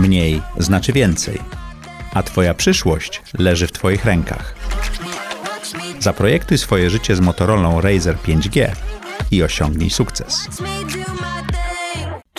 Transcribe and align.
Mniej 0.00 0.42
znaczy 0.58 0.92
więcej, 0.92 1.38
a 2.14 2.22
Twoja 2.22 2.54
przyszłość 2.54 3.22
leży 3.38 3.66
w 3.66 3.72
Twoich 3.72 4.04
rękach. 4.04 4.54
Zaprojektuj 5.98 6.58
swoje 6.58 6.90
życie 6.90 7.16
z 7.16 7.20
Motorola 7.20 7.80
Razer 7.80 8.16
5G 8.16 8.70
i 9.30 9.42
osiągnij 9.42 9.90
sukces. 9.90 10.48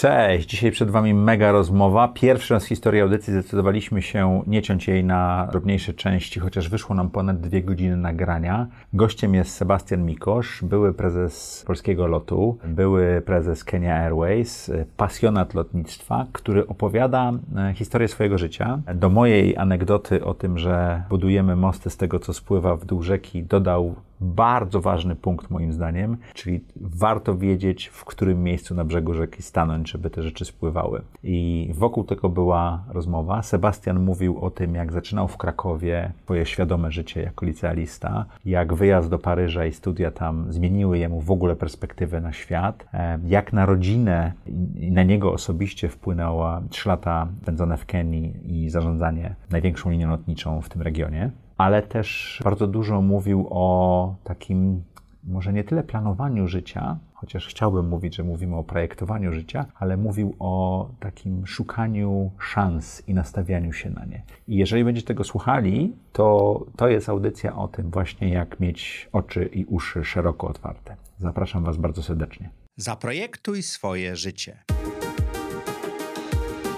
Cześć, 0.01 0.49
dzisiaj 0.49 0.71
przed 0.71 0.89
Wami 0.89 1.13
mega 1.13 1.51
rozmowa. 1.51 2.07
Pierwszy 2.07 2.53
raz 2.53 2.65
w 2.65 2.67
historii 2.67 3.01
audycji 3.01 3.33
zdecydowaliśmy 3.33 4.01
się 4.01 4.43
nie 4.47 4.61
ciąć 4.61 4.87
jej 4.87 5.03
na 5.03 5.47
drobniejsze 5.51 5.93
części, 5.93 6.39
chociaż 6.39 6.69
wyszło 6.69 6.95
nam 6.95 7.09
ponad 7.09 7.41
dwie 7.41 7.63
godziny 7.63 7.97
nagrania. 7.97 8.67
Gościem 8.93 9.35
jest 9.35 9.55
Sebastian 9.55 10.05
Mikosz, 10.05 10.63
były 10.63 10.93
prezes 10.93 11.63
Polskiego 11.67 12.07
Lotu, 12.07 12.57
były 12.65 13.21
prezes 13.25 13.63
Kenya 13.63 13.95
Airways, 13.95 14.71
pasjonat 14.97 15.53
lotnictwa, 15.53 16.27
który 16.31 16.67
opowiada 16.67 17.31
e, 17.57 17.73
historię 17.73 18.07
swojego 18.07 18.37
życia. 18.37 18.79
Do 18.95 19.09
mojej 19.09 19.57
anegdoty 19.57 20.25
o 20.25 20.33
tym, 20.33 20.57
że 20.57 21.03
budujemy 21.09 21.55
mosty 21.55 21.89
z 21.89 21.97
tego, 21.97 22.19
co 22.19 22.33
spływa 22.33 22.75
w 22.75 22.85
dół 22.85 23.01
rzeki, 23.03 23.43
dodał 23.43 23.95
bardzo 24.21 24.81
ważny 24.81 25.15
punkt 25.15 25.49
moim 25.49 25.73
zdaniem, 25.73 26.17
czyli 26.33 26.63
warto 26.75 27.37
wiedzieć, 27.37 27.87
w 27.87 28.05
którym 28.05 28.43
miejscu 28.43 28.75
na 28.75 28.85
brzegu 28.85 29.13
rzeki 29.13 29.43
stanąć, 29.43 29.91
żeby 29.91 30.09
te 30.09 30.23
rzeczy 30.23 30.45
spływały. 30.45 31.01
I 31.23 31.69
wokół 31.73 32.03
tego 32.03 32.29
była 32.29 32.83
rozmowa. 32.89 33.41
Sebastian 33.41 33.99
mówił 33.99 34.39
o 34.39 34.51
tym, 34.51 34.75
jak 34.75 34.91
zaczynał 34.91 35.27
w 35.27 35.37
Krakowie 35.37 36.11
swoje 36.23 36.45
świadome 36.45 36.91
życie 36.91 37.21
jako 37.21 37.45
licealista, 37.45 38.25
jak 38.45 38.73
wyjazd 38.73 39.09
do 39.09 39.19
Paryża 39.19 39.65
i 39.65 39.73
studia 39.73 40.11
tam 40.11 40.53
zmieniły 40.53 40.97
jemu 40.97 41.21
w 41.21 41.31
ogóle 41.31 41.55
perspektywę 41.55 42.21
na 42.21 42.33
świat, 42.33 42.85
e, 42.93 43.19
jak 43.25 43.53
na 43.53 43.65
rodzinę 43.65 44.33
i 44.75 44.91
na 44.91 45.03
niego 45.03 45.33
osobiście 45.33 45.89
wpłynęła 45.89 46.61
trzy 46.69 46.89
lata 46.89 47.27
spędzone 47.41 47.77
w 47.77 47.85
Kenii 47.85 48.33
i 48.43 48.69
zarządzanie 48.69 49.35
największą 49.49 49.89
linią 49.89 50.09
lotniczą 50.09 50.61
w 50.61 50.69
tym 50.69 50.81
regionie 50.81 51.31
ale 51.61 51.81
też 51.81 52.39
bardzo 52.43 52.67
dużo 52.67 53.01
mówił 53.01 53.47
o 53.49 54.15
takim, 54.23 54.83
może 55.23 55.53
nie 55.53 55.63
tyle 55.63 55.83
planowaniu 55.83 56.47
życia, 56.47 56.97
chociaż 57.13 57.47
chciałbym 57.47 57.87
mówić, 57.89 58.15
że 58.15 58.23
mówimy 58.23 58.55
o 58.55 58.63
projektowaniu 58.63 59.33
życia, 59.33 59.65
ale 59.79 59.97
mówił 59.97 60.35
o 60.39 60.89
takim 60.99 61.47
szukaniu 61.47 62.31
szans 62.39 63.03
i 63.07 63.13
nastawianiu 63.13 63.73
się 63.73 63.89
na 63.89 64.05
nie. 64.05 64.23
I 64.47 64.55
jeżeli 64.55 64.83
będziecie 64.83 65.07
tego 65.07 65.23
słuchali, 65.23 65.93
to 66.13 66.59
to 66.75 66.87
jest 66.87 67.09
audycja 67.09 67.55
o 67.55 67.67
tym 67.67 67.91
właśnie, 67.91 68.29
jak 68.29 68.59
mieć 68.59 69.09
oczy 69.13 69.49
i 69.53 69.65
uszy 69.65 70.03
szeroko 70.03 70.47
otwarte. 70.47 70.95
Zapraszam 71.19 71.63
Was 71.63 71.77
bardzo 71.77 72.03
serdecznie. 72.03 72.49
Zaprojektuj 72.77 73.63
swoje 73.63 74.15
życie. 74.15 74.57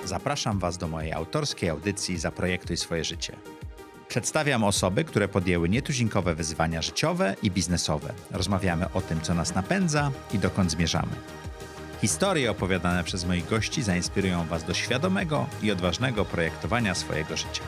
Zapraszam 0.06 0.60
Was 0.60 0.78
do 0.78 0.88
mojej 0.88 1.14
autorskiej 1.14 1.70
audycji 1.70 2.18
Zaprojektuj 2.18 2.78
swoje 2.78 3.04
życie. 3.04 3.34
Przedstawiam 4.14 4.64
osoby, 4.64 5.04
które 5.04 5.28
podjęły 5.28 5.70
nietuzinkowe 5.70 6.36
wyzwania 6.36 6.82
życiowe 6.82 7.36
i 7.44 7.52
biznesowe. 7.52 8.14
Rozmawiamy 8.32 8.86
o 8.94 9.02
tym, 9.02 9.22
co 9.22 9.34
nas 9.34 9.56
napędza 9.56 10.12
i 10.34 10.40
dokąd 10.40 10.72
zmierzamy. 10.72 11.12
Historie 12.02 12.52
opowiadane 12.52 13.04
przez 13.04 13.26
moich 13.26 13.50
gości 13.50 13.84
zainspirują 13.84 14.46
Was 14.46 14.64
do 14.64 14.74
świadomego 14.74 15.46
i 15.64 15.72
odważnego 15.72 16.26
projektowania 16.26 16.96
swojego 16.96 17.38
życia. 17.38 17.64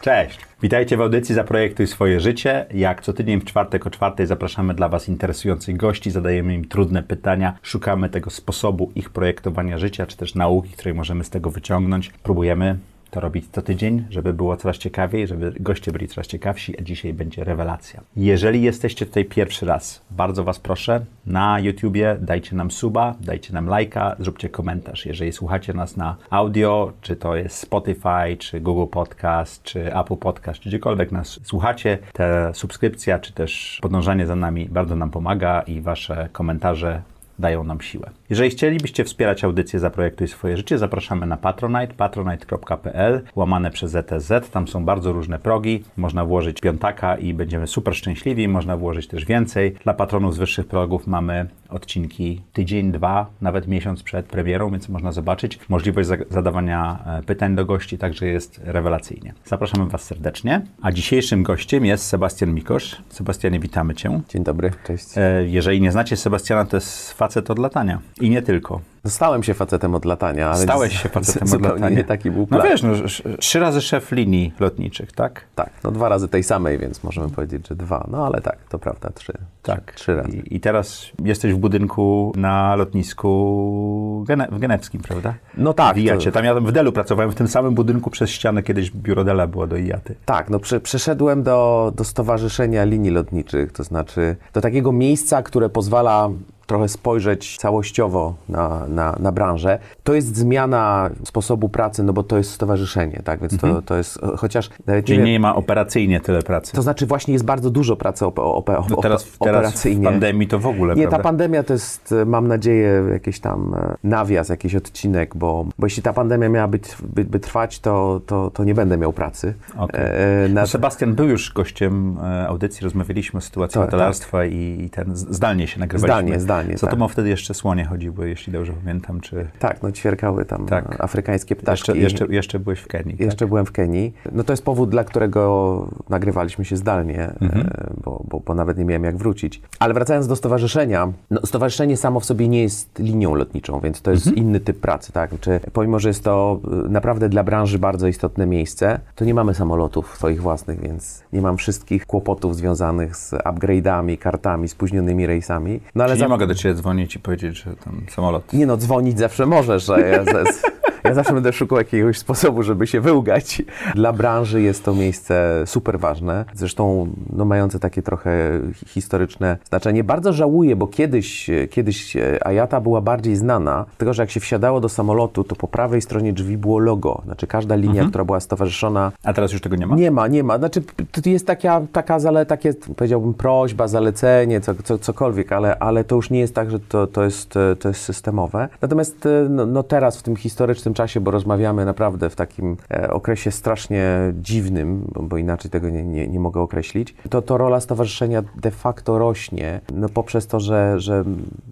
Cześć! 0.00 0.38
Witajcie 0.62 0.96
w 0.96 1.00
audycji 1.00 1.34
Zaprojektuj 1.34 1.86
swoje 1.86 2.20
życie. 2.20 2.66
Jak 2.74 3.02
co 3.02 3.12
tydzień 3.12 3.40
w 3.40 3.44
czwartek 3.44 3.86
o 3.86 3.90
czwartej 3.90 4.26
zapraszamy 4.26 4.74
dla 4.74 4.88
Was 4.88 5.08
interesujących 5.08 5.76
gości, 5.76 6.10
zadajemy 6.10 6.54
im 6.54 6.68
trudne 6.68 7.02
pytania, 7.02 7.58
szukamy 7.62 8.08
tego 8.08 8.30
sposobu 8.30 8.92
ich 8.94 9.10
projektowania 9.10 9.78
życia, 9.78 10.06
czy 10.06 10.16
też 10.16 10.34
nauki, 10.34 10.70
której 10.70 10.94
możemy 10.94 11.24
z 11.24 11.30
tego 11.30 11.50
wyciągnąć. 11.50 12.10
Próbujemy 12.22 12.76
to 13.10 13.20
robić 13.20 13.44
co 13.52 13.62
tydzień, 13.62 14.04
żeby 14.10 14.32
było 14.32 14.56
coraz 14.56 14.78
ciekawiej, 14.78 15.26
żeby 15.26 15.52
goście 15.60 15.92
byli 15.92 16.08
coraz 16.08 16.26
ciekawsi, 16.26 16.80
a 16.80 16.82
dzisiaj 16.82 17.14
będzie 17.14 17.44
rewelacja. 17.44 18.00
Jeżeli 18.16 18.62
jesteście 18.62 19.06
tutaj 19.06 19.24
pierwszy 19.24 19.66
raz, 19.66 20.02
bardzo 20.10 20.44
Was 20.44 20.58
proszę, 20.58 21.04
na 21.26 21.60
YouTubie 21.60 22.16
dajcie 22.20 22.56
nam 22.56 22.70
suba, 22.70 23.14
dajcie 23.20 23.52
nam 23.52 23.66
lajka, 23.66 24.16
zróbcie 24.18 24.48
komentarz. 24.48 25.06
Jeżeli 25.06 25.32
słuchacie 25.32 25.74
nas 25.74 25.96
na 25.96 26.16
audio, 26.30 26.92
czy 27.00 27.16
to 27.16 27.36
jest 27.36 27.56
Spotify, 27.56 28.36
czy 28.38 28.60
Google 28.60 28.90
Podcast, 28.90 29.62
czy 29.62 29.94
Apple 29.94 30.16
Podcast, 30.16 30.60
czy 30.60 30.68
gdziekolwiek 30.68 31.12
nas 31.12 31.40
słuchacie, 31.42 31.98
ta 32.12 32.54
subskrypcja, 32.54 33.18
czy 33.18 33.32
też 33.32 33.78
podążanie 33.82 34.26
za 34.26 34.36
nami 34.36 34.68
bardzo 34.68 34.96
nam 34.96 35.10
pomaga 35.10 35.62
i 35.62 35.80
Wasze 35.80 36.28
komentarze 36.32 37.02
dają 37.38 37.64
nam 37.64 37.80
siłę. 37.80 38.10
Jeżeli 38.30 38.50
chcielibyście 38.50 39.04
wspierać 39.04 39.44
audycję 39.44 39.80
Zaprojektuj 39.80 40.28
swoje 40.28 40.56
życie, 40.56 40.78
zapraszamy 40.78 41.26
na 41.26 41.36
Patronite, 41.36 41.94
patronite.pl, 41.94 43.22
łamane 43.36 43.70
przez 43.70 43.90
ZTZ. 43.90 44.50
Tam 44.50 44.68
są 44.68 44.84
bardzo 44.84 45.12
różne 45.12 45.38
progi. 45.38 45.84
Można 45.96 46.24
włożyć 46.24 46.60
piątaka 46.60 47.16
i 47.16 47.34
będziemy 47.34 47.66
super 47.66 47.96
szczęśliwi. 47.96 48.48
Można 48.48 48.76
włożyć 48.76 49.06
też 49.06 49.24
więcej. 49.24 49.74
Dla 49.84 49.94
patronów 49.94 50.34
z 50.34 50.38
wyższych 50.38 50.66
progów 50.66 51.06
mamy 51.06 51.46
odcinki 51.68 52.42
tydzień, 52.52 52.92
dwa, 52.92 53.26
nawet 53.40 53.68
miesiąc 53.68 54.02
przed 54.02 54.26
premierą, 54.26 54.70
więc 54.70 54.88
można 54.88 55.12
zobaczyć. 55.12 55.58
Możliwość 55.68 56.08
zadawania 56.30 56.98
e, 57.06 57.22
pytań 57.22 57.54
do 57.54 57.64
gości 57.64 57.98
także 57.98 58.26
jest 58.26 58.60
rewelacyjnie. 58.64 59.34
Zapraszamy 59.44 59.86
Was 59.86 60.02
serdecznie. 60.02 60.66
A 60.82 60.92
dzisiejszym 60.92 61.42
gościem 61.42 61.84
jest 61.84 62.06
Sebastian 62.06 62.54
Mikosz. 62.54 62.96
Sebastianie, 63.08 63.60
witamy 63.60 63.94
Cię. 63.94 64.20
Dzień 64.28 64.44
dobry, 64.44 64.70
cześć. 64.86 65.06
E, 65.16 65.44
jeżeli 65.46 65.80
nie 65.80 65.92
znacie 65.92 66.16
Sebastiana, 66.16 66.64
to 66.64 66.76
jest 66.76 67.12
facet 67.12 67.50
od 67.50 67.58
latania. 67.58 68.00
I 68.20 68.30
nie 68.30 68.42
tylko. 68.42 68.80
Stałem 69.06 69.42
się 69.42 69.54
facetem 69.54 69.94
od 69.94 70.04
latania, 70.04 70.50
ale 70.50 70.62
Stałeś 70.62 71.02
się 71.02 71.08
facetem 71.08 71.52
od 71.52 71.62
latania. 71.62 71.90
nie 71.90 72.04
taki 72.04 72.30
był 72.30 72.40
no 72.40 72.46
plan. 72.46 72.60
No 72.62 72.68
wiesz, 72.70 72.82
no, 72.82 72.92
trzy 73.38 73.60
razy 73.60 73.80
szef 73.80 74.12
linii 74.12 74.52
lotniczych, 74.60 75.12
tak? 75.12 75.44
Tak, 75.54 75.70
no 75.84 75.90
dwa 75.90 76.08
razy 76.08 76.28
tej 76.28 76.42
samej, 76.42 76.78
więc 76.78 77.04
możemy 77.04 77.28
powiedzieć, 77.28 77.68
że 77.68 77.74
dwa. 77.74 78.06
No 78.10 78.26
ale 78.26 78.40
tak, 78.40 78.56
to 78.68 78.78
prawda, 78.78 79.10
trzy. 79.14 79.32
Tak. 79.62 79.92
Trzy 79.94 80.16
razy. 80.16 80.36
I, 80.36 80.56
I, 80.56 80.60
teraz 80.60 81.06
jesteś 81.24 81.52
w 81.52 81.56
budynku 81.56 82.32
na 82.36 82.76
lotnisku 82.76 84.24
Gene 84.28 84.48
w 84.52 84.58
Genewskim, 84.58 85.02
prawda? 85.02 85.34
No 85.56 85.72
tak. 85.72 85.96
W 85.96 85.98
IAcie. 85.98 86.32
Tam 86.32 86.44
ja 86.44 86.54
w 86.54 86.72
Delu 86.72 86.92
pracowałem, 86.92 87.30
w 87.30 87.34
tym 87.34 87.48
samym 87.48 87.74
budynku 87.74 88.10
przez 88.10 88.30
ścianę 88.30 88.62
kiedyś 88.62 88.90
biuro 88.90 89.24
Dela 89.24 89.46
było 89.46 89.66
do 89.66 89.76
IATY. 89.76 90.14
Tak, 90.24 90.50
no 90.50 90.58
prze, 90.58 90.80
przeszedłem 90.80 91.42
do, 91.42 91.92
do 91.96 92.04
Stowarzyszenia 92.04 92.84
Linii 92.84 93.10
Lotniczych, 93.10 93.72
to 93.72 93.84
znaczy 93.84 94.36
do 94.52 94.60
takiego 94.60 94.92
miejsca, 94.92 95.42
które 95.42 95.68
pozwala 95.68 96.30
trochę 96.70 96.88
spojrzeć 96.88 97.56
całościowo 97.56 98.34
na, 98.48 98.86
na, 98.88 99.16
na 99.20 99.32
branżę. 99.32 99.78
To 100.04 100.14
jest 100.14 100.36
zmiana 100.36 101.10
sposobu 101.24 101.68
pracy, 101.68 102.02
no 102.02 102.12
bo 102.12 102.22
to 102.22 102.36
jest 102.36 102.50
stowarzyszenie, 102.50 103.20
tak? 103.24 103.40
Więc 103.40 103.52
mhm. 103.52 103.74
to, 103.74 103.82
to 103.82 103.96
jest, 103.96 104.18
chociaż... 104.36 104.70
Nawet 104.86 105.04
Czyli 105.04 105.18
nie, 105.18 105.32
nie, 105.32 105.40
ma 105.40 105.54
operacyjnie 105.54 106.20
tyle 106.20 106.42
pracy. 106.42 106.72
To 106.72 106.82
znaczy 106.82 107.06
właśnie 107.06 107.32
jest 107.32 107.44
bardzo 107.44 107.70
dużo 107.70 107.96
pracy 107.96 108.26
op, 108.26 108.38
op, 108.38 108.68
op, 108.68 108.90
no 108.90 108.96
teraz, 108.96 109.36
operacyjnie. 109.38 110.02
Teraz 110.02 110.10
w 110.10 110.20
pandemii 110.20 110.48
to 110.48 110.58
w 110.58 110.66
ogóle, 110.66 110.94
Nie, 110.94 111.02
prawda? 111.02 111.16
ta 111.16 111.22
pandemia 111.22 111.62
to 111.62 111.72
jest, 111.72 112.14
mam 112.26 112.48
nadzieję, 112.48 113.04
jakiś 113.12 113.40
tam 113.40 113.74
e, 113.74 113.96
nawias, 114.04 114.48
jakiś 114.48 114.74
odcinek, 114.74 115.36
bo, 115.36 115.66
bo 115.78 115.86
jeśli 115.86 116.02
ta 116.02 116.12
pandemia 116.12 116.48
miała 116.48 116.68
być, 116.68 116.84
by, 117.02 117.24
by 117.24 117.40
trwać, 117.40 117.80
to, 117.80 118.20
to, 118.26 118.50
to 118.50 118.64
nie 118.64 118.74
będę 118.74 118.98
miał 118.98 119.12
pracy. 119.12 119.54
Okay. 119.78 120.00
E, 120.00 120.48
na... 120.48 120.60
no 120.60 120.66
Sebastian 120.66 121.14
był 121.14 121.28
już 121.28 121.52
gościem 121.52 122.18
e, 122.18 122.48
audycji, 122.48 122.84
rozmawialiśmy 122.84 123.38
o 123.38 123.40
sytuacji 123.40 123.74
tak, 123.74 123.84
hotelarstwa 123.84 124.38
tak. 124.38 124.52
i, 124.52 124.84
i 124.84 124.90
ten 124.90 125.16
zdalnie 125.16 125.66
się 125.66 125.80
nagrywaliśmy. 125.80 126.20
Zdalnie, 126.20 126.40
zdalnie 126.40 126.59
Co 126.76 126.86
tak. 126.86 126.90
to 126.90 126.96
ma 126.96 127.08
wtedy 127.08 127.28
jeszcze 127.28 127.54
słonie 127.54 127.84
chodziły, 127.84 128.28
jeśli 128.28 128.52
dobrze 128.52 128.72
pamiętam, 128.72 129.20
czy... 129.20 129.46
Tak, 129.58 129.82
no 129.82 129.92
ćwierkały 129.92 130.44
tam 130.44 130.66
tak. 130.66 130.96
afrykańskie 131.00 131.56
ptaszki. 131.56 131.90
Jeszcze, 131.92 132.02
jeszcze, 132.02 132.34
jeszcze 132.34 132.58
byłeś 132.58 132.80
w 132.80 132.86
Kenii. 132.86 133.16
Jeszcze 133.18 133.38
tak? 133.38 133.48
byłem 133.48 133.66
w 133.66 133.72
Kenii. 133.72 134.14
No 134.32 134.44
to 134.44 134.52
jest 134.52 134.64
powód, 134.64 134.90
dla 134.90 135.04
którego 135.04 135.88
nagrywaliśmy 136.08 136.64
się 136.64 136.76
zdalnie, 136.76 137.32
mhm. 137.40 137.66
E, 137.66 137.92
bo, 138.04 138.24
bo, 138.28 138.40
bo, 138.40 138.54
nawet 138.54 138.78
nie 138.78 138.84
miałem 138.84 139.04
jak 139.04 139.16
wrócić. 139.16 139.62
Ale 139.78 139.94
wracając 139.94 140.26
do 140.26 140.36
stowarzyszenia, 140.36 141.12
no 141.30 141.40
stowarzyszenie 141.44 141.96
samo 141.96 142.20
w 142.20 142.24
sobie 142.24 142.48
nie 142.48 142.62
jest 142.62 142.98
linią 142.98 143.34
lotniczą, 143.34 143.80
więc 143.80 144.02
to 144.02 144.10
jest 144.10 144.26
mhm. 144.26 144.46
inny 144.46 144.60
typ 144.60 144.80
pracy, 144.80 145.12
tak? 145.12 145.30
Czy, 145.40 145.60
pomimo, 145.72 145.98
że 145.98 146.08
jest 146.08 146.24
to 146.24 146.60
e, 146.86 146.88
naprawdę 146.88 147.28
dla 147.28 147.44
branży 147.44 147.78
bardzo 147.78 148.06
istotne 148.06 148.46
miejsce, 148.46 149.00
to 149.14 149.24
nie 149.24 149.34
mamy 149.34 149.54
samolotów 149.54 150.16
swoich 150.16 150.42
własnych, 150.42 150.80
więc 150.80 151.24
nie 151.32 151.42
mam 151.42 151.56
wszystkich 151.56 152.06
kłopotów 152.06 152.56
związanych 152.56 153.16
z 153.16 153.32
upgrade'ami, 153.32 154.18
kartami, 154.18 154.68
spóźnionymi 154.68 155.26
rejsami. 155.26 155.80
No 155.94 156.04
ale 156.04 156.12
Czyli 156.12 156.20
za... 156.20 156.26
nie 156.26 156.28
mogę 156.40 156.54
do 156.54 156.54
Ciebie 156.54 156.74
dzwonić 156.74 157.16
i 157.16 157.18
powiedzieć, 157.18 157.62
że 157.62 157.76
tam 157.76 158.06
samolot. 158.10 158.52
Nie 158.52 158.66
no, 158.66 158.76
dzwonić 158.76 159.18
zawsze 159.18 159.46
możesz, 159.46 159.84
że 159.84 160.24
z, 160.24 160.62
Ja 161.04 161.14
zawsze 161.14 161.32
będę 161.32 161.52
szukał 161.52 161.78
jakiegoś 161.78 162.18
sposobu, 162.18 162.62
żeby 162.62 162.86
się 162.86 163.00
wyłgać. 163.00 163.62
Dla 163.94 164.12
branży 164.12 164.62
jest 164.62 164.84
to 164.84 164.94
miejsce 164.94 165.62
super 165.66 165.98
ważne, 166.00 166.44
zresztą 166.54 167.08
no, 167.32 167.44
mające 167.44 167.78
takie 167.78 168.02
trochę 168.02 168.60
historyczne 168.86 169.56
znaczenie. 169.68 170.04
Bardzo 170.04 170.32
żałuję, 170.32 170.76
bo 170.76 170.86
kiedyś, 170.86 171.50
kiedyś 171.70 172.16
Ayata 172.44 172.80
była 172.80 173.00
bardziej 173.00 173.36
znana, 173.36 173.84
tylko 173.98 174.14
że 174.14 174.22
jak 174.22 174.30
się 174.30 174.40
wsiadało 174.40 174.80
do 174.80 174.88
samolotu, 174.88 175.44
to 175.44 175.56
po 175.56 175.68
prawej 175.68 176.02
stronie 176.02 176.32
drzwi 176.32 176.56
było 176.56 176.78
logo. 176.78 177.22
Znaczy 177.24 177.46
każda 177.46 177.74
linia, 177.74 177.90
Mhm. 177.90 178.08
która 178.08 178.24
była 178.24 178.40
stowarzyszona 178.40 179.12
A 179.24 179.32
teraz 179.32 179.52
już 179.52 179.60
tego 179.60 179.76
nie 179.76 179.86
ma? 179.86 179.96
nie 179.96 180.10
ma, 180.10 180.26
nie 180.28 180.42
ma. 180.44 180.58
Znaczy, 180.58 180.82
to 181.22 181.30
jest 181.30 181.46
taka, 181.46 181.80
taka 181.92 182.18
zale, 182.18 182.46
takie, 182.46 182.74
powiedziałbym, 182.96 183.34
prośba, 183.34 183.88
zalecenie, 183.88 184.60
co, 184.60 184.74
co, 184.84 184.98
cokolwiek, 184.98 185.52
ale, 185.52 185.78
ale 185.78 186.04
to 186.04 186.16
już 186.16 186.30
nie 186.30 186.40
jest 186.40 186.54
tak, 186.54 186.70
że 186.70 186.80
to, 186.80 187.06
to, 187.06 187.24
jest, 187.24 187.56
e, 187.56 187.76
to 187.76 187.88
jest 187.88 188.00
systemowe. 188.02 188.68
Natomiast 188.82 189.26
e, 189.26 189.46
no, 189.50 189.66
no 189.66 189.82
teraz, 189.82 190.18
w 190.18 190.22
tym 190.22 190.36
historycznym 190.36 190.89
czasie, 190.94 191.20
bo 191.20 191.30
rozmawiamy 191.30 191.84
naprawdę 191.84 192.30
w 192.30 192.36
takim 192.36 192.76
e, 192.90 193.10
okresie 193.10 193.50
strasznie 193.50 194.04
dziwnym, 194.40 195.04
bo, 195.12 195.22
bo 195.22 195.36
inaczej 195.36 195.70
tego 195.70 195.90
nie, 195.90 196.02
nie, 196.04 196.28
nie 196.28 196.40
mogę 196.40 196.60
określić, 196.60 197.14
to, 197.30 197.42
to 197.42 197.58
rola 197.58 197.80
stowarzyszenia 197.80 198.42
de 198.56 198.70
facto 198.70 199.18
rośnie, 199.18 199.80
no 199.94 200.08
poprzez 200.08 200.46
to, 200.46 200.60
że, 200.60 201.00
że 201.00 201.24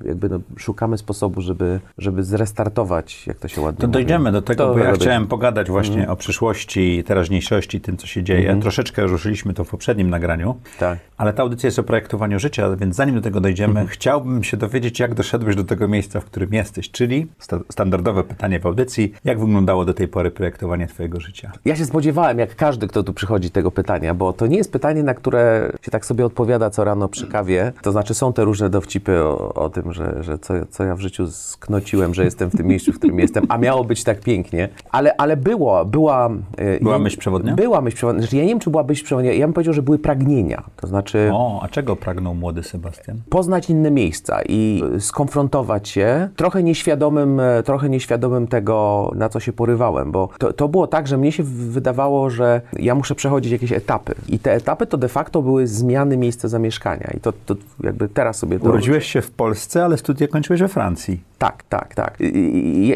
jakby 0.05 0.29
no, 0.29 0.41
szukamy 0.57 0.99
sposobu, 0.99 1.41
żeby, 1.41 1.81
żeby 1.99 2.23
zrestartować, 2.25 3.27
jak 3.27 3.39
to 3.39 3.49
się 3.49 3.61
ładnie 3.61 3.81
To 3.81 3.87
mówi. 3.87 3.93
dojdziemy 3.93 4.33
do 4.33 4.43
tego, 4.43 4.67
To 4.67 4.73
bo 4.73 4.79
ja 4.79 4.85
robię. 4.91 4.99
chciałem 4.99 5.27
pogadać 5.27 5.69
właśnie 5.71 6.11
o 6.11 6.17
przyszłości, 6.17 7.05
teraźniejszości, 7.07 7.81
tym, 7.81 7.97
co 7.97 8.07
się 8.07 8.23
dzieje. 8.23 8.57
Troszeczkę 8.61 9.03
ruszyliśmy 9.07 9.55
to 9.55 9.65
w 9.65 9.69
poprzednim 9.71 10.11
nagraniu, 10.11 10.57
Tak. 10.79 10.99
ale 11.17 11.33
ta 11.33 11.43
audycja 11.43 11.67
jest 11.67 11.79
o 11.79 11.83
projektowaniu 11.83 12.39
życia, 12.39 12.77
więc 12.77 12.97
zanim 12.97 13.15
do 13.15 13.21
tego 13.21 13.41
dojdziemy, 13.41 13.87
chciałbym 13.87 14.45
się 14.45 14.57
dowiedzieć, 14.57 15.01
jak 15.01 15.15
doszedłeś 15.15 15.57
do 15.57 15.65
tego 15.65 15.89
miejsca, 15.89 16.21
w 16.21 16.25
którym 16.25 16.53
jesteś, 16.55 16.91
czyli 16.91 17.27
sta- 17.39 17.61
standardowe 17.73 18.25
pytanie 18.25 18.61
w 18.61 18.67
audycji, 18.67 19.08
jak 19.25 19.41
wyglądało 19.41 19.85
do 19.85 19.95
tej 19.95 20.09
pory 20.09 20.31
projektowanie 20.31 20.87
twojego 20.87 21.21
życia? 21.21 21.53
Ja 21.65 21.77
się 21.77 21.85
spodziewałem, 21.85 22.39
jak 22.39 22.57
każdy, 22.57 22.87
kto 22.89 23.03
tu 23.03 23.13
przychodzi, 23.15 23.51
tego 23.51 23.71
pytania, 23.71 24.15
bo 24.15 24.33
to 24.33 24.47
nie 24.47 24.57
jest 24.57 24.73
pytanie, 24.73 25.03
na 25.03 25.15
które 25.15 25.73
się 25.83 25.91
tak 25.91 26.07
sobie 26.07 26.27
odpowiada 26.27 26.71
co 26.71 26.85
rano 26.85 27.09
przy 27.09 27.27
kawie. 27.27 27.73
To 27.83 27.93
znaczy, 27.93 28.15
są 28.15 28.33
te 28.33 28.45
różne 28.45 28.71
dowcipy 28.71 29.19
o, 29.23 29.55
o 29.55 29.71
tym, 29.71 29.93
że, 29.93 30.23
że 30.23 30.39
co, 30.39 30.55
co 30.71 30.85
ja 30.85 30.95
w 30.95 31.01
życiu 31.01 31.27
sknociłem, 31.31 32.15
że 32.15 32.25
jestem 32.25 32.51
w 32.51 32.57
tym 32.57 32.67
miejscu, 32.67 32.93
w 32.93 32.99
którym 32.99 33.19
jestem, 33.19 33.45
a 33.49 33.59
miało 33.59 33.85
być 33.85 34.05
tak 34.05 34.21
pięknie. 34.21 34.69
Ale, 34.91 35.17
ale 35.17 35.37
było, 35.37 35.85
była... 35.85 36.31
e, 36.59 36.81
Była 36.81 36.97
nie- 36.97 37.03
myśl 37.03 37.19
przewodnia? 37.19 37.55
Była 37.55 37.81
myśl 37.81 37.97
przewodnia. 37.97 38.23
Znaczy, 38.23 38.37
ja 38.37 38.43
nie 38.43 38.49
wiem, 38.49 38.61
czy 38.61 38.71
była 38.71 38.83
myśl 38.83 39.05
przewodnia. 39.05 39.33
Ja 39.33 39.47
bym 39.47 39.53
powiedział, 39.55 39.75
że 39.75 39.83
były 39.83 39.99
pragnienia. 39.99 40.63
To 40.77 40.87
znaczy 40.87 41.31
O, 41.33 41.61
a 41.63 41.69
czego 41.69 41.97
pragnął 41.97 42.35
młody 42.35 42.63
Sebastian? 42.63 43.21
poznać 43.31 43.71
inne 43.71 43.91
miejsca 43.91 44.41
i 44.49 44.83
skonfrontować 44.99 45.89
się 45.89 46.29
trochę 46.37 46.63
nieświadomym, 46.63 47.41
e, 47.41 47.63
trochę 47.63 47.89
nieświadomym 47.89 48.47
tego, 48.47 48.98
na 49.15 49.29
co 49.29 49.41
się 49.41 49.53
porywałem, 49.53 50.13
bo 50.13 50.29
to, 50.39 50.53
to 50.53 50.69
było 50.69 50.87
tak, 50.87 51.07
że 51.07 51.19
mnie 51.19 51.33
się 51.33 51.43
wydawało, 51.43 52.31
że 52.31 52.61
ja 52.73 52.95
muszę 52.95 53.15
przechodzić 53.15 53.53
jakieś 53.53 53.73
etapy 53.73 54.15
i 54.29 54.39
te 54.39 54.53
etapy 54.53 54.87
to 54.87 54.97
de 54.97 55.09
facto 55.09 55.43
były 55.43 55.67
zmiany 55.67 56.17
miejsca 56.17 56.49
zamieszkania 56.49 57.11
i 57.17 57.21
to, 57.21 57.33
to 57.33 57.55
jakby 57.83 58.09
teraz 58.09 58.39
sobie 58.39 58.59
to... 58.59 58.65
Urodziłeś 58.69 59.07
się 59.07 59.23
w 59.23 59.31
Polsce, 59.31 59.85
ale 59.85 59.99
studia 59.99 60.29
kończyłeś 60.29 60.61
we 60.61 60.69
Francji. 60.69 61.21
Tak, 61.39 61.63
tak, 61.69 61.95
tak. 61.95 62.19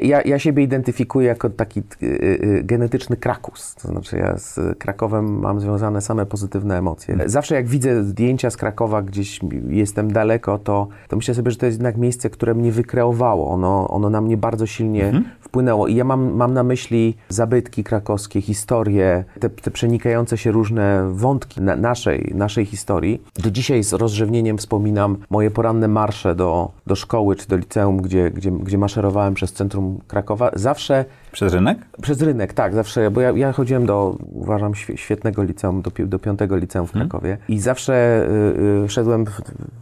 Ja, 0.02 0.22
ja 0.22 0.38
siebie 0.38 0.62
identyfikuję 0.62 1.28
jako 1.28 1.50
taki 1.50 1.82
y, 2.02 2.06
y, 2.06 2.62
genetyczny 2.64 3.16
krakus. 3.16 3.74
To 3.74 3.88
znaczy 3.88 4.16
ja 4.16 4.38
z 4.38 4.78
Krakowem 4.78 5.40
mam 5.40 5.60
związane 5.60 6.00
same 6.00 6.26
pozytywne 6.26 6.78
emocje. 6.78 7.18
Zawsze 7.26 7.54
jak 7.54 7.66
widzę 7.66 8.04
zdjęcia 8.04 8.50
z 8.50 8.56
Krakowa, 8.56 9.02
gdzieś 9.02 9.40
jestem 9.68 10.12
daleko, 10.12 10.58
to, 10.58 10.88
to 11.08 11.16
myślę 11.16 11.34
sobie, 11.34 11.50
że 11.50 11.56
to 11.56 11.66
jest 11.66 11.78
jednak 11.78 11.96
miejsce, 11.96 12.30
które 12.30 12.54
mnie 12.54 12.72
wykreowało. 12.72 13.50
Ono, 13.50 13.88
ono 13.88 14.10
na 14.10 14.20
mnie 14.20 14.36
bardzo 14.36 14.66
silnie 14.66 15.22
wpłynęło. 15.40 15.86
I 15.86 15.94
ja 15.94 16.04
mam, 16.04 16.34
mam 16.34 16.54
na 16.54 16.62
myśli 16.62 17.16
zabytki 17.28 17.84
krakowskie, 17.84 18.40
historie, 18.40 19.24
te, 19.40 19.50
te 19.50 19.70
przenikające 19.70 20.38
się 20.38 20.50
różne 20.50 21.10
wątki 21.12 21.60
na, 21.60 21.76
naszej, 21.76 22.32
naszej 22.34 22.64
historii. 22.64 23.22
Do 23.42 23.50
dzisiaj 23.50 23.84
z 23.84 23.92
rozrzewnieniem 23.92 24.58
wspominam 24.58 25.16
moje 25.30 25.50
poranne 25.50 25.88
marsze 25.88 26.34
do, 26.34 26.70
do 26.86 26.96
szkoły 26.96 27.36
czy 27.36 27.48
do 27.48 27.56
liceum, 27.56 27.96
gdzie, 27.96 28.31
gdzie, 28.32 28.50
gdzie 28.50 28.78
maszerowałem 28.78 29.34
przez 29.34 29.52
centrum 29.52 30.00
Krakowa. 30.08 30.50
Zawsze 30.54 31.04
Przez 31.32 31.52
rynek? 31.52 31.78
przez 32.02 32.22
rynek, 32.22 32.52
tak, 32.52 32.74
zawsze, 32.74 33.10
bo 33.10 33.20
ja, 33.20 33.30
ja 33.30 33.52
chodziłem 33.52 33.86
do, 33.86 34.16
uważam, 34.32 34.72
świe- 34.72 34.96
świetnego 34.96 35.42
liceum, 35.42 35.82
do, 35.82 35.90
pi- 35.90 36.06
do 36.06 36.18
piątego 36.18 36.56
liceum 36.56 36.86
w 36.86 36.92
Krakowie 36.92 37.38
i 37.48 37.58
zawsze 37.60 38.26
y, 38.82 38.84
y, 38.84 38.88
szedłem 38.88 39.26
w, 39.26 39.30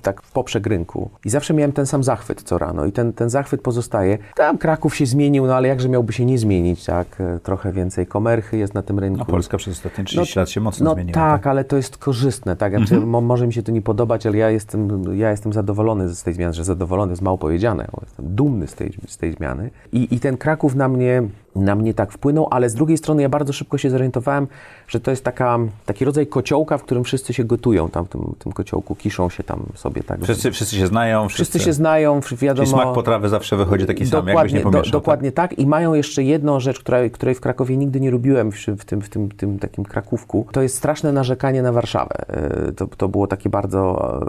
tak 0.03 0.23
w 0.23 0.33
poprzek 0.33 0.67
rynku 0.67 1.11
i 1.25 1.31
zawsze 1.31 1.55
miałem 1.55 1.73
ten 1.73 1.87
sam 1.87 2.05
zachwyt 2.05 2.43
co 2.43 2.59
rano 2.59 2.85
i 2.85 2.93
ten, 2.93 3.13
ten 3.13 3.31
zachwyt 3.31 3.63
pozostaje. 3.63 4.19
Tam 4.37 4.59
Kraków 4.59 4.97
się 4.97 5.07
zmienił, 5.07 5.47
no 5.47 5.55
ale 5.55 5.69
jakże 5.69 5.89
miałby 5.89 6.13
się 6.13 6.25
nie 6.25 6.39
zmienić, 6.39 6.85
tak, 6.85 7.21
Y, 7.21 7.41
trochę 7.43 7.73
więcej 7.73 8.07
komerchy 8.07 8.57
jest 8.59 8.75
na 8.75 8.83
tym 8.83 8.99
rynku. 8.99 9.19
No, 9.19 9.25
Polska 9.25 9.57
przez 9.57 9.75
ostatnie 9.77 10.05
30 10.05 10.39
lat 10.39 10.51
się 10.51 10.61
mocno 10.61 10.85
No 10.85 10.95
zmieniła. 10.95 11.15
tak, 11.15 11.47
ale 11.47 11.65
to 11.65 11.77
jest 11.77 11.99
korzystne, 11.99 12.57
tak? 12.57 12.77
Znaczy, 12.77 13.01
mo, 13.01 13.21
może 13.21 13.47
mi 13.47 13.53
się 13.53 13.63
to 13.63 13.73
nie 13.73 13.83
podobać, 13.83 14.27
ale 14.27 14.37
ja 14.37 14.51
jestem, 14.51 15.03
ja 15.17 15.31
jestem 15.31 15.53
zadowolony 15.53 16.09
z 16.09 16.23
tej 16.23 16.35
zmiany, 16.35 16.55
że 16.55 16.65
zadowolony 16.65 17.13
jest 17.13 17.23
mało 17.23 17.39
powiedziane, 17.39 17.87
jestem 18.03 18.35
dumny 18.35 18.67
z 18.67 18.75
tej, 18.75 18.93
z 19.07 19.17
tej 19.17 19.33
zmiany. 19.33 19.71
I, 19.93 20.15
I 20.15 20.21
ten 20.21 20.37
Kraków 20.37 20.75
na 20.75 20.89
mnie, 20.89 21.23
na 21.57 21.75
mnie 21.75 21.95
tak 21.95 22.13
wpłynął, 22.13 22.49
ale 22.51 22.71
z 22.71 22.75
drugiej 22.75 22.99
strony 22.99 23.23
ja 23.23 23.29
bardzo 23.29 23.53
szybko 23.53 23.79
się 23.79 23.91
zorientowałem, 23.91 24.47
że 24.89 25.01
to 25.01 25.11
jest 25.11 25.25
taka, 25.25 25.59
taki 25.87 26.05
rodzaj 26.05 26.27
kociołka, 26.27 26.79
w 26.79 26.83
którym 26.83 27.05
wszyscy 27.05 27.33
się 27.35 27.45
gotują 27.45 27.89
tam 27.89 28.05
w 28.05 28.09
tym, 28.09 28.35
tym 28.39 28.53
kociołku, 28.53 28.95
kiszą 28.95 29.29
się 29.29 29.43
tam 29.45 29.63
sobie 29.75 30.03
tak. 30.03 30.23
Wszyscy, 30.25 30.51
wszyscy 30.51 30.77
się 30.77 30.87
znają, 30.87 31.29
wszyscy, 31.29 31.45
Wszyscy 31.45 31.67
się 31.67 31.73
znają, 31.73 32.21
wiadomo. 32.33 32.67
Czyli 32.67 32.83
smak 32.83 32.95
potrawy 32.95 33.29
zawsze 33.29 33.57
wychodzi 33.57 33.87
taki 33.87 34.07
sam, 34.07 34.29
jakbyś 34.29 34.53
nie 34.53 34.59
do, 34.59 34.65
pomieszał. 34.65 34.83
tak? 34.83 34.93
dokładnie 34.93 35.33
tak. 35.33 35.59
I 35.59 35.67
mają 35.67 35.95
jeszcze 35.95 36.23
jedną 36.23 36.61
rzecz, 36.61 36.79
której, 36.81 37.11
której 37.11 37.35
w 37.35 37.41
Krakowie 37.41 37.77
nigdy 37.77 38.01
nie 38.01 38.11
lubiłem 38.11 38.53
w, 38.53 38.57
w, 38.57 38.85
tym, 38.85 39.01
w 39.03 39.09
tym, 39.09 39.29
tym 39.31 39.59
takim 39.59 39.85
Krakówku. 39.85 40.47
To 40.53 40.63
jest 40.63 40.77
straszne 40.77 41.13
narzekanie 41.13 41.63
na 41.63 41.73
Warszawę. 41.73 42.15
E, 42.29 42.73
To, 42.73 42.87
to 42.87 43.09
było 43.09 43.27
takie 43.27 43.51
bardzo 43.51 43.81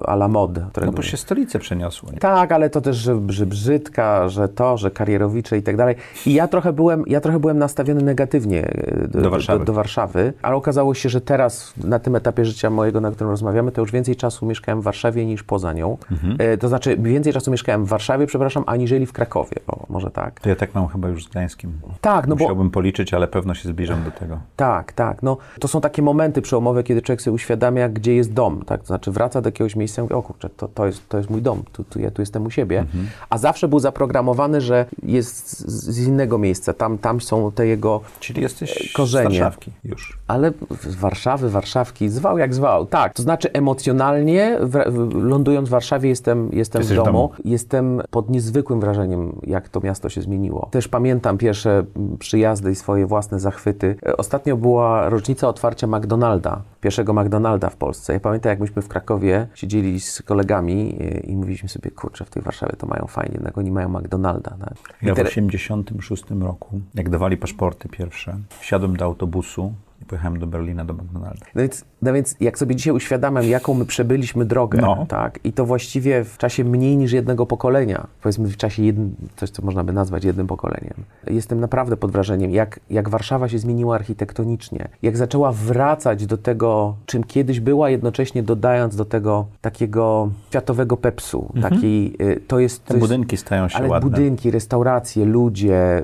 a 0.10 0.14
la 0.14 0.28
mode. 0.28 0.62
No 0.62 0.68
którego- 0.70 0.92
bo 0.92 1.02
się 1.02 1.18
stolice 1.18 1.60
przeniosły. 1.60 2.12
tak, 2.20 2.52
ale 2.52 2.70
to 2.70 2.82
też, 2.82 2.98
że, 2.98 3.20
że 3.28 3.46
brzydka, 3.46 4.30
że 4.30 4.50
to, 4.50 4.78
że 4.78 4.92
karierowicze 4.92 5.58
i 5.58 5.62
tak 5.64 5.78
dalej. 5.78 5.96
I 6.26 6.34
ja 6.34 6.48
trochę 6.48 6.74
byłem, 6.74 7.04
ja 7.12 7.22
trochę 7.22 7.40
byłem 7.40 7.58
nastawiony 7.58 8.02
negatywnie 8.02 8.68
e, 8.68 9.08
do, 9.08 9.22
Do 9.22 9.30
Warszawy. 9.30 9.60
Do, 9.60 9.66
do 9.66 9.74
Warszawy, 9.74 10.34
ale 10.42 10.56
okazało 10.56 10.94
się, 10.94 11.10
że 11.10 11.22
teraz, 11.22 11.74
na 11.78 12.00
tym 12.00 12.16
etapie 12.16 12.46
życia 12.46 12.70
mojego, 12.70 13.02
na 13.02 13.12
którym 13.12 13.32
rozmawiamy, 13.32 13.72
to 13.72 13.82
już 13.82 13.92
więcej 13.92 14.16
czasu 14.16 14.46
mieszkałem 14.46 14.82
w 14.82 14.84
Warszawie 14.84 15.26
niż 15.26 15.44
poza 15.44 15.74
nią. 15.74 15.98
Mhm. 16.12 16.36
E, 16.40 16.58
To 16.58 16.68
znaczy, 16.68 16.98
więcej 16.98 17.34
czasu 17.34 17.52
mieszkałem 17.52 17.86
w 17.86 17.88
Warszawie, 17.90 18.28
przepraszam, 18.28 18.64
aniżeli 18.68 19.06
w 19.06 19.14
Krakowie. 19.14 19.56
O, 19.68 19.86
może 19.90 20.12
tak. 20.12 20.40
To 20.40 20.50
ja 20.50 20.56
tak 20.56 20.76
mam 20.76 20.88
chyba 20.88 21.08
już 21.10 21.26
z 21.26 21.30
Gdańskim. 21.30 21.72
Tak, 22.02 22.28
no 22.28 22.36
bo 22.36 22.44
Musiałbym 22.44 22.72
policzyć, 22.72 23.14
ale 23.14 23.28
pewno 23.28 23.54
się 23.54 23.70
zbliżam 23.70 24.04
do 24.04 24.12
tego. 24.12 24.40
Tak, 24.56 24.94
tak. 24.94 25.24
No, 25.24 25.38
to 25.60 25.68
są 25.68 25.82
takie 25.82 26.02
momenty 26.02 26.42
przełomowe, 26.42 26.84
kiedy 26.84 27.02
człowiek 27.02 27.22
sobie 27.22 27.36
uświadamia, 27.36 27.90
gdzie 27.90 28.16
jest 28.16 28.34
dom. 28.34 28.64
Tak? 28.66 28.82
To 28.82 28.88
znaczy 28.88 29.12
wraca 29.12 29.42
do 29.42 29.48
jakiegoś 29.48 29.76
miejsca 29.76 30.02
i 30.02 30.04
mówi, 30.04 30.14
o 30.14 30.22
kurczę, 30.22 30.50
to, 30.50 30.68
to, 30.68 30.86
jest, 30.86 31.10
to 31.10 31.18
jest 31.18 31.30
mój 31.30 31.42
dom, 31.42 31.64
tu, 31.72 31.84
tu, 31.84 32.00
ja 32.00 32.12
tu 32.12 32.22
jestem 32.22 32.46
u 32.46 32.50
siebie. 32.50 32.86
A 33.30 33.38
zawsze 33.38 33.68
był 33.68 33.80
zaprogramowany, 33.80 34.62
że 34.62 34.86
jest 35.04 35.50
z, 35.60 35.90
z 35.90 36.08
innego 36.08 36.38
miejsca, 36.38 36.74
tam, 36.74 36.98
tam 37.02 37.22
są 37.22 37.52
te 37.52 37.68
jego... 37.68 38.02
Czyli 38.20 38.42
jesteś 38.42 38.94
Korzenie. 38.94 39.30
z 39.36 39.40
Warszawki 39.40 39.72
już. 39.84 40.20
Ale 40.28 40.52
z 40.82 40.96
Warszawy, 40.96 41.50
Warszawki, 41.50 42.10
zwał 42.10 42.38
jak 42.38 42.54
zwał. 42.54 42.86
Tak, 42.86 43.14
to 43.14 43.24
znaczy 43.24 43.52
emocjonalnie, 43.54 44.58
w, 44.62 44.80
lądując 45.24 45.68
w 45.68 45.72
Warszawie, 45.72 46.10
jestem, 46.10 46.50
jestem 46.54 46.82
w 46.82 46.84
Jesteś 46.84 46.98
w 46.98 47.04
domu. 47.06 47.06
domu. 47.06 47.30
Jestem 47.46 48.02
pod 48.10 48.30
niezwykłym 48.30 48.80
wrażeniem, 48.80 49.40
jak 49.44 49.70
to 49.70 49.80
miasto 49.82 50.10
się 50.10 50.22
zmieniło. 50.22 50.68
Też 50.72 50.88
pamiętam 50.88 51.38
pierwsze 51.38 51.84
przyjazdy 52.20 52.72
i 52.72 52.76
swoje 52.76 53.06
własne 53.06 53.40
zachwyty. 53.40 53.96
E, 54.06 54.18
Ostatnio 54.18 54.58
była 54.58 55.10
rocznica 55.10 55.48
otwarcia 55.48 55.88
McDonalda, 55.88 56.62
pierwszego 56.82 57.14
McDonalda 57.14 57.70
w 57.70 57.76
Polsce. 57.76 58.14
Ja 58.14 58.20
pamiętam, 58.20 58.50
jak 58.50 58.60
myśmy 58.60 58.82
w 58.82 58.88
Krakowie 58.88 59.48
siedzieli 59.54 60.00
z 60.00 60.22
kolegami 60.22 60.96
e, 61.00 61.20
i 61.20 61.36
mówiliśmy 61.36 61.70
sobie, 61.70 61.92
kurczę, 61.92 62.26
w 62.26 62.30
tej 62.30 62.44
Warszawie 62.44 62.74
to 62.78 62.88
mają 62.88 63.06
fajnie, 63.08 63.34
jednak 63.34 63.58
oni 63.58 63.72
mają 63.72 63.90
McDonalda. 63.90 64.52
Tak? 64.60 64.74
Ja 65.02 65.14
w 65.14 65.18
teraz- 65.18 65.32
86 65.32 66.24
roku, 66.42 66.80
jak 66.96 67.10
dawali 67.10 67.38
paszporty 67.38 67.90
pierwsze, 67.90 68.38
wsiadłem 68.60 68.98
do 68.98 69.06
autobusu 69.06 69.74
pojechałem 70.12 70.40
do 70.40 70.48
Berlina, 70.48 70.86
do 70.86 70.94
McDonalda. 70.94 71.46
No 71.56 71.62
więc, 71.62 71.86
no 72.02 72.14
więc 72.14 72.36
jak 72.40 72.60
sobie 72.60 72.76
dzisiaj 72.76 72.94
uświadamiam, 72.94 73.44
jaką 73.44 73.74
my 73.74 73.86
przebyliśmy 73.86 74.46
drogę, 74.46 74.80
No. 74.82 75.06
tak, 75.10 75.40
i 75.44 75.54
to 75.54 75.66
właściwie 75.66 76.24
w 76.24 76.38
czasie 76.38 76.64
mniej 76.64 76.98
niż 76.98 77.12
jednego 77.12 77.46
pokolenia, 77.46 78.08
powiedzmy 78.22 78.48
w 78.48 78.58
czasie 78.58 78.84
jednym, 78.84 79.16
coś, 79.36 79.50
co 79.50 79.62
można 79.66 79.84
by 79.84 79.94
nazwać 79.94 80.24
jednym 80.24 80.48
pokoleniem, 80.48 80.94
jestem 81.28 81.60
naprawdę 81.60 81.98
pod 81.98 82.12
wrażeniem, 82.12 82.52
jak, 82.52 82.80
jak 82.90 83.10
Warszawa 83.10 83.50
się 83.50 83.60
zmieniła 83.60 83.96
architektonicznie, 83.96 84.88
jak 85.02 85.18
zaczęła 85.18 85.52
wracać 85.52 86.26
do 86.26 86.38
tego, 86.38 86.96
czym 87.06 87.24
kiedyś 87.24 87.60
była, 87.60 87.90
jednocześnie 87.90 88.44
dodając 88.44 88.96
do 88.96 89.06
tego 89.06 89.46
takiego 89.62 90.30
światowego 90.50 90.98
pepsu, 90.98 91.54
taki, 91.62 92.14
y, 92.22 92.42
to 92.48 92.60
jest... 92.60 92.86
To 92.86 92.94
jest 92.94 93.08
budynki 93.08 93.38
stają 93.38 93.70
się 93.70 93.78
ale 93.78 93.88
ładne. 93.90 94.10
budynki, 94.10 94.52
restauracje, 94.52 95.26
ludzie, 95.26 96.04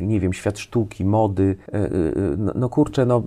nie 0.00 0.20
wiem, 0.20 0.32
świat 0.32 0.58
sztuki, 0.58 1.04
mody, 1.04 1.56
y, 1.74 1.76
y, 1.76 2.36
no, 2.38 2.52
no 2.54 2.68
kurczę, 2.68 3.06
no 3.06 3.22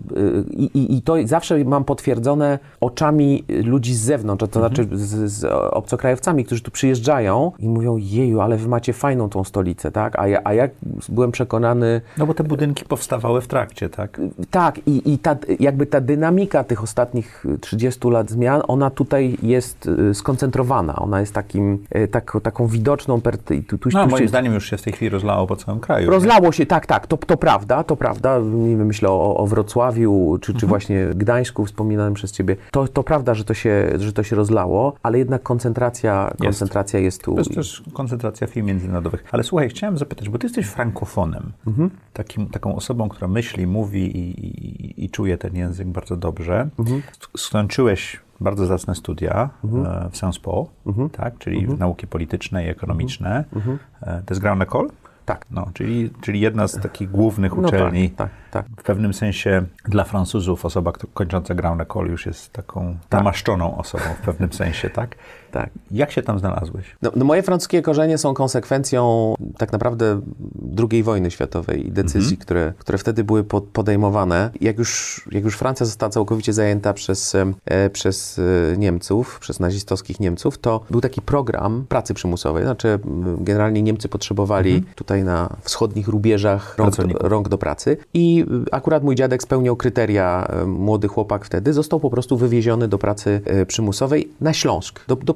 i, 0.52 0.96
i 0.98 1.02
to 1.02 1.16
zawsze 1.26 1.64
mam 1.66 1.84
potwierdzone 1.84 2.60
oczami 2.82 3.44
ludzi 3.64 3.96
z 3.96 4.00
zewnątrz, 4.02 4.46
to 4.52 4.60
Mhm. 4.60 4.76
znaczy 4.76 4.98
z, 4.98 5.32
z 5.32 5.46
obcokrajowcami, 5.74 6.46
którzy 6.46 6.62
tu 6.62 6.72
przyjeżdżają 6.72 7.52
i 7.60 7.70
mówią, 7.70 7.98
jeju, 7.98 8.42
ale 8.42 8.58
wy 8.58 8.68
macie 8.70 8.94
fajną 8.94 9.30
tą 9.30 9.44
stolicę, 9.44 9.92
tak? 9.92 10.20
A 10.20 10.28
ja, 10.28 10.42
a 10.44 10.54
ja 10.54 10.70
byłem 11.10 11.32
przekonany, 11.32 12.02
No 12.18 12.26
bo 12.26 12.34
te 12.34 12.44
budynki 12.44 12.86
powstawały 12.86 13.42
w 13.42 13.48
trakcie, 13.48 13.90
tak? 13.90 14.22
tak, 14.52 14.80
i, 14.88 15.14
i 15.14 15.18
ta, 15.18 15.36
jakby 15.60 15.86
ta 15.86 16.02
dynamika 16.02 16.64
tych 16.64 16.84
ostatnich 16.84 17.46
30 17.62 18.10
lat 18.10 18.30
zmian, 18.30 18.62
ona 18.68 18.90
tutaj 18.90 19.38
jest 19.44 19.86
y, 20.10 20.14
skoncentrowana. 20.14 20.96
Ona 20.96 21.20
jest 21.20 21.34
takim, 21.34 21.84
y, 21.96 22.08
tak, 22.08 22.38
taką 22.44 22.68
widoczną. 22.68 23.22
Per, 23.22 23.38
tu, 23.38 23.78
tu, 23.78 23.90
No, 23.94 24.04
tu 24.04 24.10
moim 24.10 24.24
się- 24.24 24.28
zdaniem 24.28 24.54
już 24.54 24.70
się 24.70 24.78
w 24.78 24.82
tej 24.82 24.94
chwili 24.94 25.10
rozlało 25.10 25.48
po 25.48 25.56
całym 25.56 25.80
kraju. 25.82 26.06
nie? 26.06 26.12
Rozlało 26.12 26.52
się, 26.52 26.66
tak, 26.66 26.86
tak, 26.86 27.08
to, 27.08 27.18
to 27.18 27.38
prawda, 27.38 27.84
to 27.84 27.96
prawda. 27.96 28.40
Nie 28.40 28.78
wiem, 28.78 28.88
myślę 28.88 29.10
o, 29.10 29.38
o 29.38 29.48
Wrocławiu, 29.48 30.11
czy, 30.42 30.52
Mhm. 30.52 30.60
czy 30.60 30.68
właśnie 30.68 31.08
Gdańsku 31.16 31.66
wspominanym 31.66 32.14
przez 32.14 32.32
ciebie. 32.32 32.56
To, 32.72 32.88
to 32.88 33.04
prawda, 33.04 33.34
że 33.34 33.44
to, 33.44 33.54
się, 33.54 33.90
że 34.00 34.14
to 34.14 34.24
się 34.24 34.36
rozlało, 34.36 34.94
ale 35.04 35.18
jednak 35.18 35.44
koncentracja, 35.44 36.34
koncentracja 36.44 37.00
jest 37.00 37.24
tu. 37.24 37.32
To 37.34 37.40
jest 37.40 37.54
też 37.56 37.84
koncentracja 37.94 38.48
firm 38.48 38.68
międzynarodowych. 38.68 39.24
Ale 39.32 39.44
słuchaj, 39.44 39.70
chciałem 39.70 39.98
zapytać, 39.98 40.30
bo 40.30 40.38
ty 40.38 40.46
jesteś 40.48 40.66
frankofonem, 40.66 41.52
Mhm. 41.68 41.90
takim, 42.14 42.48
taką 42.48 42.76
osobą, 42.76 43.10
która 43.10 43.28
myśli, 43.28 43.68
mówi 43.68 44.18
i, 44.18 44.46
i, 44.46 45.06
i 45.06 45.10
czuje 45.10 45.38
ten 45.38 45.56
język 45.56 45.88
bardzo 45.88 46.18
dobrze. 46.18 46.70
Mhm. 46.80 47.02
Skończyłeś 47.38 48.20
bardzo 48.42 48.66
zacne 48.66 48.96
studia 48.96 49.50
Mhm. 49.64 49.86
e, 50.06 50.10
w 50.10 50.18
Sciences 50.18 50.40
Po, 50.40 50.68
tak? 51.12 51.38
czyli 51.38 51.68
nauki 51.68 52.08
polityczne 52.08 52.66
i 52.66 52.68
ekonomiczne. 52.70 53.44
E, 54.02 54.22
To 54.26 54.34
jest 54.34 54.42
Graume 54.42 54.66
École? 54.66 54.88
Tak. 55.32 55.46
No, 55.52 55.68
czyli, 55.74 56.10
czyli 56.22 56.40
jedna 56.40 56.68
z 56.68 56.80
takich 56.82 57.12
głównych 57.12 57.56
No 57.56 57.68
uczelni. 57.68 58.10
tak, 58.10 58.30
tak, 58.52 58.66
tak. 58.66 58.82
W 58.82 58.84
pewnym 58.84 59.14
sensie 59.14 59.64
dla 59.86 60.04
Francuzów 60.04 60.66
osoba 60.66 60.92
kto- 60.92 61.08
kończąca 61.14 61.56
Graume 61.56 61.84
École 61.84 62.10
już 62.10 62.26
jest 62.26 62.54
taką 62.54 62.98
namaszczoną 63.12 63.78
osobą 63.78 64.04
w 64.22 64.26
pewnym 64.26 64.54
sensie, 64.54 64.90
tak? 64.90 65.16
Tak. 65.52 65.70
Jak 65.92 66.12
się 66.12 66.22
tam 66.22 66.40
znalazłeś? 66.40 66.86
No, 67.02 67.12
no 67.16 67.26
moje 67.26 67.44
francuskie 67.44 67.82
korzenie 67.82 68.18
są 68.18 68.34
konsekwencją 68.34 69.36
tak 69.58 69.72
naprawdę 69.72 70.22
II 70.92 71.04
wojny 71.04 71.32
światowej 71.32 71.88
i 71.88 71.92
decyzji, 71.92 72.38
które, 72.38 72.74
które 72.78 72.98
wtedy 72.98 73.24
były 73.24 73.44
po, 73.44 73.62
podejmowane. 73.62 74.50
Jak 74.62 74.78
już, 74.78 75.22
jak 75.32 75.44
już 75.44 75.58
Francja 75.58 75.86
została 75.86 76.10
całkowicie 76.10 76.54
zajęta 76.54 76.94
przez, 76.94 77.36
e, 77.66 77.90
przez 77.90 78.40
e, 78.74 78.78
Niemców, 78.78 79.40
przez 79.40 79.60
nazistowskich 79.60 80.20
Niemców, 80.20 80.58
to 80.58 80.82
był 80.90 81.02
taki 81.02 81.22
program 81.22 81.86
pracy 81.90 82.14
przymusowej. 82.14 82.64
Znaczy 82.64 83.00
generalnie 83.38 83.82
Niemcy 83.82 84.10
potrzebowali 84.10 84.84
tutaj 84.96 85.24
na 85.24 85.56
wschodnich 85.62 86.08
rubieżach 86.08 86.78
rąk 86.78 86.96
do, 86.96 87.30
rąk 87.30 87.50
do 87.50 87.58
pracy 87.58 87.98
i 88.14 88.46
y, 88.68 88.72
akurat 88.72 89.04
mój 89.04 89.16
dziadek 89.16 89.44
spełniał 89.44 89.76
kryteria, 89.76 90.52
młody 90.66 91.08
chłopak 91.08 91.46
wtedy, 91.46 91.74
został 91.74 92.00
po 92.00 92.10
prostu 92.10 92.38
wywieziony 92.38 92.88
do 92.88 92.98
pracy 92.98 93.42
przymusowej 93.68 94.32
na 94.42 94.54
Śląsk, 94.54 95.06
do, 95.08 95.16
do 95.16 95.34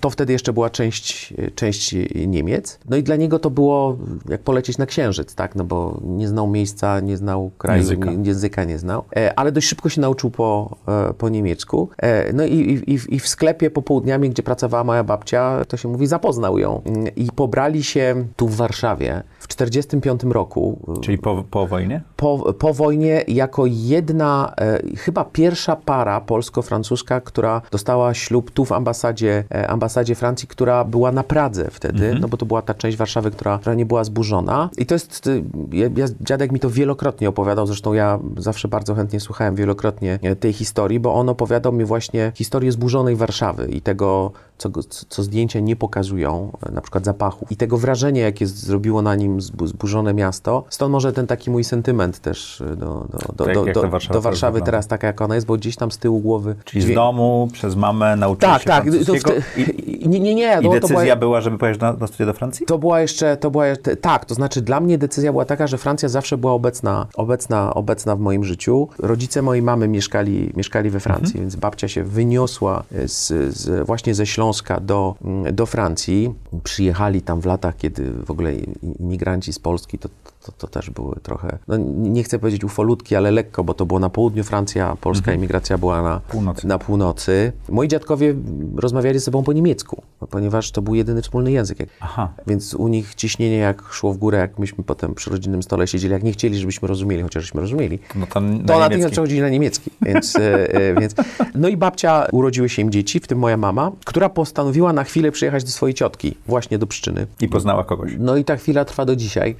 To 0.00 0.10
wtedy 0.10 0.32
jeszcze 0.32 0.52
była 0.52 0.70
część, 0.70 1.34
część 1.54 1.94
Niemiec. 2.26 2.78
No 2.88 2.96
i 2.96 3.02
dla 3.02 3.16
niego 3.16 3.38
to 3.38 3.50
było 3.50 3.96
jak 4.28 4.40
polecieć 4.40 4.78
na 4.78 4.86
Księżyc, 4.86 5.34
tak, 5.34 5.54
no 5.54 5.64
bo 5.64 6.00
nie 6.04 6.28
znał 6.28 6.46
miejsca, 6.46 7.00
nie 7.00 7.16
znał 7.16 7.50
kraju, 7.58 7.78
Języka. 7.82 8.10
nie, 8.12 8.28
języka 8.28 8.64
nie 8.64 8.78
znał, 8.78 9.04
e, 9.16 9.38
ale 9.38 9.52
dość 9.52 9.68
szybko 9.68 9.88
się 9.88 10.00
nauczył 10.00 10.30
po, 10.30 10.76
e, 10.88 11.14
po 11.14 11.28
niemiecku. 11.28 11.88
E, 11.98 12.32
No 12.32 12.44
i, 12.44 12.54
i, 12.86 13.14
i, 13.14 13.18
w- 13.20 13.28
sklepie 13.28 13.70
popołudniami, 13.70 14.30
gdzie 14.30 14.42
pracowała 14.42 14.84
moja 14.84 15.04
babcia, 15.04 15.64
to 15.68 15.76
się 15.76 15.88
mówi, 15.88 16.06
zapoznał 16.06 16.58
ją. 16.58 16.82
I 17.16 17.28
pobrali 17.36 17.84
się 17.84 18.24
tu 18.36 18.48
w 18.48 18.56
Warszawie 18.56 19.22
w 19.38 19.46
1945 19.46 20.34
roku. 20.34 20.78
Czyli 21.00 21.18
po, 21.18 21.44
po 21.50 21.66
wojnie? 21.66 22.02
Po, 22.16 22.52
po 22.52 22.74
wojnie 22.74 23.24
jako 23.28 23.62
jedna, 23.66 24.54
chyba 24.98 25.24
pierwsza 25.24 25.76
para 25.76 26.20
polsko-francuska, 26.20 27.20
która 27.20 27.62
dostała 27.70 28.14
ślub 28.14 28.50
tu 28.50 28.64
w 28.64 28.72
ambasadzie, 28.86 29.44
e, 29.54 29.70
ambasadzie 29.70 30.14
Francji, 30.14 30.48
która 30.48 30.84
była 30.84 31.12
na 31.12 31.22
Pradze 31.22 31.70
wtedy, 31.70 32.14
no 32.20 32.28
bo 32.28 32.36
to 32.36 32.46
była 32.46 32.62
ta 32.62 32.74
część 32.74 32.96
Warszawy, 32.96 33.30
która, 33.30 33.58
która 33.58 33.74
nie 33.74 33.86
była 33.86 34.04
zburzona. 34.04 34.70
I 34.78 34.86
to 34.86 34.94
jest, 34.94 35.26
y, 35.26 35.42
ja, 35.72 35.88
ja, 35.96 36.06
dziadek 36.20 36.52
mi 36.52 36.60
to 36.60 36.70
wielokrotnie 36.70 37.28
opowiadał, 37.28 37.66
zresztą 37.66 37.92
ja 37.92 38.18
zawsze 38.36 38.68
bardzo 38.68 38.94
chętnie 38.94 39.20
słuchałem 39.20 39.54
wielokrotnie 39.54 40.18
e, 40.22 40.36
tej 40.36 40.52
historii, 40.52 41.00
bo 41.00 41.14
on 41.14 41.28
opowiadał 41.28 41.72
mi 41.72 41.84
właśnie 41.84 42.32
historię 42.34 42.72
zburzonej 42.72 43.16
Warszawy 43.16 43.66
i 43.66 43.80
tego, 43.80 44.32
co, 44.58 44.68
go- 44.70 44.82
co 45.08 45.22
zdjęcia 45.22 45.60
nie 45.60 45.76
pokazują, 45.76 46.52
e, 46.68 46.72
na 46.72 46.80
przykład 46.80 47.04
zapachu. 47.04 47.46
I 47.50 47.56
tego 47.56 47.78
wrażenia, 47.78 48.22
jakie 48.22 48.46
z- 48.46 48.54
zrobiło 48.54 49.02
na 49.02 49.14
nim 49.16 49.38
zbu- 49.40 49.66
zburzone 49.66 50.14
miasto. 50.14 50.64
Stąd 50.70 50.92
może 50.92 51.12
ten 51.12 51.26
taki 51.26 51.50
mój 51.50 51.64
sentyment 51.64 52.18
też 52.18 52.60
e, 52.60 52.64
do, 52.76 52.76
do, 52.76 53.18
do, 53.36 53.44
Tak, 53.44 53.54
do, 53.74 53.82
do, 53.82 53.90
Warszawy 53.90 54.52
wygląda. 54.52 54.60
teraz 54.66 54.86
taka, 54.86 55.06
jak 55.06 55.20
ona 55.20 55.34
jest, 55.34 55.46
bo 55.46 55.54
gdzieś 55.56 55.76
tam 55.76 55.90
z 55.92 55.98
tyłu 55.98 56.20
głowy... 56.20 56.54
Czyli 56.64 56.82
z 56.82 56.86
dźwię- 56.86 56.94
domu, 56.94 57.48
przez 57.52 57.76
mamę 57.76 58.16
nauczyłeś 58.16 58.52
Tak, 58.52 58.62
się 58.62 58.66
tak. 58.68 58.82
Francuskiego 58.84 59.30
te, 59.30 59.62
i, 59.62 60.08
nie, 60.08 60.20
nie, 60.20 60.34
nie. 60.34 60.58
i 60.60 60.64
to 60.64 60.70
decyzja 60.70 60.96
była, 61.02 61.16
była, 61.16 61.40
żeby 61.40 61.58
pojechać 61.58 61.80
na, 61.80 61.92
na 61.92 62.06
studia 62.06 62.26
do 62.26 62.32
Francji? 62.32 62.66
to 62.66 62.78
była 62.78 63.00
jeszcze, 63.00 63.36
to 63.36 63.50
była, 63.50 63.64
tak, 64.00 64.24
to 64.24 64.34
znaczy 64.34 64.62
dla 64.62 64.80
mnie 64.80 64.98
decyzja 64.98 65.32
była 65.32 65.44
taka, 65.44 65.66
że 65.66 65.78
Francja 65.78 66.08
zawsze 66.08 66.38
była 66.38 66.52
obecna, 66.52 67.06
obecna, 67.14 67.74
obecna 67.74 68.16
w 68.16 68.20
moim 68.20 68.44
życiu. 68.44 68.88
Rodzice 68.98 69.42
mojej 69.42 69.62
mamy 69.62 69.88
mieszkali, 69.88 70.52
mieszkali 70.56 70.90
we 70.90 71.00
Francji, 71.00 71.40
więc 71.40 71.56
babcia 71.56 71.88
się 71.88 72.04
wyniosła 72.04 72.82
z, 73.06 73.54
z, 73.56 73.86
właśnie 73.86 74.14
ze 74.14 74.26
Śląska 74.26 74.45
do, 74.80 75.14
mm, 75.24 75.54
do 75.54 75.66
Francji. 75.66 76.34
Przyjechali 76.64 77.22
tam 77.22 77.40
w 77.40 77.46
latach, 77.46 77.76
kiedy 77.76 78.12
w 78.12 78.30
ogóle 78.30 78.54
imigranci 79.00 79.52
z 79.52 79.58
Polski 79.58 79.98
to, 79.98 80.08
to, 80.46 80.52
to 80.52 80.66
też 80.66 80.90
były 80.90 81.16
trochę, 81.22 81.58
no 81.68 81.76
nie 81.96 82.22
chcę 82.22 82.38
powiedzieć 82.38 82.64
ufolutki, 82.64 83.16
ale 83.16 83.30
lekko, 83.30 83.64
bo 83.64 83.74
to 83.74 83.86
było 83.86 84.00
na 84.00 84.10
południu 84.10 84.44
Francji, 84.44 84.80
a 84.80 84.96
polska 84.96 85.32
imigracja 85.32 85.78
była 85.78 86.02
na 86.02 86.20
Północy. 86.28 86.66
na 86.66 86.78
północy. 86.78 87.52
Moi 87.68 87.88
dziadkowie 87.88 88.34
rozmawiali 88.76 89.18
ze 89.18 89.24
sobą 89.24 89.42
po 89.42 89.52
niemiecku, 89.52 90.02
ponieważ 90.30 90.70
to 90.70 90.82
był 90.82 90.94
jedyny 90.94 91.22
wspólny 91.22 91.52
język. 91.52 91.78
Aha. 92.00 92.32
Więc 92.46 92.74
u 92.74 92.88
nich 92.88 93.14
ciśnienie 93.14 93.56
jak 93.56 93.82
szło 93.90 94.12
w 94.12 94.16
górę, 94.16 94.38
jak 94.38 94.58
myśmy 94.58 94.84
potem 94.84 95.14
przy 95.14 95.30
rodzinnym 95.30 95.62
stole 95.62 95.86
siedzieli, 95.86 96.12
jak 96.12 96.22
nie 96.22 96.32
chcieli, 96.32 96.58
żebyśmy 96.58 96.88
rozumieli, 96.88 97.22
chociaż 97.22 97.42
żeśmy 97.44 97.60
rozumieli, 97.60 97.98
No 98.14 98.26
to, 98.26 98.40
na 98.40 98.78
natychmiast 98.78 99.12
przechodzili 99.12 99.40
na 99.40 99.48
niemiecki. 99.48 99.90
Więc, 100.02 100.36
e, 100.36 100.74
e, 100.74 101.00
więc, 101.00 101.14
no 101.54 101.68
i 101.68 101.76
babcia, 101.76 102.26
urodziły 102.32 102.68
się 102.68 102.82
im 102.82 102.90
dzieci, 102.90 103.20
w 103.20 103.26
tym 103.26 103.38
moja 103.38 103.56
mama, 103.56 103.92
która 104.04 104.28
postanowiła 104.28 104.92
na 104.92 105.04
chwilę 105.04 105.32
przyjechać 105.32 105.64
do 105.64 105.70
swojej 105.70 105.94
ciotki, 105.94 106.34
właśnie 106.46 106.78
do 106.78 106.86
Pszczyny. 106.86 107.26
I 107.40 107.48
poznała 107.48 107.84
kogoś. 107.84 108.12
No 108.18 108.36
i 108.36 108.44
ta 108.44 108.56
chwila 108.56 108.84
trwa 108.84 109.04
do 109.04 109.16
dzisiaj. 109.16 109.56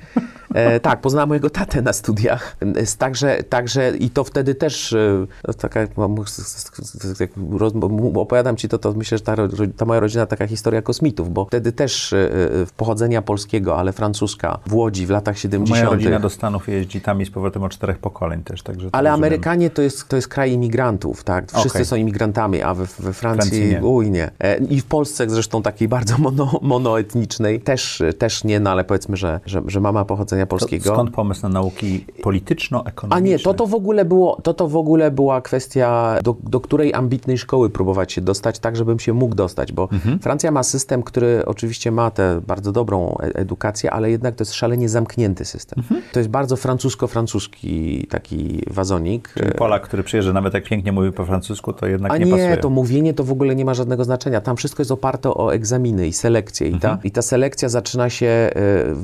Tak, 0.80 1.00
poznałem 1.00 1.28
mojego 1.28 1.50
tatę 1.50 1.82
na 1.82 1.92
studiach. 1.92 2.56
Także, 2.98 3.42
także 3.42 3.96
i 3.96 4.10
to 4.10 4.24
wtedy 4.24 4.54
też, 4.54 4.92
e, 4.92 5.26
no, 5.48 5.54
taka, 5.54 5.80
jak 5.80 5.90
opowiadam 8.14 8.56
ci 8.56 8.68
to, 8.68 8.78
to 8.78 8.92
myślę, 8.92 9.18
że 9.18 9.24
ta, 9.24 9.36
ta 9.76 9.84
moja 9.84 10.00
rodzina 10.00 10.26
taka 10.26 10.46
historia 10.46 10.82
kosmitów, 10.82 11.32
bo 11.32 11.44
wtedy 11.44 11.72
też 11.72 12.12
e, 12.12 12.16
e, 12.16 12.28
pochodzenia 12.76 13.22
polskiego, 13.22 13.78
ale 13.78 13.92
francuska 13.92 14.58
w 14.66 14.74
Łodzi 14.74 15.06
w 15.06 15.10
latach 15.10 15.38
70. 15.38 15.78
Moja 15.78 15.90
rodzina 15.90 16.18
do 16.18 16.30
Stanów 16.30 16.68
jeździ 16.68 17.00
tam 17.00 17.22
i 17.22 17.26
z 17.26 17.30
powrotem 17.30 17.62
od 17.62 17.72
czterech 17.72 17.98
pokoleń 17.98 18.42
też, 18.42 18.62
także 18.62 18.88
Ale 18.92 19.10
rozumiem. 19.10 19.24
Amerykanie 19.24 19.70
to 19.70 19.82
jest, 19.82 20.08
to 20.08 20.16
jest 20.16 20.28
kraj 20.28 20.52
imigrantów, 20.52 21.24
tak? 21.24 21.52
Wszyscy 21.52 21.68
Okej. 21.68 21.84
są 21.84 21.96
imigrantami, 21.96 22.62
a 22.62 22.74
we, 22.74 22.84
we 22.84 23.12
Francji, 23.12 23.50
Francji 23.50 23.68
nie. 23.68 23.84
uj 23.84 24.10
nie. 24.10 24.30
I 24.70 24.80
w 24.80 24.84
Polsce 24.84 25.30
zresztą 25.30 25.62
takiej 25.62 25.88
bardzo 25.88 26.18
mono, 26.18 26.58
monoetnicznej 26.62 27.60
też, 27.60 28.02
też 28.18 28.44
nie, 28.44 28.60
no 28.60 28.70
ale 28.70 28.84
powiedzmy, 28.84 29.16
że, 29.16 29.40
że, 29.46 29.62
że 29.66 29.80
mama 29.80 30.04
pochodzenia 30.04 30.46
To 30.46 30.55
polskiego. 30.60 30.84
skąd 30.94 31.10
pomysł 31.10 31.42
na 31.42 31.48
nauki 31.48 32.04
polityczno-ekonomiczne? 32.22 33.16
A 33.16 33.20
nie, 33.20 33.38
to 33.38 33.54
to 33.54 33.66
w 33.66 33.74
ogóle 33.74 34.04
było, 34.04 34.40
to 34.42 34.54
to 34.54 34.68
w 34.68 34.76
ogóle 34.76 35.10
była 35.10 35.40
kwestia, 35.40 36.16
do, 36.22 36.36
do 36.42 36.60
której 36.60 36.94
ambitnej 36.94 37.38
szkoły 37.38 37.70
próbować 37.70 38.12
się 38.12 38.20
dostać, 38.20 38.58
tak 38.58 38.76
żebym 38.76 38.98
się 38.98 39.12
mógł 39.12 39.34
dostać, 39.34 39.72
bo 39.72 39.88
Mhm. 39.92 40.18
Francja 40.18 40.50
ma 40.50 40.62
system, 40.62 41.02
który 41.02 41.42
oczywiście 41.46 41.90
ma 41.90 42.10
tę 42.10 42.40
bardzo 42.46 42.72
dobrą 42.72 43.16
e- 43.20 43.34
edukację, 43.34 43.90
ale 43.90 44.10
jednak 44.10 44.34
to 44.34 44.42
jest 44.42 44.54
szalenie 44.54 44.88
zamknięty 44.88 45.44
system. 45.44 45.78
Mhm. 45.78 46.02
To 46.12 46.18
jest 46.20 46.30
bardzo 46.30 46.56
francusko-francuski 46.56 48.06
taki 48.06 48.62
wazonik. 48.70 49.32
Czyli 49.34 49.52
Polak, 49.52 49.82
który 49.82 50.02
przyjeżdża, 50.02 50.32
nawet 50.32 50.54
jak 50.54 50.64
pięknie 50.64 50.92
mówi 50.92 51.12
po 51.12 51.24
francusku, 51.24 51.72
to 51.72 51.86
jednak 51.86 52.12
A 52.12 52.16
nie, 52.18 52.24
nie, 52.24 52.30
pasuje. 52.30 52.56
to 52.56 52.70
mówienie 52.70 53.14
to 53.14 53.24
w 53.24 53.32
ogóle 53.32 53.56
nie 53.56 53.64
ma 53.64 53.74
żadnego 53.74 54.04
znaczenia. 54.04 54.40
Tam 54.40 54.56
wszystko 54.56 54.80
jest 54.80 54.90
oparte 54.90 55.28
o 55.30 55.54
egzaminy 55.54 56.06
i 56.08 56.12
selekcje. 56.12 56.68
I 56.68 56.72
Mhm. 56.72 56.96
ta, 56.98 57.02
i 57.04 57.10
ta 57.10 57.22
selekcja 57.22 57.68
zaczyna 57.68 58.10
się, 58.10 58.26
e, 58.26 58.50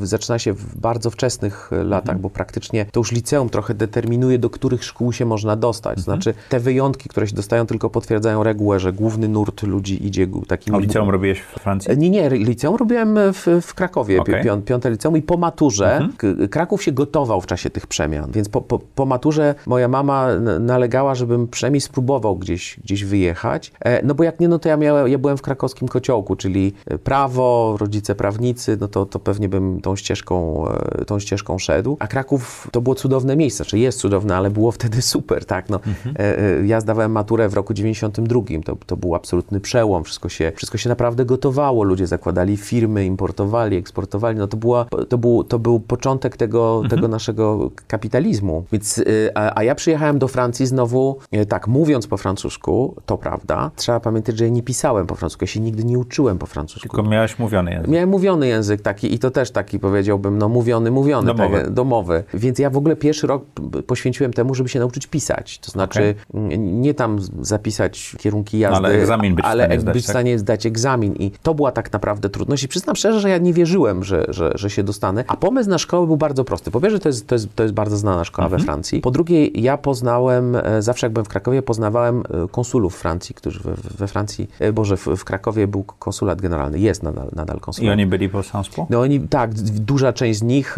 zaczyna 0.07 0.39
się 0.39 0.55
bardzo 0.77 1.11
wczesnych 1.11 1.42
e, 1.73 1.85
latach, 1.85 2.03
Mhm. 2.03 2.19
bo 2.23 2.31
praktycznie 2.31 2.87
to 2.93 3.01
już 3.01 3.13
liceum 3.13 3.49
trochę 3.49 3.75
determinuje, 3.75 4.39
do 4.39 4.51
których 4.51 4.85
szkół 4.85 5.13
się 5.13 5.25
można 5.25 5.57
dostać. 5.57 5.99
Mhm. 5.99 6.05
Znaczy, 6.05 6.35
te 6.49 6.61
wyjątki, 6.61 7.09
które 7.09 7.27
się 7.27 7.37
dostają, 7.37 7.67
tylko 7.67 7.91
potwierdzają 7.91 8.43
regułę, 8.43 8.81
że 8.81 8.93
główny 8.93 9.29
nurt 9.29 9.63
ludzi 9.63 10.07
idzie 10.07 10.27
takim... 10.49 10.75
A 10.75 10.79
liceum 10.79 11.11
robiłeś 11.11 11.41
w 11.41 11.45
Francji? 11.61 11.91
E, 11.93 11.97
Nie, 11.97 12.11
nie, 12.11 12.31
liceum 12.31 12.77
robiłem 12.77 13.19
w, 13.33 13.47
w 13.63 13.75
Krakowie. 13.75 14.19
Mhm. 14.19 14.45
pią, 14.45 14.63
piąte 14.63 14.91
liceum 14.91 15.17
i 15.17 15.23
po 15.23 15.37
maturze, 15.37 16.09
K- 16.17 16.27
Kraków 16.51 16.83
się 16.83 16.93
gotował 16.93 17.41
w 17.41 17.47
czasie 17.47 17.71
tych 17.71 17.87
przemian, 17.87 18.31
więc 18.33 18.49
po, 18.49 18.61
po, 18.61 18.79
po 18.79 19.07
maturze 19.07 19.55
moja 19.67 19.89
mama 19.89 20.29
nalegała, 20.61 21.15
żebym 21.15 21.49
przynajmniej 21.49 21.81
spróbował 21.81 22.37
gdzieś, 22.37 22.81
gdzieś 22.85 23.05
wyjechać, 23.05 23.73
e, 23.81 24.07
no 24.07 24.15
bo 24.15 24.25
jak 24.25 24.41
nie, 24.41 24.49
no 24.49 24.59
to 24.59 24.69
ja, 24.69 24.77
miałem, 24.77 25.09
ja 25.09 25.19
byłem 25.19 25.37
w 25.37 25.43
krakowskim 25.43 25.89
kociołku, 25.89 26.37
czyli 26.37 26.73
e, 26.87 26.99
prawo, 26.99 27.77
rodzice 27.81 28.15
prawnicy, 28.15 28.79
no 28.81 28.89
to, 28.89 29.07
to 29.07 29.19
pewnie 29.19 29.49
bym 29.49 29.81
tą 29.81 29.97
ścieżką, 29.97 30.65
tą 31.07 31.13
tą 31.13 31.19
ścieżką 31.33 31.59
szedł. 31.59 31.97
A 32.01 32.07
Kraków 32.07 32.69
to 32.73 32.81
było 32.81 32.95
cudowne 32.95 33.37
miejsce, 33.37 33.65
czy 33.65 33.79
jest 33.79 33.99
cudowne, 33.99 34.37
ale 34.37 34.51
było 34.51 34.73
wtedy 34.73 35.03
super, 35.13 35.45
tak. 35.45 35.71
No, 35.71 35.81
e, 36.19 36.39
e, 36.39 36.67
ja 36.67 36.81
zdawałem 36.81 37.13
maturę 37.13 37.49
w 37.49 37.55
roku 37.55 37.75
92, 37.75 38.43
to, 38.65 38.77
to 38.87 38.97
był 38.97 39.15
absolutny 39.15 39.61
przełom, 39.61 40.05
wszystko 40.05 40.29
się, 40.29 40.53
wszystko 40.57 40.79
się 40.79 40.89
naprawdę 40.89 41.25
gotowało, 41.25 41.85
ludzie 41.85 42.07
zakładali 42.07 42.57
firmy, 42.57 43.05
importowali, 43.05 43.77
eksportowali, 43.77 44.39
no 44.39 44.47
to, 44.47 44.57
była, 44.57 44.87
to, 45.09 45.19
był, 45.19 45.45
to 45.45 45.59
był 45.59 45.81
początek 45.81 46.37
tego, 46.37 46.83
tego 46.91 47.09
naszego 47.09 47.71
kapitalizmu. 47.87 48.65
Więc, 48.73 48.99
e, 48.99 49.03
a, 49.39 49.59
a 49.59 49.63
ja 49.63 49.75
przyjechałem 49.75 50.19
do 50.19 50.29
Francji 50.29 50.67
znowu, 50.67 51.19
e, 51.33 51.47
tak, 51.47 51.69
mówiąc 51.69 52.07
po 52.07 52.17
francusku, 52.17 52.95
to 53.07 53.19
prawda, 53.19 53.71
trzeba 53.77 54.01
pamiętać, 54.01 54.39
że 54.39 54.45
ja 54.45 54.51
nie 54.51 54.63
pisałem 54.63 55.07
po 55.07 55.15
francusku, 55.15 55.45
ja 55.45 55.49
się 55.49 55.61
nigdy 55.61 55.85
nie 55.85 55.99
uczyłem 55.99 56.39
po 56.39 56.47
francusku. 56.47 56.89
Tylko 56.89 57.03
miałeś 57.03 57.39
mówiony 57.39 57.71
język. 57.71 57.91
Miałem 57.91 58.09
mówiony 58.09 58.49
język 58.49 58.83
taki 58.83 59.15
i 59.15 59.19
to 59.19 59.31
też 59.31 59.51
taki 59.51 59.79
powiedziałbym, 59.79 60.39
no 60.39 60.49
mówiony, 60.49 60.91
mówiony, 60.91 61.22
Domowy. 61.27 61.61
Tak, 61.61 61.71
domowy. 61.71 62.25
Więc 62.35 62.59
ja 62.59 62.71
w 62.71 62.77
ogóle 62.77 62.97
pierwszy 62.97 63.27
rok 63.27 63.45
poświęciłem 63.87 64.33
temu, 64.33 64.55
żeby 64.55 64.69
się 64.69 64.79
nauczyć 64.79 65.07
pisać. 65.07 65.59
To 65.59 65.71
znaczy 65.71 66.15
m, 66.35 66.81
nie 66.83 66.95
tam 66.95 67.19
zapisać 67.41 68.17
kierunki 68.19 68.59
jazdy, 68.59 68.77
ale 68.77 68.89
egzamin 68.89 69.35
być 69.35 69.45
w 69.45 69.49
ale 69.49 69.65
stanie 69.65 69.81
zdać, 69.81 69.95
być 69.95 70.05
w 70.05 70.07
tak? 70.07 70.13
stanie 70.13 70.39
zdać 70.39 70.67
egzamin. 70.67 71.15
I 71.15 71.31
to 71.43 71.55
była 71.55 71.73
tak 71.73 71.93
naprawdę 71.93 72.29
trudność. 72.29 72.63
I 72.63 72.69
przyznam 72.69 72.97
szczerze, 72.97 73.21
że 73.21 73.31
ja 73.31 73.39
nie 73.39 73.53
wierzyłem, 73.53 74.05
że, 74.05 74.25
że, 74.29 74.53
że 74.55 74.71
się 74.71 74.83
dostanę. 74.83 75.25
A 75.29 75.37
pomysł 75.37 75.71
na 75.71 75.79
szkołę 75.79 76.07
był 76.07 76.17
bardzo 76.17 76.45
prosty. 76.45 76.71
Po 76.71 76.81
pierwsze, 76.81 76.99
to 76.99 77.09
jest, 77.09 77.27
to 77.27 77.35
jest, 77.35 77.57
to 77.57 77.63
jest 77.63 77.75
bardzo 77.75 77.97
znana 77.97 78.25
szkoła 78.25 78.47
Mhm. 78.47 78.61
we 78.61 78.67
Francji. 78.67 79.01
Po 79.01 79.11
drugie, 79.11 79.47
ja 79.47 79.77
poznałem, 79.77 80.57
e, 80.57 80.83
zawsze 80.83 81.07
jak 81.07 81.13
byłem 81.13 81.25
w 81.25 81.29
Krakowie, 81.29 81.63
poznawałem 81.63 82.19
e, 82.45 82.49
konsulów 82.51 82.97
Francji, 82.97 83.35
którzy 83.35 83.61
we, 83.61 83.75
we 83.99 84.09
Francji, 84.09 84.51
e, 84.61 84.73
Boże, 84.73 84.97
w, 84.97 85.07
w 85.07 85.25
Krakowie 85.25 85.67
był 85.67 85.83
konsulat 85.83 86.43
generalny, 86.43 86.79
jest 86.79 87.03
nadal, 87.03 87.29
nadal 87.37 87.61
konsulat. 87.61 87.89
I 87.89 87.93
oni 87.93 88.07
byli 88.07 88.29
po 88.29 88.43
Sanspo? 88.43 88.87
No 88.91 89.01
oni, 89.01 89.21
tak, 89.21 89.55
duża 89.55 90.13
część 90.13 90.39
z 90.39 90.43
nich 90.43 90.77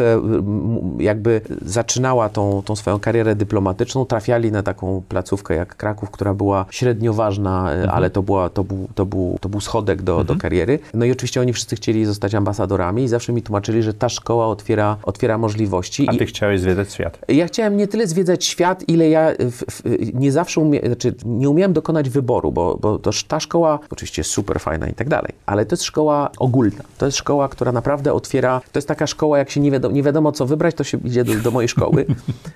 jakby 0.99 1.41
zaczynała 1.63 2.29
tą, 2.29 2.63
tą 2.65 2.77
swoją 2.77 2.99
karierę 2.99 3.37
dyplomatyczną, 3.37 4.05
trafiali 4.07 4.53
na 4.53 4.63
taką 4.63 5.03
placówkę 5.09 5.55
jak 5.55 5.77
Kraków, 5.77 6.11
która 6.11 6.35
była 6.35 6.67
średnio 6.71 7.13
ważna, 7.15 7.73
e, 7.75 7.93
ale 7.93 8.11
to, 8.11 8.23
była, 8.23 8.49
to, 8.51 8.65
był, 8.65 8.89
to, 8.95 9.07
był, 9.07 9.39
to 9.41 9.49
był 9.49 9.61
schodek 9.61 10.03
do, 10.03 10.25
do 10.25 10.37
kariery. 10.37 10.79
No 10.95 11.05
i 11.05 11.13
oczywiście 11.13 11.41
oni 11.41 11.53
wszyscy 11.53 11.77
chcieli 11.77 12.05
zostać 12.05 12.35
ambasadorami 12.35 13.03
i 13.03 13.09
zawsze 13.09 13.33
mi 13.33 13.43
tłumaczyli, 13.43 13.83
że 13.83 13.95
ta 13.95 14.09
szkoła 14.09 14.47
otwiera, 14.47 14.97
otwiera 15.03 15.39
możliwości. 15.39 16.07
A 16.09 16.13
I- 16.13 16.19
ty 16.19 16.27
chciałeś 16.27 16.61
zwiedzać 16.61 16.93
świat. 16.93 17.19
ja 17.29 17.47
chciałem 17.47 17.77
nie 17.77 17.89
tyle 17.89 18.07
zwiedzać 18.07 18.45
świat, 18.45 18.89
ile 18.89 19.09
ja 19.09 19.31
w, 19.39 19.65
w, 19.71 19.83
nie 20.15 20.33
zawsze 20.33 20.61
umie, 20.61 20.81
znaczy 20.87 21.15
nie 21.25 21.51
umiałem 21.51 21.73
dokonać 21.73 22.11
wyboru, 22.11 22.53
bo, 22.53 22.79
bo 22.81 22.99
to, 22.99 23.11
ta 23.29 23.41
szkoła 23.41 23.79
oczywiście 23.91 24.21
jest 24.21 24.31
super 24.31 24.61
fajna 24.61 24.89
i 24.89 24.95
tak 24.95 25.09
dalej, 25.09 25.33
ale 25.47 25.67
to 25.67 25.75
jest 25.75 25.85
szkoła 25.85 26.31
ogólna. 26.39 26.83
To 26.99 27.07
jest 27.07 27.19
szkoła, 27.19 27.49
która 27.49 27.73
naprawdę 27.73 28.13
otwiera, 28.13 28.61
to 28.73 28.79
jest 28.79 28.89
taka 28.89 29.07
szkoła, 29.07 29.39
jak 29.39 29.51
się 29.51 29.61
nie 29.61 29.71
wiadomo, 29.71 29.95
nie 29.95 30.03
wiadomo 30.03 30.24
co 30.33 30.47
wybrać, 30.47 30.75
to 30.75 30.85
się 30.85 30.99
idzie 31.05 31.25
do, 31.25 31.35
do 31.35 31.51
mojej 31.51 31.69
szkoły, 31.69 32.07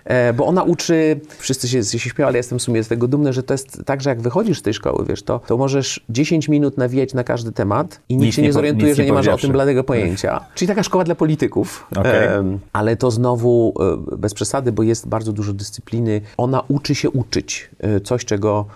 e, 0.05 0.33
bo 0.33 0.47
ona 0.47 0.63
uczy, 0.63 1.21
wszyscy 1.39 1.69
się, 1.69 1.85
się 1.85 1.99
śmieją, 1.99 2.29
ale 2.29 2.37
jestem 2.37 2.59
w 2.59 2.63
sumie 2.63 2.85
z 2.85 2.89
tego 2.89 3.09
dumny, 3.09 3.33
że 3.33 3.43
to 3.43 3.55
jest 3.55 3.83
tak, 3.87 4.03
że 4.03 4.11
jak 4.11 4.21
wychodzisz 4.21 4.59
z 4.59 4.63
tej 4.63 4.75
szkoły, 4.75 5.05
wiesz, 5.09 5.23
to, 5.23 5.41
to 5.47 5.57
możesz 5.57 6.05
10 6.09 6.49
minut 6.49 6.79
nawijać 6.79 7.15
na 7.15 7.25
każdy 7.25 7.53
temat 7.53 8.01
i 8.09 8.17
nikt 8.17 8.27
Nic 8.27 8.35
się 8.35 8.43
nie 8.43 8.49
nie 8.49 8.53
zorientuje, 8.53 8.95
że 8.95 9.03
nie 9.03 9.09
nie 9.09 9.13
masz 9.13 9.29
o 9.29 9.37
tym 9.37 9.53
bladego 9.53 9.85
pojęcia. 9.85 10.41
Czyli 10.55 10.69
taka 10.69 10.83
szkoła 10.83 11.05
dla 11.05 11.15
polityków. 11.15 11.87
Em, 11.97 12.59
ale 12.73 12.97
to 12.97 13.11
znowu 13.11 13.75
e, 14.13 14.17
bez 14.17 14.35
przesady, 14.35 14.73
bo 14.73 14.83
jest 14.83 15.09
bardzo 15.09 15.33
dużo 15.33 15.53
dyscypliny. 15.53 16.21
Ona 16.37 16.63
uczy 16.69 16.95
się 16.95 17.11
uczyć. 17.11 17.71
E, 17.81 18.01
Coś, 18.01 18.25
czego 18.25 18.67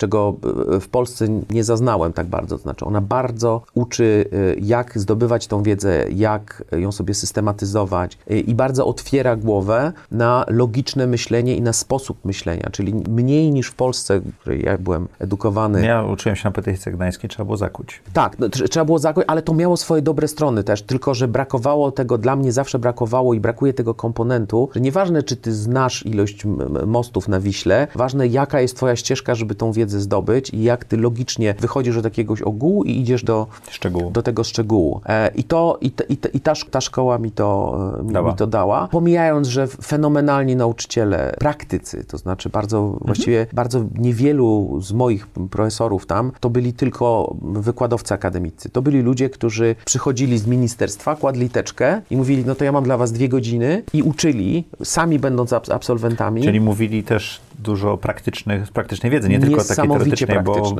czego 0.00 0.36
e, 0.76 0.80
w 0.80 0.88
Polsce 0.88 1.26
nie 1.50 1.64
zaznałem 1.64 2.12
tak 2.12 2.26
bardzo. 2.26 2.56
To 2.56 2.62
znaczy, 2.62 2.84
ona 2.84 3.00
bardzo 3.00 3.62
uczy, 3.74 4.24
e, 4.32 4.60
jak 4.60 4.98
zdobywać 4.98 5.46
tą 5.46 5.62
wiedzę, 5.62 6.04
jak 6.14 6.64
ją 6.72 6.92
sobie 6.92 7.14
systematyzować 7.14 8.18
e, 8.30 8.38
i 8.38 8.54
bardzo 8.54 8.86
otwiera 8.86 9.36
głowę 9.36 9.92
na 10.10 10.44
logiczne 10.48 11.06
myślenie 11.06 11.56
i 11.56 11.62
na 11.62 11.72
sposób 11.72 12.24
myślenia, 12.24 12.68
czyli 12.72 12.94
mniej 12.94 13.50
niż 13.50 13.68
w 13.68 13.74
Polsce, 13.74 14.20
w 14.20 14.36
której 14.38 14.62
ja 14.62 14.78
byłem 14.78 15.08
edukowany. 15.18 15.84
Ja 15.86 16.04
uczyłem 16.04 16.36
się 16.36 16.48
na 16.48 16.52
Petyjce 16.52 16.92
Gdańskiej, 16.92 17.30
trzeba 17.30 17.44
było 17.44 17.56
zakuć. 17.56 18.02
Tak, 18.12 18.38
no, 18.38 18.46
tr- 18.46 18.68
trzeba 18.68 18.84
było 18.84 18.98
zakończyć, 18.98 19.30
ale 19.30 19.42
to 19.42 19.54
miało 19.54 19.76
swoje 19.76 20.02
dobre 20.02 20.28
strony 20.28 20.64
też, 20.64 20.82
tylko 20.82 21.14
że 21.14 21.28
brakowało 21.28 21.92
tego, 21.92 22.18
dla 22.18 22.36
mnie 22.36 22.52
zawsze 22.52 22.78
brakowało 22.78 23.34
i 23.34 23.40
brakuje 23.40 23.72
tego 23.72 23.94
komponentu, 23.94 24.68
że 24.74 24.80
nieważne, 24.80 25.22
czy 25.22 25.36
ty 25.36 25.54
znasz 25.54 26.06
ilość 26.06 26.42
mostów 26.86 27.28
na 27.28 27.40
Wiśle, 27.40 27.86
ważne, 27.94 28.26
jaka 28.26 28.60
jest 28.60 28.76
twoja 28.76 28.96
ścieżka, 28.96 29.34
żeby 29.34 29.54
tą 29.54 29.72
wiedzę 29.72 29.89
zdobyć 29.98 30.50
i 30.50 30.62
jak 30.62 30.84
ty 30.84 30.96
logicznie 30.96 31.54
wychodzisz 31.60 31.96
od 31.96 32.04
jakiegoś 32.04 32.42
ogółu 32.42 32.84
i 32.84 33.00
idziesz 33.00 33.24
do, 33.24 33.46
Szczegółu. 33.70 34.10
do 34.10 34.22
tego 34.22 34.44
szczegółu. 34.44 35.00
E, 35.06 35.30
I, 35.34 35.44
to, 35.44 35.78
i, 35.80 35.90
te- 35.90 36.04
i, 36.04 36.16
te- 36.16 36.28
i 36.28 36.40
ta, 36.40 36.52
ta 36.70 36.80
szkoła 36.80 37.18
mi 37.18 37.30
to, 37.30 37.78
e, 38.00 38.02
mi, 38.04 38.12
Dała. 38.12 38.30
mi 38.30 38.36
to 38.36 38.46
dała. 38.46 38.88
Pomijając, 38.88 39.48
że 39.48 39.66
fenomenalni 39.66 40.56
nauczyciele, 40.56 41.34
praktycy, 41.38 42.04
to 42.04 42.18
znaczy 42.18 42.48
bardzo, 42.48 42.98
właściwie 43.00 43.46
bardzo 43.52 43.84
niewielu 43.98 44.78
z 44.82 44.92
moich 44.92 45.26
profesorów 45.26 46.06
tam, 46.06 46.32
to 46.40 46.50
byli 46.50 46.72
tylko 46.72 47.34
wykładowcy 47.42 48.14
akademicy. 48.14 48.70
To 48.70 48.82
byli 48.82 49.00
ludzie, 49.02 49.30
którzy 49.30 49.74
przychodzili 49.84 50.38
z 50.38 50.46
ministerstwa, 50.46 51.16
kładli 51.16 51.50
teczkę 51.50 52.00
i 52.10 52.16
mówili, 52.16 52.44
no 52.46 52.54
to 52.54 52.64
ja 52.64 52.72
mam 52.72 52.84
dla 52.84 52.96
was 52.96 53.12
dwie 53.12 53.28
godziny 53.28 53.82
i 53.92 54.02
uczyli, 54.02 54.64
sami 54.84 55.18
będąc 55.18 55.50
abs- 55.50 55.72
absolwentami. 55.72 56.42
Czyli 56.42 56.60
mówili 56.60 57.02
też 57.02 57.40
dużo 57.58 57.96
praktycznych, 57.96 58.72
praktycznej 58.72 59.12
wiedzy, 59.12 59.28
nie 59.28 59.40
tylko 59.40 59.64
takiej 59.64 59.88
teoretycznej, 59.88 60.42
bo 60.44 60.74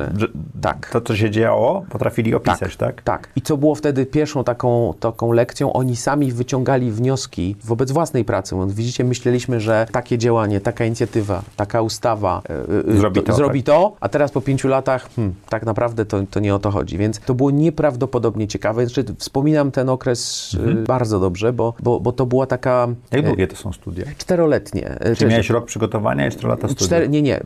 Tak. 0.61 0.89
to, 0.89 1.01
co 1.01 1.15
się 1.15 1.31
działo, 1.31 1.85
potrafili 1.89 2.35
opisać, 2.35 2.75
tak? 2.75 3.01
Tak. 3.01 3.29
I 3.35 3.41
co 3.41 3.57
było 3.57 3.75
wtedy 3.75 4.05
pierwszą 4.05 4.43
taką, 4.43 4.93
taką 4.99 5.31
lekcją, 5.31 5.73
oni 5.73 5.95
sami 5.95 6.31
wyciągali 6.31 6.91
wnioski 6.91 7.55
wobec 7.63 7.91
własnej 7.91 8.25
pracy. 8.25 8.55
Widzicie, 8.67 9.03
myśleliśmy, 9.03 9.59
że 9.59 9.87
takie 9.91 10.17
działanie, 10.17 10.61
taka 10.61 10.85
inicjatywa, 10.85 11.41
taka 11.55 11.81
ustawa 11.81 12.41
e, 12.89 12.97
Zrobi 12.97 13.23
to, 13.23 13.33
zrobi 13.33 13.63
to, 13.63 13.95
a 13.99 14.09
teraz 14.09 14.31
po 14.31 14.41
pięciu 14.41 14.67
latach 14.67 15.09
hmm, 15.15 15.33
tak 15.49 15.65
naprawdę 15.65 16.05
to, 16.05 16.17
to 16.31 16.39
nie 16.39 16.55
o 16.55 16.59
to 16.59 16.71
chodzi. 16.71 16.97
Więc 16.97 17.19
to 17.19 17.33
było 17.33 17.51
nieprawdopodobnie 17.51 18.47
ciekawe. 18.47 18.85
Znaczy, 18.85 19.15
wspominam 19.17 19.71
ten 19.71 19.89
okres 19.89 20.51
e, 20.67 20.73
bardzo 20.73 21.19
dobrze, 21.19 21.53
bo, 21.53 21.73
bo, 21.79 21.99
bo 21.99 22.11
to 22.11 22.25
była 22.25 22.45
taka 22.45 22.87
Jak 23.11 23.25
długie 23.25 23.47
to 23.47 23.55
są 23.55 23.73
studia? 23.73 24.05
czteroletnie. 24.17 24.97
Czy 25.17 25.25
miałeś 25.25 25.49
rok 25.49 25.65
przygotowania 25.65 26.27
i 26.27 26.31
4 26.31 26.57
lata 26.63 26.73
studiów? 26.75 26.87
Cztery, 26.87 27.09
nie, 27.09 27.21
nie, 27.21 27.43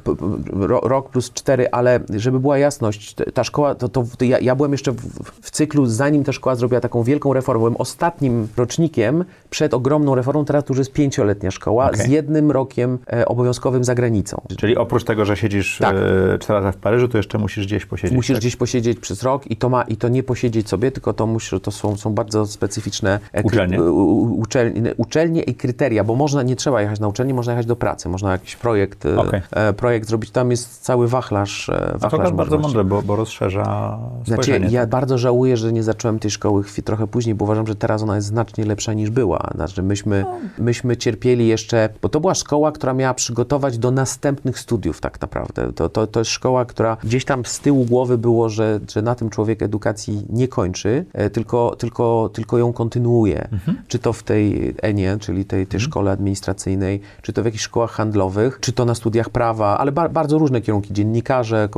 rok 0.83 1.09
plus 1.09 1.31
cztery, 1.33 1.67
ale 1.71 1.99
żeby 2.15 2.39
była 2.39 2.57
jasność, 2.57 3.15
ta 3.33 3.43
szkoła, 3.43 3.75
to, 3.75 3.89
to, 3.89 4.03
to 4.17 4.25
ja, 4.25 4.39
ja 4.39 4.55
byłem 4.55 4.71
jeszcze 4.71 4.91
w, 4.91 4.97
w 5.41 5.51
cyklu, 5.51 5.85
zanim 5.85 6.23
ta 6.23 6.31
szkoła 6.33 6.55
zrobiła 6.55 6.81
taką 6.81 7.03
wielką 7.03 7.33
reformę, 7.33 7.59
byłem 7.59 7.75
ostatnim 7.77 8.47
rocznikiem 8.57 9.25
przed 9.49 9.73
ogromną 9.73 10.15
reformą, 10.15 10.45
teraz 10.45 10.63
to 10.63 10.73
już 10.73 10.77
jest 10.77 10.93
pięcioletnia 10.93 11.51
szkoła 11.51 11.85
Okej. 11.91 12.05
z 12.05 12.09
jednym 12.09 12.51
rokiem 12.51 12.97
e, 13.13 13.25
obowiązkowym 13.25 13.83
za 13.83 13.95
granicą. 13.95 14.41
Czyli 14.57 14.77
oprócz 14.77 15.03
tego, 15.03 15.25
że 15.25 15.37
siedzisz 15.37 15.77
Tak. 15.81 15.95
e, 16.33 16.39
4 16.39 16.59
lata 16.59 16.71
w 16.71 16.77
Paryżu, 16.81 17.07
to 17.07 17.17
jeszcze 17.17 17.37
musisz 17.37 17.65
gdzieś 17.65 17.85
posiedzieć. 17.85 18.15
Musisz 18.15 18.33
tak? 18.35 18.41
gdzieś 18.41 18.55
posiedzieć 18.55 18.99
przez 18.99 19.23
rok 19.23 19.51
i 19.51 19.55
to 19.57 19.69
ma 19.69 19.81
i 19.83 19.97
to 19.97 20.09
nie 20.09 20.23
posiedzieć 20.23 20.69
sobie, 20.69 20.91
tylko 20.91 21.13
to 21.13 21.27
musi, 21.27 21.59
to 21.59 21.71
są, 21.71 21.97
są 21.97 22.13
bardzo 22.13 22.45
specyficzne 22.45 23.19
e, 23.33 23.43
Uczelnie? 23.43 23.81
u- 23.83 23.95
u- 23.95 24.39
uczelnie, 24.39 24.95
uczelnie 24.97 25.41
i 25.41 25.55
kryteria, 25.55 26.03
bo 26.03 26.15
można, 26.15 26.43
nie 26.43 26.55
trzeba 26.55 26.81
jechać 26.81 26.99
na 26.99 27.07
uczelnię, 27.07 27.33
można 27.33 27.53
jechać 27.53 27.65
do 27.65 27.75
pracy, 27.75 28.09
można 28.09 28.31
jakiś 28.31 28.55
projekt, 28.55 29.04
e, 29.05 29.17
Okej. 29.17 29.41
e, 29.51 29.73
projekt 29.73 30.07
zrobić, 30.07 30.31
tam 30.31 30.51
jest 30.51 30.81
cały 30.81 31.07
wachlarz, 31.07 31.69
e, 31.69 31.93
A 31.95 31.99
to 31.99 32.09
wachlarz 32.09 32.31
bardzo 32.31 32.57
mądre, 32.57 32.83
bo, 32.83 33.01
bo 33.01 33.15
rozszerza 33.15 33.99
Znaczy, 34.25 34.43
spojrzenie. 34.43 34.67
ja 34.71 34.87
bardzo 34.87 35.17
żałuję, 35.17 35.57
że 35.57 35.73
nie 35.73 35.83
zacząłem 35.83 36.19
tej 36.19 36.31
szkoły 36.31 36.63
trochę 36.85 37.07
później, 37.07 37.35
bo 37.35 37.45
uważam, 37.45 37.67
że 37.67 37.75
teraz 37.75 38.03
ona 38.03 38.15
jest 38.15 38.27
znacznie 38.27 38.65
lepsza 38.65 38.93
niż 38.93 39.09
była. 39.09 39.49
Znaczy, 39.55 39.83
myśmy, 39.83 40.25
myśmy 40.57 40.97
cierpieli 40.97 41.47
jeszcze, 41.47 41.89
bo 42.01 42.09
to 42.09 42.19
była 42.19 42.35
szkoła, 42.35 42.71
która 42.71 42.93
miała 42.93 43.13
przygotować 43.13 43.77
do 43.77 43.91
następnych 43.91 44.59
studiów 44.59 45.01
tak 45.01 45.21
naprawdę. 45.21 45.73
To, 45.73 45.89
to, 45.89 46.07
to 46.07 46.19
jest 46.19 46.31
szkoła, 46.31 46.65
która 46.65 46.97
gdzieś 47.03 47.25
tam 47.25 47.45
z 47.45 47.59
tyłu 47.59 47.85
głowy 47.85 48.17
było, 48.17 48.49
że, 48.49 48.79
że 48.93 49.01
na 49.01 49.15
tym 49.15 49.29
człowiek 49.29 49.61
edukacji 49.61 50.25
nie 50.29 50.47
kończy, 50.47 51.05
e, 51.13 51.29
tylko, 51.29 51.75
tylko, 51.75 52.29
tylko 52.33 52.57
ją 52.57 52.73
kontynuuje. 52.73 53.47
Czy 53.87 53.99
to 53.99 54.13
w 54.13 54.23
tej 54.23 54.75
ENIE, 54.81 55.17
czyli 55.19 55.45
tej, 55.45 55.67
tej 55.67 55.79
szkole 55.79 56.11
administracyjnej, 56.11 57.01
czy 57.21 57.33
to 57.33 57.41
w 57.41 57.45
jakichś 57.45 57.63
szkołach 57.63 57.91
handlowych, 57.91 58.59
czy 58.61 58.71
to 58.73 58.85
na 58.85 58.94
studiach 58.95 59.29
prawa, 59.29 59.77
ale 59.77 59.91
ba- 59.91 60.09
bardzo 60.09 60.37
różne 60.37 60.61
kierunki, 60.61 60.93
dziennikarze, 60.93 61.69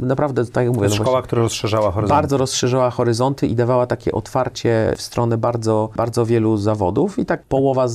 naprawdę, 0.00 0.46
tak 0.46 0.64
jak 0.64 0.74
mówię, 0.74 0.88
no 0.88 0.94
szkoła, 0.94 1.22
która 1.22 1.42
rozszerzała 1.42 1.90
horyzonty. 1.90 2.14
bardzo 2.22 2.36
rozszerzyła 2.36 2.90
horyzonty 2.90 3.46
i 3.46 3.54
dawała 3.54 3.86
takie 3.86 4.12
otwarcie 4.12 4.92
w 4.96 5.02
stronę 5.02 5.38
bardzo, 5.38 5.90
bardzo 5.96 6.26
wielu 6.26 6.56
zawodów 6.56 7.18
i 7.18 7.26
tak 7.26 7.42
połowa 7.44 7.88
z, 7.88 7.94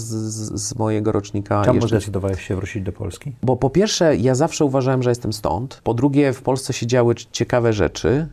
z, 0.61 0.75
mojego 0.75 1.11
rocznika 1.11 1.61
Czemu 1.65 1.75
jeszcze... 1.75 1.87
zdecydowałeś 1.87 2.47
się 2.47 2.55
wrócić 2.55 2.83
do 2.83 2.91
Polski? 2.91 3.31
Bo 3.43 3.55
po 3.55 3.69
pierwsze, 3.69 4.15
ja 4.15 4.35
zawsze 4.35 4.65
uważałem, 4.65 5.03
że 5.03 5.09
jestem 5.09 5.33
stąd. 5.33 5.81
Po 5.83 5.93
drugie, 5.93 6.33
w 6.33 6.41
Polsce 6.41 6.73
się 6.73 6.87
działy 6.87 7.15
ciekawe 7.31 7.73
rzeczy. 7.73 8.27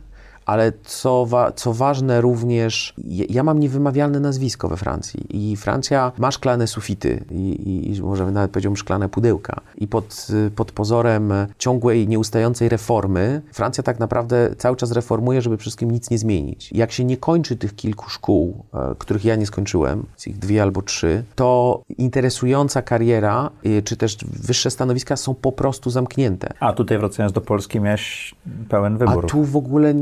Ale 0.47 0.71
co, 0.83 1.25
wa- 1.25 1.51
co 1.51 1.73
ważne 1.73 2.21
również, 2.21 2.93
ja, 3.29 3.43
mam 3.43 3.59
niewymawialne 3.59 4.19
nazwisko 4.19 4.67
we 4.67 4.77
Francji 4.77 5.51
i 5.51 5.55
Francja 5.55 6.11
ma 6.17 6.31
szklane 6.31 6.67
sufity 6.67 7.23
i, 7.31 7.35
i, 7.35 7.95
i 7.97 8.01
może 8.01 8.31
nawet 8.31 8.51
powiedziałbym 8.51 8.77
szklane 8.77 9.09
pudełka 9.09 9.61
i 9.77 9.87
pod, 9.87 10.27
pod 10.55 10.71
pozorem 10.71 11.33
ciągłej, 11.57 12.07
nieustającej 12.07 12.69
reformy 12.69 13.41
Francja 13.53 13.83
tak 13.83 13.99
naprawdę 13.99 14.55
cały 14.57 14.75
czas 14.75 14.91
reformuje, 14.91 15.41
żeby 15.41 15.57
wszystkim 15.57 15.91
nic 15.91 16.09
nie 16.09 16.17
zmienić. 16.17 16.71
Jak 16.71 16.91
się 16.91 17.03
nie 17.03 17.17
kończy 17.17 17.55
tych 17.55 17.75
kilku 17.75 18.09
szkół, 18.09 18.65
e, 18.73 18.95
których 18.97 19.25
ja 19.25 19.35
nie 19.35 19.45
skończyłem, 19.45 20.05
z 20.17 20.27
ich 20.27 20.37
dwie 20.37 20.61
albo 20.61 20.81
trzy, 20.81 21.23
to 21.35 21.81
interesująca 21.97 22.81
kariera, 22.81 23.49
y, 23.65 23.81
czy 23.81 23.97
też 23.97 24.17
wyższe 24.25 24.71
stanowiska 24.71 25.15
są 25.15 25.33
po 25.35 25.51
prostu 25.51 25.89
zamknięte. 25.89 26.53
A 26.59 26.73
tutaj 26.73 26.97
wracając 26.97 27.33
do 27.33 27.41
Polski 27.41 27.79
miałeś 27.79 28.35
pełen 28.69 28.95
A 28.95 28.97
wybór. 28.97 29.25
tu 29.25 29.43
w 29.43 29.55
ogóle 29.57 29.93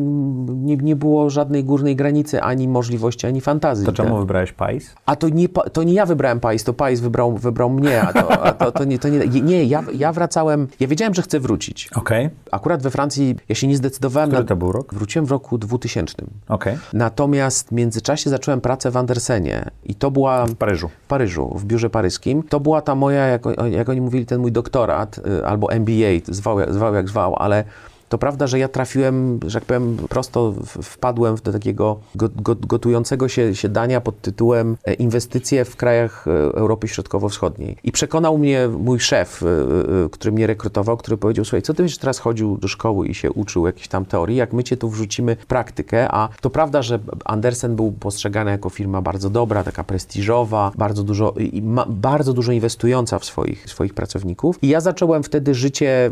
nie, 0.56 0.78
nie 0.78 0.96
było 0.96 1.30
żadnej 1.30 1.64
górnej 1.64 1.96
granicy, 1.96 2.42
ani 2.42 2.68
możliwości, 2.68 3.28
ani 3.28 3.42
fantazji. 3.42 3.86
To 3.86 3.94
czemu 3.94 4.10
Tak. 4.10 4.20
wybrałeś 4.20 4.52
Pais? 4.52 4.96
A 5.06 5.16
to 5.16 5.30
nie, 5.30 5.50
to 5.50 5.84
nie 5.84 5.94
ja 5.94 6.06
wybrałem 6.06 6.40
Pais, 6.40 6.64
to 6.64 6.74
Pais 6.74 7.00
wybrał, 7.00 7.38
wybrał 7.38 7.70
mnie, 7.70 8.02
a 8.02 8.14
to, 8.14 8.44
a 8.44 8.52
to, 8.52 8.72
to 8.72 8.84
nie, 8.84 9.00
to 9.00 9.10
nie, 9.10 9.42
nie 9.42 9.64
ja, 9.64 9.84
ja 9.94 10.14
wracałem, 10.14 10.68
ja 10.80 10.88
wiedziałem, 10.88 11.14
że 11.14 11.22
chcę 11.22 11.40
wrócić. 11.40 11.90
Okej. 11.96 12.30
Akurat 12.52 12.82
we 12.82 12.92
Francji 12.92 13.36
ja 13.50 13.56
się 13.56 13.68
nie 13.68 13.78
zdecydowałem 13.78 14.30
Który 14.30 14.44
na... 14.44 14.48
to 14.48 14.56
był 14.56 14.72
rok? 14.72 14.94
Wróciłem 14.94 15.26
w 15.26 15.32
roku 15.32 15.58
2000. 15.58 16.16
Okej. 16.50 16.78
Natomiast 16.94 17.70
w 17.70 17.72
międzyczasie 17.72 18.30
zacząłem 18.30 18.62
pracę 18.62 18.92
w 18.92 18.98
Andersenie 18.98 19.70
i 19.84 19.96
to 19.96 20.12
była 20.12 20.46
W 20.46 20.56
Paryżu. 20.56 20.90
w 21.04 21.08
Paryżu, 21.08 21.54
w 21.58 21.66
biurze 21.66 21.90
paryskim. 21.90 22.44
To 22.44 22.60
była 22.60 22.82
ta 22.82 22.96
moja, 22.96 23.26
jak, 23.28 23.44
jak 23.72 23.90
oni 23.90 24.02
mówili, 24.02 24.26
ten 24.26 24.42
mój 24.42 24.52
doktorat 24.52 25.18
y, 25.40 25.46
albo 25.46 25.72
MBA, 25.72 25.94
zwał, 26.28 26.58
zwał 26.74 26.94
jak 26.96 27.10
zwał, 27.10 27.36
ale 27.36 27.64
to 28.10 28.18
prawda, 28.18 28.48
że 28.48 28.60
ja 28.60 28.68
trafiłem, 28.68 29.40
że 29.48 29.58
jak 29.58 29.66
powiem, 29.66 29.98
prosto 30.10 30.54
wpadłem 30.84 31.36
do 31.44 31.52
takiego 31.52 32.00
go, 32.16 32.30
go, 32.36 32.56
gotującego 32.56 33.28
się, 33.28 33.56
się 33.56 33.70
dania 33.70 34.02
pod 34.02 34.22
tytułem 34.22 34.78
e, 34.86 34.94
Inwestycje 34.94 35.66
w 35.66 35.76
krajach 35.76 36.28
e, 36.28 36.32
Europy 36.32 36.88
Środkowo-Wschodniej. 36.88 37.78
I 37.84 37.92
przekonał 37.92 38.38
mnie 38.38 38.68
mój 38.80 39.00
szef, 39.00 39.44
e, 39.44 40.10
który 40.10 40.32
mnie 40.32 40.48
rekrutował, 40.48 40.98
który 40.98 41.18
powiedział, 41.18 41.46
słuchaj, 41.46 41.62
co 41.62 41.74
ty 41.74 41.84
będziesz 41.84 41.98
teraz 41.98 42.20
chodził 42.20 42.58
do 42.58 42.68
szkoły 42.68 43.08
i 43.08 43.14
się 43.14 43.32
uczył 43.32 43.66
jakiejś 43.66 43.88
tam 43.88 44.06
teorii, 44.06 44.38
jak 44.38 44.54
my 44.54 44.64
cię 44.64 44.78
tu 44.78 44.90
wrzucimy 44.90 45.36
w 45.36 45.46
praktykę, 45.46 46.12
a 46.12 46.30
to 46.42 46.50
prawda, 46.50 46.82
że 46.82 47.00
Andersen 47.26 47.76
był 47.76 47.92
postrzegany 47.92 48.52
jako 48.52 48.70
firma 48.70 49.02
bardzo 49.02 49.30
dobra, 49.30 49.64
taka 49.64 49.84
prestiżowa, 49.84 50.72
bardzo 50.78 51.04
dużo, 51.04 51.34
ma, 51.62 51.86
bardzo 51.90 52.34
dużo 52.34 52.52
inwestująca 52.52 53.20
w 53.20 53.26
swoich, 53.26 53.70
swoich 53.70 53.94
pracowników. 53.94 54.64
I 54.64 54.68
ja 54.68 54.82
zacząłem 54.82 55.24
wtedy 55.24 55.56
życie 55.56 56.12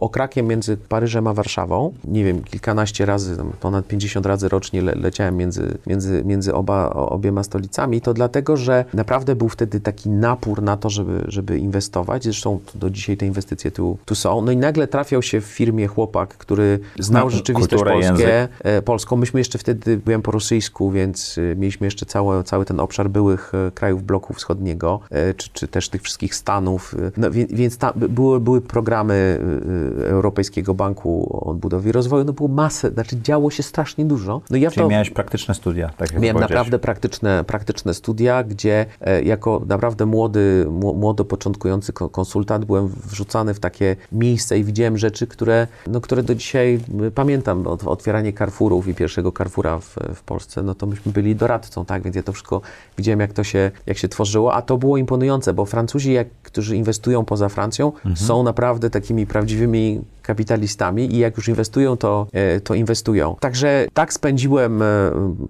okrakiem 0.00 0.46
między 0.46 0.76
Paryżem 0.76 1.01
a 1.26 1.32
Warszawą. 1.34 1.92
Nie 2.04 2.24
wiem, 2.24 2.44
kilkanaście 2.44 3.06
razy, 3.06 3.36
ponad 3.60 3.86
50 3.86 4.26
razy 4.26 4.48
rocznie 4.48 4.82
le, 4.82 4.94
leciałem 4.94 5.36
między, 5.36 5.78
między, 5.86 6.22
między 6.24 6.54
oba, 6.54 6.90
obiema 6.90 7.42
stolicami. 7.42 8.00
To 8.00 8.14
dlatego, 8.14 8.56
że 8.56 8.84
naprawdę 8.94 9.36
był 9.36 9.48
wtedy 9.48 9.80
taki 9.80 10.10
napór 10.10 10.62
na 10.62 10.76
to, 10.76 10.90
żeby, 10.90 11.24
żeby 11.28 11.58
inwestować. 11.58 12.24
Zresztą 12.24 12.58
do 12.74 12.90
dzisiaj 12.90 13.16
te 13.16 13.26
inwestycje 13.26 13.70
tu, 13.70 13.98
tu 14.04 14.14
są. 14.14 14.42
No 14.42 14.52
i 14.52 14.56
nagle 14.56 14.88
trafiał 14.88 15.22
się 15.22 15.40
w 15.40 15.44
firmie 15.44 15.86
chłopak, 15.86 16.36
który 16.36 16.78
znał 16.98 17.30
Zna 17.30 17.36
rzeczywistość 17.36 17.70
kulturę, 17.70 17.92
polskie, 17.92 18.48
język. 18.64 18.84
polską. 18.84 19.16
Myśmy 19.16 19.40
jeszcze 19.40 19.58
wtedy, 19.58 19.96
byłem 19.96 20.22
po 20.22 20.30
rosyjsku, 20.30 20.90
więc 20.90 21.38
e, 21.38 21.56
mieliśmy 21.56 21.86
jeszcze 21.86 22.06
cały, 22.06 22.44
cały 22.44 22.64
ten 22.64 22.80
obszar 22.80 23.10
byłych 23.10 23.52
e, 23.54 23.70
krajów 23.70 24.02
bloku 24.02 24.34
wschodniego, 24.34 25.00
e, 25.10 25.34
czy, 25.34 25.50
czy 25.52 25.68
też 25.68 25.88
tych 25.88 26.02
wszystkich 26.02 26.34
Stanów. 26.34 26.94
No, 27.16 27.30
więc 27.30 27.76
tam 27.78 27.92
były, 27.96 28.40
były 28.40 28.60
programy 28.60 29.38
Europejskiego 30.04 30.74
Banku 30.74 30.91
Odbudowy 31.30 31.88
i 31.88 31.92
Rozwoju, 31.92 32.24
no 32.24 32.32
było 32.32 32.48
masę, 32.48 32.90
znaczy 32.90 33.16
działo 33.22 33.50
się 33.50 33.62
strasznie 33.62 34.04
dużo. 34.04 34.40
No 34.50 34.56
ja 34.56 34.70
Czyli 34.70 34.82
to... 34.82 34.88
miałeś 34.88 35.10
praktyczne 35.10 35.54
studia, 35.54 35.90
tak 35.96 36.12
jak 36.12 36.22
Miałem 36.22 36.40
naprawdę 36.40 36.78
praktyczne, 36.78 37.44
praktyczne 37.44 37.94
studia, 37.94 38.44
gdzie 38.44 38.86
e, 39.00 39.22
jako 39.22 39.62
naprawdę 39.66 40.06
młody, 40.06 40.66
mło- 40.68 40.94
młodo 40.94 41.24
początkujący 41.24 41.92
ko- 41.92 42.08
konsultant 42.08 42.64
byłem 42.64 42.88
wrzucany 42.88 43.54
w 43.54 43.60
takie 43.60 43.96
miejsca 44.12 44.56
i 44.56 44.64
widziałem 44.64 44.98
rzeczy, 44.98 45.26
które, 45.26 45.66
no, 45.86 46.00
które 46.00 46.22
do 46.22 46.34
dzisiaj 46.34 46.80
y, 47.06 47.10
pamiętam. 47.10 47.66
Od, 47.66 47.84
otwieranie 47.86 48.32
Carrefourów 48.32 48.88
i 48.88 48.94
pierwszego 48.94 49.32
Carrefoura 49.32 49.78
w, 49.78 49.96
w 50.14 50.22
Polsce, 50.22 50.62
no 50.62 50.74
to 50.74 50.86
myśmy 50.86 51.12
byli 51.12 51.36
doradcą, 51.36 51.84
tak, 51.84 52.02
więc 52.02 52.16
ja 52.16 52.22
to 52.22 52.32
wszystko 52.32 52.60
widziałem, 52.98 53.20
jak 53.20 53.32
to 53.32 53.44
się, 53.44 53.70
jak 53.86 53.98
się 53.98 54.08
tworzyło, 54.08 54.54
a 54.54 54.62
to 54.62 54.78
było 54.78 54.96
imponujące, 54.96 55.52
bo 55.52 55.64
Francuzi, 55.64 56.12
jak, 56.12 56.28
którzy 56.42 56.76
inwestują 56.76 57.24
poza 57.24 57.48
Francją, 57.48 57.92
są 58.14 58.42
naprawdę 58.42 58.90
takimi 58.90 59.26
prawdziwymi 59.26 60.00
kapitalistami 60.22 61.14
i 61.14 61.18
jak 61.18 61.36
już 61.36 61.48
inwestują, 61.48 61.96
to, 61.96 62.26
e, 62.32 62.60
to 62.60 62.74
inwestują. 62.74 63.36
Także 63.40 63.86
tak 63.94 64.12
spędziłem 64.12 64.82
e, 64.82 64.86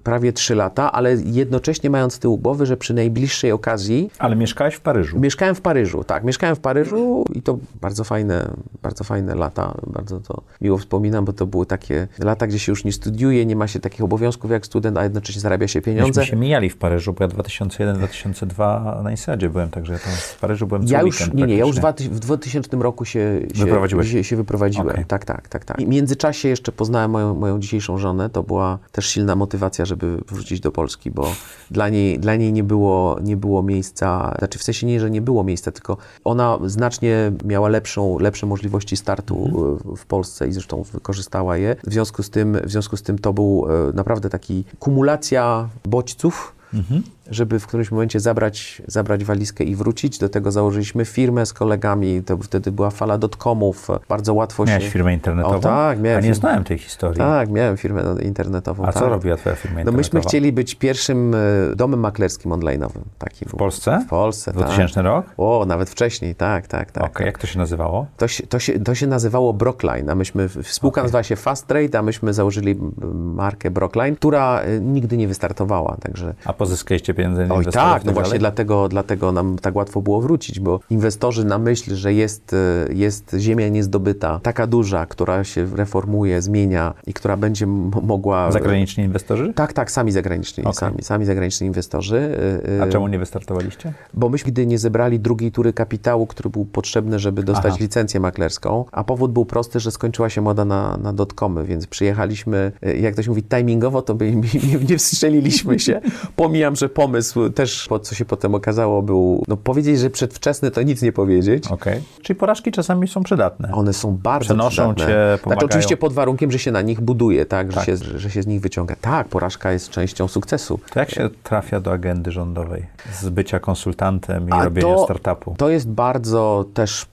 prawie 0.03 0.33
trzy 0.33 0.55
lata, 0.55 0.93
ale 0.93 1.17
jednocześnie 1.25 1.91
mając 1.91 2.15
z 2.15 2.19
tyłu 2.19 2.39
głowy, 2.39 2.67
że 2.67 2.77
przy 2.77 2.95
najbliższej 2.95 3.53
okazji 3.53 4.11
Ale 4.19 4.37
mieszkałeś 4.37 4.75
w 4.75 4.81
Paryżu. 4.81 5.21
Mieszkałem 5.21 5.55
w 5.55 5.61
Paryżu, 5.61 6.05
tak, 6.05 6.25
mieszkałem 6.25 6.57
w 6.57 6.61
Paryżu 6.61 7.25
i 7.35 7.43
to 7.43 7.59
bardzo 7.81 8.05
fajne, 8.05 8.51
bardzo 8.83 9.05
fajne 9.05 9.35
lata, 9.35 9.75
bardzo 9.87 10.21
to 10.21 10.43
miło 10.61 10.79
wspominam, 10.79 11.25
bo 11.25 11.33
to 11.33 11.47
były 11.47 11.67
takie 11.67 12.09
lata, 12.19 12.47
gdzie 12.47 12.59
się 12.59 12.73
już 12.73 12.85
nie 12.85 12.93
studiuje, 12.93 13.47
nie 13.47 13.57
ma 13.57 13.67
się 13.67 13.81
takich 13.81 14.03
obowiązków 14.03 14.51
jak 14.51 14.67
student, 14.67 14.99
a 14.99 15.03
jednocześnie 15.03 15.41
zarabia 15.41 15.69
się 15.69 15.81
pieniądze. 15.81 16.21
Myśmy 16.21 16.31
się 16.31 16.37
mijali 16.37 16.71
w 16.71 16.77
Paryżu, 16.77 17.13
bo 17.13 17.25
ja 17.25 17.31
2001-2002 17.31 19.03
na 19.03 19.11
Insadzie 19.11 19.51
byłem, 19.51 19.71
także 19.71 19.93
ja 19.93 19.99
tam 19.99 20.13
w 20.13 20.39
Paryżu 20.41 20.67
byłem 20.67 20.87
co 20.87 20.93
Ja 20.93 21.03
już, 21.03 21.33
nie, 21.33 21.47
nie, 21.47 21.57
ja 21.57 21.67
już 21.67 21.77
w 21.77 21.81
praktycznie. 21.81 22.11
2000 22.11 22.13
w 22.15 22.19
2000 22.21 22.77
roku 22.77 23.05
się, 23.05 23.41
się, 23.55 24.05
się, 24.05 24.25
się 24.25 24.37
wyprowadziłem. 24.37 24.62
Okej. 24.93 25.05
Tak, 25.05 25.25
tak, 25.25 25.49
tak, 25.49 25.65
tak. 25.65 25.81
I 25.81 25.87
w 25.87 25.89
międzyczasie 25.89 26.49
jeszcze 26.49 26.73
poznałem 26.73 27.11
moją, 27.11 27.35
moją 27.35 27.59
dzisiejszą 27.61 27.99
żonę. 27.99 28.31
To 28.31 28.43
była 28.43 28.79
też 28.93 29.07
silna 29.07 29.37
motywacja, 29.37 29.85
żeby 29.85 30.19
wrócić 30.29 30.61
do 30.61 30.73
Polski, 30.73 31.11
bo 31.11 31.33
dla 31.71 31.89
niej, 31.89 32.19
dla 32.19 32.37
niej 32.37 32.53
nie, 32.53 32.65
było, 32.65 33.19
nie 33.23 33.37
było 33.37 33.63
miejsca, 33.63 34.35
znaczy 34.39 34.59
w 34.59 34.63
sensie 34.63 34.87
nie, 34.87 35.01
że 35.01 35.11
nie 35.11 35.23
było 35.23 35.45
miejsca, 35.45 35.73
tylko 35.73 35.97
ona 36.25 36.59
znacznie 36.67 37.33
miała 37.45 37.69
lepszą, 37.69 38.19
lepsze 38.19 38.47
możliwości 38.47 38.97
startu 38.97 39.45
Mhm. 39.47 39.93
e, 39.93 39.97
w 39.97 40.07
Polsce 40.07 40.49
i 40.49 40.53
zresztą 40.53 40.83
wykorzystała 40.83 41.57
je. 41.57 41.77
W 41.87 41.93
związku 41.93 42.23
z 42.23 42.31
tym, 42.31 42.59
w 42.65 42.71
związku 42.71 42.97
z 42.97 43.03
tym 43.03 43.19
to 43.19 43.33
był 43.33 43.67
e, 43.69 43.93
naprawdę 43.93 44.31
taki 44.31 44.65
kumulacja 44.79 45.69
bodźców, 45.85 46.55
Mhm. 46.75 47.03
Żeby 47.31 47.59
w 47.61 47.67
którymś 47.67 47.91
momencie 47.91 48.21
zabrać, 48.21 48.83
zabrać 48.87 49.25
walizkę 49.25 49.65
i 49.65 49.77
wrócić. 49.77 50.19
Do 50.19 50.29
tego 50.29 50.51
założyliśmy 50.51 51.05
firmę 51.05 51.47
z 51.47 51.53
kolegami, 51.53 52.23
to 52.23 52.37
wtedy 52.37 52.73
była 52.73 52.91
fala 52.91 53.19
dotcomów, 53.19 53.89
bardzo 54.09 54.35
łatwo 54.35 54.65
Miałeś 54.65 54.85
się... 54.85 54.91
firmę 54.91 55.15
internetową? 55.15 55.57
O, 55.57 55.61
tak, 55.61 56.01
miałem 56.01 56.19
A 56.19 56.21
nie 56.21 56.23
firmę. 56.23 56.35
znałem 56.35 56.65
tej 56.65 56.79
historii. 56.79 57.19
Tak, 57.19 57.51
miałem 57.51 57.77
firmę 57.77 58.03
no, 58.03 58.19
internetową. 58.19 58.83
A 58.83 58.93
tak. 58.93 59.03
co 59.03 59.09
robiła 59.09 59.37
twoja 59.37 59.57
firma 59.57 59.75
No 59.75 59.81
internetowa? 59.81 59.99
myśmy 59.99 60.21
chcieli 60.21 60.53
być 60.53 60.75
pierwszym 60.75 61.35
e, 61.35 61.39
domem 61.77 62.01
maklerskim 62.01 62.53
online'owym. 62.53 63.01
Taki 63.19 63.45
W 63.45 63.57
Polsce? 63.57 64.03
W 64.07 64.09
Polsce, 64.09 64.53
2000 64.53 64.95
tak. 64.95 65.05
rok? 65.05 65.27
O, 65.37 65.65
nawet 65.67 65.91
wcześniej, 65.91 66.35
tak, 66.35 66.67
tak, 66.67 66.93
tak. 66.93 67.05
Okej, 67.05 67.15
tak. 67.15 67.27
jak 67.27 67.39
to 67.39 67.47
się 67.47 67.59
nazywało? 67.59 68.07
To 68.17 68.29
się, 68.29 68.47
to, 68.47 68.59
się, 68.59 68.81
to 68.81 68.95
się 68.95 69.07
nazywało 69.07 69.53
Brockline, 69.53 70.11
a 70.11 70.15
myśmy, 70.15 70.49
spółka 70.63 71.03
nazywała 71.03 71.23
się 71.23 71.37
Fast 71.37 71.67
Trade, 71.67 71.99
a 71.99 72.03
myśmy 72.03 72.33
założyli 72.33 72.77
markę 73.15 73.71
Brockline, 73.71 74.17
która 74.17 74.61
e, 74.61 74.81
nigdy 74.81 75.17
nie 75.17 75.29
wystartowała, 75.29 75.97
także... 76.01 76.35
A 76.45 76.53
pozyskaliście 76.53 77.12
pieniądze 77.15 77.49
Oj 77.51 77.67
tak, 77.67 78.05
no 78.05 78.13
właśnie 78.13 78.39
dlatego, 78.39 78.89
dlatego 78.89 79.33
nam 79.33 79.59
tak 79.59 79.77
łatwo 79.77 80.03
było 80.03 80.21
wrócić, 80.21 80.61
bo 80.61 80.81
inwestorzy 80.91 81.45
na 81.45 81.59
myśl, 81.59 81.95
że 81.95 82.15
jest, 82.15 82.53
e, 82.53 82.93
jest 82.93 83.37
ziemia 83.39 83.69
niezdobyta, 83.69 84.41
taka 84.43 84.67
duża, 84.67 85.07
która 85.07 85.45
się 85.45 85.67
reformuje, 85.77 86.43
zmienia 86.43 86.95
i 87.07 87.13
która 87.13 87.37
będzie 87.37 87.67
mogła... 88.03 88.53
Zagraniczni 88.53 89.05
inwestorzy? 89.05 89.53
Tak, 89.55 89.73
tak, 89.73 89.91
sami 89.91 90.13
zagraniczni, 90.13 90.65
Okej. 90.65 90.75
sami, 90.75 91.03
sami 91.03 91.25
zagraniczni 91.25 91.67
inwestorzy. 91.67 92.37
e, 92.67 92.79
e, 92.79 92.83
A 92.83 92.87
czemu 92.87 93.09
nie 93.09 93.19
wystartowaliście? 93.19 93.93
Bo 94.15 94.29
myśmy 94.29 94.53
nigdy 94.53 94.67
nie 94.67 94.79
zebrali 94.79 95.21
drugiej 95.21 95.53
tury 95.53 95.73
kapitału, 95.73 96.27
który 96.27 96.51
był 96.51 96.65
potrzebny, 96.65 97.19
żeby 97.19 97.43
dostać 97.43 97.73
Aha. 97.75 97.77
licencję 97.81 98.21
maklerską, 98.21 98.85
a 98.93 99.05
powód 99.05 99.33
był 99.33 99.45
prosty, 99.45 99.81
że 99.81 99.91
skończyła 99.91 100.31
się 100.31 100.41
moda 100.41 100.65
na, 100.65 100.97
na 100.97 101.13
dotcomy, 101.13 101.65
więc 101.65 101.87
przyjechaliśmy, 101.87 102.73
e, 102.83 102.97
jak 102.97 103.15
to 103.15 103.23
się 103.23 103.31
mówi, 103.31 103.43
timingowo, 103.43 104.03
to 104.03 104.15
by, 104.15 104.37
nie, 104.37 104.85
nie 104.89 104.99
wstrzeliliśmy 104.99 105.79
się. 105.79 106.01
Pomijam, 106.37 106.77
że 106.77 106.89
pomysł 107.03 107.51
też, 107.51 107.87
po 107.89 107.99
co 107.99 108.15
się 108.15 108.25
potem 108.25 108.55
okazało, 108.55 109.03
był, 109.03 109.45
no 109.49 109.57
powiedzieć, 109.57 109.99
że 109.99 110.11
przedwczesny, 110.11 110.71
to 110.71 110.83
nic 110.83 111.03
nie 111.03 111.13
powiedzieć. 111.13 111.67
Okej. 111.71 112.03
Czyli 112.23 112.37
porażki 112.39 112.73
czasami 112.73 113.09
są 113.09 113.23
przydatne. 113.23 113.73
One 113.73 113.93
są 113.93 114.17
bardzo 114.17 114.45
Przenoszą 114.45 114.95
przydatne. 114.95 115.15
cię, 115.15 115.29
Znaczy 115.29 115.43
pomagają. 115.45 115.67
oczywiście 115.69 115.97
pod 115.97 116.13
warunkiem, 116.13 116.51
że 116.51 116.59
się 116.59 116.73
na 116.73 116.83
nich 116.83 117.01
buduje, 117.01 117.47
tak, 117.47 117.71
że, 117.73 117.77
Tak. 117.77 117.87
Się, 117.87 117.97
że 117.97 118.31
się 118.31 118.43
z 118.43 118.47
nich 118.47 118.61
wyciąga. 118.61 118.97
Tak, 119.01 119.29
porażka 119.29 119.73
jest 119.73 119.91
częścią 119.91 120.29
sukcesu. 120.29 120.81
To 120.93 121.01
jak 121.01 121.11
się 121.11 121.31
trafia 121.43 121.81
do 121.81 121.93
agendy 121.93 122.33
rządowej? 122.33 122.87
Z 123.13 123.29
bycia 123.29 123.61
konsultantem 123.61 124.49
i 124.49 124.53
A 124.53 124.65
robienia 124.65 124.95
to- 124.95 125.05
startupu? 125.05 125.55
To 125.59 125.69
jest 125.69 125.89
bardzo 125.89 126.65
też 126.75 127.07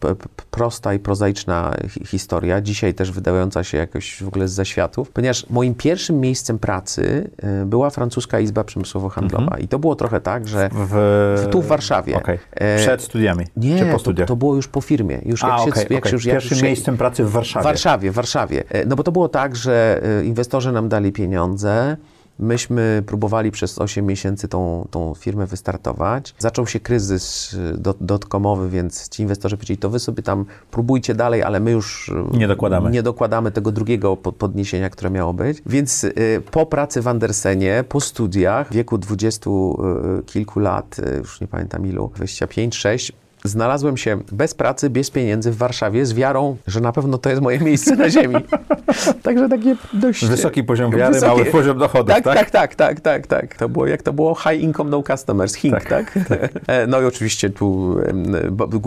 prosta 0.52 0.94
i 0.94 1.00
prozaiczna 1.00 1.76
hi- 1.90 2.06
historia, 2.06 2.62
dzisiaj 2.62 2.94
też 2.94 3.12
wydająca 3.12 3.64
się 3.64 3.78
jakoś 3.78 4.24
w 4.24 4.28
ogóle 4.28 4.48
z 4.48 4.52
zaświatów, 4.52 5.10
ponieważ 5.12 5.50
moim 5.50 5.76
pierwszym 5.76 6.20
miejscem 6.20 6.60
pracy 6.60 7.30
y, 7.62 7.66
była 7.66 7.90
francuska 7.90 8.40
izba 8.40 8.64
przemysłowo-handlowa 8.64 9.60
i 9.60 9.68
to 9.68 9.79
było 9.80 9.96
trochę 9.96 10.22
tak, 10.22 10.48
że 10.48 10.70
W... 10.74 11.48
tu 11.52 11.62
w 11.62 11.68
Warszawie. 11.68 12.16
Okej. 12.18 12.40
E, 12.52 12.78
Przed 12.78 13.02
studiami? 13.02 13.46
nie, 13.58 13.86
po 13.86 13.92
to, 13.92 14.00
studiach? 14.00 14.28
to 14.28 14.36
było 14.36 14.56
już 14.56 14.68
po 14.68 14.82
firmie. 14.82 15.20
Już 15.26 15.44
jak 15.44 15.60
się, 15.60 15.70
okej, 15.70 15.86
jak 15.90 16.08
się 16.08 16.14
już 16.14 16.26
Pierwszym 16.26 16.62
miejscem 16.62 16.98
pracy 16.98 17.24
w 17.26 17.32
Warszawie. 17.32 17.62
w 17.64 17.66
Warszawie, 17.66 18.12
w 18.12 18.14
Warszawie. 18.14 18.64
E, 18.70 18.86
No 18.86 18.96
bo 18.96 19.04
to 19.04 19.12
było 19.12 19.30
tak, 19.30 19.56
że 19.56 20.02
e, 20.20 20.26
inwestorzy 20.26 20.72
nam 20.72 20.90
dali 20.90 21.12
pieniądze. 21.12 21.98
Myśmy 22.40 23.04
próbowali 23.06 23.52
przez 23.52 23.80
8 23.80 24.06
miesięcy 24.06 24.48
tą, 24.48 24.88
tą 24.92 25.14
firmę 25.16 25.46
wystartować. 25.48 26.36
Zaczął 26.38 26.68
się 26.68 26.80
kryzys 26.80 27.56
e, 27.74 27.78
dot- 27.78 27.98
dotcomowy, 28.02 28.70
więc 28.70 29.10
ci 29.10 29.22
inwestorzy 29.24 29.58
powiedzieli, 29.58 29.78
to 29.78 29.90
wy 29.90 30.00
sobie 30.00 30.24
tam 30.24 30.46
próbujcie 30.72 31.16
dalej, 31.16 31.44
ale 31.44 31.60
my 31.60 31.72
już 31.72 32.12
e, 32.34 32.38
Nie 32.38 32.48
dokładamy. 32.48 32.90
nie 32.92 33.04
dokładamy 33.04 33.52
tego 33.52 33.72
drugiego 33.72 34.18
po- 34.18 34.32
podniesienia, 34.32 34.90
które 34.90 35.10
miało 35.10 35.34
być. 35.34 35.62
Więc 35.66 36.04
e, 36.04 36.10
po 36.52 36.66
pracy 36.66 37.02
w 37.02 37.08
Andersenie, 37.08 37.84
po 37.90 38.02
studiach, 38.02 38.70
w 38.70 38.74
wieku 38.74 38.98
dwudziestu 38.98 39.80
kilku 40.26 40.60
lat, 40.60 40.96
już 41.18 41.42
nie 41.42 41.48
pamiętam 41.48 41.86
ilu, 41.88 42.12
25, 42.16 42.76
6, 42.76 43.12
Znalazłem 43.44 43.98
się 43.98 44.20
bez 44.32 44.54
pracy, 44.54 44.90
bez 44.90 45.10
pieniędzy 45.12 45.52
w 45.52 45.58
Warszawie 45.58 46.06
z 46.06 46.14
wiarą, 46.14 46.58
że 46.68 46.80
na 46.82 46.92
pewno 46.92 47.18
to 47.18 47.30
jest 47.30 47.42
moje 47.42 47.60
miejsce 47.60 47.96
na 47.96 48.10
ziemi. 48.10 48.36
Także 49.24 49.50
takie 49.50 49.76
dość... 49.94 50.26
Wysoki 50.26 50.64
poziom 50.64 50.92
wiary, 50.92 51.16
Wysokie- 51.16 51.28
mały 51.28 51.46
poziom 51.46 51.78
dochodów, 51.78 52.16
tak, 52.16 52.24
tak? 52.24 52.50
tak, 52.50 52.76
tak, 52.76 52.76
tak, 52.76 53.00
tak, 53.02 53.28
tak. 53.28 53.56
To 53.56 53.70
było, 53.70 53.88
jak 53.88 54.02
to 54.02 54.14
było? 54.14 54.36
High 54.36 54.62
income, 54.62 54.90
no 54.90 55.04
customers, 55.04 55.54
HINK, 55.56 55.86
tak? 55.86 56.20
E, 56.68 56.88
No 56.88 57.02
i 57.02 57.06
oczywiście 57.06 57.50
tu 57.50 57.96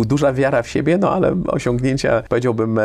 duża 0.06 0.32
wiara 0.32 0.62
w 0.62 0.68
siebie, 0.68 0.98
no 0.98 1.10
ale 1.12 1.36
osiągnięcia 1.46 2.22
powiedziałbym 2.28 2.78
e, 2.78 2.82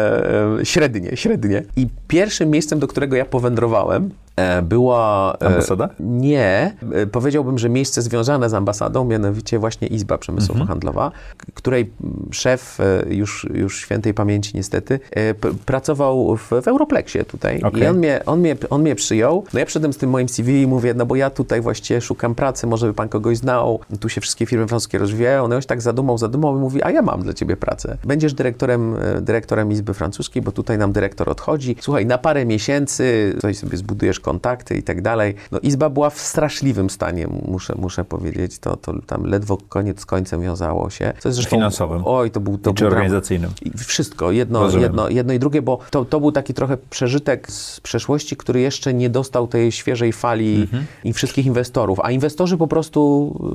e, 0.59 0.65
średnie, 0.65 1.17
średnie. 1.17 1.63
I 1.75 1.87
pierwszym 2.07 2.49
miejscem, 2.49 2.79
do 2.79 2.87
którego 2.87 3.15
ja 3.15 3.25
powędrowałem, 3.25 4.03
e, 4.05 4.26
była... 4.63 5.37
e, 5.41 5.45
Ambasada? 5.47 5.89
Nie. 5.99 6.75
E, 6.93 7.07
Powiedziałbym, 7.07 7.57
że 7.57 7.69
miejsce 7.69 8.01
związane 8.01 8.49
z 8.49 8.53
ambasadą, 8.53 9.05
mianowicie 9.05 9.59
właśnie 9.59 9.87
Izba 9.87 10.15
Przemysłowo-Handlowa, 10.17 11.11
k- 11.37 11.45
której 11.53 11.91
szef 12.31 12.77
e, 12.79 13.13
już, 13.13 13.47
już 13.53 13.79
świętej 13.79 14.13
pamięci 14.13 14.51
niestety 14.55 14.99
e, 15.11 15.33
pracował 15.65 16.35
w, 16.37 16.49
w 16.61 16.67
Europlexie 16.67 17.25
tutaj 17.25 17.61
Okej. 17.61 17.83
i 17.83 17.87
on 17.87 17.97
mnie, 17.97 18.21
on, 18.25 18.39
mnie, 18.39 18.55
on 18.69 18.81
mnie 18.81 18.95
przyjął. 18.95 19.43
No 19.53 19.59
ja 19.59 19.65
przyszedłem 19.65 19.93
z 19.93 19.97
tym 19.97 20.09
moim 20.09 20.29
CV 20.29 20.61
i 20.61 20.67
mówię, 20.67 20.93
no 20.93 21.05
bo 21.05 21.15
ja 21.15 21.29
tutaj 21.29 21.61
właściwie 21.61 22.01
szukam 22.01 22.35
pracy, 22.35 22.67
może 22.67 22.87
by 22.87 22.93
pan 22.93 23.09
kogoś 23.09 23.37
znał, 23.37 23.79
tu 23.99 24.09
się 24.09 24.21
wszystkie 24.21 24.45
firmy 24.45 24.67
francuskie 24.67 24.97
rozwijają. 24.97 25.43
On 25.43 25.51
już 25.51 25.65
tak 25.65 25.81
zadumał, 25.81 26.17
zadumał 26.17 26.57
i 26.57 26.59
mówi, 26.59 26.83
a 26.83 26.91
ja 26.91 27.01
mam 27.01 27.21
dla 27.23 27.33
ciebie 27.33 27.57
pracę. 27.57 27.97
Będziesz 28.05 28.33
dyrektorem, 28.33 28.95
e, 29.17 29.21
dyrektorem 29.21 29.71
Izby 29.71 29.93
Francuskiej, 29.93 30.41
bo 30.41 30.51
tutaj 30.51 30.77
nam 30.77 30.91
dyrektor 30.91 31.29
odchodzi. 31.29 31.75
Słuchaj, 31.81 32.05
na 32.05 32.17
parę 32.17 32.45
miesięcy 32.45 33.31
tutaj 33.35 33.53
sobie 33.55 33.77
zbudujesz 33.77 34.19
kontakty 34.31 34.75
i 34.77 34.83
tak 34.83 35.01
dalej. 35.01 35.35
No 35.51 35.59
Izba 35.59 35.89
była 35.89 36.09
w 36.09 36.19
straszliwym 36.19 36.89
stanie, 36.89 37.27
muszę, 37.47 37.75
muszę 37.77 38.05
powiedzieć. 38.05 38.59
To, 38.59 38.77
to 38.77 38.93
tam 39.01 39.23
ledwo 39.25 39.57
koniec 39.69 39.99
z 40.01 40.05
końcem 40.05 40.41
wiązało 40.41 40.89
się. 40.89 41.13
Co 41.19 41.29
jest 41.29 41.35
zresztą, 41.35 41.49
Finansowym. 41.55 42.01
Oj, 42.05 42.31
to 42.31 42.39
był 42.39 42.57
to 42.57 42.73
czy 42.73 42.83
był 42.83 42.87
organizacyjnym? 42.93 43.51
I 43.61 43.71
Wszystko, 43.77 44.31
jedno, 44.31 44.59
Rozumiem. 44.59 44.83
jedno, 44.83 45.09
jedno 45.09 45.33
i 45.33 45.39
drugie, 45.39 45.61
bo 45.61 45.79
to, 45.91 46.05
to 46.05 46.19
był 46.19 46.31
taki 46.31 46.53
trochę 46.53 46.77
przeżytek 46.89 47.51
z 47.51 47.79
przeszłości, 47.79 48.35
który 48.37 48.59
jeszcze 48.59 48.93
nie 48.93 49.09
dostał 49.09 49.47
tej 49.47 49.71
świeżej 49.71 50.13
fali 50.13 50.55
Mhm. 50.61 50.85
i 51.03 51.13
wszystkich 51.13 51.45
inwestorów. 51.45 51.99
A 52.03 52.11
inwestorzy 52.11 52.57
po 52.57 52.67
prostu 52.67 53.01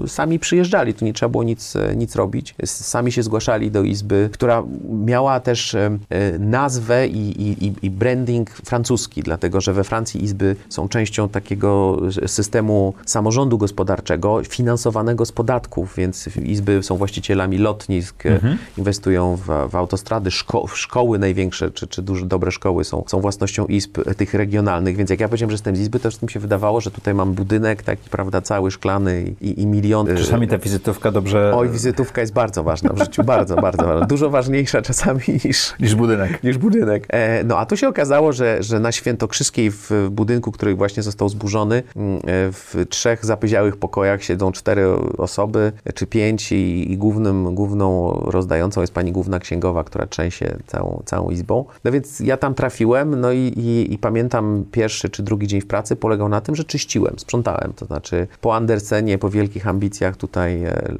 y, 0.04 0.08
sami 0.08 0.38
przyjeżdżali, 0.38 0.94
tu 0.94 1.04
nie 1.04 1.12
trzeba 1.12 1.30
było 1.30 1.42
nic, 1.42 1.76
e, 1.76 1.96
nic 1.96 2.16
robić. 2.16 2.54
Sami 2.64 3.12
się 3.12 3.22
zgłaszali 3.22 3.70
do 3.70 3.82
izby, 3.82 4.30
która 4.32 4.62
miała 5.04 5.40
też 5.40 5.74
e, 5.74 5.98
nazwę 6.38 7.06
i, 7.08 7.42
i- 7.66 7.72
i 7.82 7.90
branding 7.90 8.50
francuski, 8.50 9.22
dlatego 9.22 9.61
że 9.61 9.72
we 9.72 9.85
Francji 9.85 10.24
izby 10.24 10.56
są 10.68 10.88
częścią 10.88 11.29
takiego 11.29 12.01
systemu 12.27 12.94
samorządu 13.07 13.59
gospodarczego 13.59 14.40
finansowanego 14.44 15.27
z 15.27 15.33
podatków, 15.33 15.94
więc 15.96 16.37
izby 16.37 16.83
są 16.83 16.96
właścicielami 16.96 17.59
lotnisk, 17.59 18.27
e, 18.27 18.40
inwestują 18.79 19.37
w, 19.37 19.70
w 19.70 19.77
autostrady, 19.77 20.31
szko 20.31 20.66
szkoły 20.66 21.18
największe, 21.18 21.70
czy, 21.70 21.87
czy 21.87 22.03
duże, 22.03 22.27
dobre 22.27 22.51
szkoły 22.51 22.85
są, 22.85 23.05
są 23.07 23.20
własnością 23.20 23.66
izb 23.66 23.98
e, 23.98 24.14
tych 24.14 24.35
regionalnych, 24.35 24.96
więc 24.96 25.11
jak 25.11 25.20
ja 25.20 25.29
powiedziałem, 25.29 25.51
że 25.51 25.55
jestem 25.55 25.77
z 25.77 25.81
izby, 25.81 26.01
to 26.01 26.09
już 26.09 26.22
mi 26.22 26.31
się 26.31 26.40
wydawało, 26.40 26.81
że 26.81 26.90
tutaj 26.90 27.14
mam 27.14 27.33
budynek 27.33 27.83
taki, 27.83 28.11
prawda, 28.11 28.40
cały 28.40 28.70
szklany 28.70 29.35
i, 29.40 29.61
i, 29.61 29.66
miliony. 29.66 30.16
Czasami 30.16 30.48
ta 30.48 30.59
wizytówka 30.59 31.11
dobrze 31.11 31.53
Oj, 31.57 31.68
wizytówka 31.68 32.20
jest 32.20 32.33
bardzo 32.33 32.62
ważna 32.62 32.92
w 32.92 32.98
życiu, 32.98 33.25
bardzo, 33.25 33.57
bardzo 33.57 33.87
ważna. 33.87 34.07
Dużo 34.07 34.31
ważniejsza 34.31 34.83
czasami 34.83 35.22
niż, 35.44 35.75
niż 35.81 35.94
budynek. 35.94 36.44
niż 36.44 36.59
budynek. 36.59 37.07
E, 37.09 37.44
no 37.44 37.59
a 37.59 37.66
tu 37.66 37.77
się 37.77 37.88
okazało, 37.88 38.33
że, 38.33 38.62
że 38.62 38.81
na 38.81 38.92
Świętokrzyskiej 38.92 39.70
w 39.70 39.92
w 39.92 40.11
budynku, 40.42 40.52
który 40.52 40.74
właśnie 40.74 41.02
został 41.02 41.28
zburzony, 41.28 41.83
mm, 41.96 42.16
e, 42.16 42.20
w 42.52 42.76
trzech 42.88 43.24
zapyziałych 43.24 43.76
pokojach 43.76 44.22
siedzą 44.22 44.52
cztery 44.52 44.87
osoby, 45.18 45.72
czy 45.94 46.07
pięć 46.07 46.52
i, 46.52 46.92
i 46.92 46.96
głównym, 46.96 47.55
główną 47.55 48.12
rozdającą 48.26 48.81
jest 48.81 48.92
pani 48.94 49.12
główna 49.12 49.38
księgowa, 49.38 49.85
która 49.85 50.07
trzęsie 50.07 50.57
całą, 50.66 51.02
całą 51.05 51.31
izbą. 51.31 51.64
No 51.85 51.92
więc 51.92 52.20
ja 52.20 52.37
tam 52.37 52.55
trafiłem, 52.55 53.20
no 53.20 53.33
i, 53.33 53.38
i, 53.38 53.94
i 53.94 53.98
pamiętam 53.98 54.64
pierwszy 54.72 55.11
czy 55.11 55.22
drugi 55.22 55.46
dzień 55.46 55.61
w 55.61 55.66
pracy 55.66 55.96
polegał 55.96 56.28
na 56.28 56.40
tym, 56.40 56.57
że 56.57 56.64
czyściłem, 56.64 57.18
sprzątałem, 57.18 57.72
to 57.76 57.87
znaczy 57.87 58.26
po 58.40 58.57
Andersenie, 58.57 59.18
po 59.18 59.31
wielkich 59.31 59.66
ambicjach 59.66 60.16
tutaj 60.16 60.64
e, 60.64 60.94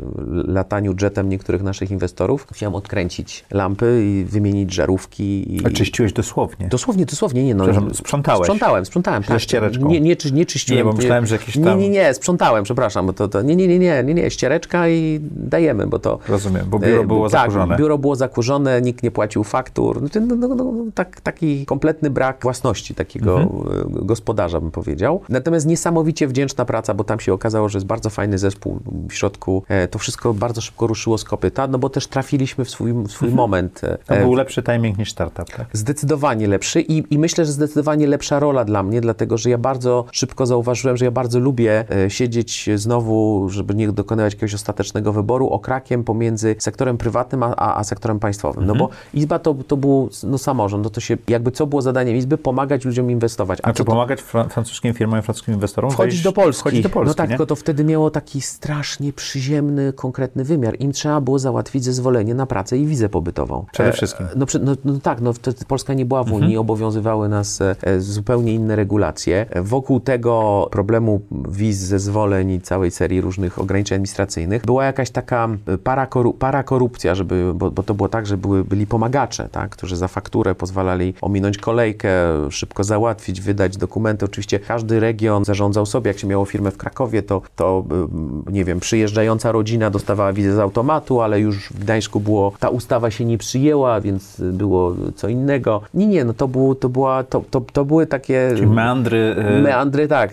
lataniu 0.46 0.94
jetem 1.02 1.28
niektórych 1.28 1.62
naszych 1.62 1.90
inwestorów, 1.90 2.46
chciałem 2.52 2.74
odkręcić 2.74 3.44
lampy 3.50 4.05
i 4.05 4.24
wymienić 4.24 4.74
żarówki. 4.74 5.57
I, 5.57 5.66
Oczyściłeś 5.66 6.12
dosłownie. 6.12 6.68
Dosłownie, 6.68 7.07
dosłownie, 7.07 7.44
nie 7.44 7.55
no. 7.55 7.64
Sprzątałeś? 7.94 8.42
Sprzątałem, 8.42 8.87
sprzątałem. 8.87 9.22
Ze 9.32 9.40
ściereczką? 9.40 9.88
Nie, 9.88 10.00
nie, 10.00 10.16
nie 10.32 10.46
czyściłem. 10.46 10.86
Nie, 10.86 10.92
bo 10.92 10.96
myślałem, 10.96 11.26
że 11.26 11.34
jakieś 11.34 11.56
Nie, 11.56 11.64
tam- 11.64 11.78
nie, 11.78 11.88
nie, 11.88 12.14
sprzątałem, 12.14 12.64
przepraszam, 12.64 13.06
bo 13.06 13.12
to, 13.12 13.28
to 13.28 13.42
nie, 13.42 13.56
nie, 13.56 13.68
nie, 13.68 13.78
nie, 13.78 14.02
nie, 14.04 14.14
nie, 14.14 14.30
ściereczka 14.30 14.88
i 14.88 15.20
dajemy, 15.36 15.86
bo 15.86 15.98
to... 15.98 16.18
Rozumiem, 16.28 16.66
bo 16.70 16.78
biuro 16.78 17.02
E, 17.02 17.06
było 17.06 17.30
tak, 17.30 17.40
zakurzone. 17.40 17.76
biuro 17.76 17.98
było 17.98 18.16
zakurzone, 18.16 18.82
nikt 18.82 19.02
nie 19.02 19.10
płacił 19.10 19.44
faktur. 19.44 19.98
Znaczy, 19.98 20.20
No, 20.20 20.36
no, 20.36 20.48
no, 20.48 20.54
no, 20.54 20.72
tak, 20.94 21.20
taki 21.20 21.66
kompletny 21.66 22.10
brak 22.10 22.38
własności 22.42 22.94
takiego 22.94 23.40
Mhm. 23.40 23.62
e, 24.02 24.04
gospodarza, 24.04 24.60
bym 24.60 24.70
powiedział. 24.70 25.20
Natomiast 25.28 25.66
niesamowicie 25.66 26.28
wdzięczna 26.28 26.64
praca, 26.64 26.94
bo 26.94 27.04
tam 27.04 27.20
się 27.20 27.32
okazało, 27.32 27.68
że 27.68 27.76
jest 27.78 27.86
bardzo 27.86 28.10
fajny 28.10 28.38
zespół 28.38 28.78
w 29.08 29.12
środku. 29.14 29.62
E, 29.68 29.88
To 29.88 29.98
wszystko 29.98 30.34
bardzo 30.34 30.60
szybko 30.60 30.86
ruszyło 30.86 31.18
z 31.18 31.24
kopyta, 31.24 31.66
no 31.66 31.78
bo 31.78 31.88
też 31.90 32.06
trafiliśmy 32.06 32.64
w 32.64 32.70
swój, 32.70 32.92
w 32.92 33.08
swój 33.12 33.28
moment. 33.30 33.80
e, 33.84 33.98
To 34.06 34.14
był 34.16 34.34
lepszy 34.34 34.62
timing 34.62 34.98
niż 34.98 35.10
startup, 35.12 35.50
tak? 35.56 35.66
Zdecydowanie 35.72 36.46
lepszy 36.48 36.80
i, 36.80 37.14
i 37.14 37.18
myślę, 37.18 37.44
że 37.44 37.52
zdecydowanie 37.52 38.06
lepsza 38.06 38.38
rola 38.40 38.64
dla 38.64 38.82
mnie, 38.82 39.00
dlatego 39.00 39.21
że 39.30 39.50
ja 39.50 39.58
bardzo 39.58 40.04
szybko 40.12 40.46
zauważyłem, 40.46 40.96
że 40.96 41.04
ja 41.04 41.11
bardzo 41.11 41.38
lubię 41.38 41.85
e, 42.04 42.11
siedzieć 42.11 42.70
znowu, 42.76 43.48
żeby 43.50 43.74
nie 43.74 43.92
dokonywać 43.92 44.32
jakiegoś 44.32 44.54
ostatecznego 44.54 45.12
wyboru, 45.12 45.48
okrakiem 45.48 46.04
pomiędzy 46.04 46.56
sektorem 46.58 46.98
prywatnym 46.98 47.42
a, 47.42 47.54
a, 47.56 47.76
a 47.78 47.85
sektorem 47.85 48.18
państwowym. 48.18 48.66
No 48.66 48.74
bo 48.74 48.88
Izba 49.14 49.38
to, 49.38 49.54
to 49.54 49.76
był 49.76 50.11
no, 50.24 50.38
samorząd, 50.38 50.85
no 50.85 50.90
to 50.90 51.00
się 51.00 51.16
jakby 51.28 51.50
co 51.50 51.66
było 51.66 51.82
zadaniem 51.82 52.16
Izby? 52.16 52.38
Pomagać 52.38 52.85
ludziom 52.85 53.11
inwestować. 53.11 53.58
A 53.62 53.72
czy 53.72 53.78
to 53.78 53.85
pomagać 53.85 54.20
fran- 54.20 54.48
francuskim 54.48 54.94
firmom 54.94 55.18
i 55.18 55.22
francuskim 55.22 55.54
inwestorom? 55.54 55.90
Wchodzić 55.90 56.14
wejść- 56.14 56.24
do 56.24 56.32
Polski. 56.32 56.61
Wchodzić 56.61 56.82
do 56.82 56.88
Polski, 56.90 57.08
no 57.08 57.14
tak, 57.14 57.28
nie? 57.30 57.37
tylko 57.37 57.46
to 57.46 57.56
wtedy 57.56 57.85
miało 57.85 58.11
taki 58.11 58.40
strasznie 58.40 59.12
przyziemny, 59.12 59.92
konkretny 59.92 60.44
wymiar. 60.44 60.76
Im 60.80 60.92
trzeba 60.92 61.20
było 61.20 61.38
załatwić 61.38 61.85
zezwolenie 61.85 62.35
na 62.35 62.46
pracę 62.46 62.78
i 62.78 62.87
wizę 62.87 63.08
pobytową. 63.08 63.64
Przede 63.72 63.88
E, 63.88 63.92
wszystkim. 63.92 64.26
No, 64.37 64.46
no, 64.62 64.72
no 64.85 64.98
tak, 65.02 65.20
no 65.20 65.32
wtedy 65.32 65.64
Polska 65.64 65.94
nie 65.94 66.04
była 66.06 66.24
w 66.24 66.32
Unii, 66.32 66.56
obowiązywały 66.56 67.28
nas 67.28 67.61
e, 67.61 68.00
zupełnie 68.00 68.54
inne 68.54 68.76
regulacje. 68.76 69.12
E, 69.29 69.62
Wokół 69.62 70.01
tego 70.01 70.68
problemu 70.70 71.20
wiz, 71.48 71.77
zezwoleń 71.77 72.51
i 72.51 72.61
całej 72.61 72.90
serii 72.90 73.20
różnych 73.20 73.59
ograniczeń 73.59 73.96
administracyjnych 73.96 74.66
była 74.66 74.85
jakaś 74.85 75.11
taka 75.11 75.48
e, 75.66 75.79
parakoru, 75.79 76.33
parakorupcja, 76.33 77.14
żeby, 77.14 77.53
bo, 77.55 77.70
bo 77.70 77.83
to 77.83 77.94
było 77.94 78.09
tak, 78.09 78.27
że 78.27 78.37
były, 78.37 78.64
byli 78.64 78.87
pomagacze, 78.87 79.48
tak, 79.53 79.70
którzy 79.70 79.96
za 79.96 80.09
fakturę 80.09 80.55
pozwalali 80.55 81.14
ominąć 81.20 81.59
kolejkę, 81.59 82.11
szybko 82.51 82.85
załatwić, 82.85 83.40
wydać 83.40 83.77
dokumenty. 83.77 84.25
Oczywiście 84.25 84.61
każdy 84.61 85.01
region 85.01 85.44
zarządzał 85.44 85.87
sobie. 85.87 86.09
Jak 86.09 86.18
się 86.18 86.27
miało 86.27 86.44
firmę 86.44 86.70
w 86.70 86.77
Krakowie, 86.77 87.22
to, 87.22 87.42
to 87.57 87.85
ym, 87.92 88.44
nie 88.51 88.64
wiem, 88.64 88.81
przyjeżdżająca 88.81 89.53
rodzina 89.53 89.90
dostawała 89.90 90.33
wizę 90.33 90.55
z 90.55 90.59
automatu, 90.59 91.20
ale 91.20 91.40
już 91.40 91.68
w 91.68 91.79
Gdańsku 91.79 92.20
było, 92.20 92.53
ta 92.61 92.68
ustawa 92.68 93.11
się 93.11 93.25
nie 93.25 93.38
przyjęła, 93.38 94.01
więc 94.01 94.40
było 94.40 94.94
co 95.16 95.29
innego. 95.29 95.81
Nie, 95.94 96.07
nie, 96.07 96.25
no 96.25 96.35
to, 96.35 96.48
było, 96.48 96.75
to, 96.75 96.88
była, 96.88 97.25
to, 97.25 97.44
to, 97.51 97.61
to 97.61 97.85
były 97.85 98.07
takie... 98.07 98.53
Czyli 98.55 98.66
meandry. 99.02 99.34
y, 99.58 99.62
Meandry, 99.62 100.08
tak. 100.08 100.32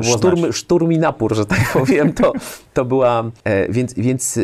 było 0.00 0.18
Szturm, 0.18 0.52
szturm 0.52 0.92
i 0.92 0.98
napór, 0.98 1.34
że 1.36 1.46
tak 1.46 1.60
powiem. 1.72 2.12
To, 2.12 2.32
to 2.74 2.84
była. 2.84 3.24
E, 3.44 3.72
więc 3.72 3.94
więc 3.94 4.38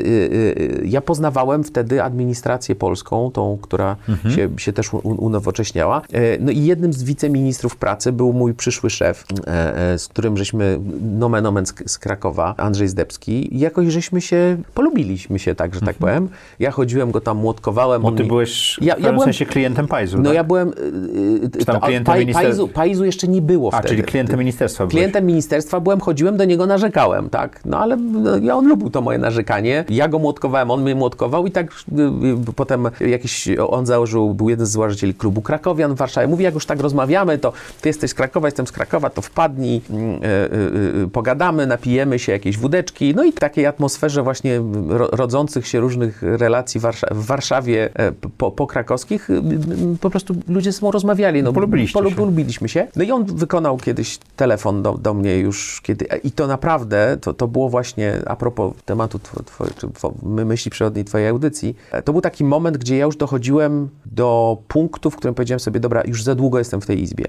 ja 0.84 1.00
poznawałem 1.00 1.64
wtedy 1.64 2.02
administrację 2.02 2.74
polską, 2.74 3.30
tą, 3.30 3.58
która 3.62 3.96
Mhm. 4.08 4.34
się, 4.34 4.48
się 4.56 4.72
też 4.72 4.90
unowocześniała. 5.04 6.02
E, 6.12 6.38
no 6.40 6.50
i 6.50 6.64
jednym 6.64 6.92
z 6.92 7.02
wiceministrów 7.02 7.76
pracy 7.76 8.12
był 8.12 8.32
mój 8.32 8.54
przyszły 8.54 8.90
szef, 8.90 9.24
e, 9.46 9.76
e, 9.92 9.98
z 9.98 10.08
którym 10.08 10.36
żeśmy, 10.36 10.78
nomen 11.18 11.46
omen 11.46 11.66
z, 11.66 11.98
Krakowa, 11.98 12.54
Andrzej 12.56 12.88
Zdebski. 12.88 13.56
I 13.56 13.58
jakoś 13.58 13.86
żeśmy 13.88 14.20
się, 14.20 14.56
polubiliśmy 14.74 15.38
się, 15.38 15.54
tak, 15.54 15.74
że 15.74 15.80
tak 15.80 15.96
powiem. 15.96 16.28
Ja 16.58 16.70
chodziłem 16.70 17.10
go 17.10 17.20
tam, 17.20 17.36
młotkowałem. 17.36 17.96
Mhm. 17.96 18.14
Bo 18.14 18.16
ty 18.16 18.22
mi- 18.22 18.28
byłeś 18.28 18.78
w 18.80 18.84
Ja- 18.84 18.96
byłem- 18.96 19.20
sensie 19.20 19.46
klientem 19.46 19.86
Pajzu, 19.88 20.18
No 20.18 20.24
tak? 20.24 20.34
ja 20.34 20.44
byłem... 20.44 20.68
y, 20.68 21.60
y, 21.60 21.64
tam 21.64 21.80
klientem 21.80 22.14
minister- 22.14 22.42
Pajzu, 22.42 22.68
Pajzu 22.68 23.04
jeszcze 23.04 23.28
nie 23.28 23.42
było 23.42 23.61
A, 23.68 23.78
wtedy. 23.78 23.88
czyli 23.88 24.02
klientem 24.02 24.38
ministerstwa 24.38 24.84
byłeś. 24.86 24.94
Klientem 24.94 25.26
ministerstwa 25.26 25.80
byłem, 25.80 26.00
chodziłem 26.00 26.36
do 26.36 26.44
niego, 26.44 26.66
narzekałem, 26.66 27.30
tak? 27.30 27.60
No 27.64 27.78
ale 27.78 27.96
no, 27.96 28.36
ja 28.36 28.56
on 28.56 28.68
lubił 28.68 28.90
to 28.90 29.00
moje 29.00 29.18
narzekanie. 29.18 29.84
Ja 29.88 30.08
go 30.08 30.18
młotkowałem, 30.18 30.70
on 30.70 30.82
mnie 30.82 30.94
młotkował 30.94 31.46
i 31.46 31.50
tak 31.50 31.66
y, 31.66 32.02
y, 32.50 32.52
potem 32.56 32.88
jakiś, 33.00 33.48
on 33.68 33.86
założył, 33.86 34.34
był 34.34 34.50
jeden 34.50 34.66
z 34.66 34.70
założycieli 34.70 35.14
klubu 35.14 35.42
Krakowian 35.42 35.94
w 35.94 35.96
Warszawie. 35.96 36.26
Mówi, 36.26 36.44
jak 36.44 36.54
już 36.54 36.66
tak 36.66 36.80
rozmawiamy, 36.80 37.38
to 37.38 37.52
ty 37.80 37.88
jesteś 37.88 38.10
z 38.10 38.14
Krakowa, 38.14 38.48
jestem 38.48 38.66
z 38.66 38.72
Krakowa, 38.72 39.10
to 39.10 39.22
wpadnij, 39.22 39.80
y, 41.04 41.08
pogadamy, 41.08 41.66
napijemy 41.66 42.18
się 42.18 42.32
jakieś 42.32 42.58
wódeczki. 42.58 43.14
No 43.14 43.24
i 43.24 43.32
w 43.32 43.34
takiej 43.38 43.66
atmosferze 43.66 44.22
właśnie 44.22 44.60
ro, 44.88 45.08
rodzących 45.12 45.66
się 45.66 45.80
różnych 45.80 46.22
relacji 46.22 46.80
w 47.10 47.26
Warszawie 47.26 47.90
e, 47.94 48.12
po, 48.38 48.50
po 48.50 48.66
krakowskich 48.66 49.28
po 50.00 50.10
prostu 50.10 50.34
ludzie 50.48 50.72
ze 50.72 50.78
sobą 50.78 50.90
rozmawiali. 50.90 51.42
No, 51.42 51.52
Polubiliście 51.52 52.08
się. 52.08 52.14
polubiliśmy 52.16 52.68
się. 52.68 52.86
No 52.96 53.04
i 53.04 53.10
on 53.10 53.26
wykonał 53.52 53.76
kiedyś 53.76 54.18
telefon 54.36 54.82
do, 54.82 54.94
do 54.94 55.14
mnie 55.14 55.38
już 55.38 55.80
kiedy. 55.82 56.06
I 56.24 56.30
to 56.30 56.46
naprawdę, 56.46 57.16
to, 57.20 57.34
to 57.34 57.48
było 57.48 57.68
właśnie 57.68 58.22
a 58.26 58.36
propos 58.36 58.72
tematu 58.84 59.20
czy 59.78 59.86
my 60.22 60.44
myśli 60.44 60.70
przewodniej 60.70 61.04
twojej 61.04 61.28
audycji. 61.28 61.76
e, 61.92 62.02
To 62.02 62.12
był 62.12 62.20
taki 62.20 62.44
moment, 62.44 62.76
gdzie 62.78 62.96
ja 62.96 63.04
już 63.04 63.16
dochodziłem 63.16 63.88
do 64.06 64.58
punktu, 64.68 65.10
w 65.10 65.16
którym 65.16 65.34
powiedziałem 65.34 65.60
sobie, 65.60 65.80
dobra, 65.80 66.02
już 66.06 66.22
za 66.22 66.34
długo 66.34 66.58
jestem 66.58 66.80
w 66.80 66.86
tej 66.86 67.02
izbie. 67.02 67.24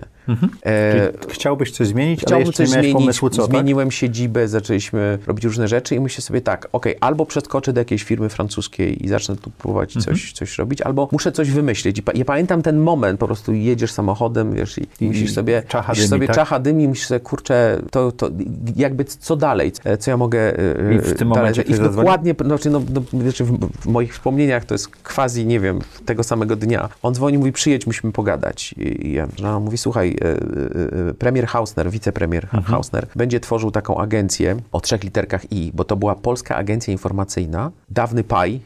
E, 0.64 1.12
Czyli 1.12 1.34
Chciałbyś 1.34 1.72
coś 1.72 1.88
zmienić, 1.88 2.22
Chciałbym 2.22 2.54
coś 2.54 2.70
zmienić. 2.70 2.94
pomysłu, 2.94 3.30
co, 3.30 3.42
tak? 3.42 3.52
Zmieniłem 3.52 3.92
siedzibę, 3.92 4.48
zaczęliśmy 4.48 5.20
robić 5.28 5.46
różne 5.46 5.68
rzeczy 5.68 5.96
i 5.96 6.00
myślę 6.00 6.22
sobie 6.22 6.42
tak, 6.42 6.68
okej, 6.72 6.96
albo 7.02 7.26
przeskoczę 7.26 7.74
do 7.74 7.82
jakiejś 7.82 8.04
firmy 8.04 8.30
francuskiej 8.30 9.06
i 9.06 9.08
zacznę 9.08 9.36
tu 9.36 9.50
próbować 9.50 9.96
Mhm. 9.98 10.16
coś, 10.16 10.34
coś 10.34 10.58
robić, 10.58 10.82
albo 10.82 11.10
muszę 11.12 11.32
coś 11.32 11.52
wymyślić. 11.52 11.98
I 11.98 12.04
pa, 12.04 12.12
ja 12.16 12.26
pamiętam 12.26 12.62
ten 12.62 12.80
moment, 12.80 13.20
po 13.20 13.26
prostu 13.26 13.54
jedziesz 13.54 13.92
samochodem, 13.92 14.54
wiesz, 14.54 14.78
i, 14.78 14.88
i 15.02 15.08
musisz 15.08 15.34
sobie, 15.34 15.64
czacha 15.68 15.96
sobie 16.14 16.28
tak? 16.28 16.36
czacha 16.36 16.60
dymi, 16.60 16.96
sobie, 16.96 17.20
kurczę, 17.20 17.82
to, 17.92 18.12
to 18.12 18.30
jakby 18.76 19.06
co 19.06 19.36
dalej, 19.36 19.72
co- 19.72 20.12
ja 20.12 20.18
mogę 20.18 20.40
e, 20.40 20.94
I 20.96 21.00
w 21.00 21.04
tym 21.18 21.30
dalej 21.30 21.30
momencie 21.30 21.64
zrobić? 21.64 21.78
I 21.94 21.96
dokładnie, 21.96 22.36
znaczy, 22.46 22.70
no, 22.70 22.82
no, 22.94 23.22
znaczy 23.22 23.44
w, 23.46 23.58
w 23.82 23.86
moich 23.86 24.14
wspomnieniach 24.14 24.66
to 24.66 24.74
jest 24.74 24.88
quasi, 25.04 25.46
nie 25.46 25.60
wiem, 25.60 25.80
tego 26.06 26.24
samego 26.24 26.56
dnia. 26.56 26.90
On 27.02 27.14
dzwoni, 27.14 27.38
mówi, 27.38 27.52
przyjedź, 27.52 27.88
musimy 27.88 28.14
pogadać. 28.14 28.76
I, 28.78 29.14
ja, 29.14 29.28
no, 29.42 29.60
mówi, 29.60 29.78
słuchaj, 29.78 30.18
e, 30.22 31.10
e, 31.10 31.14
premier 31.14 31.48
Hausner, 31.48 31.90
wicepremier 31.92 32.44
Mhm. 32.44 32.64
Hausner, 32.64 33.08
będzie 33.16 33.40
tworzył 33.40 33.72
taką 33.72 33.98
agencję 33.98 34.56
o 34.72 34.82
trzech 34.82 35.04
literkach 35.04 35.52
I, 35.52 35.72
bo 35.74 35.84
to 35.84 35.96
była 35.96 36.16
Polska 36.16 36.56
Agencja 36.56 36.92
Informacyjna, 36.92 37.72
dawny 37.90 38.24
PAI, 38.24 38.60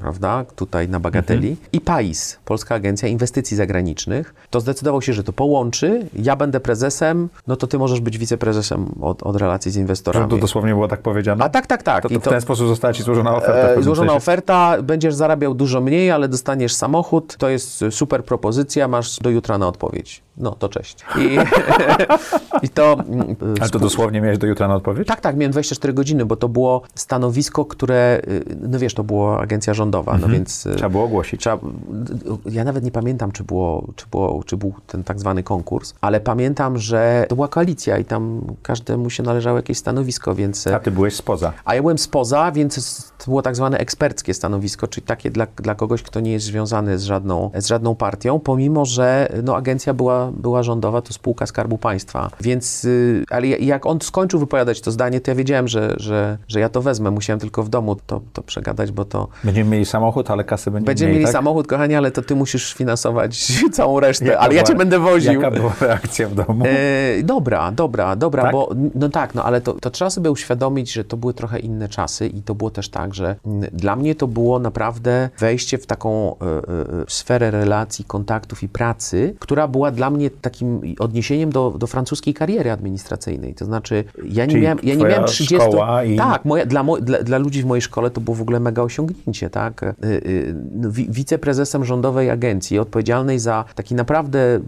prawda, 0.00 0.44
tutaj 0.56 0.88
na 0.88 1.00
Bagateli, 1.00 1.48
Mhm. 1.48 1.68
i 1.72 1.80
PAIS, 1.80 2.38
Polska 2.44 2.74
Agencja 2.74 3.08
Inwestycji 3.08 3.56
Zagranicznych. 3.56 4.34
To 4.50 4.60
zdecydował 4.60 5.02
się, 5.02 5.12
że 5.12 5.24
to 5.24 5.32
połączy, 5.32 6.06
ja 6.14 6.36
będę 6.36 6.60
prezesem, 6.80 7.28
no 7.46 7.56
to 7.56 7.66
ty 7.66 7.78
możesz 7.78 8.00
być 8.00 8.18
wiceprezesem 8.18 8.86
od, 9.00 9.22
od 9.22 9.36
relacji 9.36 9.70
z 9.70 9.76
inwestorami. 9.76 10.30
to 10.30 10.36
dosłownie 10.36 10.72
było 10.72 10.88
tak 10.88 11.02
powiedziane? 11.02 11.44
A 11.44 11.48
tak, 11.48 11.66
tak, 11.66 11.82
tak. 11.82 12.02
To, 12.02 12.08
to 12.08 12.20
w 12.20 12.22
ten 12.22 12.40
sposób 12.40 12.68
została 12.68 12.92
ci 12.94 13.02
złożona 13.02 13.36
oferta. 13.36 13.80
E, 13.80 13.82
złożona 13.82 14.12
oferta, 14.12 14.76
będziesz 14.82 15.14
zarabiał 15.14 15.54
dużo 15.54 15.80
mniej, 15.80 16.10
ale 16.10 16.28
dostaniesz 16.28 16.74
samochód, 16.74 17.36
to 17.36 17.48
jest 17.48 17.84
super 17.90 18.24
propozycja, 18.24 18.88
masz 18.88 19.18
do 19.18 19.30
jutra 19.30 19.58
na 19.58 19.68
odpowiedź. 19.68 20.22
No, 20.36 20.50
to 20.50 20.68
cześć. 20.68 21.04
I, 21.18 21.38
i 22.66 22.68
to... 22.68 22.92
mm, 23.08 23.36
Ale 23.60 23.70
to 23.70 23.78
dosłownie 23.78 24.20
miałeś 24.20 24.38
do 24.38 24.46
jutra 24.46 24.68
na 24.68 24.74
odpowiedź? 24.74 25.08
tak, 25.08 25.20
tak, 25.20 25.36
miałem 25.36 25.52
24 25.52 25.92
godziny, 25.94 26.24
bo 26.26 26.36
to 26.36 26.48
było 26.48 26.82
stanowisko, 26.94 27.64
które, 27.64 28.20
y, 28.28 28.44
no 28.68 28.78
wiesz, 28.78 28.94
to 28.94 29.04
była 29.04 29.40
agencja 29.40 29.74
rządowa, 29.74 30.18
no 30.18 30.28
więc... 30.28 30.66
y, 30.66 30.74
Trzeba 30.74 30.88
było 30.88 31.04
ogłosić. 31.04 31.40
Trzeba, 31.40 31.58
ja 32.46 32.64
nawet 32.64 32.84
nie 32.84 32.90
pamiętam, 32.90 33.32
czy, 33.32 33.44
było, 33.44 33.86
czy, 33.96 34.06
było, 34.10 34.42
czy 34.46 34.56
był 34.56 34.72
ten 34.86 35.04
tak 35.04 35.20
zwany 35.20 35.42
konkurs, 35.42 35.94
ale 36.00 36.20
pamiętam, 36.20 36.69
że 36.78 37.26
to 37.28 37.34
była 37.34 37.48
koalicja 37.48 37.98
i 37.98 38.04
tam 38.04 38.40
każdemu 38.62 39.10
się 39.10 39.22
należało 39.22 39.56
jakieś 39.56 39.78
stanowisko, 39.78 40.34
więc... 40.34 40.66
A 40.66 40.80
ty 40.80 40.90
byłeś 40.90 41.16
spoza. 41.16 41.52
A 41.64 41.74
ja 41.74 41.80
byłem 41.80 41.98
spoza, 41.98 42.52
więc 42.52 43.04
to 43.18 43.24
było 43.24 43.42
tak 43.42 43.56
zwane 43.56 43.78
eksperckie 43.78 44.34
stanowisko, 44.34 44.88
czyli 44.88 45.06
takie 45.06 45.30
dla, 45.30 45.46
dla 45.56 45.74
kogoś, 45.74 46.02
kto 46.02 46.20
nie 46.20 46.32
jest 46.32 46.46
związany 46.46 46.98
z 46.98 47.02
żadną, 47.04 47.50
z 47.54 47.66
żadną 47.66 47.94
partią, 47.94 48.38
pomimo, 48.38 48.84
że 48.84 49.28
no, 49.42 49.56
agencja 49.56 49.94
była, 49.94 50.30
była 50.32 50.62
rządowa, 50.62 51.02
to 51.02 51.12
spółka 51.12 51.46
Skarbu 51.46 51.78
Państwa. 51.78 52.30
Więc, 52.40 52.84
y, 52.84 53.24
ale 53.30 53.46
ja- 53.46 53.56
jak 53.56 53.86
on 53.86 54.00
skończył 54.00 54.40
wypowiadać 54.40 54.80
to 54.80 54.90
zdanie, 54.90 55.20
to 55.20 55.30
ja 55.30 55.34
wiedziałem, 55.34 55.68
że, 55.68 55.94
że, 55.96 56.38
że 56.48 56.60
ja 56.60 56.68
to 56.68 56.82
wezmę. 56.82 57.10
Musiałem 57.10 57.40
tylko 57.40 57.62
w 57.62 57.68
domu 57.68 57.96
to, 58.06 58.20
to 58.32 58.42
przegadać, 58.42 58.92
bo 58.92 59.04
to 59.04 59.28
Będziemy 59.44 59.70
mieli 59.70 59.86
samochód, 59.86 60.30
ale 60.30 60.44
kasy 60.44 60.70
będziemy 60.70 60.86
będziemy 60.86 61.08
mieli, 61.08 61.18
mieli 61.18 61.32
tak? 61.32 61.32
samochód, 61.32 61.66
kochanie, 61.66 61.98
ale 61.98 62.10
to 62.10 62.22
ty 62.22 62.34
musisz 62.34 62.74
finansować 62.74 63.52
całą 63.72 64.00
resztę, 64.00 64.24
Jaka 64.24 64.38
ale 64.38 64.54
ja 64.54 64.62
cię 64.62 64.74
będę 64.74 64.98
woził. 64.98 65.32
Jaka 65.32 65.50
była 65.50 65.72
reakcja 65.80 66.28
w 66.28 66.34
domu? 66.34 66.59
E, 66.68 67.22
dobra, 67.22 67.72
dobra, 67.72 68.16
dobra, 68.16 68.42
Tak? 68.42 68.52
bo 68.52 68.74
no 68.94 69.08
tak, 69.08 69.34
no 69.34 69.44
ale 69.44 69.60
to, 69.60 69.72
to 69.72 69.90
trzeba 69.90 70.10
sobie 70.10 70.30
uświadomić, 70.30 70.92
że 70.92 71.04
to 71.04 71.16
były 71.16 71.34
trochę 71.34 71.58
inne 71.58 71.88
czasy 71.88 72.26
i 72.26 72.42
to 72.42 72.54
było 72.54 72.70
też 72.70 72.88
tak, 72.88 73.14
że 73.14 73.36
mm, 73.46 73.70
dla 73.72 73.96
mnie 73.96 74.14
to 74.14 74.26
było 74.26 74.58
naprawdę 74.58 75.28
wejście 75.38 75.78
w 75.78 75.86
taką 75.86 76.36
e, 76.38 76.44
e, 76.46 76.60
sferę 77.08 77.50
relacji, 77.50 78.04
kontaktów 78.04 78.62
i 78.62 78.68
pracy, 78.68 79.34
która 79.38 79.68
była 79.68 79.90
dla 79.90 80.10
mnie 80.10 80.30
takim 80.30 80.80
odniesieniem 80.98 81.50
do, 81.52 81.74
do 81.78 81.86
francuskiej 81.86 82.34
kariery 82.34 82.70
administracyjnej. 82.70 83.54
To 83.54 83.64
znaczy, 83.64 84.04
ja 84.24 84.44
nie 84.44 84.50
Czyli 84.50 84.62
miałem, 84.62 84.78
ja 84.82 84.94
nie 84.94 85.04
miałem 85.04 85.24
30... 85.24 85.56
szkoła 85.56 86.04
i- 86.04 86.16
Tak, 86.16 86.44
moja, 86.44 86.66
dla, 86.66 86.84
dla, 87.00 87.22
dla 87.22 87.38
ludzi 87.38 87.62
w 87.62 87.66
mojej 87.66 87.82
szkole 87.82 88.10
to 88.10 88.20
było 88.20 88.34
w 88.34 88.42
ogóle 88.42 88.60
mega 88.60 88.82
osiągnięcie, 88.82 89.50
tak? 89.50 89.82
Y, 89.82 90.06
y, 90.06 90.54
no, 90.72 90.90
wi, 90.90 91.06
wiceprezesem 91.10 91.84
rządowej 91.84 92.30
agencji 92.30 92.78
odpowiedzialnej 92.78 93.38
za 93.38 93.64
taki 93.74 93.94
naprawdę 93.94 94.60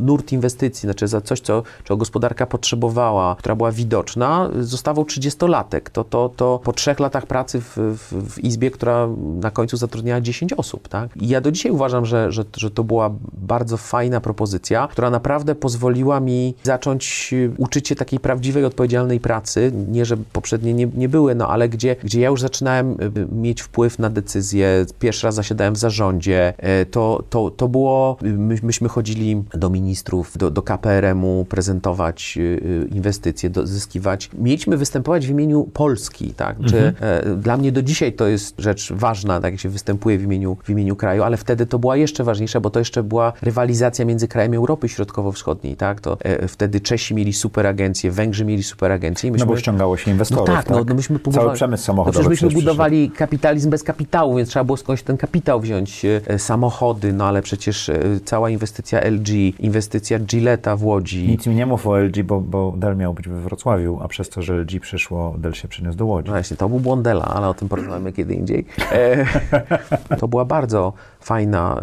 nurt 0.00 0.32
inwestycji, 0.32 0.86
znaczy 0.86 1.08
za 1.08 1.15
coś, 1.20 1.40
co, 1.40 1.62
czego 1.84 1.96
gospodarka 1.96 2.46
potrzebowała, 2.46 3.36
która 3.38 3.54
była 3.54 3.72
widoczna, 3.72 4.50
zostawał 4.60 5.04
30-latek. 5.04 5.80
To, 5.90 6.04
to, 6.04 6.30
to 6.36 6.60
po 6.64 6.72
trzech 6.72 7.00
latach 7.00 7.26
pracy 7.26 7.60
w, 7.60 7.76
w, 7.76 8.32
w 8.32 8.44
izbie, 8.44 8.70
która 8.70 9.08
na 9.40 9.50
końcu 9.50 9.76
zatrudniała 9.76 10.20
10 10.20 10.52
osób, 10.52 10.88
tak? 10.88 11.16
I 11.16 11.28
ja 11.28 11.40
do 11.40 11.52
dzisiaj 11.52 11.72
uważam, 11.72 12.06
że, 12.06 12.32
że, 12.32 12.44
że 12.56 12.70
to 12.70 12.84
była 12.84 13.10
bardzo 13.32 13.76
fajna 13.76 14.20
propozycja, 14.20 14.88
która 14.90 15.10
naprawdę 15.10 15.54
pozwoliła 15.54 16.20
mi 16.20 16.54
zacząć 16.62 17.30
y, 17.32 17.52
uczyć 17.58 17.88
się 17.88 17.94
takiej 17.94 18.20
prawdziwej, 18.20 18.64
odpowiedzialnej 18.64 19.20
pracy. 19.20 19.72
Nie, 19.88 20.04
że 20.04 20.16
poprzednie 20.16 20.74
nie, 20.74 20.86
nie 20.94 21.08
były, 21.08 21.34
no 21.34 21.48
ale 21.48 21.68
gdzie, 21.68 21.96
gdzie 22.04 22.20
ja 22.20 22.28
już 22.28 22.40
zaczynałem 22.40 22.96
y, 23.00 23.26
mieć 23.32 23.62
wpływ 23.62 23.98
na 23.98 24.10
decyzje. 24.10 24.86
Pierwszy 24.98 25.26
raz 25.26 25.34
zasiadałem 25.34 25.74
w 25.74 25.78
zarządzie. 25.78 26.54
E, 26.58 26.86
To, 26.86 27.24
to, 27.30 27.50
to 27.50 27.68
było, 27.68 28.16
my, 28.22 28.58
myśmy 28.62 28.88
chodzili 28.88 29.42
do 29.54 29.70
ministrów, 29.70 30.38
do, 30.38 30.50
do 30.50 30.62
KPRM-u, 31.06 31.44
prezentować 31.44 32.34
y, 32.36 32.40
y, 32.40 32.88
inwestycje, 32.94 33.50
zyskiwać. 33.64 34.30
Mieliśmy 34.38 34.76
występować 34.76 35.26
w 35.26 35.30
imieniu 35.30 35.64
Polski, 35.64 36.34
tak? 36.34 36.56
Czy, 36.66 36.94
e, 37.00 37.36
dla 37.36 37.56
mnie 37.56 37.72
do 37.72 37.82
dzisiaj 37.82 38.12
to 38.12 38.26
jest 38.26 38.54
rzecz 38.58 38.92
ważna, 38.92 39.40
tak 39.40 39.52
jak 39.52 39.60
się 39.60 39.68
występuje 39.68 40.18
w 40.18 40.22
imieniu, 40.22 40.56
w 40.64 40.70
imieniu 40.70 40.96
kraju, 40.96 41.22
ale 41.22 41.36
wtedy 41.36 41.66
to 41.66 41.78
była 41.78 41.96
jeszcze 41.96 42.24
ważniejsza, 42.24 42.60
bo 42.60 42.70
to 42.70 42.78
jeszcze 42.78 43.02
była 43.02 43.32
rywalizacja 43.42 44.04
między 44.04 44.28
krajami 44.28 44.56
Europy 44.56 44.88
Środkowo-Wschodniej, 44.88 45.76
tak? 45.76 46.00
To 46.00 46.16
e, 46.20 46.48
wtedy 46.48 46.80
Czesi 46.80 47.14
mieli 47.14 47.32
super 47.32 47.66
agencję, 47.66 48.10
Węgrzy 48.10 48.44
mieli 48.44 48.62
super 48.62 48.92
agencję 48.92 49.28
i 49.28 49.30
No 49.30 49.34
myśmy... 49.34 49.46
bo 49.46 49.56
ściągało 49.56 49.96
się 49.96 50.04
No 50.06 50.12
inwestorów, 50.12 50.46
tak, 50.46 50.70
no, 50.70 50.84
no 50.84 50.94
myśmy 50.94 51.18
Cały 51.32 51.54
przemysł 51.54 51.82
no 51.82 51.86
samochodowy 51.86 52.24
przecież 52.24 52.42
myśmy 52.42 52.60
budowali 52.60 53.10
kapitalizm 53.10 53.70
bez 53.70 53.82
kapitału, 53.82 54.36
więc 54.36 54.48
trzeba 54.48 54.64
było 54.64 54.76
skądś 54.76 55.02
ten 55.02 55.16
kapitał 55.16 55.60
wziąć. 55.60 56.04
E, 56.04 56.38
Samochody, 56.38 57.12
no 57.12 57.24
ale 57.24 57.42
przecież 57.42 57.88
e, 57.88 58.00
cała 58.24 58.50
inwestycja 58.50 59.00
LG, 59.00 59.28
inwestycja 59.58 60.18
Gilletta 60.18 60.76
w 60.76 60.84
Łodzi. 60.96 61.28
Nic 61.28 61.46
mi 61.46 61.54
nie 61.54 61.66
mów 61.66 61.86
o 61.86 61.98
LG, 61.98 62.22
bo, 62.22 62.40
bo 62.40 62.74
Dell 62.76 62.96
miał 62.96 63.14
być 63.14 63.28
we 63.28 63.40
Wrocławiu, 63.40 63.98
a 64.02 64.08
przez 64.08 64.28
to, 64.28 64.42
że 64.42 64.54
LG 64.54 64.80
przyszło, 64.80 65.34
Dell 65.38 65.52
się 65.52 65.68
przeniósł 65.68 65.98
do 65.98 66.06
Łodzi. 66.06 66.26
No 66.26 66.32
właśnie, 66.32 66.56
to 66.56 66.68
był 66.68 66.80
błąd 66.80 67.02
Della, 67.02 67.24
ale 67.24 67.48
o 67.48 67.54
tym 67.54 67.68
porozmawiamy 67.68 68.12
kiedy 68.12 68.34
indziej. 68.34 68.64
E, 68.92 69.26
to 70.20 70.28
była 70.28 70.44
bardzo 70.44 70.92
fajna 71.20 71.80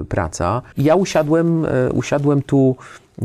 e, 0.00 0.04
praca. 0.04 0.62
I 0.76 0.84
ja 0.84 0.94
usiadłem, 0.94 1.64
e, 1.64 1.92
usiadłem 1.92 2.42
tu 2.42 2.76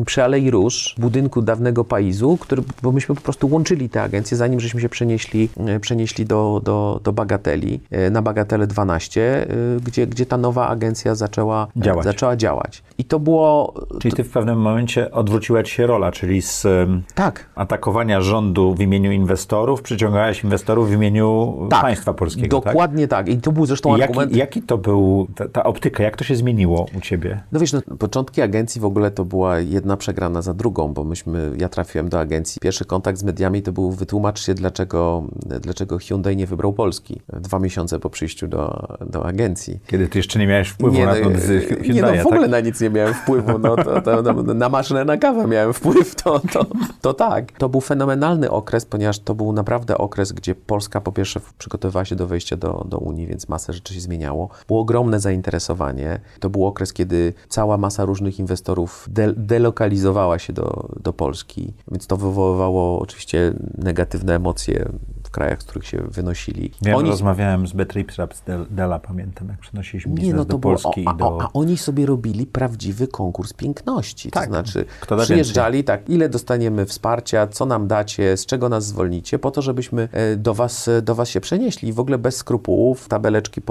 przy 0.06 0.24
Alei 0.24 0.52
Róż, 0.52 0.96
budynku 0.98 1.42
dawnego 1.42 1.84
Paizu, 1.84 2.38
który, 2.38 2.64
bo 2.84 2.92
myśmy 2.92 3.16
po 3.16 3.22
prostu 3.22 3.48
łączyli 3.48 3.90
te 3.90 4.02
agencje, 4.02 4.38
zanim 4.38 4.60
żeśmy 4.60 4.82
się 4.82 4.90
przenieśli, 4.90 5.50
e, 5.58 5.80
przenieśli 5.80 6.26
do, 6.26 6.62
do, 6.64 7.00
do 7.04 7.14
Bagateli, 7.14 7.80
e, 7.92 8.10
na 8.10 8.22
Bagatele 8.22 8.68
12, 8.68 9.22
e, 9.22 9.48
gdzie, 9.86 10.08
gdzie 10.08 10.26
ta 10.26 10.38
nowa 10.38 10.68
agencja 10.68 11.16
zaczęła 11.16 11.68
Działać. 11.76 12.06
Zaczęła 12.06 12.36
działać. 12.36 12.84
I 12.98 13.06
to 13.06 13.20
było... 13.20 13.74
Czyli 14.00 14.14
ty 14.14 14.24
w 14.24 14.30
pewnym 14.30 14.60
momencie 14.60 15.12
odwróciła 15.12 15.64
ci 15.64 15.74
się 15.74 15.88
rola, 15.88 16.12
czyli 16.12 16.42
z 16.42 16.68
Tak, 17.16 17.50
atakowania 17.56 18.22
rządu 18.22 18.76
w 18.76 18.80
imieniu 18.80 19.12
inwestorów 19.12 19.82
przyciągałeś 19.82 20.44
inwestorów 20.44 20.90
w 20.90 20.94
imieniu 20.94 21.58
tak. 21.70 21.82
państwa 21.82 22.14
polskiego, 22.14 22.62
tak? 22.62 22.74
Dokładnie 22.74 23.08
tak. 23.08 23.28
I 23.30 23.38
to 23.38 23.52
był 23.52 23.66
zresztą 23.66 23.98
I 23.98 24.02
argument... 24.02 24.32
jaki, 24.32 24.40
jaki 24.40 24.62
to 24.62 24.78
był, 24.78 25.28
ta, 25.36 25.48
ta 25.48 25.64
optyka, 25.64 26.04
jak 26.04 26.18
to 26.18 26.24
się 26.24 26.36
zmieniło 26.36 26.86
u 26.98 27.02
ciebie? 27.02 27.44
No 27.52 27.60
wiesz, 27.60 27.74
no, 27.74 27.82
początki 28.00 28.42
agencji 28.42 28.82
w 28.82 28.86
ogóle 28.86 29.12
to 29.12 29.26
była 29.26 29.60
jedna 29.60 29.81
przegrana 29.98 30.42
za 30.42 30.54
drugą, 30.54 30.94
bo 30.94 31.04
myśmy, 31.04 31.52
ja 31.58 31.70
trafiłem 31.70 32.10
do 32.10 32.20
agencji. 32.20 32.60
Pierwszy 32.62 32.86
kontakt 32.86 33.20
z 33.20 33.24
mediami 33.24 33.62
to 33.62 33.72
był 33.72 33.92
wytłumacz 33.92 34.46
się, 34.46 34.54
dlaczego, 34.54 35.24
dlaczego 35.62 35.98
Hyundai 35.98 36.38
nie 36.38 36.48
wybrał 36.48 36.74
Polski. 36.74 37.22
Dwa 37.34 37.60
miesiące 37.60 38.00
po 38.00 38.10
przyjściu 38.10 38.48
do, 38.48 38.88
do 39.08 39.26
agencji. 39.26 39.80
Kiedy 39.88 40.08
ty 40.08 40.20
jeszcze 40.20 40.40
nie 40.40 40.48
miałeś 40.48 40.70
wpływu 40.70 40.98
Nie, 40.98 41.06
na 41.06 41.16
no, 41.16 41.24
to 41.24 41.30
decyzję 41.30 41.78
nie, 41.94 42.02
no 42.02 42.24
w 42.24 42.28
ogóle 42.28 42.42
tak? 42.42 42.52
na 42.52 42.60
nic 42.60 42.82
nie 42.82 42.90
miałem 42.90 43.14
wpływu. 43.14 43.60
No, 43.60 43.76
to, 43.76 44.02
to, 44.02 44.24
to, 44.24 44.34
na 44.34 44.70
maszynę 44.70 45.06
na 45.06 45.18
kawę 45.18 45.48
miałem 45.48 45.74
wpływ, 45.74 46.16
to, 46.16 46.40
to, 46.40 46.66
to 47.02 47.14
tak. 47.14 47.52
To 47.52 47.70
był 47.70 47.82
fenomenalny 47.82 48.52
okres, 48.52 48.86
ponieważ 48.86 49.20
to 49.20 49.36
był 49.36 49.54
naprawdę 49.54 49.98
okres, 49.98 50.32
gdzie 50.32 50.56
Polska 50.56 51.02
po 51.02 51.12
pierwsze 51.12 51.40
przygotowywała 51.58 52.06
się 52.06 52.16
do 52.16 52.28
wejścia 52.28 52.58
do, 52.58 52.86
do 52.90 52.98
Unii, 52.98 53.28
więc 53.28 53.50
masę 53.50 53.74
rzeczy 53.74 53.94
się 53.94 54.00
zmieniało. 54.00 54.50
Było 54.68 54.82
ogromne 54.82 55.20
zainteresowanie. 55.20 56.20
To 56.40 56.50
był 56.50 56.66
okres, 56.66 56.94
kiedy 56.94 57.34
cała 57.50 57.78
masa 57.78 58.06
różnych 58.06 58.40
inwestorów 58.40 59.08
de, 59.10 59.34
delokalizowała 59.72 60.40
się 60.40 60.54
do, 60.54 60.90
do 61.04 61.14
Polski, 61.14 61.74
więc 61.92 62.08
to 62.08 62.18
wywoływało 62.18 63.00
oczywiście 63.00 63.54
negatywne 63.78 64.36
emocje 64.36 64.90
krajach, 65.32 65.62
z 65.62 65.66
których 65.66 65.88
się 65.88 65.98
wynosili. 65.98 66.72
Wiem, 66.82 66.96
Oni- 66.96 67.10
rozmawiałem 67.10 67.68
z 67.68 67.74
Del- 67.74 68.66
Dela, 68.70 69.00
pamiętam, 69.00 69.48
jak 69.48 69.60
przenosiliśmy 69.60 70.12
biznes 70.12 70.28
nie, 70.28 70.34
no 70.34 70.46
to 70.46 70.52
do 70.52 70.58
było, 70.58 70.74
Polski 70.74 71.06
a, 71.08 71.14
i 71.14 71.18
do... 71.18 71.42
a, 71.42 71.46
a 71.46 71.50
oni 71.54 71.78
sobie 71.78 72.06
robili 72.06 72.46
prawdziwy 72.46 73.08
konkurs 73.08 73.54
piękności. 73.54 74.32
Tak. 74.32 74.44
To 74.44 74.50
znaczy, 74.50 74.86
Kto 75.00 75.16
da 75.16 75.24
przyjeżdżali, 75.24 75.84
tak, 75.84 76.10
ile 76.10 76.30
dostaniemy 76.30 76.86
wsparcia, 76.86 77.48
co 77.48 77.66
nam 77.66 77.88
dacie, 77.88 78.38
z 78.38 78.46
czego 78.46 78.70
nas 78.70 78.86
zwolnicie, 78.86 79.40
po 79.40 79.52
to, 79.52 79.62
żebyśmy 79.62 80.10
e, 80.12 80.36
do 80.36 80.54
was, 80.54 80.88
e, 80.88 81.02
do 81.02 81.16
was 81.16 81.30
się 81.30 81.42
przenieśli. 81.42 81.90
I 81.90 81.94
w 81.94 82.00
ogóle 82.00 82.18
bez 82.18 82.36
skrupułów, 82.36 83.08
tabeleczki 83.08 83.62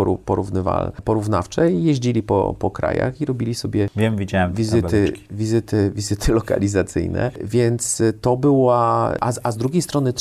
porównawcze 1.04 1.72
i 1.72 1.84
jeździli 1.84 2.22
po, 2.22 2.54
po 2.58 2.70
krajach 2.70 3.20
i 3.20 3.24
robili 3.24 3.54
sobie 3.54 3.88
Wiem, 3.96 4.16
widziałem 4.16 4.52
wizyty, 4.52 4.82
tabeleczki. 4.82 5.24
wizyty, 5.30 5.92
wizyty 5.94 6.32
lokalizacyjne, 6.32 7.30
więc 7.44 8.00
y, 8.00 8.12
to 8.12 8.36
była, 8.36 9.14
a 9.20 9.32
z, 9.32 9.40
a 9.42 9.52
z 9.52 9.56
drugiej 9.56 9.82
strony, 9.82 10.12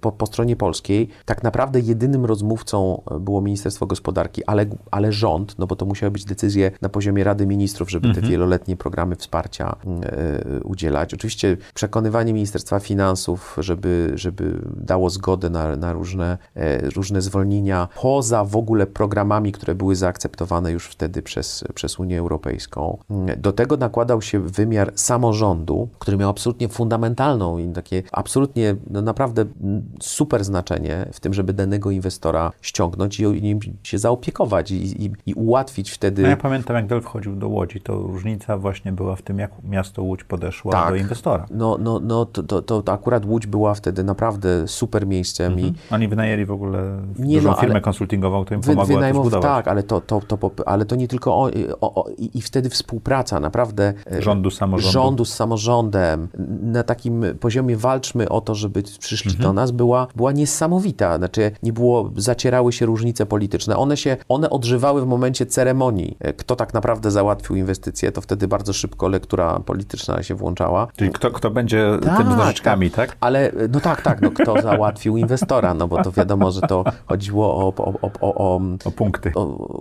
po, 0.00 0.12
po 0.12 0.26
stronie 0.26 0.55
polskiej, 0.56 1.08
tak 1.24 1.42
naprawdę 1.42 1.80
jedynym 1.80 2.24
rozmówcą 2.24 3.02
y, 3.16 3.20
było 3.20 3.40
Ministerstwo 3.40 3.86
Gospodarki, 3.86 4.44
ale, 4.44 4.66
ale 4.90 5.12
rząd, 5.12 5.58
no 5.58 5.66
bo 5.66 5.76
to 5.76 5.86
musiały 5.86 6.10
być 6.10 6.24
decyzje 6.24 6.70
na 6.82 6.88
poziomie 6.88 7.24
Rady 7.24 7.46
Ministrów, 7.46 7.90
żeby 7.90 8.14
te 8.14 8.20
wieloletnie 8.20 8.76
programy 8.76 9.16
wsparcia 9.16 9.76
y, 9.84 10.56
y, 10.56 10.62
udzielać. 10.62 11.14
Oczywiście 11.14 11.56
przekonywanie 11.74 12.32
Ministerstwa 12.32 12.80
Finansów, 12.80 13.56
żeby, 13.58 14.12
żeby 14.14 14.58
dało 14.76 15.10
zgodę 15.10 15.50
na, 15.50 15.76
na 15.76 15.92
różne, 15.92 16.38
e, 16.54 16.90
różne 16.90 17.22
zwolnienia, 17.22 17.88
poza 18.00 18.44
w 18.44 18.56
ogóle 18.56 18.86
programami, 18.86 19.52
które 19.52 19.74
były 19.74 19.96
zaakceptowane 19.96 20.72
już 20.72 20.86
wtedy 20.86 21.22
przez, 21.22 21.64
przez 21.74 21.98
Unię 21.98 22.18
Europejską. 22.18 22.98
Do 23.36 23.52
tego 23.52 23.76
nakładał 23.76 24.22
się 24.22 24.40
wymiar 24.40 24.92
samorządu, 24.94 25.88
który 25.98 26.16
miał 26.16 26.30
absolutnie 26.30 26.68
fundamentalną 26.68 27.58
i 27.58 27.68
takie 27.68 28.02
absolutnie 28.12 28.76
no 28.90 29.02
naprawdę 29.02 29.42
mm, 29.42 29.82
super 30.00 30.44
znaczenie 30.46 31.08
w 31.12 31.20
tym, 31.20 31.34
żeby 31.34 31.52
danego 31.52 31.90
inwestora 31.90 32.52
ściągnąć 32.60 33.20
i 33.20 33.42
nim 33.42 33.60
się 33.82 33.98
zaopiekować 33.98 34.70
i, 34.70 35.04
i, 35.04 35.10
i 35.26 35.34
ułatwić 35.34 35.90
wtedy. 35.90 36.22
No 36.22 36.28
ja 36.28 36.36
pamiętam, 36.36 36.76
jak 36.76 36.86
Del 36.86 37.00
wchodził 37.00 37.36
do 37.36 37.48
Łodzi, 37.48 37.80
to 37.80 37.98
różnica 37.98 38.58
właśnie 38.58 38.92
była 38.92 39.16
w 39.16 39.22
tym, 39.22 39.38
jak 39.38 39.50
miasto 39.64 40.02
Łódź 40.02 40.24
podeszło 40.24 40.72
Tak. 40.72 40.88
do 40.90 40.96
inwestora. 40.96 41.46
No, 41.50 41.78
no, 41.80 42.00
no 42.02 42.26
to, 42.26 42.42
to, 42.42 42.62
to, 42.62 42.82
to 42.82 42.92
akurat 42.92 43.24
Łódź 43.24 43.46
była 43.46 43.74
wtedy 43.74 44.04
naprawdę 44.04 44.68
super 44.68 45.06
miejscem 45.06 45.60
i 45.60 45.74
Oni 45.90 46.08
wynajęli 46.08 46.44
w 46.44 46.50
ogóle 46.50 47.02
Nie, 47.18 47.36
dużą 47.36 47.50
no, 47.50 47.56
firmę 47.56 47.80
konsultingową, 47.80 48.44
która 48.44 48.56
im 48.56 48.62
Wy, 48.62 48.74
pomogła 48.74 48.94
to 48.94 49.00
wynajmow- 49.00 49.20
zbudować. 49.20 49.42
tak, 49.42 49.68
ale 49.68 49.82
to, 49.82 50.00
to, 50.00 50.20
to, 50.20 50.50
ale 50.66 50.84
to 50.84 50.96
nie 50.96 51.08
tylko 51.08 51.34
o, 51.34 51.50
o, 51.80 52.04
o, 52.04 52.08
i, 52.34 52.42
wtedy 52.42 52.70
współpraca 52.70 53.40
naprawdę 53.40 53.94
e, 54.12 54.22
Rządu, 54.22 54.50
samorządu. 54.50 54.92
rządu 54.92 55.24
z 55.24 55.34
samorządem 55.34 56.28
na 56.62 56.82
takim 56.82 57.24
poziomie 57.40 57.76
walczmy 57.76 58.28
o 58.28 58.40
to, 58.40 58.54
żeby 58.54 58.82
przyszli 58.98 59.34
do 59.34 59.52
nas 59.52 59.70
była, 59.70 60.06
była 60.16 60.32
niesamowita. 60.36 61.16
Znaczy 61.18 61.50
nie 61.62 61.72
było, 61.72 62.10
zacierały 62.16 62.72
się 62.72 62.86
różnice 62.86 63.26
polityczne. 63.26 63.76
One 63.76 63.96
się, 63.96 64.16
one 64.28 64.50
odżywały 64.50 65.02
w 65.02 65.06
momencie 65.06 65.46
ceremonii. 65.46 66.16
E, 66.20 66.32
Kto 66.32 66.56
tak 66.56 66.74
naprawdę 66.74 67.10
załatwił 67.10 67.56
inwestycje, 67.56 68.12
to 68.12 68.20
wtedy 68.20 68.48
bardzo 68.48 68.72
szybko 68.72 69.08
lektura 69.08 69.60
polityczna 69.60 70.22
się 70.22 70.34
włączała. 70.34 70.86
Czyli 70.96 71.10
kto, 71.10 71.30
kto 71.30 71.50
będzie 71.50 71.98
Tak, 72.02 72.16
tym 72.18 72.32
z 72.32 72.36
nożyczkami, 72.36 72.90
tak? 72.90 73.16
Ale 73.20 73.52
no 73.72 73.80
tak, 73.80 74.02
tak, 74.02 74.22
no 74.22 74.30
kto 74.30 74.62
załatwił 74.62 75.16
inwestora, 75.16 75.74
no 75.74 75.88
bo 75.88 76.02
to 76.04 76.12
wiadomo, 76.12 76.50
że 76.50 76.60
to 76.60 76.84
chodziło 77.06 77.56
o, 77.56 77.72
o, 77.76 77.94
o, 78.02 78.10
o, 78.20 78.60
o 78.84 78.90
punkty. 78.90 79.32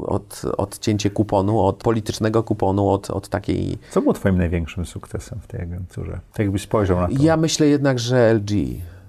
od, 0.07 0.41
odcięcie 0.57 1.09
kuponu, 1.09 1.59
od 1.59 1.75
politycznego 1.75 2.43
kuponu, 2.43 2.89
od, 2.89 3.09
od 3.09 3.29
takiej... 3.29 3.77
Co 3.91 4.01
było 4.01 4.13
twoim 4.13 4.37
największym 4.37 4.85
sukcesem 4.85 5.39
w 5.41 5.47
tej 5.47 5.61
agenturze? 5.61 6.19
Tak 6.31 6.39
jakbyś 6.39 6.61
spojrzał 6.61 6.99
na 7.01 7.07
to. 7.07 7.13
Ja 7.19 7.37
myślę 7.37 7.67
jednak, 7.67 7.99
że 7.99 8.33
LG. 8.33 8.51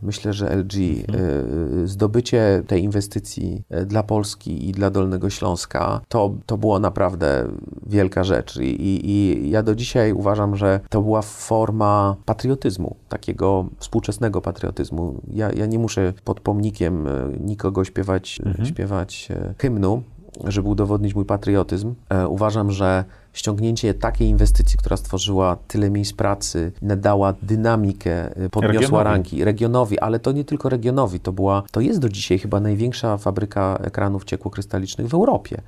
Myślę, 0.02 0.32
że 0.32 0.56
LG, 0.56 0.74
y, 0.74 1.88
zdobycie 1.88 2.62
tej 2.66 2.82
inwestycji 2.82 3.62
y, 3.74 3.86
dla 3.86 4.02
Polski 4.02 4.68
i 4.68 4.72
dla 4.72 4.90
Dolnego 4.90 5.30
Śląska, 5.30 6.00
to, 6.08 6.34
to 6.46 6.58
było 6.58 6.78
naprawdę 6.78 7.48
wielka 7.86 8.24
rzecz. 8.24 8.56
I, 8.56 8.62
i, 8.62 9.10
I 9.10 9.50
ja 9.50 9.62
do 9.62 9.74
dzisiaj 9.74 10.12
uważam, 10.12 10.56
że 10.56 10.80
to 10.88 11.02
była 11.02 11.22
forma 11.22 12.16
patriotyzmu, 12.24 12.96
takiego 13.08 13.66
współczesnego 13.78 14.40
patriotyzmu. 14.40 15.20
Ja, 15.28 15.52
ja 15.52 15.66
nie 15.66 15.78
muszę 15.78 16.12
pod 16.24 16.40
pomnikiem 16.40 17.06
y, 17.06 17.10
nikogo 17.40 17.84
śpiewać, 17.84 18.40
y, 18.62 18.66
śpiewać 18.66 19.28
y, 19.30 19.54
hymnu, 19.58 20.02
żeby 20.44 20.68
udowodnić 20.68 21.14
mój 21.14 21.24
patriotyzm. 21.24 21.94
E, 22.08 22.28
uważam, 22.28 22.70
że 22.70 23.04
ściągnięcie 23.36 23.94
takiej 23.94 24.28
inwestycji, 24.28 24.78
która 24.78 24.96
stworzyła 24.96 25.56
tyle 25.68 25.90
miejsc 25.90 26.12
pracy, 26.12 26.72
nadała 26.82 27.34
dynamikę, 27.42 28.42
y, 28.44 28.50
podniosła 28.50 28.78
Regionowi. 28.80 29.04
ranki 29.04 29.44
regionowi, 29.44 29.98
ale 29.98 30.18
to 30.18 30.32
nie 30.32 30.44
tylko 30.44 30.68
regionowi, 30.68 31.20
to 31.20 31.32
była, 31.32 31.62
to 31.70 31.80
jest 31.80 32.00
do 32.00 32.08
dzisiaj 32.08 32.38
chyba 32.38 32.60
największa 32.60 33.16
fabryka 33.16 33.78
ekranów 33.82 34.24
ciekłokrystalicznych 34.24 35.08
w 35.08 35.14
Europie. 35.14 35.60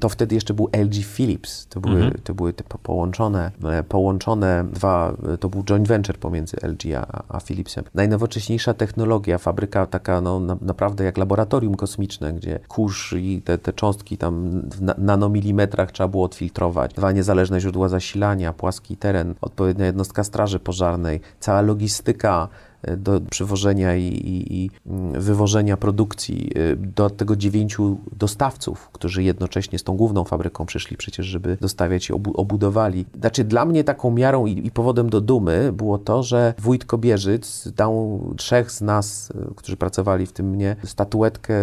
To 0.00 0.08
wtedy 0.08 0.34
jeszcze 0.34 0.54
był 0.54 0.68
LG 0.72 1.04
Philips, 1.04 1.66
to 1.66 1.80
były, 1.80 2.10
to 2.24 2.34
były 2.34 2.52
te 2.52 2.64
po- 2.64 2.78
połączone, 2.78 3.50
e, 3.64 3.82
połączone 3.82 4.64
dwa, 4.72 5.12
e, 5.34 5.38
to 5.38 5.48
był 5.48 5.64
joint 5.64 5.88
venture 5.88 6.18
pomiędzy 6.18 6.56
LG 6.62 6.94
a, 6.96 7.22
a 7.28 7.40
Philipsem. 7.40 7.84
Najnowocześniejsza 7.94 8.74
technologia, 8.74 9.38
fabryka 9.38 9.86
taka 9.86 10.20
no, 10.20 10.40
na, 10.40 10.56
naprawdę 10.60 11.04
jak 11.04 11.18
laboratorium 11.18 11.74
kosmiczne, 11.74 12.32
gdzie 12.32 12.58
kurz 12.68 13.12
i 13.12 13.42
te, 13.42 13.58
te 13.58 13.72
cząstki 13.72 14.18
tam 14.18 14.60
w 14.70 14.82
na, 14.82 14.94
nanomilimetrach 14.98 15.92
trzeba 15.92 16.08
było 16.08 16.24
odfiltrować. 16.24 16.94
Dwa 16.94 17.11
niezależne 17.12 17.60
źródła 17.60 17.88
zasilania, 17.88 18.52
płaski 18.52 18.96
teren, 18.96 19.34
odpowiednia 19.40 19.86
jednostka 19.86 20.24
straży 20.24 20.58
pożarnej, 20.58 21.20
cała 21.40 21.60
logistyka 21.60 22.48
e, 22.82 22.96
do 22.96 23.20
przywożenia 23.20 23.96
i, 23.96 24.04
i, 24.04 24.64
i 24.64 24.70
mm, 24.86 25.20
wywożenia 25.20 25.76
produkcji, 25.76 26.50
y, 26.56 26.76
do 26.76 27.10
tego 27.10 27.36
dziewięciu 27.36 27.98
dostawców, 28.18 28.90
którzy 28.92 29.22
jednocześnie 29.22 29.78
z 29.78 29.82
tą 29.82 29.96
główną 29.96 30.24
fabryką 30.24 30.66
przyszli 30.66 30.96
przecież, 30.96 31.26
żeby 31.26 31.56
dostawiać 31.60 32.08
i 32.08 32.12
obu, 32.12 32.32
obudowali. 32.36 33.06
Znaczy 33.20 33.44
dla 33.44 33.64
mnie 33.64 33.84
taką 33.84 34.10
miarą 34.10 34.46
i, 34.46 34.66
i 34.66 34.70
powodem 34.70 35.10
do 35.10 35.20
dumy 35.20 35.72
było 35.72 35.98
to, 35.98 36.22
że 36.22 36.54
wójt 36.58 36.84
Kobierzyc 36.84 37.68
dał 37.76 38.20
trzech 38.36 38.70
z 38.70 38.80
nas, 38.80 39.30
y, 39.30 39.54
którzy 39.54 39.76
pracowali 39.76 40.26
w 40.26 40.32
tym 40.32 40.50
mnie, 40.50 40.76
statuetkę 40.84 41.54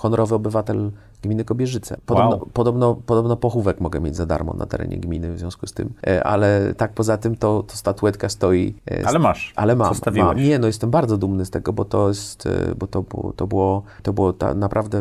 honorowy 0.00 0.34
obywatel 0.34 0.90
gminy 1.22 1.44
Kobierzyce. 1.44 1.96
Podobno, 2.06 2.30
Wow. 2.36 2.48
podobno, 2.52 2.94
podobno 3.06 3.36
pochówek 3.36 3.80
mogę 3.80 4.00
mieć 4.00 4.16
za 4.16 4.26
darmo 4.26 4.52
na 4.54 4.66
terenie 4.66 4.96
gminy 4.96 5.32
w 5.32 5.38
związku 5.38 5.66
z 5.66 5.72
tym, 5.72 5.92
E, 6.06 6.24
ale 6.24 6.74
tak 6.76 6.92
poza 6.92 7.16
tym 7.16 7.36
to, 7.36 7.62
to 7.62 7.76
statuetka 7.76 8.28
stoi. 8.28 8.74
e, 8.90 9.06
Ale 9.08 9.18
masz. 9.18 9.52
ale 9.56 9.76
mam, 9.76 9.94
mam. 10.16 10.36
Nie, 10.36 10.58
no 10.58 10.66
jestem 10.66 10.90
bardzo 10.90 11.16
dumny 11.18 11.44
z 11.44 11.50
tego, 11.50 11.72
bo 11.72 11.84
to 11.84 12.08
jest, 12.08 12.46
e, 12.46 12.74
bo 12.78 12.86
to 12.86 13.02
było, 13.02 13.32
to 13.36 13.46
było, 13.46 13.82
to 14.02 14.12
było 14.12 14.32
ta, 14.32 14.54
naprawdę 14.54 15.00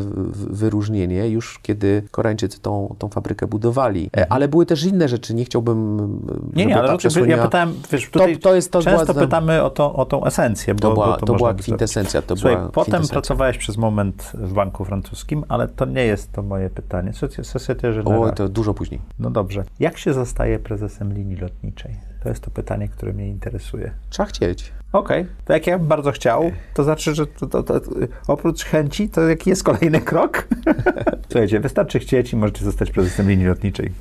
wyróżnienie 0.49 1.29
już 1.29 1.59
kiedy 1.59 2.03
Koreańczycy 2.11 2.59
tą, 2.59 2.95
tą 2.99 3.09
fabrykę 3.09 3.47
budowali. 3.47 4.09
E, 4.17 4.31
Ale 4.31 4.47
były 4.47 4.65
też 4.65 4.83
inne 4.83 5.07
rzeczy, 5.07 5.33
nie 5.33 5.45
chciałbym... 5.45 5.99
Mhm. 5.99 6.51
Nie, 6.55 6.65
nie, 6.65 6.79
ale 6.79 6.97
to, 6.97 7.25
ja 7.25 7.43
pytałem, 7.43 7.73
wiesz, 7.91 8.09
tutaj 8.09 8.37
to 8.37 8.55
jest- 8.55 8.71
to 8.71 8.81
często 8.81 9.13
była- 9.13 9.25
pytamy 9.25 9.63
o, 9.63 9.69
to, 9.69 9.93
o 9.93 10.05
tą 10.05 10.25
esencję, 10.25 10.73
bo 10.75 10.79
To 10.81 10.93
była, 10.93 11.05
bo 11.07 11.13
to 11.13 11.19
można 11.25 11.37
była 11.37 11.53
by 11.53 11.63
kwintesencja, 11.63 12.21
to 12.21 12.35
Słuchaj, 12.35 12.55
była 12.57 12.67
potem 12.69 12.83
kwintesencja. 12.83 13.13
pracowałeś 13.13 13.57
przez 13.57 13.77
moment 13.77 14.31
w 14.33 14.53
banku 14.53 14.85
francuskim, 14.85 15.43
ale 15.49 15.67
to 15.67 15.85
nie 15.85 16.04
jest 16.05 16.31
to 16.31 16.41
moje 16.43 16.69
pytanie. 16.69 17.11
Socie- 17.13 17.43
Societe 17.43 17.89
O, 17.89 18.03
Generale. 18.03 18.33
to 18.33 18.49
dużo 18.49 18.73
później. 18.73 19.01
No 19.19 19.29
dobrze. 19.29 19.63
Jak 19.79 19.97
się 19.97 20.13
zostaje 20.13 20.59
prezesem 20.59 21.13
linii 21.13 21.35
lotniczej? 21.37 21.95
To 22.23 22.29
jest 22.29 22.43
to 22.43 22.51
pytanie, 22.51 22.87
które 22.87 23.13
mnie 23.13 23.29
interesuje. 23.29 23.91
Trzeba 24.09 24.27
chcieć. 24.27 24.71
Okej, 24.93 25.25
to 25.45 25.53
jak 25.53 25.67
ja 25.67 25.77
bym 25.79 25.87
bardzo 25.87 26.11
chciał, 26.11 26.51
to 26.73 26.83
znaczy, 26.83 27.15
że 27.15 27.27
to, 27.27 27.47
to, 27.47 27.63
to, 27.63 27.81
oprócz 28.27 28.63
chęci, 28.65 29.09
to 29.09 29.21
jaki 29.21 29.49
jest 29.49 29.63
kolejny 29.63 30.01
krok? 30.01 30.47
Słuchajcie, 31.31 31.59
wystarczy 31.59 31.99
chcieć 31.99 32.33
i 32.33 32.35
możecie 32.35 32.65
zostać 32.65 32.91
prezesem 32.91 33.29
linii 33.29 33.45
lotniczej. 33.45 33.91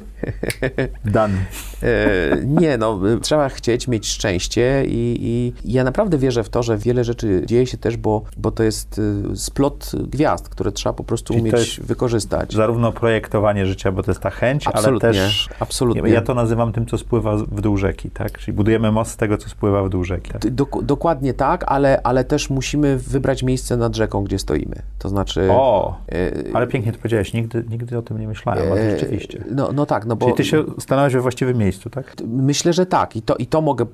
Done. 1.05 1.35
E, 1.83 2.37
nie, 2.45 2.79
no, 2.79 3.01
trzeba 3.23 3.49
chcieć, 3.49 3.89
mieć 3.89 4.09
szczęście 4.09 4.85
i, 4.87 5.19
i 5.21 5.73
ja 5.73 5.85
naprawdę 5.85 6.19
wierzę 6.19 6.45
w 6.45 6.49
to, 6.49 6.63
że 6.63 6.77
wiele 6.77 7.05
rzeczy 7.05 7.43
dzieje 7.47 7.67
się 7.67 7.79
też, 7.79 7.97
bo, 7.97 8.23
bo 8.37 8.51
to 8.51 8.63
jest 8.63 8.99
y, 8.99 9.37
splot 9.37 9.93
gwiazd, 10.09 10.49
które 10.49 10.73
trzeba 10.73 10.93
po 10.93 11.05
prostu 11.05 11.35
Czyli 11.35 11.51
umieć 11.51 11.81
wykorzystać. 11.81 12.53
Zarówno 12.53 12.93
projektowanie 12.93 13.67
życia, 13.67 13.93
bo 13.93 14.03
to 14.03 14.11
jest 14.11 14.21
ta 14.21 14.31
chęć, 14.31 14.67
Absolutnie, 14.67 15.09
ale 15.09 15.19
też... 15.19 15.49
absolutnie. 15.61 16.11
Ja 16.11 16.23
to 16.23 16.35
nazywam 16.35 16.73
tym, 16.73 16.87
co 16.87 16.99
spływa 16.99 17.37
w 17.37 17.61
dół 17.61 17.77
rzeki, 17.77 18.11
tak? 18.11 18.39
Czyli 18.39 18.53
budujemy 18.53 18.93
most 18.93 19.11
z 19.11 19.17
tego, 19.17 19.39
co 19.39 19.49
spływa 19.49 19.83
w 19.83 19.89
dół 19.89 20.05
rzeki. 20.05 20.33
Tak? 20.33 20.43
Dok- 20.43 20.83
dokładnie 20.83 21.35
tak, 21.35 21.65
ale, 21.67 22.03
ale 22.03 22.25
też 22.25 22.51
musimy 22.51 22.99
wybrać 22.99 23.43
miejsce 23.43 23.77
nad 23.77 23.97
rzeką, 23.97 24.25
gdzie 24.25 24.39
stoimy. 24.39 24.77
To 24.99 25.09
znaczy... 25.09 25.49
O, 25.51 25.99
e, 26.13 26.33
ale 26.55 26.67
pięknie 26.67 26.93
to 26.93 26.99
powiedziałeś, 26.99 27.33
nigdy, 27.33 27.65
nigdy 27.71 27.99
o 27.99 28.03
tym 28.03 28.21
nie 28.21 28.29
myślałem, 28.29 28.73
ale 28.73 28.81
e, 28.81 28.91
rzeczywiście. 28.91 29.45
No, 29.51 29.73
no 29.73 29.87
tak, 29.87 30.07
no 30.07 30.14
bo... 30.17 30.27
Czyli 30.27 30.37
ty 30.37 30.45
się 30.45 30.65
stanąłeś 30.79 31.13
we 31.15 31.21
właściwym 31.21 31.57
miejscu, 31.59 31.91
tak? 31.91 32.17
Myślę, 32.27 32.73
że 32.73 32.87
tak. 32.87 33.17
I 33.17 33.23
to, 33.23 33.37
i 33.37 33.47
to 33.47 33.61
mogę 33.61 33.87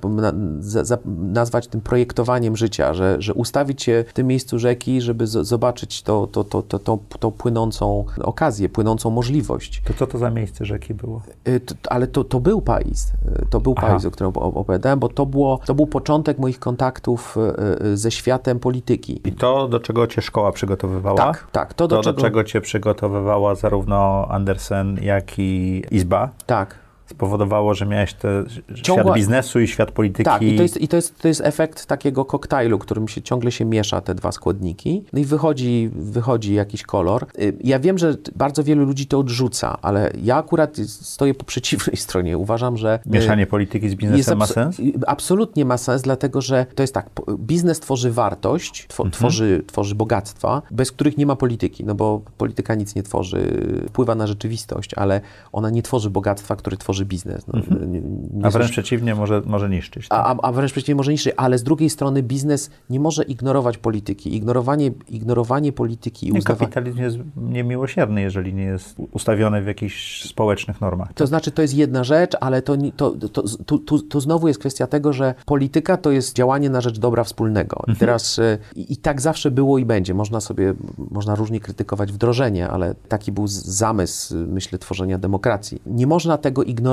nazwać 1.16 1.66
tym 1.66 1.80
projektowaniem 1.80 2.56
życia, 2.56 2.94
że, 2.94 3.16
że 3.18 3.34
ustawić 3.34 3.82
się 3.82 4.04
w 4.08 4.12
tym 4.12 4.26
miejscu 4.26 4.58
rzeki, 4.58 5.00
żeby 5.00 5.26
zobaczyć 5.26 6.02
to, 6.02 6.26
to, 6.26 6.44
to, 6.44 6.62
to, 6.62 6.78
to, 6.78 6.98
to 7.20 7.30
płynącą 7.30 8.04
okazję, 8.22 8.68
płynącą 8.68 9.10
możliwość. 9.10 9.82
To 9.84 9.94
co 9.94 10.06
to 10.06 10.18
za 10.18 10.30
miejsce 10.30 10.64
rzeki 10.64 10.94
było? 10.94 11.22
Y, 11.48 11.60
ale 11.88 12.06
to, 12.06 12.24
to 12.24 12.40
był 12.40 12.60
Pais. 12.62 13.12
Y, 13.42 13.46
To 13.50 13.60
był 13.60 13.74
Aha. 13.76 13.86
Pais, 13.86 14.04
o 14.04 14.10
którym 14.10 14.32
op- 14.32 14.56
opowiadałem, 14.56 14.98
bo 14.98 15.08
to, 15.08 15.26
było, 15.26 15.60
to 15.66 15.74
był 15.74 15.86
początek 15.86 16.38
moich 16.38 16.58
kontaktów 16.58 17.36
y, 17.84 17.96
ze 17.96 18.10
światem 18.10 18.58
polityki. 18.60 19.20
I 19.24 19.32
to, 19.32 19.68
do 19.68 19.80
czego 19.80 20.06
cię 20.06 20.22
szkoła 20.22 20.52
przygotowywała? 20.52 21.16
Tak, 21.16 21.46
tak. 21.52 21.74
To, 21.74 21.88
do 21.88 21.96
To, 21.96 22.02
czego... 22.02 22.16
do 22.16 22.22
czego 22.22 22.44
cię 22.44 22.60
przygotowywała 22.60 23.54
zarówno 23.54 24.26
Andersen, 24.28 24.98
jak 25.02 25.38
i 25.38 25.82
Izba, 25.90 26.09
Tak. 26.46 26.79
Spowodowało, 27.10 27.74
że 27.74 27.86
miałeś 27.86 28.14
te 28.14 28.44
Ciągła- 28.82 29.02
świat 29.02 29.14
biznesu 29.14 29.60
i 29.60 29.68
świat 29.68 29.90
polityki. 29.92 30.24
Tak, 30.24 30.42
i 30.42 30.56
to 30.56 30.62
jest, 30.62 30.80
i 30.80 30.88
to 30.88 30.96
jest, 30.96 31.18
to 31.18 31.28
jest 31.28 31.40
efekt 31.44 31.86
takiego 31.86 32.24
koktajlu, 32.24 32.78
którym 32.78 33.08
się 33.08 33.22
ciągle 33.22 33.52
się 33.52 33.64
miesza 33.64 34.00
te 34.00 34.14
dwa 34.14 34.32
składniki. 34.32 35.04
No 35.12 35.18
i 35.18 35.24
wychodzi, 35.24 35.90
wychodzi 35.94 36.54
jakiś 36.54 36.82
kolor. 36.82 37.26
Y, 37.38 37.56
Ja 37.60 37.78
wiem, 37.78 37.98
że 37.98 38.14
bardzo 38.36 38.64
wielu 38.64 38.84
ludzi 38.84 39.06
to 39.06 39.18
odrzuca, 39.18 39.78
ale 39.82 40.10
ja 40.22 40.36
akurat 40.36 40.76
stoję 40.86 41.34
po 41.34 41.44
przeciwnej 41.44 41.96
stronie. 42.06 42.38
Uważam, 42.38 42.76
że. 42.76 42.98
y, 43.06 43.10
Mieszanie 43.10 43.46
polityki 43.46 43.88
z 43.90 43.94
biznesem 43.94 44.38
ma 44.38 44.46
sens? 44.46 44.80
y, 44.80 44.92
Absolutnie 45.06 45.64
ma 45.64 45.78
sens, 45.78 46.02
dlatego 46.02 46.40
że 46.40 46.66
to 46.74 46.82
jest 46.82 46.94
tak, 46.94 47.10
biznes 47.38 47.80
tworzy 47.80 48.10
wartość, 48.10 48.86
two, 48.86 48.94
Mhm. 49.04 49.10
tworzy, 49.10 49.62
tworzy 49.66 49.94
bogactwa, 49.94 50.62
bez 50.70 50.92
których 50.92 51.18
nie 51.18 51.26
ma 51.26 51.36
polityki, 51.36 51.84
no 51.84 51.94
bo 51.94 52.20
polityka 52.38 52.74
nic 52.74 52.94
nie 52.94 53.02
tworzy, 53.02 53.62
wpływa 53.88 54.14
na 54.14 54.26
rzeczywistość, 54.26 54.94
ale 54.94 55.20
ona 55.52 55.70
nie 55.70 55.82
tworzy 55.82 56.10
bogactwa, 56.10 56.56
które 56.56 56.76
tworzy 56.76 56.99
biznes. 57.04 57.46
No, 57.46 57.60
nie, 57.86 57.86
nie 57.86 57.98
Mhm. 57.98 58.44
A 58.44 58.50
wręcz 58.50 58.66
słysz- 58.66 58.70
przeciwnie, 58.72 59.14
może, 59.14 59.42
może 59.46 59.68
niszczyć. 59.70 60.08
tak? 60.08 60.18
a, 60.26 60.36
a, 60.42 60.52
wręcz 60.52 60.72
przeciwnie, 60.72 60.94
może 60.94 61.12
niższy, 61.12 61.36
ale 61.36 61.58
z 61.58 61.62
drugiej 61.62 61.90
strony 61.90 62.22
biznes 62.22 62.70
nie 62.90 63.00
może 63.00 63.22
ignorować 63.22 63.78
polityki. 63.78 64.36
Ignorowanie, 64.36 64.90
ignorowanie 65.08 65.72
polityki 65.72 66.28
i 66.28 66.32
Nie, 66.32 66.38
uznawanie. 66.38 66.58
kapitalizm 66.72 66.98
jest 67.02 67.18
niemiłosierny, 67.36 68.22
jeżeli 68.22 68.54
nie 68.54 68.62
jest 68.64 68.96
ustawiony 69.12 69.62
w 69.62 69.66
jakichś 69.66 70.24
społecznych 70.28 70.80
normach. 70.80 71.12
To 71.14 71.26
znaczy, 71.26 71.50
to 71.50 71.62
jest 71.62 71.74
jedna 71.74 72.04
rzecz, 72.04 72.32
ale 72.40 72.62
to, 72.62 72.76
to, 72.96 73.10
to, 73.32 73.42
tu, 73.66 73.78
tu, 73.78 74.02
tu 74.02 74.20
znowu 74.20 74.48
jest 74.48 74.60
kwestia 74.60 74.86
tego, 74.86 75.12
że 75.12 75.34
polityka 75.46 75.96
to 75.96 76.10
jest 76.10 76.36
działanie 76.36 76.70
na 76.70 76.80
rzecz 76.80 76.98
dobra 76.98 77.24
wspólnego. 77.24 77.76
Mhm. 77.76 77.96
I 77.96 78.00
teraz 78.00 78.38
e, 78.38 78.58
i, 78.76 78.92
i 78.92 78.96
tak 78.96 79.20
zawsze 79.20 79.50
było 79.50 79.78
i 79.78 79.84
będzie. 79.84 80.14
Można 80.14 80.40
sobie, 80.40 80.74
można 81.10 81.34
różnie 81.34 81.60
krytykować 81.60 82.12
wdrożenie, 82.12 82.68
ale 82.68 82.94
taki 83.08 83.32
był 83.32 83.46
zamysł, 83.48 84.34
myślę, 84.36 84.78
tworzenia 84.78 85.18
demokracji. 85.18 85.82
Nie 85.86 86.06
można 86.06 86.38
tego 86.38 86.62
ignorować 86.62 86.89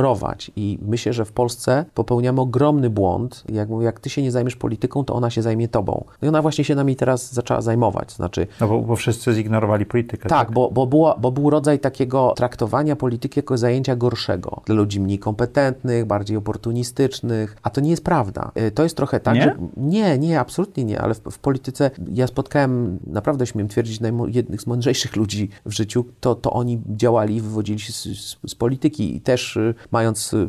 i 0.56 0.80
myślę, 0.82 1.14
że 1.14 1.26
w 1.26 1.32
Polsce 1.32 1.86
popełniamy 1.94 2.42
ogromny 2.42 2.90
błąd. 2.90 3.44
Jak 3.50 3.70
mówię, 3.70 3.86
jak 3.86 4.00
ty 4.00 4.10
się 4.10 4.22
nie 4.22 4.32
zajmiesz 4.32 4.56
polityką, 4.56 5.04
to 5.04 5.14
ona 5.14 5.30
się 5.30 5.42
zajmie 5.42 5.68
tobą. 5.68 6.04
No 6.22 6.26
i 6.26 6.30
ona 6.30 6.42
właśnie 6.42 6.64
się 6.64 6.76
nami 6.76 6.96
teraz 6.96 7.34
zaczęła 7.34 7.62
zajmować. 7.62 8.12
Znaczy, 8.12 8.48
No 8.62 8.68
bo, 8.68 8.82
bo 8.82 8.96
wszyscy 8.96 9.34
zignorowali 9.34 9.86
politykę. 9.86 10.30
tak, 10.30 10.52
bo, 10.52 10.72
bo, 10.72 10.88
była, 10.88 11.16
bo 11.18 11.32
był 11.32 11.50
rodzaj 11.50 11.80
takiego 11.80 12.34
traktowania 12.36 12.96
polityki 12.96 13.40
jako 13.40 13.58
zajęcia 13.58 13.96
gorszego. 13.96 14.62
Dla 14.66 14.76
ludzi 14.76 15.00
mniej 15.00 15.20
kompetentnych, 15.20 16.06
bardziej 16.06 16.38
oportunistycznych, 16.38 17.58
a 17.64 17.70
to 17.70 17.82
nie 17.82 17.90
jest 17.90 18.04
prawda. 18.04 18.52
Y, 18.68 18.72
To 18.72 18.84
jest 18.84 18.98
trochę 18.98 19.20
tak, 19.20 19.36
Nie? 19.36 19.42
że... 19.42 19.56
Nie, 19.78 20.18
nie, 20.18 20.40
absolutnie 20.40 20.84
nie, 20.84 21.02
ale 21.02 21.14
w, 21.14 21.20
w 21.32 21.40
polityce 21.40 21.92
ja 22.14 22.28
spotkałem, 22.28 23.00
naprawdę 23.08 23.48
śmiem 23.48 23.68
twierdzić, 23.68 24.00
jednych 24.28 24.62
z 24.62 24.68
mądrzejszych 24.68 25.16
ludzi 25.16 25.50
w 25.66 25.72
życiu, 25.72 26.06
to, 26.20 26.36
to 26.36 26.52
oni 26.52 26.82
działali 26.96 27.36
i 27.36 27.42
wywodzili 27.42 27.80
się 27.80 27.94
z, 27.94 28.04
z, 28.04 28.38
z 28.48 28.56
polityki 28.56 29.16
i 29.16 29.22
też 29.22 29.58
y, 29.58 29.74
mając 29.92 30.34
y, 30.34 30.38
y, 30.38 30.48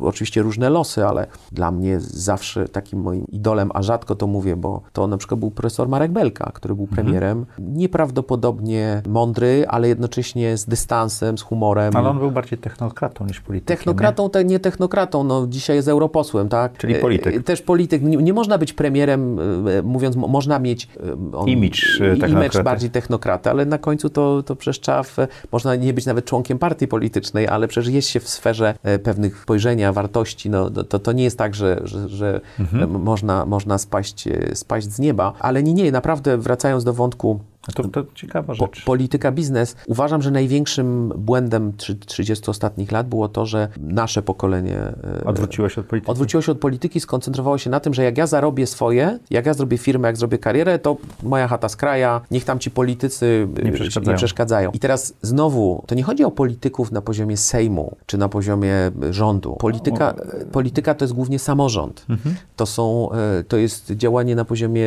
oczywiście 0.00 0.42
różne 0.42 0.70
losy, 0.70 1.06
ale 1.06 1.26
dla 1.52 1.70
mnie 1.70 2.00
zawsze 2.00 2.68
takim 2.68 3.00
moim 3.00 3.26
idolem, 3.28 3.70
a 3.74 3.82
rzadko 3.82 4.14
to 4.14 4.26
mówię, 4.26 4.56
bo 4.56 4.82
to 4.92 5.06
na 5.06 5.16
przykład 5.16 5.40
był 5.40 5.50
profesor 5.50 5.88
Marek 5.88 6.12
Belka, 6.12 6.50
który 6.54 6.74
był 6.74 6.86
premierem, 6.86 7.46
nieprawdopodobnie 7.58 9.02
mądry, 9.08 9.64
ale 9.68 9.88
jednocześnie 9.88 10.56
z 10.56 10.64
dystansem, 10.66 11.38
z 11.38 11.42
humorem. 11.42 11.96
Ale 11.96 12.08
on 12.08 12.18
był 12.18 12.30
bardziej 12.30 12.58
technokratą 12.58 13.26
niż 13.26 13.40
politykiem. 13.40 13.76
Technokratą, 13.76 14.30
te, 14.30 14.44
nie 14.44 14.60
technokratą, 14.60 15.24
no 15.24 15.46
dzisiaj 15.46 15.76
jest 15.76 15.88
europosłem, 15.88 16.48
tak? 16.48 16.78
Czyli 16.78 16.94
polityk. 16.94 17.36
E, 17.36 17.40
Też 17.42 17.62
polityk. 17.62 18.02
Nie, 18.02 18.16
nie 18.16 18.32
można 18.32 18.58
być 18.58 18.72
premierem, 18.72 19.38
e, 19.78 19.82
mówiąc, 19.82 20.16
mo- 20.16 20.28
można 20.28 20.58
mieć 20.58 20.88
e, 21.32 21.36
on, 21.38 21.48
Imidż, 21.48 22.00
e, 22.00 22.28
imidż 22.28 22.58
bardziej 22.64 22.90
technokraty, 22.90 23.50
ale 23.50 23.64
na 23.66 23.78
końcu 23.78 24.10
to, 24.10 24.42
to 24.42 24.56
przecież 24.56 24.80
trzeba, 24.80 25.02
w, 25.02 25.16
można 25.52 25.76
nie 25.76 25.92
być 25.94 26.06
nawet 26.06 26.24
członkiem 26.24 26.58
partii 26.58 26.88
politycznej, 26.88 27.48
ale 27.48 27.68
przecież 27.68 27.92
jest 27.92 28.08
się 28.08 28.20
w 28.20 28.28
sferze 28.28 28.49
e, 28.82 28.98
pewnych 28.98 29.42
spojrzenia, 29.42 29.92
wartości, 29.92 30.50
no 30.50 30.70
to, 30.70 30.98
to 30.98 31.12
nie 31.12 31.24
jest 31.24 31.38
tak, 31.38 31.54
że, 31.54 31.80
że, 31.84 32.08
że 32.08 32.40
Mhm. 32.60 33.02
można, 33.02 33.46
można 33.46 33.78
spaść, 33.78 34.26
e, 34.26 34.56
spaść 34.56 34.92
z 34.92 34.98
nieba, 34.98 35.32
ale 35.40 35.62
nie, 35.62 35.74
nie, 35.74 35.92
naprawdę 35.92 36.38
wracając 36.38 36.84
do 36.84 36.92
wątku 36.92 37.40
to, 37.74 37.88
to 37.88 38.04
ciekawa 38.14 38.46
po, 38.54 38.66
rzecz. 38.66 38.84
polityka, 38.84 39.32
biznes. 39.32 39.76
Uważam, 39.86 40.22
że 40.22 40.30
największym 40.30 41.12
błędem 41.16 41.72
trzy- 41.76 41.94
30 41.94 42.50
ostatnich 42.50 42.92
lat 42.92 43.08
było 43.08 43.28
to, 43.28 43.46
że 43.46 43.68
nasze 43.80 44.22
pokolenie 44.22 44.76
e, 44.76 45.24
Odwróciło 45.24 45.68
się 45.68 45.80
od 45.80 45.86
polityki. 45.86 46.10
odwróciło 46.10 46.42
się 46.42 46.52
od 46.52 46.58
polityki, 46.58 47.00
skoncentrowało 47.00 47.58
się 47.58 47.70
na 47.70 47.80
tym, 47.80 47.94
że 47.94 48.04
jak 48.04 48.18
ja 48.18 48.26
zarobię 48.26 48.66
swoje, 48.66 49.18
jak 49.30 49.46
ja 49.46 49.54
zrobię 49.54 49.78
firmę, 49.78 50.08
jak 50.08 50.16
zrobię 50.16 50.38
karierę, 50.38 50.78
to 50.78 50.96
moja 51.22 51.48
chata 51.48 51.68
z 51.68 51.76
kraja, 51.76 52.20
niech 52.30 52.44
tam 52.44 52.58
ci 52.58 52.70
politycy 52.70 53.48
e, 53.58 53.62
Nie 53.62 53.72
przeszkadzają. 53.72 54.12
nie 54.12 54.16
przeszkadzają. 54.18 54.70
I 54.70 54.78
teraz 54.78 55.14
znowu, 55.22 55.84
to 55.86 55.94
nie 55.94 56.02
chodzi 56.02 56.24
o 56.24 56.30
polityków 56.30 56.92
na 56.92 57.02
poziomie 57.02 57.36
Sejmu, 57.36 57.96
czy 58.06 58.18
na 58.18 58.28
poziomie 58.28 58.74
e, 58.74 59.12
rządu. 59.12 59.56
Polityka, 59.60 60.10
e, 60.40 60.44
polityka 60.46 60.94
to 60.94 61.04
jest 61.04 61.14
głównie 61.14 61.38
samorząd. 61.38 62.06
Mhm. 62.08 62.34
To, 62.56 62.66
są, 62.66 63.08
to 63.48 63.56
jest 63.56 63.90
działanie 63.92 64.34
na 64.36 64.44
poziomie 64.44 64.84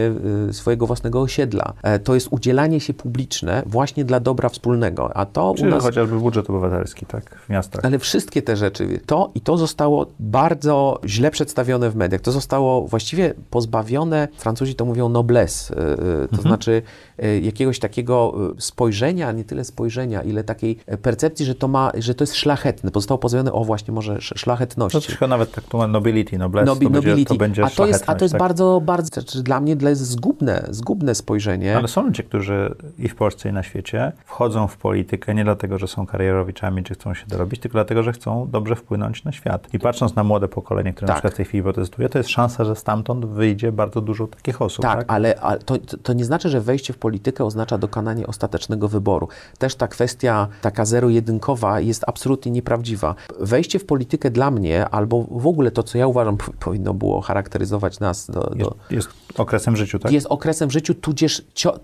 swojego 0.52 0.88
własnego 0.88 1.22
osiedla. 1.22 1.74
To 2.04 2.14
jest 2.16 2.28
udzielanie 2.32 2.63
się 2.80 2.94
publiczne 2.94 3.64
właśnie 3.66 4.06
dla 4.06 4.20
dobra 4.20 4.50
wspólnego. 4.50 5.18
A 5.18 5.26
to 5.26 5.52
u 5.52 5.56
Czy 5.56 5.66
nas... 5.66 5.84
chociażby 5.84 6.20
budżet 6.20 6.50
obywatelski, 6.50 7.06
tak, 7.06 7.40
w 7.46 7.50
miastach. 7.50 7.86
Ale 7.86 8.00
wszystkie 8.00 8.42
te 8.42 8.56
rzeczy, 8.56 9.00
to 9.06 9.32
i 9.36 9.42
to 9.42 9.58
zostało 9.58 10.06
bardzo 10.20 11.00
źle 11.06 11.32
przedstawione 11.32 11.90
w 11.90 11.96
mediach. 11.96 12.22
To 12.22 12.32
zostało 12.32 12.88
właściwie 12.88 13.34
pozbawione, 13.50 14.28
Francuzi 14.38 14.76
to 14.76 14.86
mówią 14.86 15.10
noblesse, 15.10 15.74
y, 15.74 16.24
y, 16.24 16.28
to 16.36 16.42
znaczy 16.42 16.82
y, 17.24 17.40
jakiegoś 17.40 17.80
takiego 17.80 18.34
spojrzenia, 18.58 19.32
nie 19.32 19.44
tyle 19.44 19.64
spojrzenia, 19.64 20.22
ile 20.22 20.44
takiej 20.44 20.76
percepcji, 21.02 21.46
że 21.46 21.56
to 21.56 21.68
ma, 21.68 21.92
że 21.98 22.16
to 22.16 22.24
jest 22.24 22.36
szlachetne. 22.36 22.92
Zostało 22.94 23.18
pozbawione, 23.18 23.52
o 23.54 23.64
właśnie, 23.64 23.94
może 23.94 24.14
sz- 24.14 24.30
To 24.30 24.38
szlachetności. 24.38 25.02
trochę 25.08 25.28
nawet 25.28 25.52
tak 25.52 25.64
tu 25.64 25.78
ma 25.78 25.88
nobility, 25.88 26.38
noblesse, 26.38 26.72
Nobi- 26.72 26.84
to, 26.84 26.90
będzie, 26.90 27.10
nobility. 27.10 27.30
to 27.34 27.36
będzie 27.36 27.64
a 27.66 27.70
to 27.70 27.88
jest, 27.88 28.04
a 28.08 28.16
to 28.16 28.26
jest 28.26 28.32
tak? 28.32 28.40
bardzo, 28.40 28.82
bardzo, 28.86 29.08
znaczy 29.14 29.44
dla 29.44 29.60
mnie 29.60 29.76
dla 29.76 29.90
jest 29.90 30.02
zgubne, 30.08 30.68
zgubne 30.70 31.16
spojrzenie. 31.16 31.78
Ale 31.78 31.88
są 31.88 32.02
ludzie, 32.04 32.24
którzy 32.24 32.53
i 33.00 33.10
w 33.10 33.16
Polsce, 33.16 33.50
i 33.50 33.54
na 33.54 33.64
świecie 33.64 34.12
wchodzą 34.26 34.68
w 34.68 34.78
politykę 34.78 35.36
nie 35.36 35.44
dlatego, 35.44 35.78
że 35.78 35.88
są 35.88 36.06
karierowiczami, 36.06 36.84
czy 36.84 36.94
chcą 36.94 37.14
się 37.14 37.26
dorobić, 37.28 37.62
tylko 37.62 37.74
dlatego, 37.74 38.04
że 38.04 38.14
chcą 38.14 38.48
dobrze 38.52 38.76
wpłynąć 38.76 39.24
na 39.24 39.32
świat. 39.32 39.68
I 39.74 39.80
patrząc 39.80 40.16
na 40.16 40.24
młode 40.24 40.48
pokolenie, 40.48 40.94
które 40.94 41.08
Tak. 41.08 41.16
na 41.16 41.18
przykład 41.18 41.34
w 41.34 41.38
tej 41.38 41.46
chwili 41.46 41.64
protestuje, 41.64 42.10
to 42.10 42.18
jest 42.18 42.30
szansa, 42.30 42.66
że 42.66 42.76
stamtąd 42.76 43.26
wyjdzie 43.26 43.72
bardzo 43.72 44.02
dużo 44.02 44.28
takich 44.28 44.62
osób. 44.62 44.84
Tak, 44.84 45.00
Tak, 45.00 45.06
ale, 45.08 45.40
ale 45.40 45.60
to, 45.60 45.78
to 46.04 46.14
nie 46.14 46.26
znaczy, 46.26 46.50
że 46.50 46.62
wejście 46.62 46.94
w 46.94 46.98
politykę 46.98 47.46
oznacza 47.46 47.78
dokonanie 47.78 48.28
ostatecznego 48.28 48.88
wyboru. 48.88 49.28
Też 49.58 49.76
ta 49.76 49.88
kwestia 49.88 50.48
taka 50.62 50.86
zero-jedynkowa 50.86 51.80
jest 51.80 52.04
absolutnie 52.08 52.52
nieprawdziwa. 52.52 53.16
Wejście 53.40 53.80
w 53.80 53.86
politykę 53.86 54.32
dla 54.32 54.52
mnie, 54.52 54.90
albo 54.90 55.26
w 55.32 55.48
ogóle 55.48 55.72
to, 55.72 55.84
co 55.84 55.98
ja 55.98 56.08
uważam, 56.08 56.38
powinno 56.66 56.94
było 56.94 57.22
charakteryzować 57.22 58.00
nas 58.00 58.32
do, 58.32 58.52
Jest, 58.56 58.70
do, 58.70 58.76
jest 58.90 59.10
okresem 59.38 59.74
w 59.74 59.78
życiu, 59.78 60.00
tak? 60.00 60.12
jest 60.12 60.28
okresem 60.30 60.72
życiu, 60.72 60.94
tudzież 60.94 61.42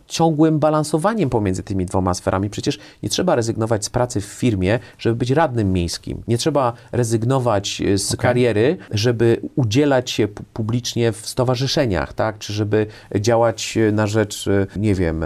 ciągłym 0.07 0.58
pewnym 0.59 0.71
balansowaniem 0.71 1.29
pomiędzy 1.29 1.63
tymi 1.63 1.85
dwoma 1.85 2.13
sferami. 2.13 2.49
Przecież 2.49 2.79
nie 3.03 3.09
trzeba 3.09 3.35
rezygnować 3.35 3.85
z 3.85 3.89
pracy 3.89 4.21
w 4.21 4.25
firmie, 4.25 4.79
żeby 4.97 5.15
być 5.15 5.31
radnym 5.31 5.73
miejskim. 5.73 6.21
Nie 6.27 6.37
trzeba 6.37 6.73
rezygnować 6.91 7.81
e, 7.81 7.97
z 7.97 8.15
kariery, 8.15 8.77
żeby 8.91 9.41
udzielać 9.55 10.11
się 10.11 10.27
pu- 10.27 10.43
publicznie 10.53 11.11
w 11.11 11.27
stowarzyszeniach, 11.27 12.13
tak? 12.13 12.37
Czy 12.37 12.53
żeby 12.53 12.87
działać 13.15 13.77
e, 13.77 13.91
na 13.91 14.07
rzecz, 14.07 14.47
e, 14.47 14.67
nie 14.79 14.95
wiem, 14.95 15.25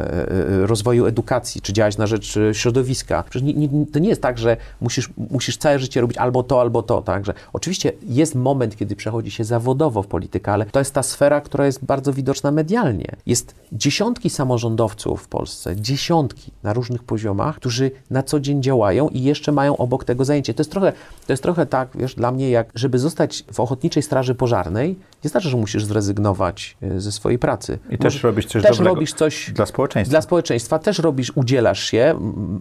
rozwoju 0.61 1.05
edukacji, 1.05 1.61
czy 1.61 1.73
działać 1.73 1.97
na 1.97 2.07
rzecz 2.07 2.39
środowiska. 2.53 3.23
Przecież 3.29 3.47
nie, 3.47 3.53
nie, 3.53 3.85
to 3.85 3.99
nie 3.99 4.09
jest 4.09 4.21
tak, 4.21 4.37
że 4.37 4.57
musisz, 4.81 5.09
musisz 5.17 5.57
całe 5.57 5.79
życie 5.79 6.01
robić 6.01 6.17
albo 6.17 6.43
to, 6.43 6.61
albo 6.61 6.83
to, 6.83 7.01
tak? 7.01 7.25
Że 7.25 7.33
oczywiście 7.53 7.91
jest 8.03 8.35
moment, 8.35 8.75
kiedy 8.75 8.95
przechodzi 8.95 9.31
się 9.31 9.43
zawodowo 9.43 10.03
w 10.03 10.07
politykę, 10.07 10.51
ale 10.51 10.65
to 10.65 10.79
jest 10.79 10.93
ta 10.93 11.03
sfera, 11.03 11.41
która 11.41 11.65
jest 11.65 11.85
bardzo 11.85 12.13
widoczna 12.13 12.51
medialnie. 12.51 13.15
Jest 13.25 13.55
dziesiątki 13.71 14.29
samorządowców 14.29 15.22
w 15.23 15.27
Polsce, 15.27 15.75
dziesiątki 15.75 16.51
na 16.63 16.73
różnych 16.73 17.03
poziomach, 17.03 17.55
którzy 17.55 17.91
na 18.09 18.23
co 18.23 18.39
dzień 18.39 18.63
działają 18.63 19.09
i 19.09 19.23
jeszcze 19.23 19.51
mają 19.51 19.77
obok 19.77 20.03
tego 20.03 20.25
zajęcie. 20.25 20.53
To 20.53 20.61
jest 20.61 20.71
trochę, 20.71 20.93
to 21.27 21.33
jest 21.33 21.43
trochę 21.43 21.65
tak, 21.65 21.89
wiesz, 21.95 22.15
dla 22.15 22.31
mnie, 22.31 22.49
jak 22.49 22.69
żeby 22.75 22.99
zostać 22.99 23.43
w 23.53 23.59
Ochotniczej 23.59 24.03
Straży 24.03 24.35
Pożarnej, 24.35 24.99
nie 25.23 25.29
znaczy, 25.29 25.49
że 25.49 25.57
musisz 25.57 25.85
zrezygnować 25.85 26.77
e, 26.81 26.99
ze 26.99 27.11
swojej 27.11 27.39
pracy. 27.39 27.79
I 27.89 27.97
też 27.97 28.23
robisz 28.23 28.45
coś 28.45 28.63
też 28.63 28.79
robisz 28.79 29.13
coś 29.13 29.51
dla 29.51 29.65
społeczeństwa. 29.65 30.11
Dla 30.11 30.21
społeczeństwa 30.21 30.79
też 30.79 30.99
robisz, 30.99 31.31
udzielasz 31.35 31.83
się. 31.83 32.19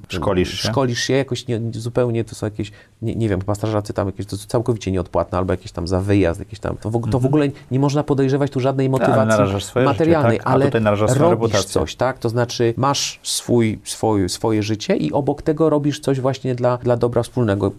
Szkolisz 0.09 0.51
się. 0.61 0.69
Szkolisz 0.69 1.01
się, 1.01 1.15
jakoś 1.15 1.47
nie, 1.47 1.61
zupełnie 1.73 2.25
to 2.25 2.35
są 2.35 2.47
jakieś, 2.47 2.73
nie, 3.03 3.15
nie 3.15 3.29
wiem, 3.29 3.41
chyba 3.41 3.55
strażacy 3.55 3.93
tam 3.93 4.07
jakieś, 4.07 4.27
to 4.27 4.37
są 4.37 4.47
całkowicie 4.47 4.93
nieodpłatne, 4.93 5.39
albo 5.39 5.53
jakieś 5.53 5.73
tam 5.73 5.89
za 5.89 6.01
wyjazd, 6.01 6.41
jakieś 6.41 6.59
tam. 6.59 6.77
To 6.77 6.91
w, 6.91 7.11
to 7.11 7.21
w 7.21 7.27
ogóle 7.27 7.49
nie 7.71 7.81
można 7.81 8.03
podejrzewać 8.03 8.51
tu 8.51 8.61
żadnej 8.61 8.89
motywacji 8.89 9.13
Mhm. 9.13 9.29
narażasz 9.29 9.65
swoje 9.65 9.87
życie, 9.87 9.95
materialnej, 9.95 10.39
tak? 10.39 10.47
A 10.47 10.51
ale 10.51 10.65
robisz 10.65 11.21
reputację. 11.21 11.69
coś, 11.71 11.95
tak? 11.95 12.19
To 12.19 12.29
znaczy 12.29 12.52
masz 12.77 13.21
swój, 13.23 13.79
swój, 13.85 14.29
swoje 14.29 14.63
życie 14.63 14.97
i 14.97 15.13
obok 15.13 15.43
tego 15.43 15.71
robisz 15.71 16.01
coś 16.01 16.21
właśnie 16.21 16.55
dla, 16.55 16.77
dla 16.79 16.97
dobra 16.97 17.23
wspólnego. 17.23 17.73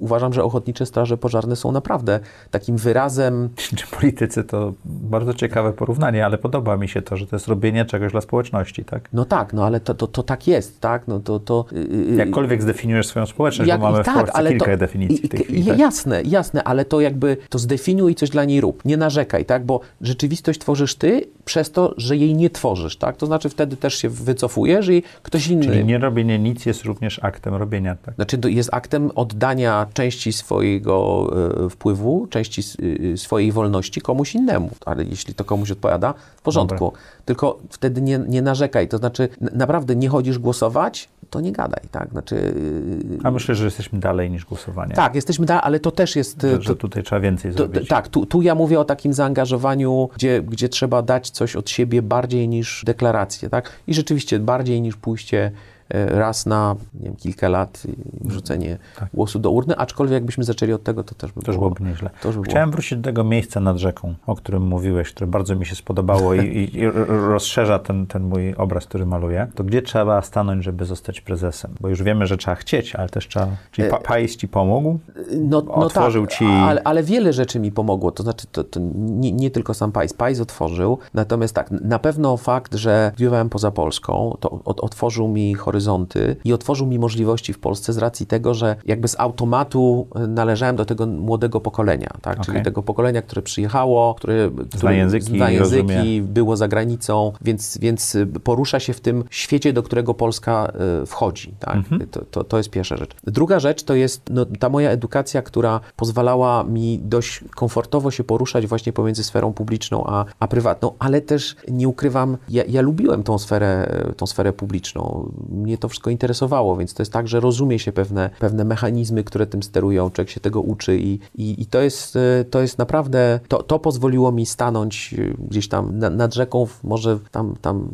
Uważam, 0.00 0.32
że 0.32 0.44
ochotnicze 0.44 0.86
straże 0.86 1.16
pożarne 1.16 1.56
są 1.56 1.72
naprawdę 1.72 2.20
takim 2.50 2.76
wyrazem 2.76 3.48
Czy 3.56 3.86
politycy 3.86 4.44
to 4.44 4.72
bardzo 4.84 5.34
ciekawe 5.34 5.72
porównanie, 5.72 6.24
ale 6.26 6.38
podoba 6.38 6.76
mi 6.76 6.88
się 6.88 7.02
to, 7.02 7.16
że 7.16 7.26
to 7.26 7.36
jest 7.36 7.48
robienie 7.48 7.84
czegoś 7.84 8.12
dla 8.12 8.20
społeczności, 8.20 8.84
tak? 8.84 9.08
no 9.12 9.24
tak, 9.24 9.52
no 9.52 9.64
ale 9.66 9.80
to, 9.80 9.94
to, 9.94 10.06
to 10.06 10.22
tak 10.22 10.46
jest, 10.48 10.80
tak? 10.80 11.08
No 11.08 11.20
to, 11.20 11.40
to, 11.40 11.64
yy, 11.72 12.14
Jakkolwiek 12.16 12.62
zdefiniujesz 12.62 13.06
swoją 13.06 13.26
społeczność, 13.26 13.68
Jak- 13.68 13.80
bo 13.80 13.86
mamy 13.90 14.00
i 14.00 14.04
w 14.04 14.14
Polsce 14.14 14.48
kilka 14.48 14.70
to, 14.70 14.76
definicji 14.76 15.24
i- 15.24 15.28
w 15.28 15.30
tej 15.30 15.44
chwili. 15.44 15.64
tak? 15.64 15.78
Jasne, 15.78 16.22
jasne, 16.22 16.64
ale 16.64 16.84
to 16.84 17.00
jakby 17.00 17.36
to 17.48 17.58
zdefiniuj 17.58 18.12
i 18.12 18.14
coś 18.14 18.30
dla 18.30 18.44
niej 18.44 18.60
rób. 18.60 18.84
Nie 18.84 18.96
narzekaj, 18.96 19.44
tak? 19.44 19.66
Bo 19.66 19.80
rzeczywistość 20.00 20.58
tworzysz 20.60 20.94
ty 20.94 21.24
przez 21.44 21.70
to, 21.70 21.94
że 21.96 22.16
jej 22.16 22.34
nie 22.34 22.50
tworzysz, 22.50 22.96
tak? 22.96 23.16
To 23.16 23.26
znaczy 23.26 23.48
wtedy 23.48 23.76
też 23.76 23.94
się 23.94 24.08
wycofujesz 24.08 24.88
i 24.88 25.02
ktoś 25.22 25.46
inny. 25.46 25.66
Czyli 25.66 25.84
nie 25.84 25.98
robienie 25.98 26.38
nic 26.38 26.66
jest 26.66 26.84
również 26.84 27.20
aktem 27.22 27.54
robienia, 27.54 27.96
tak? 28.02 28.14
Znaczy 28.14 28.38
jest 28.48 28.68
aktem 28.72 29.10
oddania 29.14 29.86
części 29.94 30.32
swojego 30.32 31.26
e, 31.66 31.70
wpływu, 31.70 32.26
części 32.30 32.62
y, 32.82 33.16
swojej 33.16 33.52
wolności 33.52 34.00
komuś 34.00 34.34
innemu. 34.34 34.70
Ale 34.86 35.04
jeśli 35.04 35.34
to 35.34 35.44
komuś 35.44 35.70
odpowiada, 35.70 36.14
w 36.36 36.42
porządku. 36.42 36.92
Tylko 37.24 37.58
wtedy 37.70 38.02
nie, 38.02 38.18
nie 38.28 38.42
narzekaj. 38.42 38.88
To 38.88 38.98
znaczy 38.98 39.28
naprawdę 39.40 39.96
nie 39.96 40.08
chodzisz 40.08 40.38
głosować, 40.38 41.08
to 41.30 41.40
nie 41.40 41.52
gadaj, 41.52 41.80
tak? 41.90 42.10
Znaczy 42.10 42.34
y, 42.36 43.18
A 43.24 43.30
myślę, 43.30 43.54
że 43.54 43.64
jesteśmy 43.64 43.98
dalej 44.00 44.30
niż 44.30 44.44
głosowanie. 44.44 44.94
tak, 44.94 45.14
jesteśmy 45.14 45.46
dalej, 45.46 45.62
ale 45.66 45.80
to 45.80 45.90
też 45.90 46.16
jest... 46.16 46.42
Że, 46.42 46.56
to, 46.56 46.62
że 46.62 46.76
tutaj 46.76 47.02
trzeba 47.02 47.20
więcej 47.20 47.52
To, 47.52 47.58
zrobić. 47.58 47.88
tak, 47.88 48.08
tu, 48.08 48.26
tu 48.26 48.42
ja 48.42 48.54
mówię 48.54 48.80
o 48.80 48.84
takim 48.84 49.12
zaangażowaniu, 49.12 50.08
gdzie, 50.14 50.42
gdzie 50.42 50.68
trzeba 50.68 51.02
dać 51.02 51.30
coś 51.30 51.56
od 51.56 51.70
siebie 51.70 52.02
bardziej 52.02 52.48
niż 52.48 52.82
deklarację, 52.86 53.48
tak? 53.50 53.70
I 53.86 53.94
rzeczywiście 53.94 54.38
bardziej 54.38 54.80
niż 54.80 54.96
pójście 54.96 55.50
raz 55.92 56.46
na 56.46 56.76
nie 56.94 57.04
wiem, 57.04 57.16
kilka 57.16 57.48
lat 57.48 57.82
wrzucenie 58.20 58.78
głosu 59.14 59.38
do 59.38 59.50
urny, 59.50 59.76
aczkolwiek 59.76 60.12
jakbyśmy 60.12 60.44
zaczęli 60.44 60.72
od 60.72 60.82
tego, 60.82 61.04
to 61.04 61.14
też 61.14 61.32
by 61.32 61.40
było. 61.40 61.56
byłoby 61.56 61.84
nieźle. 61.84 62.10
To 62.22 62.28
by 62.28 62.32
było. 62.32 62.44
Chciałem 62.44 62.70
wrócić 62.70 62.98
do 62.98 63.04
tego 63.04 63.24
miejsca 63.24 63.60
nad 63.60 63.76
rzeką, 63.76 64.14
o 64.26 64.36
którym 64.36 64.62
mówiłeś, 64.62 65.10
które 65.10 65.26
bardzo 65.26 65.56
mi 65.56 65.66
się 65.66 65.74
spodobało 65.74 66.34
i, 66.34 66.40
i, 66.40 66.78
i 66.78 66.90
rozszerza 67.08 67.78
ten, 67.78 68.06
ten 68.06 68.22
mój 68.22 68.54
obraz, 68.54 68.86
który 68.86 69.06
maluję. 69.06 69.46
To 69.54 69.64
gdzie 69.64 69.82
trzeba 69.82 70.22
stanąć, 70.22 70.64
żeby 70.64 70.84
zostać 70.84 71.20
prezesem? 71.20 71.74
Bo 71.80 71.88
już 71.88 72.02
wiemy, 72.02 72.26
że 72.26 72.36
trzeba 72.36 72.54
chcieć, 72.54 72.94
ale 72.94 73.08
też 73.08 73.28
trzeba... 73.28 73.48
Czyli 73.70 73.90
pa, 73.90 73.98
Pajs 73.98 74.36
ci 74.36 74.48
pomógł? 74.48 74.98
No, 75.40 75.62
no 75.66 75.74
Otworzył 75.74 76.26
tak, 76.26 76.38
ci- 76.38 76.44
ale, 76.44 76.82
ale 76.84 77.02
wiele 77.02 77.32
rzeczy 77.32 77.60
mi 77.60 77.72
pomogło. 77.72 78.10
To 78.10 78.22
znaczy, 78.22 78.46
to, 78.52 78.64
to 78.64 78.80
nie, 78.94 79.32
nie 79.32 79.50
tylko 79.50 79.74
sam 79.74 79.92
Pajs. 79.92 80.12
Pajs 80.14 80.40
otworzył, 80.40 80.98
natomiast 81.14 81.54
tak, 81.54 81.70
na 81.70 81.98
pewno 81.98 82.36
fakt, 82.36 82.74
że 82.74 83.10
studiowałem 83.14 83.48
poza 83.48 83.70
Polską, 83.70 84.36
to 84.40 84.60
otworzył 84.64 85.28
mi 85.28 85.54
horyzonty 85.82 86.36
i 86.44 86.52
otworzył 86.52 86.86
mi 86.86 86.98
możliwości 86.98 87.52
w 87.52 87.58
Polsce 87.58 87.92
z 87.92 87.98
racji 87.98 88.26
tego, 88.26 88.54
że 88.54 88.76
jakby 88.86 89.08
z 89.08 89.20
automatu 89.20 90.06
e, 90.14 90.26
należałem 90.26 90.76
do 90.76 90.84
tego 90.84 91.06
młodego 91.06 91.60
pokolenia, 91.60 92.10
tak? 92.22 92.40
Czyli 92.40 92.50
Okej. 92.50 92.64
tego 92.64 92.82
pokolenia, 92.82 93.22
które 93.22 93.42
przyjechało, 93.42 94.14
które, 94.14 94.50
które 94.70 94.96
języki, 94.96 95.26
zna 95.26 95.50
języki 95.50 95.82
rozumie. 95.88 96.22
było 96.22 96.56
za 96.56 96.68
granicą, 96.68 97.32
więc, 97.40 97.78
więc 97.78 98.14
y, 98.14 98.26
porusza 98.26 98.80
się 98.80 98.92
w 98.92 99.00
tym 99.00 99.24
świecie, 99.30 99.72
do 99.72 99.82
którego 99.82 100.14
Polska 100.14 100.72
y, 101.02 101.06
wchodzi. 101.06 101.54
Tak? 101.58 101.76
Mhm. 101.76 102.06
To, 102.10 102.24
to, 102.24 102.44
to 102.44 102.56
jest 102.56 102.70
pierwsza 102.70 102.96
rzecz. 102.96 103.10
Druga 103.24 103.60
rzecz 103.60 103.82
to 103.82 103.94
jest 103.94 104.22
no, 104.30 104.46
ta 104.46 104.68
moja 104.68 104.90
edukacja, 104.90 105.42
która 105.42 105.80
pozwalała 105.96 106.64
mi 106.64 107.00
dość 107.02 107.40
komfortowo 107.56 108.10
się 108.10 108.24
poruszać 108.24 108.66
właśnie 108.66 108.92
pomiędzy 108.92 109.24
sferą 109.24 109.52
publiczną 109.52 110.04
a, 110.06 110.24
a 110.40 110.48
prywatną, 110.48 110.92
ale 110.98 111.20
też 111.20 111.56
nie 111.68 111.88
ukrywam, 111.88 112.36
ja, 112.48 112.62
ja 112.68 112.80
lubiłem 112.82 113.22
tą 113.22 113.38
sferę, 113.38 113.88
tą 114.16 114.26
sferę 114.26 114.52
publiczną. 114.52 115.32
Mnie 115.50 115.71
to 115.78 115.88
wszystko 115.88 116.10
interesowało, 116.10 116.76
więc 116.76 116.94
to 116.94 117.02
jest 117.02 117.12
tak, 117.12 117.28
że 117.28 117.40
rozumie 117.40 117.78
się 117.78 117.92
pewne, 117.92 118.30
pewne 118.38 118.64
mechanizmy, 118.64 119.24
które 119.24 119.46
tym 119.46 119.62
sterują, 119.62 120.10
człowiek 120.10 120.30
się 120.30 120.40
tego 120.40 120.60
uczy 120.60 120.98
i, 120.98 121.18
i, 121.34 121.62
i 121.62 121.66
to, 121.66 121.80
jest, 121.80 122.16
y, 122.16 122.44
to 122.50 122.60
jest 122.60 122.78
naprawdę, 122.78 123.40
to, 123.48 123.62
to 123.62 123.78
pozwoliło 123.78 124.32
mi 124.32 124.46
stanąć 124.46 125.14
y, 125.18 125.34
gdzieś 125.48 125.68
tam 125.68 125.98
na, 125.98 126.10
nad 126.10 126.34
rzeką, 126.34 126.66
może 126.84 127.18
tam, 127.30 127.54
tam 127.60 127.88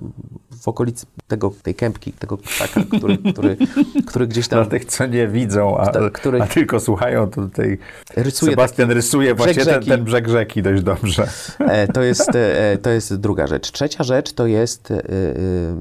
w 0.61 0.69
okolicy 0.69 1.07
tego, 1.29 1.53
tej 1.63 1.75
kępki, 1.75 2.13
tego 2.13 2.37
ptaka, 2.39 2.81
który, 2.97 3.19
który, 3.33 3.57
który 4.07 4.27
gdzieś 4.27 4.49
tam 4.49 4.59
Dla 4.63 4.71
tych, 4.71 4.85
co 4.85 5.07
nie 5.07 5.29
widzą, 5.29 5.79
a, 5.79 5.87
Tak, 5.87 6.13
który- 6.13 6.43
a 6.43 6.47
tylko 6.47 6.81
słuchają, 6.81 7.31
to 7.31 7.43
tutaj 7.43 7.79
rysuje 8.17 8.53
Sebastian 8.53 8.91
rysuje 8.91 9.35
właśnie 9.35 9.65
ten, 9.65 9.85
ten 9.85 10.05
brzeg 10.05 10.29
rzeki 10.29 10.63
dość 10.63 10.83
dobrze. 10.83 11.29
E, 11.59 11.89
To 11.93 12.03
jest, 12.09 12.31
e, 12.35 12.79
to 12.83 12.91
jest 12.91 13.15
druga 13.15 13.47
rzecz. 13.47 13.71
Trzecia 13.73 14.05
rzecz 14.05 14.33
to 14.33 14.47
jest 14.47 14.91
e, 14.91 14.95
e, 14.95 15.01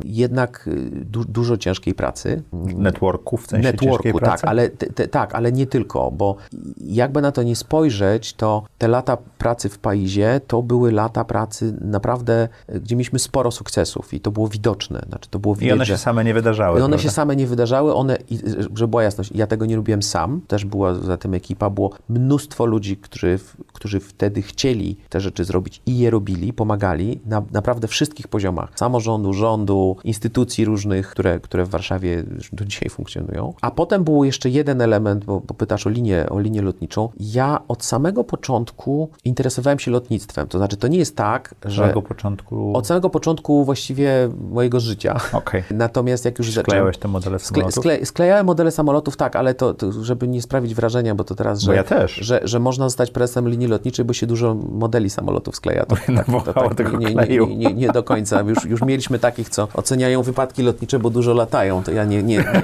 jednak 0.06 0.70
e, 0.72 0.76
du, 1.06 1.26
dużo 1.26 1.58
ciężkiej 1.88 1.94
pracy. 1.94 2.44
Networku, 2.78 3.38
w 3.38 3.48
sensie 3.48 3.72
Networku, 3.72 4.20
tak, 4.20 4.22
pracy. 4.22 4.48
ale, 4.48 4.70
te, 4.70 5.08
tak, 5.08 5.36
ale 5.36 5.52
nie 5.52 5.68
tylko, 5.68 6.12
bo 6.12 6.36
jakby 6.82 7.22
na 7.22 7.32
to 7.32 7.44
nie 7.44 7.56
spojrzeć, 7.56 8.34
to 8.34 8.64
te 8.78 8.88
lata 8.88 9.18
pracy 9.38 9.70
w 9.70 9.80
Paizie 9.80 10.42
to 10.48 10.64
były 10.64 10.92
lata 10.92 11.26
pracy 11.26 11.78
naprawdę, 11.82 12.50
gdzie 12.82 12.96
mieliśmy 12.96 13.20
sporo 13.20 13.52
sukcesów 13.52 14.14
i 14.14 14.20
to 14.20 14.32
było 14.32 14.48
widoczne. 14.48 15.06
Znaczy, 15.10 15.30
to 15.30 15.40
było 15.40 15.56
I 15.56 15.58
widać, 15.58 15.76
one 15.76 15.86
się 15.86 15.98
same 15.98 16.24
nie 16.24 16.34
wydarzały. 16.34 16.80
I 16.80 16.82
one 16.82 16.90
prawda? 16.90 17.04
się 17.04 17.10
same 17.10 17.36
nie 17.36 17.48
wydarzały, 17.48 17.94
one, 17.94 18.18
i, 18.30 18.40
żeby 18.76 18.88
była 18.88 19.04
jasność, 19.04 19.32
ja 19.36 19.48
tego 19.48 19.66
nie 19.66 19.76
robiłem 19.76 20.04
sam, 20.04 20.42
też 20.48 20.66
była 20.66 20.94
za 20.94 21.18
tym 21.18 21.34
ekipa, 21.34 21.70
było 21.70 21.92
mnóstwo 22.10 22.66
ludzi, 22.66 22.98
którzy, 22.98 23.40
którzy 23.74 24.00
wtedy 24.00 24.42
chcieli 24.42 24.98
te 25.10 25.20
rzeczy 25.20 25.46
zrobić 25.46 25.82
i 25.86 25.98
je 25.98 26.10
robili, 26.10 26.54
pomagali 26.54 27.20
na 27.26 27.44
naprawdę 27.52 27.88
wszystkich 27.88 28.28
poziomach, 28.28 28.72
samorządu, 28.76 29.34
rządu, 29.34 29.98
instytucji 30.04 30.66
różnych, 30.66 31.10
które, 31.10 31.40
które 31.40 31.66
w 31.68 31.70
Warszawie 31.70 32.24
do 32.54 32.66
dzisiaj 32.66 32.90
funkcjonują. 32.90 33.54
A 33.62 33.72
potem 33.72 34.04
był 34.04 34.24
jeszcze 34.24 34.50
jeden 34.50 34.82
element, 34.82 35.26
bo, 35.26 35.40
bo 35.40 35.54
pytasz 35.54 35.88
o 35.88 35.90
linię, 35.90 36.30
o 36.30 36.40
linię 36.40 36.62
lotniczą. 36.62 37.10
Ja 37.20 37.62
od 37.68 37.84
samego 37.84 38.24
początku 38.24 39.10
interesowałem 39.26 39.80
się 39.80 39.92
lotnictwem, 39.92 40.48
to 40.48 40.58
znaczy 40.58 40.78
to 40.78 40.88
nie 40.88 40.98
jest 40.98 41.16
tak, 41.16 41.56
Od 41.66 41.72
że... 41.72 41.82
samego 41.82 42.02
początku... 42.02 42.78
Od 42.78 42.88
samego 42.88 43.10
początku 43.10 43.66
właściwie 43.66 44.30
mojego 44.52 44.80
życia. 44.80 45.20
Okej. 45.34 45.64
Natomiast 45.76 46.26
jak 46.26 46.40
już 46.40 46.48
zacząłem... 46.48 46.66
Sklejałeś 46.66 46.98
te 46.98 47.08
modele 47.08 47.40
samolotów? 47.40 47.84
skle, 47.84 48.06
sklejałem 48.06 48.46
modele 48.46 48.72
samolotów, 48.72 49.18
tak, 49.18 49.36
ale 49.36 49.54
to, 49.54 49.74
to, 49.74 50.04
żeby 50.04 50.28
nie 50.28 50.42
sprawić 50.42 50.76
wrażenia, 50.76 51.16
bo 51.16 51.24
to 51.24 51.36
teraz, 51.36 51.60
że, 51.60 51.76
ja 51.76 51.84
też. 51.84 52.12
Że, 52.12 52.40
że 52.44 52.60
można 52.60 52.86
zostać 52.86 53.12
prezesem 53.12 53.50
linii 53.50 53.68
lotniczej, 53.68 54.06
bo 54.06 54.14
się 54.14 54.28
dużo 54.28 54.56
modeli 54.56 55.10
samolotów 55.10 55.56
skleja. 55.56 55.86
To, 55.86 55.96
Nawołało 56.12 56.76
tego 56.76 56.98
nie, 56.98 57.12
kleju. 57.12 57.48
nie, 57.48 57.56
nie, 57.56 57.74
nie 57.74 57.90
do 57.90 58.04
końca. 58.04 58.42
Już, 58.42 58.66
już 58.66 58.82
mieliśmy 58.82 59.20
takich, 59.20 59.50
co 59.50 59.68
oceniają 59.74 60.24
wypadki 60.24 60.64
lotnicze, 60.64 61.00
bo 61.00 61.10
dużo 61.10 61.34
latają. 61.34 61.57
To 61.84 61.92
ja 61.92 62.06
nie, 62.06 62.24
nie, 62.24 62.38
nie, 62.38 62.62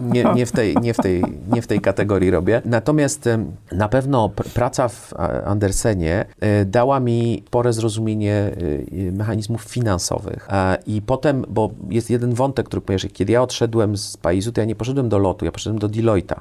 nie, 0.00 0.24
nie, 0.34 0.46
w 0.46 0.52
tej, 0.52 0.76
nie, 0.82 0.94
w 0.94 0.96
tej, 0.96 1.22
nie 1.52 1.62
w 1.62 1.66
tej 1.66 1.80
kategorii 1.80 2.30
robię. 2.30 2.62
Natomiast 2.64 3.28
na 3.72 3.88
pewno 3.88 4.28
pr- 4.28 4.48
praca 4.48 4.88
w 4.88 5.14
Andersenie 5.44 6.24
e, 6.40 6.64
dała 6.64 7.00
mi 7.00 7.42
spore 7.46 7.72
zrozumienie 7.72 8.50
e, 9.08 9.12
mechanizmów 9.12 9.62
finansowych. 9.62 10.48
E, 10.50 10.78
I 10.86 11.02
potem, 11.02 11.44
bo 11.48 11.70
jest 11.90 12.10
jeden 12.10 12.34
wątek, 12.34 12.66
który 12.66 12.80
ponieważ 12.82 13.06
kiedy 13.12 13.32
ja 13.32 13.42
odszedłem 13.42 13.96
z 13.96 14.16
Paizu, 14.16 14.52
to 14.52 14.60
ja 14.60 14.64
nie 14.64 14.74
poszedłem 14.74 15.08
do 15.08 15.18
lotu, 15.18 15.44
ja 15.44 15.52
poszedłem 15.52 15.78
do 15.78 15.88
Deloitte'a. 15.88 16.40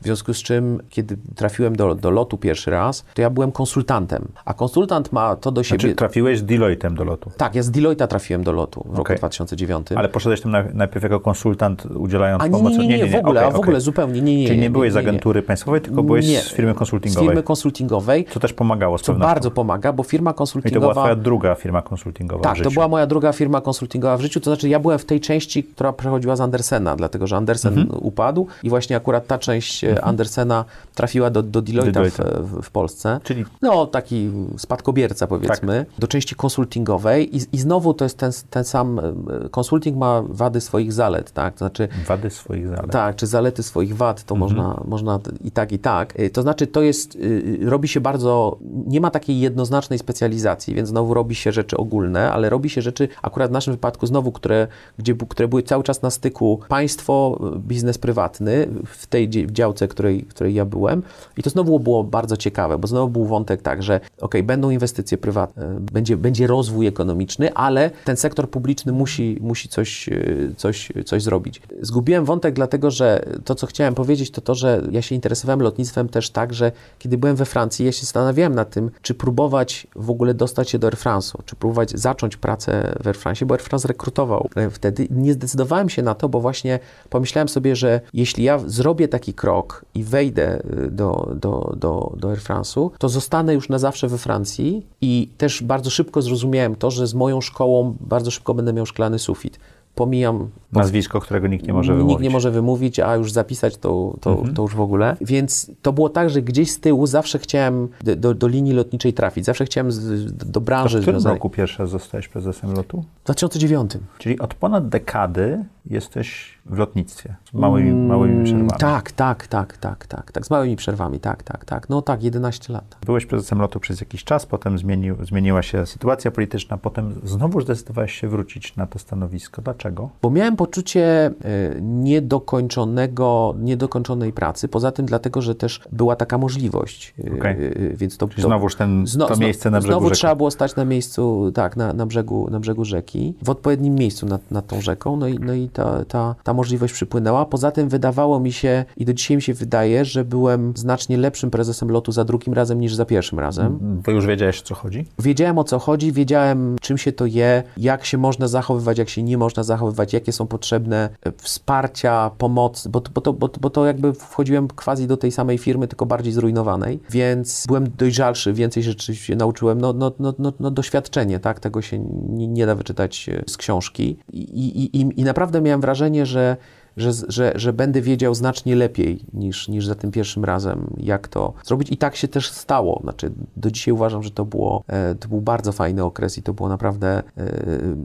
W 0.00 0.04
związku 0.04 0.34
z 0.34 0.42
czym, 0.42 0.82
kiedy 0.90 1.16
trafiłem 1.34 1.76
do, 1.76 1.94
do 1.94 2.10
lotu 2.10 2.38
pierwszy 2.38 2.70
raz, 2.70 3.04
to 3.14 3.22
ja 3.22 3.30
byłem 3.30 3.52
konsultantem. 3.52 4.28
A 4.44 4.54
konsultant 4.54 5.12
ma 5.12 5.36
to 5.36 5.52
do 5.52 5.62
siebie... 5.62 5.78
Czy 5.78 5.94
trafiłeś 5.94 6.38
z 6.38 6.44
Deloitte'em 6.44 6.94
do 6.94 7.04
lotu? 7.04 7.30
Tak, 7.36 7.54
ja 7.54 7.62
z 7.62 7.70
Deloitte'a 7.70 8.06
trafiłem 8.06 8.44
do 8.44 8.52
lotu 8.52 8.80
w 8.84 8.90
roku 8.90 9.00
Okej. 9.00 9.16
2009. 9.16 9.92
Ale 9.92 10.08
poszedłeś 10.08 10.40
tam 10.40 10.52
na, 10.52 10.64
najpierw 10.74 11.02
jako 11.02 11.20
konsultant 11.20 11.86
udzielając 11.86 12.42
A 12.42 12.46
nie, 12.46 12.52
pomoc? 12.52 12.72
nie, 12.72 12.78
nie, 12.78 12.88
nie, 12.88 12.95
w 13.04 13.14
ogóle, 13.14 13.40
okej, 13.40 13.48
a 13.52 13.56
w 13.56 13.60
ogóle 13.60 13.70
okej. 13.76 13.80
zupełnie, 13.80 14.22
nie, 14.22 14.36
nie. 14.40 14.46
Czyli 14.46 14.58
nie 14.58 14.62
nie, 14.62 14.70
byłeś 14.70 14.92
z 14.92 14.96
nie, 14.96 15.02
nie. 15.02 15.08
agentury 15.08 15.42
państwowej, 15.42 15.80
tylko 15.80 16.02
byłeś 16.02 16.26
Nie. 16.28 16.40
z 16.40 16.52
firmy 16.52 16.72
Z 16.74 16.76
konsultingowej. 16.76 17.28
firmy 17.28 17.42
konsultingowej, 17.42 18.26
Co 18.30 18.40
też 18.40 18.52
pomagało 18.52 18.98
z 18.98 19.02
co 19.02 19.12
pewnością. 19.12 19.34
bardzo 19.34 19.50
pomaga, 19.50 19.92
bo 19.92 20.02
firma 20.02 20.30
I 20.30 20.34
to 20.34 20.38
konsultingowa... 20.38 20.80
była 20.92 20.94
twoja 21.04 21.16
druga 21.16 21.54
firma 21.54 21.82
konsultingowa 21.82 22.42
Tak, 22.42 22.60
to 22.60 22.70
była 22.70 22.88
moja 22.88 23.06
druga 23.06 23.32
firma 23.32 23.60
konsultingowa 23.60 24.16
w 24.16 24.20
życiu, 24.20 24.40
to 24.40 24.50
znaczy 24.50 24.68
ja 24.68 24.78
byłem 24.80 24.98
w 24.98 25.04
tej 25.04 25.20
części, 25.20 25.64
która 25.64 25.92
przechodziła 25.92 26.36
z 26.36 26.40
Andersena, 26.40 26.96
dlatego 26.96 27.26
że 27.26 27.36
Andersen 27.36 27.78
Mhm. 27.78 27.98
upadł 28.02 28.46
i 28.62 28.68
właśnie 28.68 28.96
akurat 28.96 29.26
ta 29.26 29.38
część 29.38 29.84
e, 29.84 30.04
Andersena 30.04 30.64
trafiła 30.94 31.30
do, 31.30 31.42
do 31.42 31.60
w, 31.60 31.64
Deloitte'a. 31.64 32.22
w, 32.42 32.62
w 32.62 32.70
Polsce. 32.70 33.20
Czyli 33.22 33.44
No, 33.62 33.86
taki 33.86 34.30
spadkobierca 34.56 35.26
powiedzmy, 35.26 35.84
Tak. 35.90 35.98
do 36.00 36.06
części 36.08 36.34
konsultingowej 36.34 37.36
i, 37.36 37.40
i 37.52 37.58
znowu 37.58 37.94
to 37.94 38.04
jest 38.04 38.18
ten, 38.18 38.32
ten 38.50 38.64
sam, 38.64 38.98
e, 38.98 39.48
konsulting 39.48 39.96
ma 39.96 40.22
wady 40.28 40.60
swoich 40.60 40.92
zalet, 40.92 41.32
tak, 41.32 41.54
to 41.54 41.58
znaczy 41.58 41.88
wady 42.06 42.30
swoich 42.30 42.68
zalet. 42.68 42.85
Tak, 42.90 43.16
czy 43.16 43.26
zalety 43.26 43.62
swoich 43.62 43.96
wad, 43.96 44.24
to 44.24 44.34
Mhm. 44.34 44.40
można, 44.40 44.82
można 44.88 45.20
i 45.44 45.50
tak, 45.50 45.72
i 45.72 45.78
tak. 45.78 46.20
Y, 46.20 46.30
To 46.30 46.42
znaczy, 46.42 46.66
to 46.66 46.82
jest, 46.82 47.14
y, 47.16 47.58
robi 47.62 47.88
się 47.88 48.00
bardzo, 48.00 48.56
nie 48.86 49.00
ma 49.00 49.10
takiej 49.10 49.40
jednoznacznej 49.40 49.98
specjalizacji, 49.98 50.74
więc 50.74 50.88
znowu 50.88 51.14
robi 51.14 51.34
się 51.34 51.52
rzeczy 51.52 51.76
ogólne, 51.76 52.32
ale 52.32 52.50
robi 52.50 52.70
się 52.70 52.82
rzeczy, 52.82 53.08
akurat 53.22 53.50
w 53.50 53.52
naszym 53.52 53.72
wypadku 53.74 54.06
znowu, 54.06 54.32
które, 54.32 54.66
gdzie, 54.98 55.14
które 55.28 55.48
były 55.48 55.62
cały 55.62 55.82
czas 55.82 56.02
na 56.02 56.10
styku 56.10 56.60
państwo, 56.68 57.38
y, 57.56 57.58
biznes 57.58 57.98
prywatny, 57.98 58.68
w 58.86 59.06
tej 59.06 59.28
działce, 59.52 59.88
której, 59.88 60.22
której 60.22 60.54
ja 60.54 60.64
byłem. 60.64 61.02
I 61.36 61.42
to 61.42 61.50
znowu 61.50 61.80
było 61.80 62.04
bardzo 62.04 62.36
ciekawe, 62.36 62.78
bo 62.78 62.88
znowu 62.88 63.08
był 63.08 63.24
wątek 63.24 63.62
tak, 63.62 63.82
że 63.82 64.00
ok, 64.20 64.34
będą 64.44 64.70
inwestycje 64.70 65.18
prywatne, 65.18 65.76
będzie, 65.92 66.16
będzie 66.16 66.46
rozwój 66.46 66.86
ekonomiczny, 66.86 67.54
ale 67.54 67.90
ten 68.04 68.16
sektor 68.16 68.50
publiczny 68.50 68.92
musi, 68.92 69.38
musi 69.40 69.68
coś, 69.68 70.08
y, 70.08 70.54
coś, 70.56 70.92
coś 71.04 71.22
zrobić. 71.22 71.62
Zgubiłem 71.80 72.24
wątek, 72.24 72.54
dlatego 72.54 72.75
że 72.90 73.24
to, 73.44 73.54
co 73.54 73.66
chciałem 73.66 73.94
powiedzieć, 73.94 74.30
to 74.30 74.40
to, 74.40 74.54
że 74.54 74.82
ja 74.90 75.02
się 75.02 75.14
interesowałem 75.14 75.62
lotnictwem 75.62 76.08
też 76.08 76.30
tak, 76.30 76.54
że 76.54 76.72
kiedy 76.98 77.18
byłem 77.18 77.36
we 77.36 77.44
Francji, 77.44 77.86
ja 77.86 77.92
się 77.92 78.00
zastanawiałem 78.00 78.54
nad 78.54 78.70
tym, 78.70 78.90
czy 79.02 79.14
próbować 79.14 79.86
w 79.96 80.10
ogóle 80.10 80.34
dostać 80.34 80.70
się 80.70 80.78
do 80.78 80.86
Air 80.86 80.96
France'u, 80.96 81.38
czy 81.44 81.56
próbować 81.56 81.90
zacząć 81.90 82.36
pracę 82.36 82.94
w 83.02 83.06
Air 83.06 83.16
France, 83.16 83.46
bo 83.46 83.54
Air 83.54 83.62
France 83.62 83.88
rekrutował 83.88 84.48
e, 84.56 84.70
wtedy. 84.70 85.06
Nie 85.10 85.32
zdecydowałem 85.32 85.88
się 85.88 86.02
na 86.02 86.14
to, 86.14 86.28
bo 86.28 86.40
właśnie 86.40 86.78
pomyślałem 87.10 87.48
sobie, 87.48 87.76
że 87.76 88.00
jeśli 88.12 88.44
ja 88.44 88.58
zrobię 88.66 89.08
taki 89.08 89.34
krok 89.34 89.84
i 89.94 90.04
wejdę 90.04 90.62
y, 90.86 90.90
do, 90.90 91.30
do, 91.34 91.74
do, 91.76 92.12
do 92.16 92.30
Air 92.30 92.40
France'u, 92.40 92.90
to 92.98 93.08
zostanę 93.08 93.54
już 93.54 93.68
na 93.68 93.78
zawsze 93.78 94.08
we 94.08 94.18
Francji 94.18 94.86
i 95.00 95.28
też 95.38 95.62
bardzo 95.62 95.90
szybko 95.90 96.22
zrozumiałem 96.22 96.74
to, 96.74 96.90
że 96.90 97.06
z 97.06 97.14
moją 97.14 97.40
szkołą 97.40 97.96
bardzo 98.00 98.30
szybko 98.30 98.54
będę 98.54 98.72
miał 98.72 98.86
szklany 98.86 99.18
sufit. 99.18 99.58
Pomijam 100.00 100.48
Nazwisko, 100.72 101.20
którego 101.20 101.46
nikt 101.46 101.66
nie 101.66 101.72
może 101.72 101.92
Nikt 101.92 102.04
wymówić. 102.04 102.24
nie 102.24 102.30
może 102.30 102.50
wymówić, 102.50 103.00
a 103.00 103.14
już 103.16 103.32
zapisać 103.32 103.76
to, 103.76 104.16
to, 104.20 104.42
to 104.54 104.62
już 104.62 104.74
w 104.74 104.80
ogóle. 104.80 105.16
Więc 105.20 105.70
to 105.82 105.92
było 105.92 106.08
tak, 106.08 106.30
że 106.30 106.42
gdzieś 106.42 106.70
z 106.70 106.80
tyłu 106.80 107.06
zawsze 107.06 107.38
chciałem 107.38 107.88
do, 108.04 108.16
do, 108.16 108.34
do 108.34 108.48
linii 108.48 108.72
lotniczej 108.72 109.12
trafić. 109.12 109.44
Zawsze 109.44 109.64
chciałem 109.64 109.92
z, 109.92 110.24
do, 110.32 110.44
do 110.46 110.52
To 110.52 110.60
branży 110.60 110.98
w 110.98 111.02
którym 111.02 111.20
związanej. 111.20 111.36
roku 111.36 111.50
pierwszy 111.50 111.78
raz 111.78 111.90
zostałeś 111.90 112.28
prezesem 112.28 112.72
lotu? 112.72 113.04
W 113.22 113.24
2009. 113.24 113.92
Czyli 114.18 114.38
od 114.38 114.54
ponad 114.54 114.88
dekady 114.88 115.64
jesteś 115.86 116.58
w 116.66 116.78
lotnictwie. 116.78 117.34
Z 117.50 117.54
małymi, 117.54 117.92
małymi 118.08 118.44
przerwami. 118.44 118.70
Tak, 118.78 119.12
tak, 119.12 119.46
tak, 119.46 119.76
tak, 119.76 120.06
tak, 120.06 120.32
tak. 120.32 120.46
Z 120.46 120.50
małymi 120.50 120.76
przerwami, 120.76 121.20
tak, 121.20 121.42
tak, 121.42 121.64
tak. 121.64 121.88
No 121.88 122.02
tak, 122.02 122.22
11 122.22 122.72
lat. 122.72 122.96
Byłeś 123.06 123.26
prezesem 123.26 123.60
lotu 123.60 123.80
przez 123.80 124.00
jakiś 124.00 124.24
czas, 124.24 124.46
potem 124.46 124.78
zmienił, 124.78 125.24
zmieniła 125.24 125.62
się 125.62 125.86
sytuacja 125.86 126.30
polityczna, 126.30 126.76
potem 126.76 127.14
znowu 127.24 127.60
zdecydowałeś 127.60 128.12
się 128.12 128.28
wrócić 128.28 128.76
na 128.76 128.86
to 128.86 128.98
stanowisko. 128.98 129.62
Dlaczego? 129.62 129.85
Bo 130.22 130.30
miałem 130.30 130.56
poczucie 130.56 131.26
e, 131.26 131.32
niedokończonego, 131.80 133.54
niedokończonej 133.58 134.32
pracy. 134.32 134.68
Poza 134.68 134.92
tym 134.92 135.06
dlatego, 135.06 135.42
że 135.42 135.54
też 135.54 135.80
była 135.92 136.16
taka 136.16 136.38
możliwość. 136.38 137.14
E, 137.30 137.36
Okej. 137.38 137.52
e, 137.66 137.96
Więc 137.96 138.16
to, 138.16 138.28
Czyli 138.28 138.42
to, 138.42 138.48
znowuż 138.48 138.76
ten, 138.76 139.04
Zno- 139.06 139.26
to 139.28 139.36
miejsce 139.36 139.70
na 139.70 139.78
brzegu 139.78 139.92
Znowu 139.92 140.08
rzeki. 140.08 140.18
trzeba 140.18 140.34
było 140.34 140.50
stać 140.50 140.76
na 140.76 140.84
miejscu, 140.84 141.52
tak, 141.54 141.76
na, 141.76 141.92
na, 141.92 142.06
brzegu, 142.06 142.48
na 142.50 142.60
brzegu 142.60 142.84
rzeki, 142.84 143.34
w 143.42 143.50
odpowiednim 143.50 143.94
miejscu 143.94 144.26
nad, 144.26 144.50
nad 144.50 144.66
tą 144.66 144.80
rzeką, 144.80 145.16
no 145.16 145.28
i, 145.28 145.38
no 145.38 145.54
i 145.54 145.68
ta, 145.68 146.04
ta, 146.04 146.34
ta 146.42 146.54
możliwość 146.54 146.92
przypłynęła. 146.94 147.44
Poza 147.44 147.70
tym 147.70 147.88
wydawało 147.88 148.40
mi 148.40 148.52
się, 148.52 148.84
i 148.96 149.04
do 149.04 149.14
dzisiaj 149.14 149.36
mi 149.36 149.42
się 149.42 149.54
wydaje, 149.54 150.04
że 150.04 150.24
byłem 150.24 150.72
znacznie 150.76 151.16
lepszym 151.16 151.50
prezesem 151.50 151.90
lotu 151.90 152.12
za 152.12 152.24
drugim 152.24 152.54
razem 152.54 152.80
niż 152.80 152.94
za 152.94 153.04
pierwszym 153.04 153.38
razem. 153.38 153.78
Bo 154.06 154.12
już 154.12 154.26
wiedziałeś, 154.26 154.60
o 154.60 154.64
co 154.64 154.74
chodzi? 154.74 155.04
Wiedziałem 155.18 155.58
o 155.58 155.64
co 155.64 155.78
chodzi, 155.78 156.12
wiedziałem 156.12 156.76
czym 156.80 156.98
się 156.98 157.12
to 157.12 157.26
je, 157.26 157.62
jak 157.76 158.04
się 158.04 158.18
można 158.18 158.48
zachowywać, 158.48 158.98
jak 158.98 159.08
się 159.08 159.22
nie 159.22 159.38
można 159.38 159.62
zachowywać, 159.62 159.75
jakie 160.12 160.32
są 160.32 160.46
potrzebne 160.46 161.08
e, 161.22 161.32
wsparcia, 161.36 162.30
pomoc, 162.38 162.86
bo, 162.86 163.02
bo, 163.14 163.20
to, 163.20 163.32
bo, 163.32 163.50
bo 163.60 163.70
to 163.70 163.86
jakby 163.86 164.12
wchodziłem 164.12 164.68
quasi 164.68 165.06
do 165.06 165.16
tej 165.16 165.32
samej 165.32 165.58
firmy, 165.58 165.88
tylko 165.88 166.06
bardziej 166.06 166.32
zrujnowanej, 166.32 167.00
więc 167.10 167.64
byłem 167.66 167.90
dojrzalszy, 167.98 168.52
więcej 168.52 168.82
rzeczy 168.82 169.16
się 169.16 169.36
nauczyłem, 169.36 169.80
no, 169.80 169.92
no, 169.92 170.12
no, 170.18 170.34
no, 170.38 170.52
no 170.60 170.70
doświadczenie, 170.70 171.38
tak, 171.38 171.60
tego 171.60 171.82
się 171.82 171.98
nie, 172.28 172.48
nie 172.48 172.66
da 172.66 172.74
wyczytać 172.74 173.28
e, 173.28 173.42
z 173.46 173.56
książki 173.56 174.16
i, 174.32 174.40
i, 174.40 175.00
i, 175.00 175.20
i 175.20 175.24
naprawdę 175.24 175.60
miałem 175.60 175.80
wrażenie, 175.80 176.26
że 176.26 176.56
że, 176.96 177.12
że, 177.28 177.52
że 177.54 177.72
będę 177.72 178.00
wiedział 178.00 178.34
znacznie 178.34 178.76
lepiej 178.76 179.24
niż, 179.32 179.68
niż 179.68 179.86
za 179.86 179.94
tym 179.94 180.10
pierwszym 180.10 180.44
razem, 180.44 180.94
jak 180.96 181.28
to 181.28 181.52
zrobić. 181.64 181.92
I 181.92 181.96
tak 181.96 182.16
się 182.16 182.28
też 182.28 182.50
stało. 182.50 183.00
Znaczy, 183.02 183.32
do 183.56 183.70
dzisiaj 183.70 183.94
uważam, 183.94 184.22
że 184.22 184.30
to, 184.30 184.44
było, 184.44 184.84
e, 184.88 185.14
to 185.14 185.28
był 185.28 185.40
bardzo 185.40 185.72
fajny 185.72 186.04
okres 186.04 186.38
i 186.38 186.42
to 186.42 186.54
było 186.54 186.68
naprawdę 186.68 187.22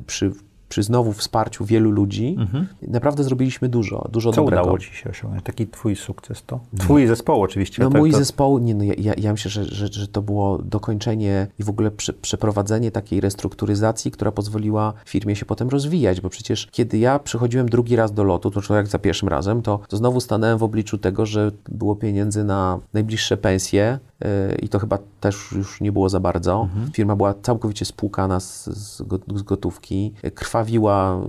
przy, 0.07 0.31
przy 0.71 0.83
znowu 0.83 1.13
wsparciu 1.13 1.65
wielu 1.65 1.91
ludzi. 1.91 2.37
Naprawdę 2.81 3.23
zrobiliśmy 3.23 3.69
dużo, 3.69 4.07
dużo 4.11 4.29
Mhm. 4.29 4.35
Co 4.35 4.41
dobrego. 4.41 4.61
udało 4.63 4.79
ci 4.79 4.93
się 4.95 5.09
osiągnąć? 5.09 5.43
Taki 5.43 5.67
twój 5.67 5.95
sukces 5.95 6.43
to? 6.45 6.59
Twój 6.79 7.07
zespołu 7.07 7.41
oczywiście. 7.41 7.83
No 7.83 7.89
tak, 7.89 7.99
mój 7.99 8.11
to, 8.11 8.17
zespoł, 8.17 8.59
nie, 8.59 8.75
no 8.75 8.83
ja, 8.83 9.13
ja, 9.17 9.31
myślę, 9.31 9.51
że, 9.51 9.63
że, 9.65 9.87
że 9.87 10.07
to 10.07 10.21
było 10.21 10.57
dokończenie 10.57 11.47
i 11.59 11.63
w 11.63 11.69
ogóle 11.69 11.91
prze, 11.91 12.13
przeprowadzenie 12.13 12.91
takiej 12.91 13.21
restrukturyzacji, 13.21 14.11
która 14.11 14.31
pozwoliła 14.31 14.93
firmie 15.05 15.35
się 15.35 15.45
potem 15.45 15.69
rozwijać, 15.69 16.21
bo 16.21 16.29
przecież 16.29 16.67
kiedy 16.71 16.97
ja 16.97 17.19
przychodziłem 17.19 17.69
drugi 17.69 17.95
raz 17.95 18.13
do 18.13 18.23
lotu, 18.23 18.51
to 18.51 18.75
jak 18.75 18.87
za 18.87 18.99
pierwszym 18.99 19.29
razem, 19.29 19.61
to, 19.61 19.79
to 19.87 19.97
znowu 19.97 20.19
stanąłem 20.19 20.57
w 20.57 20.63
obliczu 20.63 20.97
tego, 20.97 21.25
że 21.25 21.51
było 21.69 21.95
pieniędzy 21.95 22.43
na 22.43 22.79
najbliższe 22.93 23.37
pensje 23.37 23.99
yy, 24.21 24.27
i 24.61 24.69
to 24.69 24.79
chyba 24.79 24.97
też 25.19 25.51
już 25.51 25.81
nie 25.81 25.91
było 25.91 26.09
za 26.09 26.19
bardzo. 26.19 26.67
Firma 26.93 27.15
była 27.15 27.33
całkowicie 27.41 27.85
spłukana 27.85 28.39
z, 28.39 28.65
z, 28.65 29.01
go- 29.01 29.19
z 29.35 29.41
gotówki, 29.41 30.13
krwawiła 30.61 31.21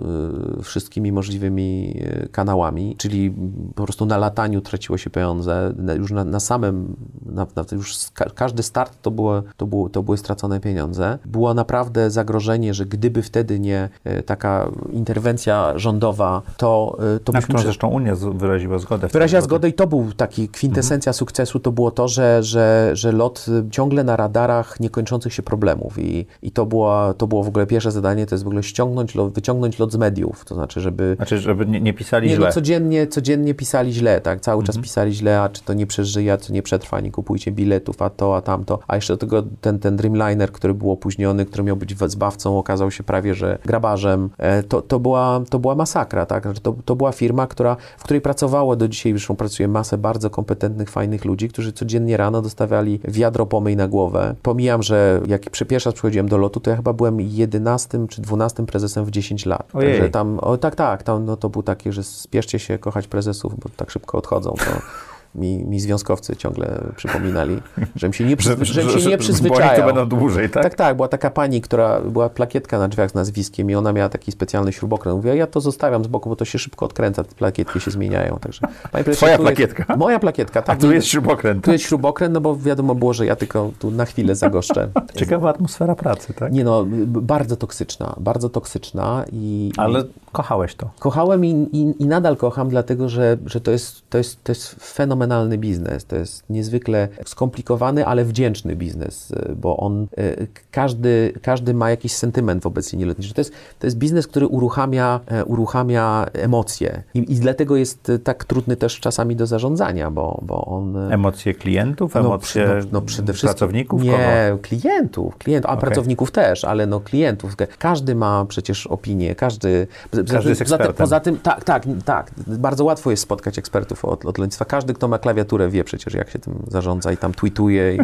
yy, 0.57 0.63
wszystkimi 0.63 1.13
możliwymi 1.13 1.95
yy, 1.95 2.29
kanałami, 2.33 2.97
czyli 2.99 3.35
po 3.75 3.85
prostu 3.85 4.07
na 4.07 4.19
lataniu 4.19 4.61
traciło 4.61 4.99
się 4.99 5.11
pieniądze, 5.11 5.75
już 5.99 6.11
na, 6.11 6.25
na 6.25 6.41
samym, 6.41 6.97
na, 7.27 7.47
na, 7.57 7.65
już 7.73 7.97
każdy 8.35 8.63
start 8.63 9.03
to, 9.03 9.11
było, 9.11 9.43
to, 9.57 9.67
było, 9.67 9.89
to 9.89 10.03
były 10.03 10.19
stracone 10.19 10.61
pieniądze. 10.61 11.19
Było 11.25 11.55
naprawdę 11.55 12.11
zagrożenie, 12.11 12.75
że 12.75 12.87
gdyby 12.87 13.23
wtedy 13.23 13.61
nie 13.61 13.89
e, 14.05 14.23
taka 14.23 14.71
interwencja 14.93 15.79
rządowa, 15.79 16.43
to, 16.57 16.99
e, 17.17 17.21
to 17.21 17.33
na 17.33 17.39
byśmy... 17.39 17.55
którą 17.55 17.63
zresztą 17.63 17.89
Unia 17.89 18.15
wyraziła 18.35 18.79
zgodę. 18.79 19.09
Wyraziła 19.09 19.41
zgodę 19.41 19.69
i 19.69 19.73
to 19.73 19.87
był 19.87 20.13
taki 20.13 20.49
kwintesencja 20.49 21.13
sukcesu, 21.13 21.61
to 21.61 21.73
było 21.73 21.91
to, 21.91 22.09
że, 22.09 22.43
że, 22.43 22.91
że 22.93 23.13
lot 23.13 23.47
ciągle 23.71 24.05
na 24.05 24.17
radarach 24.17 24.81
niekończących 24.81 25.35
się 25.35 25.43
problemów 25.43 25.99
i, 25.99 26.27
i 26.43 26.51
to, 26.51 26.67
była, 26.67 27.15
to 27.15 27.27
było 27.27 27.43
w 27.43 27.49
ogóle 27.49 27.67
pierwsze 27.67 27.91
zadanie, 27.91 28.27
to 28.27 28.35
jest 28.35 28.45
w 28.45 28.47
ogóle 28.47 28.63
ściągnąć 28.63 29.15
lot, 29.15 29.22
wyciągnąć 29.31 29.79
lot 29.79 29.93
z 29.93 29.97
mediów, 29.97 30.45
to 30.45 30.55
znaczy, 30.55 30.81
żeby 30.81 31.15
Znaczy, 31.17 31.39
żeby 31.39 31.67
nie, 31.67 31.81
nie 31.81 31.95
pisali 31.95 32.29
nie, 32.29 32.35
źle. 32.37 32.47
no 32.47 32.53
codziennie, 32.53 33.07
codziennie 33.07 33.55
pisali 33.55 33.93
źle, 33.93 34.21
tak? 34.21 34.41
Cały 34.41 34.65
czas 34.65 34.79
pisali 34.79 35.13
źle, 35.15 35.41
a 35.41 35.49
czy 35.49 35.63
to 35.63 35.75
nie 35.75 35.87
przeżyje, 35.87 36.33
a 36.33 36.39
czy 36.39 36.53
nie 36.53 36.63
przetrwa, 36.63 37.01
nie 37.01 37.11
kupujcie 37.11 37.53
biletów, 37.53 38.03
a 38.03 38.11
to, 38.11 38.37
a 38.37 38.41
tamto. 38.43 38.79
A 38.89 38.95
jeszcze 38.97 39.13
do 39.13 39.17
tego 39.19 39.43
ten, 39.61 39.79
ten 39.79 39.97
Dreamliner, 39.97 40.53
który 40.53 40.75
był 40.75 40.91
opóźniony, 40.91 41.47
który 41.47 41.63
miał 41.65 41.77
być 41.77 41.95
zbawcą, 42.07 42.59
okazał 42.59 42.91
się 42.91 43.03
prawie, 43.05 43.35
że 43.35 43.59
grabarzem. 43.65 44.31
E, 44.39 44.63
To, 44.63 44.83
to, 44.83 45.01
była, 45.01 45.41
to 45.51 45.59
była 45.59 45.75
masakra, 45.75 46.27
tak? 46.27 46.43
Znaczy, 46.43 46.61
To, 46.61 46.77
to 46.85 46.97
była 46.97 47.13
firma, 47.13 47.47
która, 47.47 47.77
w 47.99 48.05
której 48.05 48.21
pracowało 48.21 48.77
do 48.77 48.89
dzisiaj, 48.89 49.13
zresztą 49.13 49.37
pracuje 49.37 49.69
masę 49.69 49.99
bardzo 49.99 50.31
kompetentnych, 50.31 50.91
fajnych 50.91 51.25
ludzi, 51.25 51.49
którzy 51.49 51.73
codziennie 51.73 52.17
rano 52.17 52.43
dostawiali 52.43 53.01
wiadro 53.05 53.47
pomyj 53.47 53.77
na 53.77 53.89
głowę. 53.89 54.35
Pomijam, 54.43 54.83
że 54.83 55.21
jak 55.29 55.51
przy- 55.51 55.67
pierwszy 55.67 55.89
raz 55.89 55.95
przychodziłem 55.95 56.29
do 56.29 56.39
lotu, 56.39 56.61
to 56.61 56.71
ja 56.71 56.77
chyba 56.77 56.93
byłem 56.93 57.21
11 57.21 58.09
czy 58.09 58.23
12 58.23 58.67
prezesem 58.67 59.05
w 59.05 59.11
10 59.13 59.47
lat. 59.47 59.69
Ojej. 59.73 59.93
Także 59.93 60.11
tam, 60.11 60.39
o, 60.39 60.59
tak, 60.59 60.75
tak, 60.75 61.03
tam, 61.03 61.25
no, 61.25 61.37
to 61.37 61.49
był 61.49 61.63
taki, 61.63 61.93
że 61.93 62.03
spieszcie 62.03 62.59
się 62.59 62.79
kochać 62.79 63.07
prezesów, 63.07 63.61
bo 63.61 63.69
tak 63.77 63.91
szybko 63.91 64.19
odchodzą. 64.19 64.55
To 64.59 64.73
mi, 65.35 65.65
mi 65.65 65.81
związkowcy 65.81 66.37
ciągle 66.37 66.81
przypominali, 66.97 67.61
żebym 67.97 68.13
się 68.13 68.25
nie, 68.25 68.37
przy, 68.43 68.49
żebym 68.65 69.01
się 69.01 69.09
nie 69.11 69.17
Bo 69.17 69.23
przyzwyczajał. 69.23 69.77
to 69.89 69.95
będą 69.95 70.19
dłużej, 70.19 70.51
tak? 70.51 70.63
Tak, 70.63 70.75
tak, 70.75 70.97
była 70.97 71.09
taka 71.09 71.31
pani, 71.31 71.61
która 71.61 72.01
była 72.01 72.29
plakietka 72.29 72.79
na 72.79 72.89
drzwiach 72.89 73.11
z 73.11 73.15
nazwiskiem 73.15 73.71
i 73.71 73.75
ona 73.75 73.93
miała 73.93 74.09
taki 74.09 74.33
specjalny 74.33 74.73
śrubokręt. 74.73 75.17
Mówiła, 75.17 75.35
ja 75.35 75.47
to 75.47 75.61
zostawiam 75.61 76.05
z 76.05 76.07
boku, 76.07 76.29
bo 76.29 76.37
to 76.37 76.45
się 76.45 76.59
szybko 76.59 76.87
odkręca, 76.87 77.25
te 77.25 77.35
plakietki 77.35 77.81
się 77.81 77.91
zmieniają. 77.91 78.39
Także, 78.41 78.61
panie 78.93 79.05
Twoja 79.05 79.17
tu 79.17 79.27
jest- 79.27 79.57
plakietka? 79.57 79.97
Moja 79.97 80.19
plakietka, 80.19 80.61
A 80.61 80.63
tak. 80.63 80.79
tu 80.81 80.87
nie- 80.89 80.95
jest 80.95 81.07
śrubokręt. 81.07 81.65
tu 81.65 81.73
jest 81.73 81.85
śrubokręt, 81.85 82.35
no 82.35 82.41
bo 82.41 82.57
wiadomo 82.57 82.95
było, 82.95 83.13
że 83.13 83.27
ja 83.27 83.37
tylko 83.37 83.71
tu 83.79 83.91
na 83.91 84.05
chwilę 84.05 84.35
zagoszczę. 84.37 84.89
Ciekawa 85.17 85.51
atmosfera 85.51 85.95
pracy, 85.95 86.35
tak? 86.35 86.53
Nie 86.53 86.65
no, 86.65 86.85
bardzo 87.07 87.57
toksyczna, 87.57 88.15
bardzo 88.21 88.49
toksyczna 88.49 89.25
i... 89.33 89.73
Ale 89.77 90.05
kochałeś 90.33 90.75
to. 90.75 90.91
Kochałem 90.99 91.45
i, 91.45 91.51
i, 91.73 92.03
i 92.03 92.07
nadal 92.07 92.37
kocham, 92.37 92.69
dlatego 92.69 93.09
że, 93.09 93.37
że 93.47 93.61
to, 93.61 93.71
jest, 93.71 94.03
to, 94.11 94.19
jest, 94.19 94.45
to 94.45 94.53
jest 94.53 94.75
fenomenalny 95.23 95.59
biznes. 95.59 96.05
To 96.05 96.17
jest 96.17 96.51
niezwykle 96.51 97.09
skomplikowany, 97.25 98.07
ale 98.07 98.25
wdzięczny 98.25 98.77
biznes, 98.77 99.31
y, 99.31 99.55
bo 99.57 99.77
on, 99.77 100.07
y, 100.19 100.47
każdy, 100.71 101.33
każdy 101.43 101.75
ma 101.75 101.91
jakiś 101.91 102.13
sentyment 102.13 102.63
wobec 102.63 102.93
linii 102.93 103.07
lotniczej. 103.07 103.35
To 103.35 103.41
jest, 103.41 103.53
to 103.79 103.87
jest 103.87 103.99
biznes, 103.99 104.27
który 104.27 104.47
uruchamia, 104.47 105.21
e, 105.27 105.45
uruchamia 105.45 106.27
emocje 106.33 107.03
I, 107.15 107.33
i 107.33 107.35
dlatego 107.35 107.77
jest 107.77 108.13
tak 108.25 108.45
trudny 108.45 108.77
też 108.77 109.01
czasami 109.01 109.37
do 109.37 109.47
zarządzania, 109.47 110.11
bo, 110.11 110.41
bo 110.43 110.65
on... 110.65 111.13
Emocje 111.13 111.55
klientów, 111.55 112.15
no, 112.15 112.21
emocje 112.21 112.69
no, 112.69 112.89
no 112.93 113.03
przede 113.03 113.33
wszystkim 113.33 113.59
pracowników? 113.59 114.03
Nie, 114.03 114.11
Kogo? 114.51 114.63
klientów, 114.63 115.39
klientów, 115.39 115.71
a 115.71 115.75
Okej. 115.75 115.81
pracowników 115.81 116.31
też, 116.31 116.65
ale 116.65 116.87
no 116.87 117.01
klientów. 117.01 117.57
Każdy 117.79 118.15
ma 118.15 118.45
przecież 118.45 118.87
opinię, 118.87 119.35
każdy. 119.35 119.87
Każdy 120.11 120.49
jest 120.49 120.63
poza, 120.63 120.79
tym, 120.79 120.87
ekspertem. 120.87 120.95
poza 120.95 121.21
tym, 121.21 121.39
tak, 121.39 121.65
tak, 121.65 121.85
tak. 122.05 122.31
Bardzo 122.47 122.85
łatwo 122.85 123.11
jest 123.11 123.23
spotkać 123.23 123.59
ekspertów 123.59 124.05
od 124.05 124.25
lotnictwa. 124.25 124.65
Każdy, 124.65 124.95
kto 124.95 125.09
ma 125.09 125.12
klawiaturę, 125.19 125.69
wie 125.69 125.85
przecież, 125.85 126.15
jak 126.15 126.31
się 126.31 126.39
tym 126.39 126.63
zarządza 126.69 127.13
i 127.13 127.17
tam 127.17 127.35
tweetuje 127.35 127.97
i, 127.97 128.01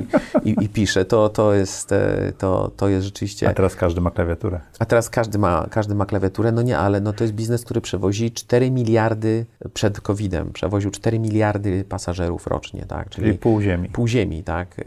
i, 0.51 0.65
i 0.65 0.69
pisze. 0.69 1.05
To, 1.05 1.29
to, 1.29 1.55
jest, 1.55 1.93
e, 1.93 2.33
to, 2.39 2.71
to 2.77 2.89
jest 2.89 3.07
rzeczywiście. 3.07 3.49
A 3.49 3.55
teraz 3.55 3.77
każdy 3.77 4.01
ma 4.01 4.11
klawiaturę. 4.11 4.61
A 4.79 4.85
teraz 4.85 5.11
każdy 5.11 5.39
ma, 5.39 5.67
każdy 5.71 5.95
ma 5.95 6.07
klawiaturę. 6.07 6.53
No 6.53 6.63
nie, 6.63 6.79
ale 6.79 7.01
no 7.01 7.13
to 7.13 7.25
jest 7.25 7.35
biznes, 7.35 7.65
który 7.65 7.81
przewozi 7.81 8.33
4 8.33 8.71
miliardy 8.71 9.47
przed 9.75 10.01
COVID-em. 10.01 10.53
Przewoził 10.53 10.91
4 10.91 11.19
miliardy 11.19 11.85
pasażerów 11.85 12.47
rocznie, 12.47 12.85
tak? 12.89 13.11
Czyli 13.11 13.35
pół 13.35 13.61
ziemi. 13.61 13.89
pół 13.89 14.09
ziemi, 14.09 14.43
tak? 14.43 14.79
Y, 14.79 14.83
y, 14.83 14.87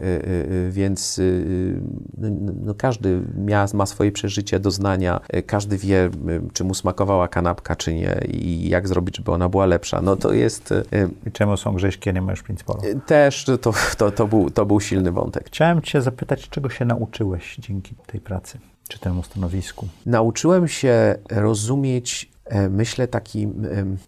y, 0.52 0.70
więc 0.72 1.18
y, 1.18 1.80
no, 2.18 2.28
no, 2.64 2.74
każdy 2.74 3.20
mia, 3.36 3.66
ma 3.74 3.86
swoje 3.86 4.12
przeżycie, 4.12 4.60
doznania, 4.60 5.20
y, 5.36 5.42
każdy 5.42 5.76
wie, 5.78 6.04
y, 6.06 6.10
czy 6.52 6.64
mu 6.64 6.74
smakowała 6.74 7.28
kanapka, 7.28 7.76
czy 7.76 7.94
nie 7.94 8.20
i 8.28 8.68
jak 8.68 8.88
zrobić, 8.88 9.16
żeby 9.16 9.32
ona 9.32 9.48
była 9.48 9.66
lepsza. 9.66 10.00
No 10.02 10.16
to 10.16 10.32
jest 10.32 10.72
y, 10.72 10.84
I 11.26 11.32
czemu 11.32 11.56
są 11.56 11.74
grześki, 11.74 12.11
nie 12.12 12.22
masz 12.22 12.42
principolu? 12.42 12.84
y, 12.84 13.00
też, 13.06 13.44
to, 13.44 13.58
to, 13.98 14.10
to, 14.10 14.26
był, 14.26 14.50
to 14.50 14.66
był 14.66 14.80
silny 14.80 15.12
wątek. 15.12 15.46
Chciałem 15.46 15.82
cię 15.82 16.02
zapytać, 16.02 16.48
czego 16.48 16.70
się 16.70 16.84
nauczyłeś 16.84 17.56
dzięki 17.56 17.94
tej 18.06 18.20
pracy, 18.20 18.58
czy 18.88 18.98
temu 18.98 19.22
stanowisku? 19.22 19.88
Nauczyłem 20.06 20.68
się 20.68 21.14
rozumieć, 21.30 22.32
e, 22.44 22.68
myślę, 22.68 23.08
taki, 23.08 23.48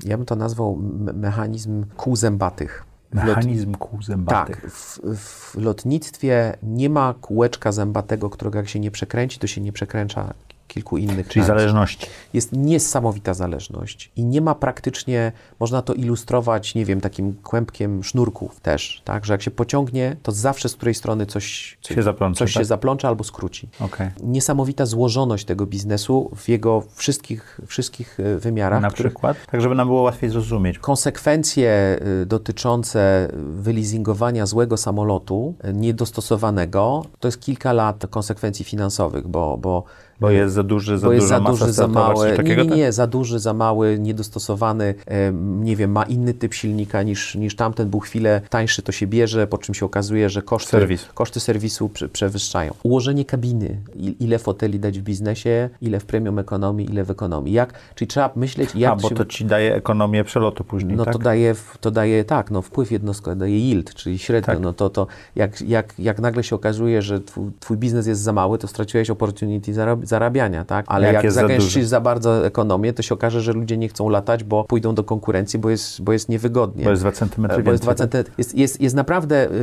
ja 0.05 0.17
bym 0.17 0.27
to 0.27 0.37
nazwał 0.37 0.77
mechanizm 1.15 1.85
kół 1.97 2.17
zębatych. 2.17 2.85
Mechanizm 3.15 3.75
kół 3.75 4.03
zębatych. 4.03 4.61
Tak, 4.61 4.71
w, 4.71 5.01
w 5.17 5.55
lotnictwie 5.55 6.57
nie 6.63 6.91
ma 6.91 7.15
kółeczka 7.21 7.73
zębatego, 7.73 8.31
którego 8.31 8.59
jak 8.59 8.69
się 8.69 8.81
nie 8.81 8.91
przekręci, 8.91 9.39
to 9.39 9.47
się 9.47 9.61
nie 9.61 9.73
przekręcza 9.73 10.35
kilku 10.69 10.99
innych. 10.99 11.29
Czyli 11.29 11.47
zależności. 11.47 12.07
Jest 12.33 12.53
niesamowita 12.53 13.35
zależność 13.35 14.11
i 14.17 14.25
nie 14.25 14.41
ma 14.41 14.55
praktycznie, 14.55 15.33
można 15.61 15.83
to 15.83 15.95
ilustrować, 15.95 16.75
nie 16.75 16.85
wiem, 16.85 17.01
takim 17.01 17.35
kłębkiem 17.35 18.05
sznurków 18.05 18.61
też, 18.61 19.03
tak, 19.05 19.25
że 19.25 19.35
jak 19.35 19.43
się 19.43 19.51
pociągnie, 19.51 20.17
to 20.23 20.33
zawsze 20.33 20.69
z 20.69 20.77
której 20.77 20.95
strony 20.95 21.27
coś, 21.27 21.79
Się 21.89 22.03
zaplącze, 22.03 22.39
coś 22.39 22.55
tak? 22.55 22.61
się 22.61 22.65
zaplącze 22.65 23.09
albo 23.09 23.25
skróci. 23.25 23.69
Okej. 23.81 24.11
Niesamowita 24.23 24.87
złożoność 24.87 25.45
tego 25.45 25.67
biznesu 25.67 26.31
w 26.37 26.49
jego 26.49 26.83
wszystkich, 26.95 27.61
wszystkich 27.67 28.21
e, 28.21 28.37
wymiarach, 28.39 28.83
Na 28.83 28.91
których 28.91 29.13
przykład? 29.13 29.37
Tak, 29.51 29.61
żeby 29.61 29.75
nam 29.75 29.89
było 29.89 30.03
łatwiej 30.03 30.31
zrozumieć. 30.31 30.79
konsekwencje 30.79 31.99
y, 32.23 32.27
dotyczące 32.27 33.29
wyleasingowania 33.35 34.47
złego 34.47 34.77
samolotu, 34.77 35.55
y, 35.65 35.73
niedostosowanego, 35.73 37.05
to 37.21 37.29
jest 37.29 37.41
kilka 37.41 37.73
lat 37.73 38.07
konsekwencji 38.11 38.65
finansowych, 38.65 39.29
bo, 39.29 39.59
bo 39.59 39.85
Bo 40.21 40.31
jest 40.31 40.55
za 40.55 40.63
duży, 40.63 40.99
za 40.99 41.07
bo 41.07 41.13
jest 41.13 41.27
za 41.29 41.41
duży, 41.41 41.73
za 41.73 41.89
mały. 41.89 42.15
coś 42.17 42.31
Nie, 42.31 42.37
takiego? 42.37 42.63
nie, 42.63 42.77
nie, 42.77 42.93
za 42.93 43.07
duży, 43.07 43.39
za 43.39 43.55
mały, 43.55 43.99
niedostosowany, 43.99 44.95
nie 45.41 45.77
wiem, 45.77 45.91
ma 45.93 46.03
inny 46.03 46.35
typ 46.35 46.55
silnika 46.55 47.03
niż, 47.03 47.35
niż 47.35 47.57
tamten, 47.57 47.89
był 47.91 48.01
chwilę 48.01 48.41
tańszy, 48.51 48.83
to 48.83 48.93
się 48.93 49.07
bierze, 49.07 49.47
po 49.47 49.59
czym 49.59 49.75
się 49.75 49.87
okazuje, 49.87 50.31
że 50.31 50.43
koszty, 50.43 50.71
Serwis. 50.71 51.07
koszty 51.15 51.41
serwisu 51.41 51.89
prze, 51.89 52.09
przewyższają. 52.09 52.73
Ułożenie 52.83 53.25
kabiny, 53.25 53.77
ile 54.21 54.39
foteli 54.39 54.81
dać 54.81 54.99
w 54.99 55.03
biznesie, 55.03 55.71
ile 55.81 56.01
w 56.01 56.05
premium 56.05 56.39
ekonomii, 56.39 56.91
ile 56.91 57.05
w 57.05 57.11
ekonomii. 57.11 57.53
Jak, 57.53 57.75
czyli 57.95 58.09
trzeba 58.09 58.31
myśleć, 58.37 58.75
jak 58.75 58.93
A, 58.93 58.97
bo 58.97 59.09
się... 59.09 59.15
to 59.15 59.25
ci 59.25 59.45
daje 59.45 59.75
ekonomię 59.75 60.25
przelotu 60.25 60.65
później, 60.65 60.97
No 60.97 61.05
tak? 61.05 61.13
to 61.13 61.19
daje, 61.19 61.55
to 61.81 61.91
daje 61.91 62.25
tak, 62.25 62.51
no 62.51 62.63
wpływ 62.63 62.93
jednostkowy, 62.93 63.37
daje 63.37 63.59
yield, 63.59 63.95
czyli 63.95 64.19
średnio. 64.19 64.47
Tak. 64.55 64.61
No 64.63 64.73
to, 64.73 64.91
to 64.91 65.07
jak, 65.37 65.61
jak, 65.63 65.95
jak 65.99 66.21
nagle 66.21 66.45
się 66.45 66.57
okazuje, 66.57 67.03
że 67.03 67.21
twój, 67.21 67.51
twój 67.61 67.77
biznes 67.77 68.07
jest 68.07 68.21
za 68.21 68.33
mały, 68.33 68.59
to 68.59 68.69
straciłeś 68.69 69.11
opportunity 69.11 69.73
zarab- 69.73 70.04
zarabiania, 70.07 70.65
tak? 70.65 70.85
Ale 70.89 71.07
Jak 71.13 71.25
jak, 71.25 71.33
za 71.33 71.41
zagęścisz 71.41 71.75
duży? 71.75 71.87
za, 71.87 72.01
bardzo 72.01 72.47
ekonomię, 72.47 72.93
to 72.93 73.03
się 73.03 73.15
okaże, 73.15 73.41
że 73.41 73.53
ludzie 73.53 73.77
nie 73.77 73.89
chcą 73.89 74.09
latać, 74.09 74.45
bo 74.45 74.65
pójdą 74.65 74.95
do 74.95 75.05
konkurencji, 75.05 75.59
bo 75.59 75.71
jest, 75.71 76.03
bo 76.03 76.13
jest 76.13 76.29
niewygodnie. 76.29 76.85
Bo 76.85 76.91
jest 76.91 77.03
2 77.03 77.13
centymetry 77.13 77.63
Bo 77.63 77.73
jest, 77.73 77.85
więcej, 77.85 78.09
dwa 78.09 78.19
centy- 78.23 78.31
jest, 78.39 78.55
jest, 78.55 78.81
jest 78.81 78.95
naprawdę, 78.97 79.51
y, 79.51 79.55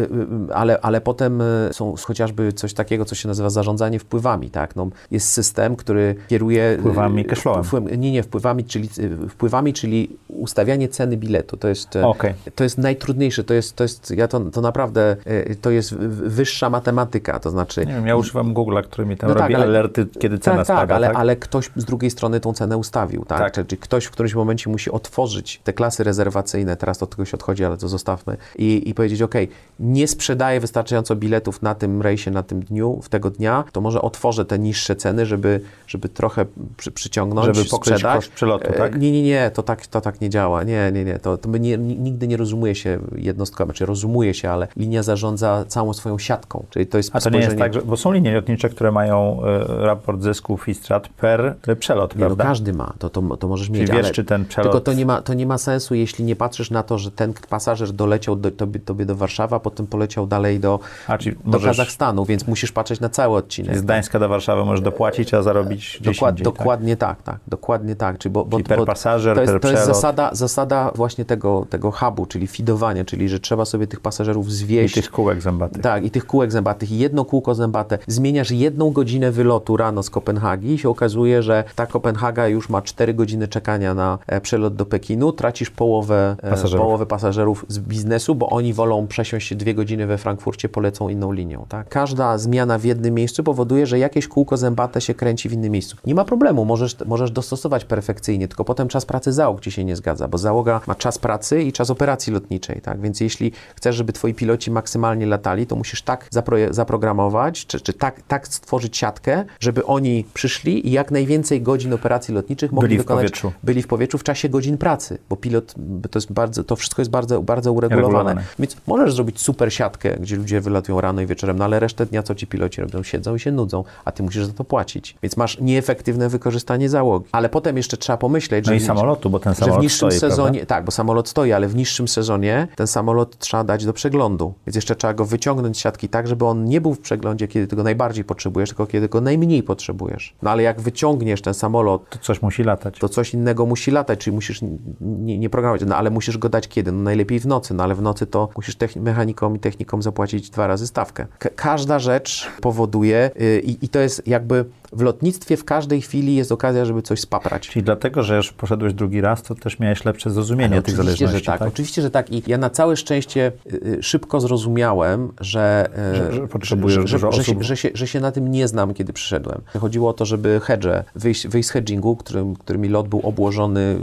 y, 0.50 0.54
ale, 0.54 0.80
ale 0.82 1.02
potem 1.02 1.42
y, 1.42 1.70
są 1.72 1.96
chociażby 2.04 2.54
coś 2.54 2.74
takiego, 2.74 3.06
co 3.06 3.16
się 3.16 3.28
nazywa 3.28 3.50
zarządzanie 3.50 4.00
wpływami, 4.00 4.50
tak? 4.50 4.76
No, 4.76 4.88
jest 5.12 5.28
system, 5.30 5.76
który 5.76 6.16
kieruje... 6.28 6.64
y, 6.72 6.78
Wpływami, 6.80 7.26
cashflowem. 7.26 7.64
wpływ- 7.64 7.98
Nie, 7.98 8.12
nie, 8.12 8.24
wpływami, 8.24 8.64
czyli, 8.66 8.90
y, 9.00 9.30
wpływami, 9.30 9.74
czyli 9.74 10.10
ustawianie 10.28 10.88
ceny 10.90 11.18
biletu. 11.18 11.58
To 11.58 11.68
jest, 11.68 11.96
y, 11.96 12.06
Okej. 12.06 12.34
to 12.56 12.64
jest 12.64 12.78
najtrudniejsze, 12.78 13.44
to 13.44 13.54
jest, 13.54 13.76
to 13.76 13.84
jest 13.84 14.12
ja 14.12 14.28
to, 14.28 14.40
to 14.40 14.62
naprawdę, 14.62 15.16
y, 15.28 15.56
to 15.62 15.70
jest 15.72 15.96
wyższa 15.96 16.70
matematyka, 16.70 17.40
to 17.40 17.50
znaczy... 17.50 17.86
Nie 17.86 17.94
wiem, 17.94 18.08
ja 18.08 18.16
używam 18.16 18.54
Google'a, 18.54 18.84
który 18.84 19.08
mi 19.08 19.18
tam 19.18 19.28
No 19.30 19.34
tak, 19.36 19.42
robi 19.44 19.56
ale- 19.56 19.64
alerty, 19.66 20.08
kiedy 20.20 20.31
cena 20.40 20.58
tak, 20.58 20.66
spada, 20.66 20.82
tak, 20.82 20.92
ale, 20.92 21.08
tak? 21.08 21.16
ale 21.16 21.36
ktoś 21.36 21.70
z 21.76 21.86
drugiej 21.86 22.12
strony 22.12 22.40
tą 22.40 22.54
cenę 22.54 22.78
ustawił, 22.78 23.26
tak? 23.26 23.40
Tak. 23.40 23.54
Czyli, 23.54 23.68
czyli 23.68 23.82
ktoś 23.82 24.06
w 24.06 24.12
którymś 24.12 24.34
momencie 24.36 24.70
musi 24.70 24.92
otworzyć 24.92 25.62
te 25.64 25.74
klasy 25.74 26.04
rezerwacyjne, 26.04 26.76
teraz 26.78 27.04
od 27.04 27.10
tego 27.10 27.26
się 27.26 27.38
odchodzi, 27.38 27.66
ale 27.66 27.78
to 27.78 27.88
zostawmy, 27.88 28.38
i, 28.58 28.90
i 28.90 28.94
powiedzieć, 28.94 29.22
ok, 29.22 29.36
nie 29.80 30.08
sprzedaję 30.08 30.60
wystarczająco 30.60 31.16
biletów 31.16 31.62
na 31.62 31.76
tym 31.76 32.02
rejsie, 32.02 32.32
na 32.32 32.44
tym 32.44 32.60
dniu, 32.64 33.00
w 33.04 33.10
tego 33.10 33.30
dnia, 33.30 33.64
to 33.72 33.82
może 33.82 34.02
otworzę 34.02 34.46
te 34.46 34.60
niższe 34.60 34.96
ceny, 34.96 35.26
żeby, 35.26 35.62
żeby 35.88 36.10
trochę 36.10 36.46
przy, 36.78 36.92
przyciągnąć, 36.92 37.56
Żeby 37.56 37.70
pokryć 37.70 37.96
sprzedać. 37.96 38.16
koszt 38.16 38.32
przelotu, 38.32 38.68
E, 38.68 38.74
tak? 38.74 39.00
Nie, 39.02 39.12
nie, 39.12 39.24
nie, 39.24 39.52
to 39.54 39.64
tak, 39.64 39.88
to 39.88 40.02
tak 40.02 40.22
nie 40.22 40.30
działa. 40.30 40.64
Nie, 40.64 40.92
nie, 40.92 41.04
nie. 41.06 41.20
To, 41.20 41.38
to 41.38 41.50
my 41.50 41.60
nie, 41.60 41.78
ni- 41.78 42.00
nigdy 42.00 42.28
nie 42.28 42.38
rozumuje 42.38 42.76
się 42.76 43.00
jednostkowo, 43.16 43.66
znaczy 43.66 43.86
rozumuje 43.86 44.34
się, 44.34 44.50
ale 44.50 44.68
linia 44.78 45.04
zarządza 45.04 45.66
całą 45.68 45.94
swoją 45.94 46.20
siatką. 46.20 46.66
Czyli 46.70 46.88
to 46.88 46.98
jest 46.98 47.10
A 47.14 47.20
to 47.20 47.30
nie 47.30 47.40
jest 47.40 47.58
tak, 47.58 47.74
że, 47.74 47.82
bo 47.82 47.98
są 47.98 48.12
linie 48.12 48.34
lotnicze, 48.34 48.70
które 48.70 48.92
mają 48.92 49.42
e, 49.44 49.86
raport 49.86 50.21
zysków 50.24 50.68
i 50.70 50.74
strat 50.74 51.08
per 51.08 51.56
e, 51.68 51.76
przelot, 51.76 52.16
Nie, 52.16 52.20
no 52.22 52.26
prawda? 52.26 52.44
każdy 52.44 52.74
ma, 52.74 52.94
to, 53.00 53.10
to, 53.10 53.38
to 53.38 53.48
możesz 53.48 53.70
mieć, 53.70 53.82
wiesz, 53.92 54.06
ale 54.06 54.12
czy 54.12 54.24
ten 54.24 54.46
przelot- 54.46 54.62
tylko 54.64 54.82
to 54.82 54.94
nie, 54.94 55.06
ma, 55.06 55.22
to 55.22 55.34
nie 55.34 55.46
ma 55.46 55.58
sensu, 55.58 55.96
jeśli 55.96 56.26
nie 56.26 56.36
patrzysz 56.36 56.72
na 56.72 56.84
to, 56.84 56.98
że 56.98 57.12
ten 57.12 57.34
pasażer 57.50 57.92
doleciał 57.92 58.36
do, 58.36 58.52
tobie, 58.52 58.80
tobie 58.80 59.06
do 59.06 59.16
Warszawy, 59.16 59.56
a 59.56 59.60
potem 59.60 59.88
poleciał 59.88 60.28
dalej 60.28 60.60
do, 60.60 60.80
A, 61.08 61.18
do 61.46 61.60
Kazachstanu, 61.60 62.26
więc 62.26 62.48
musisz 62.48 62.72
patrzeć 62.72 63.00
na 63.00 63.10
cały 63.10 63.38
odcinek. 63.38 63.78
Z 63.78 63.82
Gdańska 63.82 64.20
do 64.20 64.30
Warszawy 64.30 64.66
możesz 64.66 64.82
dopłacić, 64.82 65.34
a 65.34 65.42
zarobić 65.42 65.98
gdzieś 66.02 66.16
Dokład, 66.18 66.32
indziej, 66.34 66.46
tak? 66.46 66.54
dokładnie 66.54 66.98
tak? 66.98 67.22
tak, 67.24 67.40
dokładnie 67.48 67.96
tak. 67.96 68.18
Czyli, 68.18 68.34
bo, 68.34 68.46
bo, 68.46 68.58
Czyli 68.58 68.64
per 68.70 68.80
bo 68.80 68.86
pasażer, 68.86 69.36
to 69.36 69.42
jest, 69.42 69.54
per 69.54 69.62
to 69.62 69.68
jest 69.68 69.82
przelot. 69.82 69.96
zasada, 69.96 70.30
zasada 70.34 70.92
właśnie 70.96 71.26
tego, 71.26 71.66
tego 71.70 71.92
hubu, 71.92 72.26
czyli 72.26 72.48
feedowania, 72.48 73.06
czyli 73.06 73.30
że 73.30 73.40
trzeba 73.40 73.66
sobie 73.66 73.88
tych 73.88 74.00
pasażerów 74.00 74.48
I 74.48 74.52
zwieść. 74.52 74.96
tych 74.96 75.12
kółek 75.12 75.42
zębatych. 75.42 75.82
Tak, 75.82 76.06
i 76.06 76.12
tych 76.12 76.26
kółek 76.26 76.52
zębatych. 76.52 76.92
I 76.92 76.98
jedno 76.98 77.26
kółko 77.26 77.56
zębate. 77.56 77.98
Zmieniasz 78.08 78.52
jedną 78.52 78.92
godzinę 78.92 79.32
wylotu 79.32 79.78
rano 79.78 80.04
z 80.04 80.10
Kopenhagi 80.12 80.74
i 80.74 80.78
się 80.78 80.90
okazuje, 80.90 81.44
że 81.44 81.64
ta 81.76 81.86
Kopenhaga 81.86 82.48
już 82.48 82.70
ma 82.70 82.82
4 82.82 83.14
godziny 83.14 83.48
czekania 83.48 83.94
na 83.94 84.20
e, 84.28 84.42
przelot 84.42 84.76
do 84.76 84.86
Pekinu. 84.86 85.32
Tracisz 85.32 85.70
połowę 85.70 86.36
e, 86.44 86.50
Pasażerów. 86.50 86.86
połowę 86.86 87.06
pasażerów 87.06 87.66
z 87.68 87.80
biznesu, 87.80 88.36
bo 88.36 88.50
oni 88.50 88.74
wolą 88.74 89.08
przesiąść 89.08 89.48
się 89.48 89.56
dwie 89.56 89.74
godziny 89.74 90.08
we 90.08 90.18
Frankfurcie, 90.18 90.70
polecą 90.70 91.10
inną 91.10 91.32
linią. 91.32 91.66
Tak? 91.70 91.90
Każda 91.90 92.38
zmiana 92.38 92.78
w 92.78 92.84
jednym 92.84 93.14
miejscu 93.14 93.44
powoduje, 93.44 93.86
że 93.86 94.00
jakieś 94.00 94.28
kółko 94.28 94.58
zębate 94.58 95.02
się 95.02 95.14
kręci 95.14 95.50
w 95.50 95.54
innym 95.54 95.72
miejscu. 95.72 95.98
Nie 96.06 96.16
ma 96.16 96.26
problemu, 96.26 96.66
możesz, 96.66 96.96
możesz 97.06 97.32
dostosować 97.32 97.86
perfekcyjnie, 97.86 98.48
tylko 98.48 98.66
potem 98.66 98.88
czas 98.88 99.06
pracy 99.06 99.34
załóg 99.34 99.62
ci 99.62 99.72
się 99.72 99.84
nie 99.84 99.96
zgadza, 99.96 100.28
bo 100.28 100.38
załoga 100.38 100.82
ma 100.88 100.96
czas 100.96 101.18
pracy 101.18 101.62
i 101.64 101.72
czas 101.72 101.90
operacji 101.90 102.34
lotniczej. 102.34 102.82
Tak? 102.82 103.02
Więc 103.02 103.20
jeśli 103.20 103.52
chcesz, 103.76 103.96
żeby 103.96 104.14
twoi 104.14 104.34
piloci 104.34 104.72
maksymalnie 104.72 105.26
latali, 105.26 105.68
to 105.68 105.76
musisz 105.76 106.02
tak 106.02 106.28
zapro- 106.34 106.74
zaprogramować, 106.74 107.66
czy, 107.66 107.80
czy 107.82 107.94
tak, 107.94 108.22
tak 108.28 108.48
stworzyć 108.48 108.98
siatkę, 108.98 109.46
żeby 109.60 109.86
oni 109.86 110.01
oni 110.02 110.26
przyszli 110.34 110.88
i 110.88 110.92
jak 110.92 111.12
najwięcej 111.12 111.62
godzin 111.62 111.94
operacji 111.94 112.34
lotniczych 112.34 112.72
mogli 112.72 112.88
Byli 112.88 112.98
w 112.98 113.02
wykonać. 113.02 113.22
powietrzu. 113.22 113.52
Byli 113.64 113.82
w 113.82 113.88
powietrzu 113.88 114.18
w 114.18 114.24
czasie 114.24 114.50
godzin 114.50 114.78
pracy, 114.78 115.18
bo 115.30 115.36
pilot, 115.36 115.74
to 116.12 116.20
jest 116.20 116.32
bardzo, 116.34 116.64
to 116.64 116.76
wszystko 116.76 117.02
jest 117.02 117.12
bardzo, 117.12 117.42
bardzo 117.42 117.72
uregulowane. 117.74 118.08
Regulowane. 118.14 118.44
Więc 118.60 118.78
możesz 118.88 119.14
zrobić 119.14 119.40
super 119.42 119.74
siatkę, 119.74 120.18
gdzie 120.20 120.36
ludzie 120.36 120.62
wylatują 120.62 121.02
rano 121.02 121.22
i 121.22 121.26
wieczorem, 121.26 121.58
no 121.58 121.66
ale 121.66 121.80
resztę 121.80 122.06
dnia 122.06 122.24
co 122.24 122.36
ci 122.36 122.48
piloci 122.48 122.82
robią? 122.82 123.04
Siedzą 123.04 123.36
i 123.36 123.40
się 123.40 123.52
nudzą, 123.52 123.84
a 124.06 124.12
ty 124.12 124.24
musisz 124.24 124.46
za 124.46 124.54
to 124.54 124.64
płacić. 124.64 125.16
Więc 125.24 125.38
masz 125.38 125.60
nieefektywne 125.60 126.30
wykorzystanie 126.30 126.90
załogi. 126.90 127.26
Ale 127.32 127.50
potem 127.50 127.78
jeszcze 127.78 127.98
trzeba 127.98 128.18
pomyśleć, 128.18 128.66
No 128.66 128.72
że 128.72 128.78
i 128.78 128.80
w- 128.80 128.86
samolotu, 128.86 129.30
bo 129.30 129.40
ten 129.40 129.54
że 129.54 129.56
w 129.56 129.60
samolot 129.60 129.84
niższym 129.84 130.12
stoi, 130.12 130.20
sezonie, 130.20 130.60
prawda? 130.60 130.76
tak, 130.76 130.86
bo 130.86 130.92
samolot 130.92 131.30
stoi, 131.30 131.52
ale 131.52 131.68
w 131.68 131.76
niższym 131.76 132.08
sezonie 132.08 132.68
ten 132.76 132.88
samolot 132.88 133.38
trzeba 133.38 133.64
dać 133.64 133.86
do 133.86 133.94
przeglądu. 133.94 134.54
Więc 134.68 134.76
jeszcze 134.76 134.96
trzeba 134.96 135.14
go 135.14 135.26
wyciągnąć 135.26 135.78
z 135.78 135.80
siatki 135.80 136.10
tak, 136.10 136.28
żeby 136.28 136.46
on 136.46 136.66
nie 136.66 136.82
był 136.82 136.94
w 136.94 137.00
przeglądzie, 137.00 137.48
kiedy 137.48 137.68
ty 137.68 137.76
go 137.76 137.84
najbardziej 137.84 138.24
potrzebujesz, 138.24 138.70
tylko 138.70 138.88
kiedy 138.88 139.10
go 139.10 139.22
najmniej 139.22 139.64
potrzebujesz. 139.94 140.36
No 140.42 140.50
ale 140.52 140.64
jak 140.64 140.82
wyciągniesz 140.82 141.42
ten 141.42 141.54
samolot, 141.54 142.10
To 142.10 142.20
coś 142.20 142.42
musi 142.42 142.64
latać. 142.64 143.00
to 143.00 143.10
coś 143.10 143.34
innego 143.34 143.66
musi 143.66 143.92
latać, 143.92 144.20
czyli 144.20 144.36
musisz 144.36 144.60
nie, 145.02 145.38
nie 145.40 145.50
programować, 145.50 145.88
no 145.88 145.96
ale 145.96 146.10
musisz 146.10 146.38
go 146.38 146.50
dać 146.50 146.68
kiedy? 146.68 146.92
No 146.92 147.02
najlepiej 147.02 147.40
w 147.40 147.46
nocy, 147.46 147.74
no 147.74 147.84
ale 147.84 147.96
w 147.96 148.02
nocy 148.02 148.26
to 148.28 148.50
musisz 148.56 148.78
mechanikom 148.96 149.56
i 149.56 149.60
technikom 149.60 150.02
zapłacić 150.02 150.50
dwa 150.50 150.68
razy 150.68 150.88
stawkę. 150.88 151.26
Ka- 151.40 151.50
każda 151.56 152.00
rzecz 152.00 152.48
powoduje 152.62 153.32
yy, 153.40 153.60
i, 153.60 153.86
i 153.86 153.90
to 153.90 154.00
jest 154.00 154.28
jakby 154.28 154.66
w 154.92 155.02
lotnictwie 155.02 155.58
w 155.58 155.66
każdej 155.66 156.02
chwili 156.02 156.36
jest 156.36 156.52
okazja, 156.52 156.86
żeby 156.86 157.02
coś 157.02 157.20
spaprać. 157.20 157.70
Czyli 157.70 157.84
dlatego, 157.84 158.24
że 158.24 158.36
już 158.38 158.52
poszedłeś 158.54 158.94
drugi 158.94 159.22
raz, 159.22 159.42
to 159.44 159.56
też 159.56 159.80
miałeś 159.80 160.06
lepsze 160.06 160.30
zrozumienie 160.30 160.74
Ale 160.74 160.82
tych 160.84 161.00
oczywiście, 161.00 161.18
zależności, 161.26 161.46
że 161.46 161.58
tak, 161.60 161.62
Oczywiście, 161.68 162.02
że 162.02 162.12
tak. 162.12 162.32
I 162.32 162.44
ja 162.48 162.58
na 162.58 162.70
całe 162.70 162.98
szczęście 162.98 163.52
y, 163.74 163.76
y, 164.00 164.04
szybko 164.04 164.40
zrozumiałem, 164.40 165.32
że, 165.40 165.90
y, 166.14 166.16
Że- 166.16 166.34
że 166.34 166.48
potrzebujesz 166.48 166.96
że, 166.96 167.02
dużo 167.02 167.32
że, 167.32 167.44
się, 167.44 167.52
osób. 167.52 167.64
że, 167.64 167.78
się, 167.78 167.90
że 167.94 168.08
się 168.08 168.20
na 168.20 168.32
tym 168.32 168.52
nie 168.52 168.68
znam, 168.68 168.94
kiedy 168.94 169.14
przyszedłem. 169.14 169.62
Chodziło 169.80 170.10
o 170.10 170.14
to, 170.14 170.26
żeby 170.26 170.60
hedge, 170.64 170.88
wyjść, 171.16 171.48
wyjść 171.48 171.70
z 171.70 171.72
hedgingu, 171.72 172.16
którym, 172.16 172.56
którymi 172.56 172.90
lot 172.90 173.08
był 173.08 173.20
obłożony 173.24 173.98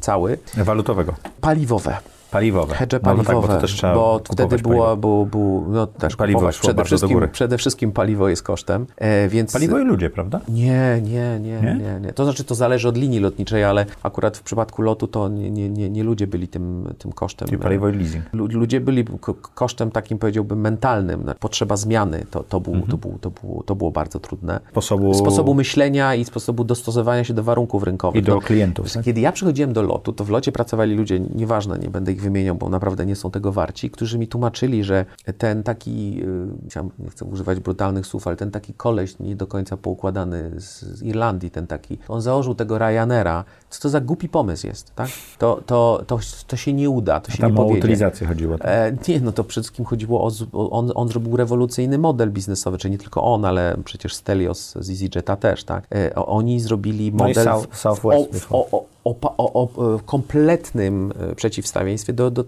cały, 0.00 0.38
Walutowego. 0.56 1.14
paliwowe. 1.40 1.96
Paliwowe. 2.30 2.74
Hedże 2.74 3.00
No 3.02 3.10
bo 3.16 3.22
paliwowe, 3.24 3.48
tak, 3.48 3.48
bo 3.48 3.54
to 3.54 3.60
też 3.60 3.72
trzeba 3.74 3.94
bo 3.94 4.20
wtedy 4.24 4.48
paliwo. 4.48 4.68
było, 4.70 4.96
było, 4.96 5.26
było 5.26 5.64
no 5.68 5.86
też 5.86 6.16
Paliwo 6.16 6.38
kupować. 6.38 6.56
szło 6.56 6.62
Przede 6.62 6.84
wszystkim, 6.84 7.20
przede 7.32 7.58
wszystkim 7.58 7.92
paliwo 7.92 8.28
jest 8.28 8.42
kosztem, 8.42 8.86
e, 8.96 9.28
więc... 9.28 9.52
Paliwo 9.52 9.78
i 9.78 9.84
ludzie, 9.84 10.10
prawda? 10.10 10.40
Nie, 10.48 11.00
nie, 11.02 11.40
nie, 11.40 11.60
Nie? 11.60 11.74
nie, 11.74 12.00
nie, 12.00 12.12
To 12.12 12.24
znaczy, 12.24 12.44
to 12.44 12.54
zależy 12.54 12.88
od 12.88 12.96
linii 12.96 13.20
lotniczej, 13.20 13.64
ale 13.64 13.86
akurat 14.02 14.36
w 14.36 14.42
przypadku 14.42 14.82
lotu 14.82 15.06
to 15.06 15.28
nie, 15.28 15.50
nie, 15.50 15.68
nie, 15.68 15.90
nie 15.90 16.04
ludzie 16.04 16.26
byli 16.26 16.48
tym, 16.48 16.94
tym 16.98 17.12
kosztem. 17.12 17.48
Czyli 17.48 17.58
paliwo 17.60 17.88
i 17.88 17.92
leasing. 17.92 18.24
Lu- 18.32 18.46
Ludzie 18.46 18.80
byli 18.80 19.04
ko- 19.04 19.34
kosztem 19.34 19.90
takim, 19.90 20.18
powiedziałbym, 20.18 20.60
mentalnym. 20.60 21.22
No, 21.24 21.34
Potrzeba 21.40 21.76
zmiany, 21.76 22.26
to, 22.30 22.42
to, 22.42 22.60
był, 22.60 22.72
Mhm. 22.74 22.90
to, 22.90 22.96
był, 22.98 23.18
to, 23.20 23.30
było, 23.30 23.62
to 23.62 23.74
było 23.76 23.90
bardzo 23.90 24.20
trudne. 24.20 24.60
Sposobu... 24.70 25.14
Sposobu 25.14 25.54
myślenia 25.54 26.14
i 26.14 26.24
sposobu 26.24 26.64
dostosowania 26.64 27.24
się 27.24 27.34
do 27.34 27.42
warunków 27.42 27.82
rynkowych. 27.82 28.22
I 28.22 28.26
do 28.26 28.34
No, 28.34 28.40
klientów. 28.40 28.92
Tak? 28.92 29.04
kiedy 29.04 29.20
ja 29.20 29.32
przychodziłem 29.32 29.72
do 29.72 29.82
lotu, 29.82 30.12
to 30.12 30.24
w 30.24 30.30
locie 30.30 30.52
pracowali 30.52 30.94
ludzie, 30.94 31.20
nieważne, 31.34 31.78
nie 31.78 31.88
będę 31.88 32.12
ich 32.12 32.19
wymieniał, 32.20 32.54
bo 32.56 32.68
naprawdę 32.68 33.06
nie 33.06 33.16
są 33.16 33.30
tego 33.30 33.52
warci, 33.52 33.90
którzy 33.90 34.18
mi 34.18 34.28
tłumaczyli, 34.28 34.84
że 34.84 35.04
ten 35.38 35.62
taki, 35.62 36.22
y, 36.64 36.68
chciałem- 36.68 36.90
nie 36.98 37.10
chcę 37.10 37.24
używać 37.24 37.60
brutalnych 37.60 38.06
słów, 38.06 38.26
ale 38.26 38.36
ten 38.36 38.50
taki 38.50 38.74
koleś 38.74 39.18
nie 39.18 39.36
do 39.36 39.46
końca 39.46 39.76
poukładany 39.76 40.50
z, 40.60 41.02
Irlandii, 41.02 41.50
ten 41.50 41.66
taki, 41.66 41.98
on 42.08 42.20
założył 42.20 42.54
tego 42.54 42.78
Ryanaira, 42.78 43.44
co 43.70 43.82
to 43.82 43.88
za 43.88 44.00
głupi 44.00 44.28
pomysł 44.28 44.66
jest, 44.66 44.94
tak? 44.94 45.08
To, 45.38 45.60
to, 45.66 46.02
to, 46.06 46.18
to 46.46 46.56
się 46.56 46.72
nie 46.72 46.90
uda, 46.90 47.20
to 47.20 47.30
się 47.32 47.38
Tam 47.38 47.50
nie 47.54 47.58
o 47.60 47.62
powiedzie. 47.62 47.78
utylizację 47.78 48.26
chodziło. 48.26 48.58
Tak? 48.58 48.66
E, 48.70 48.96
nie, 49.08 49.20
no 49.20 49.32
to 49.32 49.44
przede 49.44 49.62
wszystkim 49.62 49.84
chodziło 49.84 50.24
o, 50.24 50.30
o 50.52 50.70
on, 50.70 50.92
on 50.94 51.08
zrobił 51.08 51.36
rewolucyjny 51.36 51.98
model 51.98 52.30
biznesowy, 52.30 52.78
czyli 52.78 52.92
nie 52.92 52.98
tylko 52.98 53.22
on, 53.24 53.44
ale 53.44 53.76
przecież 53.84 54.14
Stelios 54.14 54.72
z 54.80 54.90
EasyJeta 54.90 55.36
też, 55.36 55.64
tak? 55.64 55.86
E, 55.94 56.14
o, 56.14 56.26
oni 56.26 56.60
zrobili 56.60 57.12
No 57.12 57.24
i 57.24 57.28
model 57.28 57.46
South- 57.46 57.66
w, 57.70 57.76
Southwest 57.76 58.34
w, 58.40 58.52
o, 58.52 58.68
o, 58.70 58.84
o, 59.04 59.16
o, 59.36 59.52
o, 59.62 59.94
e, 59.96 59.98
kompletnym 60.06 61.12
e, 61.30 61.34
przeciwstawieństwie, 61.34 62.12
do, 62.12 62.30
do, 62.30 62.42
e, 62.42 62.44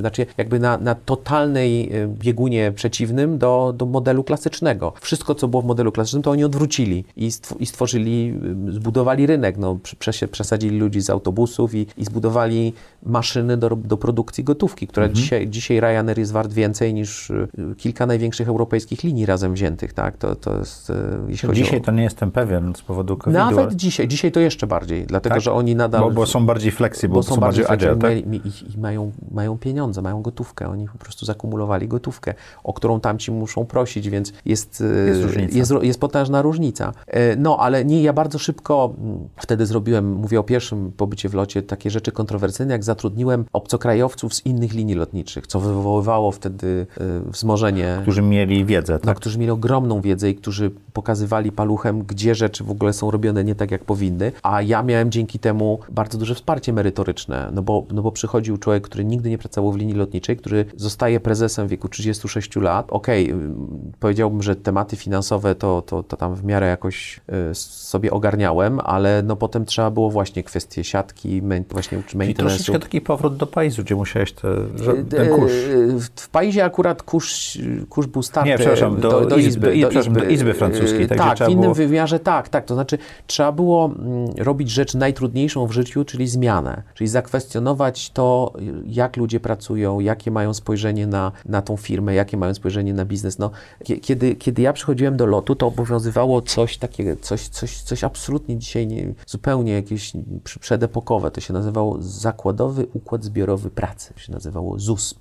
znaczy 0.00 0.26
jakby 0.38 0.60
na, 0.60 0.78
na 0.78 0.94
totalnej 0.94 1.90
biegunie 2.08 2.72
przeciwnym 2.72 3.38
do, 3.38 3.74
do 3.76 3.86
modelu 3.86 4.24
klasycznego. 4.24 4.92
Wszystko, 5.00 5.34
co 5.34 5.48
było 5.48 5.62
w 5.62 5.66
modelu 5.66 5.92
klasycznym, 5.92 6.22
to 6.22 6.30
oni 6.30 6.44
odwrócili 6.44 7.04
i, 7.16 7.28
stw- 7.30 7.56
i 7.60 7.66
stworzyli, 7.66 8.40
zbudowali 8.68 9.26
rynek, 9.26 9.56
no, 9.58 9.78
przesadzili 10.30 10.78
ludzi 10.78 11.00
z 11.00 11.10
autobusów 11.10 11.74
i, 11.74 11.86
i 11.96 12.04
zbudowali 12.04 12.72
maszyny 13.02 13.56
do, 13.56 13.68
do 13.68 13.96
produkcji 13.96 14.44
gotówki, 14.44 14.86
która 14.86 15.06
Mhm. 15.06 15.22
dzisiaj, 15.24 15.48
dzisiaj 15.48 15.80
Ryanair 15.80 16.18
jest 16.18 16.32
wart 16.32 16.52
więcej 16.52 16.94
niż 16.94 17.32
kilka 17.76 18.06
największych 18.06 18.48
europejskich 18.48 19.04
linii 19.04 19.26
razem 19.26 19.54
wziętych, 19.54 19.92
tak? 19.92 20.16
To, 20.16 20.34
to 20.34 20.58
jest, 20.58 20.92
jeśli 21.28 21.52
Dzisiaj 21.52 21.80
o... 21.80 21.82
to 21.82 21.92
nie 21.92 22.02
jestem 22.02 22.30
pewien 22.30 22.74
z 22.74 22.82
powodu 22.82 23.16
covid 23.16 23.34
Nawet 23.34 23.74
dzisiaj, 23.74 24.08
dzisiaj 24.08 24.32
to 24.32 24.40
jeszcze 24.40 24.66
bardziej, 24.66 25.06
dlatego 25.06 25.34
Tak? 25.34 25.42
że 25.42 25.52
oni 25.52 25.75
nadal... 25.76 26.00
Bo, 26.00 26.10
bo 26.10 26.26
są 26.26 26.46
bardziej 26.46 26.72
flexible, 26.72 27.14
bo 27.14 27.22
są 27.22 27.36
bardziej 27.36 27.64
agile, 27.68 27.96
tak? 27.96 28.12
i, 28.16 28.40
i 28.74 28.78
mają, 28.78 29.12
mają 29.30 29.58
pieniądze, 29.58 30.02
mają 30.02 30.22
gotówkę. 30.22 30.68
Oni 30.68 30.88
po 30.88 30.98
prostu 30.98 31.26
zakumulowali 31.26 31.88
gotówkę, 31.88 32.34
o 32.64 32.72
którą 32.72 33.00
tamci 33.00 33.32
muszą 33.32 33.64
prosić, 33.64 34.10
więc 34.10 34.32
jest, 34.44 34.80
e, 34.80 35.08
Jest 35.08 35.22
różnica. 35.22 35.58
jest, 35.58 35.72
jest 35.82 36.00
potężna 36.00 36.42
różnica. 36.42 36.92
E, 37.06 37.36
No, 37.36 37.56
ale 37.60 37.84
nie, 37.84 38.02
ja 38.02 38.12
bardzo 38.12 38.38
szybko 38.38 38.94
mm, 38.98 39.28
wtedy 39.36 39.66
zrobiłem, 39.66 40.12
mówię 40.12 40.40
o 40.40 40.42
pierwszym 40.42 40.92
pobycie 40.96 41.28
w 41.28 41.34
locie, 41.34 41.62
takie 41.62 41.90
rzeczy 41.90 42.12
kontrowersyjne, 42.12 42.72
jak 42.72 42.84
zatrudniłem 42.84 43.44
obcokrajowców 43.52 44.34
z 44.34 44.46
innych 44.46 44.72
linii 44.72 44.94
lotniczych, 44.94 45.46
co 45.46 45.60
wywoływało 45.60 46.32
wtedy 46.32 46.86
e, 47.00 47.30
wzmożenie 47.30 47.98
Którzy 48.02 48.22
mieli 48.22 48.64
wiedzę, 48.64 48.92
no, 48.92 48.98
tak? 48.98 49.16
którzy 49.16 49.38
mieli 49.38 49.50
ogromną 49.50 50.00
wiedzę 50.00 50.30
i 50.30 50.34
którzy 50.34 50.70
pokazywali 51.00 51.52
paluchem, 51.52 52.02
gdzie 52.02 52.34
rzeczy 52.34 52.64
w 52.64 52.70
ogóle 52.70 52.92
są 52.92 53.10
robione 53.10 53.44
nie 53.44 53.54
tak, 53.54 53.70
jak 53.70 53.84
powinny, 53.84 54.32
a 54.42 54.62
ja 54.62 54.82
miałem 54.82 55.10
dzięki 55.10 55.38
temu 55.38 55.78
bardzo 55.92 56.18
duże 56.18 56.34
wsparcie 56.34 56.72
merytoryczne, 56.72 57.50
no 57.54 57.62
bo, 57.62 57.84
no 57.92 58.02
bo 58.02 58.12
przychodził 58.12 58.56
człowiek, 58.58 58.82
który 58.84 59.04
nigdy 59.04 59.30
nie 59.30 59.38
pracował 59.38 59.72
w 59.72 59.76
linii 59.76 59.94
lotniczej, 59.94 60.36
który 60.36 60.64
zostaje 60.76 61.20
prezesem 61.20 61.66
w 61.66 61.70
wieku 61.70 61.88
36 61.88 62.56
lat. 62.56 62.86
Okej, 62.90 63.30
ym, 63.30 63.92
powiedziałbym, 64.00 64.42
że 64.42 64.56
tematy 64.56 64.96
finansowe 64.96 65.54
to, 65.54 65.82
to, 65.82 66.02
to 66.02 66.16
tam 66.16 66.34
w 66.34 66.44
miarę 66.44 66.66
jakoś 66.66 67.20
y, 67.50 67.54
sobie 67.54 68.10
ogarniałem, 68.10 68.80
ale 68.80 69.22
no 69.26 69.36
potem 69.36 69.64
trzeba 69.64 69.90
było 69.90 70.10
właśnie 70.10 70.42
kwestie 70.42 70.84
siatki, 70.84 71.42
main, 71.42 71.64
właśnie 71.70 72.02
czy 72.06 72.16
I 72.16 72.20
maintenance'u. 72.20 72.36
troszeczkę 72.36 72.78
taki 72.78 73.00
powrót 73.00 73.36
do 73.36 73.46
Paizu, 73.46 73.82
gdzie 73.82 73.94
musiałeś 73.94 74.32
te, 74.32 74.48
że, 74.76 74.94
ten 74.94 75.28
kurz. 75.34 75.52
E, 75.52 75.98
W- 76.00 76.28
Paizie 76.28 76.64
akurat 76.64 77.02
kurz, 77.02 77.58
kurz 77.88 78.06
był 78.06 78.22
starty. 78.22 78.50
Nie, 78.50 78.56
przepraszam, 78.58 79.00
do 79.00 79.36
izby, 79.36 79.76
i- 79.76 79.80
przepraszam, 79.80 80.12
do 80.14 80.24
izby 80.24 80.54
francuskiej, 80.54 80.85
Tak, 80.90 80.98
gdzie 81.06 81.16
Tak, 81.16 81.34
trzeba 81.34 81.48
w 81.48 81.52
innym 81.52 81.62
było- 81.62 81.74
wymiarze 81.74 82.20
tak, 82.20 82.48
tak. 82.48 82.64
To 82.64 82.74
znaczy 82.74 82.98
trzeba 83.26 83.52
było 83.52 83.84
mm, 83.86 84.28
robić 84.38 84.70
rzecz 84.70 84.94
najtrudniejszą 84.94 85.66
w 85.66 85.72
życiu, 85.72 86.04
czyli 86.04 86.28
zmianę. 86.28 86.82
Czyli 86.94 87.08
zakwestionować 87.08 88.10
to, 88.10 88.52
jak 88.86 89.16
ludzie 89.16 89.40
pracują, 89.40 90.00
jakie 90.00 90.30
mają 90.30 90.54
spojrzenie 90.54 91.06
na, 91.06 91.32
na 91.44 91.62
tą 91.62 91.76
firmę, 91.76 92.14
jakie 92.14 92.36
mają 92.36 92.54
spojrzenie 92.54 92.94
na 92.94 93.04
biznes. 93.04 93.38
No, 93.38 93.50
kie- 93.84 94.00
kiedy, 94.00 94.34
kiedy 94.34 94.62
ja 94.62 94.72
przychodziłem 94.72 95.16
do 95.16 95.26
lotu, 95.26 95.54
to 95.54 95.66
obowiązywało 95.66 96.42
coś 96.42 96.78
takiego, 96.78 97.10
coś, 97.20 97.48
coś, 97.48 97.82
coś 97.82 98.04
absolutnie 98.04 98.58
dzisiaj 98.58 98.86
nie, 98.86 99.14
zupełnie 99.26 99.72
jakieś 99.72 100.12
przedepokowe. 100.60 101.30
To 101.30 101.40
się 101.40 101.52
nazywało 101.52 101.96
Zakładowy 102.00 102.86
Układ 102.94 103.24
Zbiorowy 103.24 103.70
Pracy. 103.70 104.14
To 104.14 104.20
się 104.20 104.32
nazywało 104.32 104.78
ZUSP. 104.78 105.18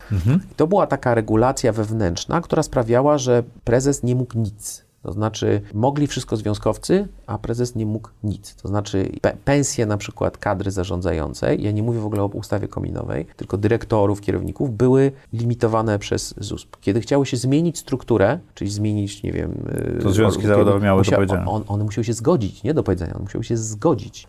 I 0.51 0.55
to 0.55 0.67
była 0.67 0.87
taka 0.87 1.15
regulacja 1.15 1.71
wewnętrzna, 1.73 2.41
która 2.41 2.63
sprawiała, 2.63 3.17
że 3.17 3.43
prezes 3.63 4.03
nie 4.03 4.15
mógł 4.15 4.37
nic. 4.37 4.84
To 5.05 5.11
znaczy, 5.11 5.61
mogli 5.73 6.07
wszystko 6.07 6.37
związkowcy, 6.37 7.07
a 7.27 7.37
prezes 7.37 7.75
nie 7.75 7.85
mógł 7.85 8.09
nic. 8.23 8.55
To 8.55 8.67
znaczy, 8.67 9.09
pe- 9.21 9.33
pensje 9.45 9.85
na 9.85 9.97
przykład 9.97 10.37
kadry 10.37 10.71
zarządzającej, 10.71 11.63
ja 11.63 11.71
nie 11.71 11.83
mówię 11.83 11.99
w 11.99 12.05
ogóle 12.05 12.23
o 12.23 12.25
ustawie 12.25 12.67
kominowej, 12.67 13.25
tylko 13.35 13.57
dyrektorów, 13.57 14.21
kierowników, 14.21 14.77
były 14.77 15.11
limitowane 15.33 15.99
przez 15.99 16.33
ZUSP. 16.37 16.77
Kiedy 16.81 17.01
chciało 17.01 17.25
się 17.25 17.37
zmienić 17.37 17.77
strukturę, 17.77 18.39
czyli 18.55 18.71
zmienić, 18.71 19.23
nie 19.23 19.31
wiem... 19.31 19.51
y, 19.99 20.03
To 20.03 20.09
związki 20.11 20.47
zawodowe 20.47 20.79
miały 20.79 20.97
do 21.03 21.03
musia- 21.09 21.15
powiedzenia. 21.15 21.45
On, 21.45 21.63
one 21.67 21.83
musiały 21.83 22.05
się 22.05 22.13
zgodzić, 22.13 22.63
nie 22.63 22.73
do 22.73 22.83
powiedzenia, 22.83 23.13
one 23.13 23.23
musiały 23.23 23.43
się 23.43 23.57
zgodzić. 23.57 24.27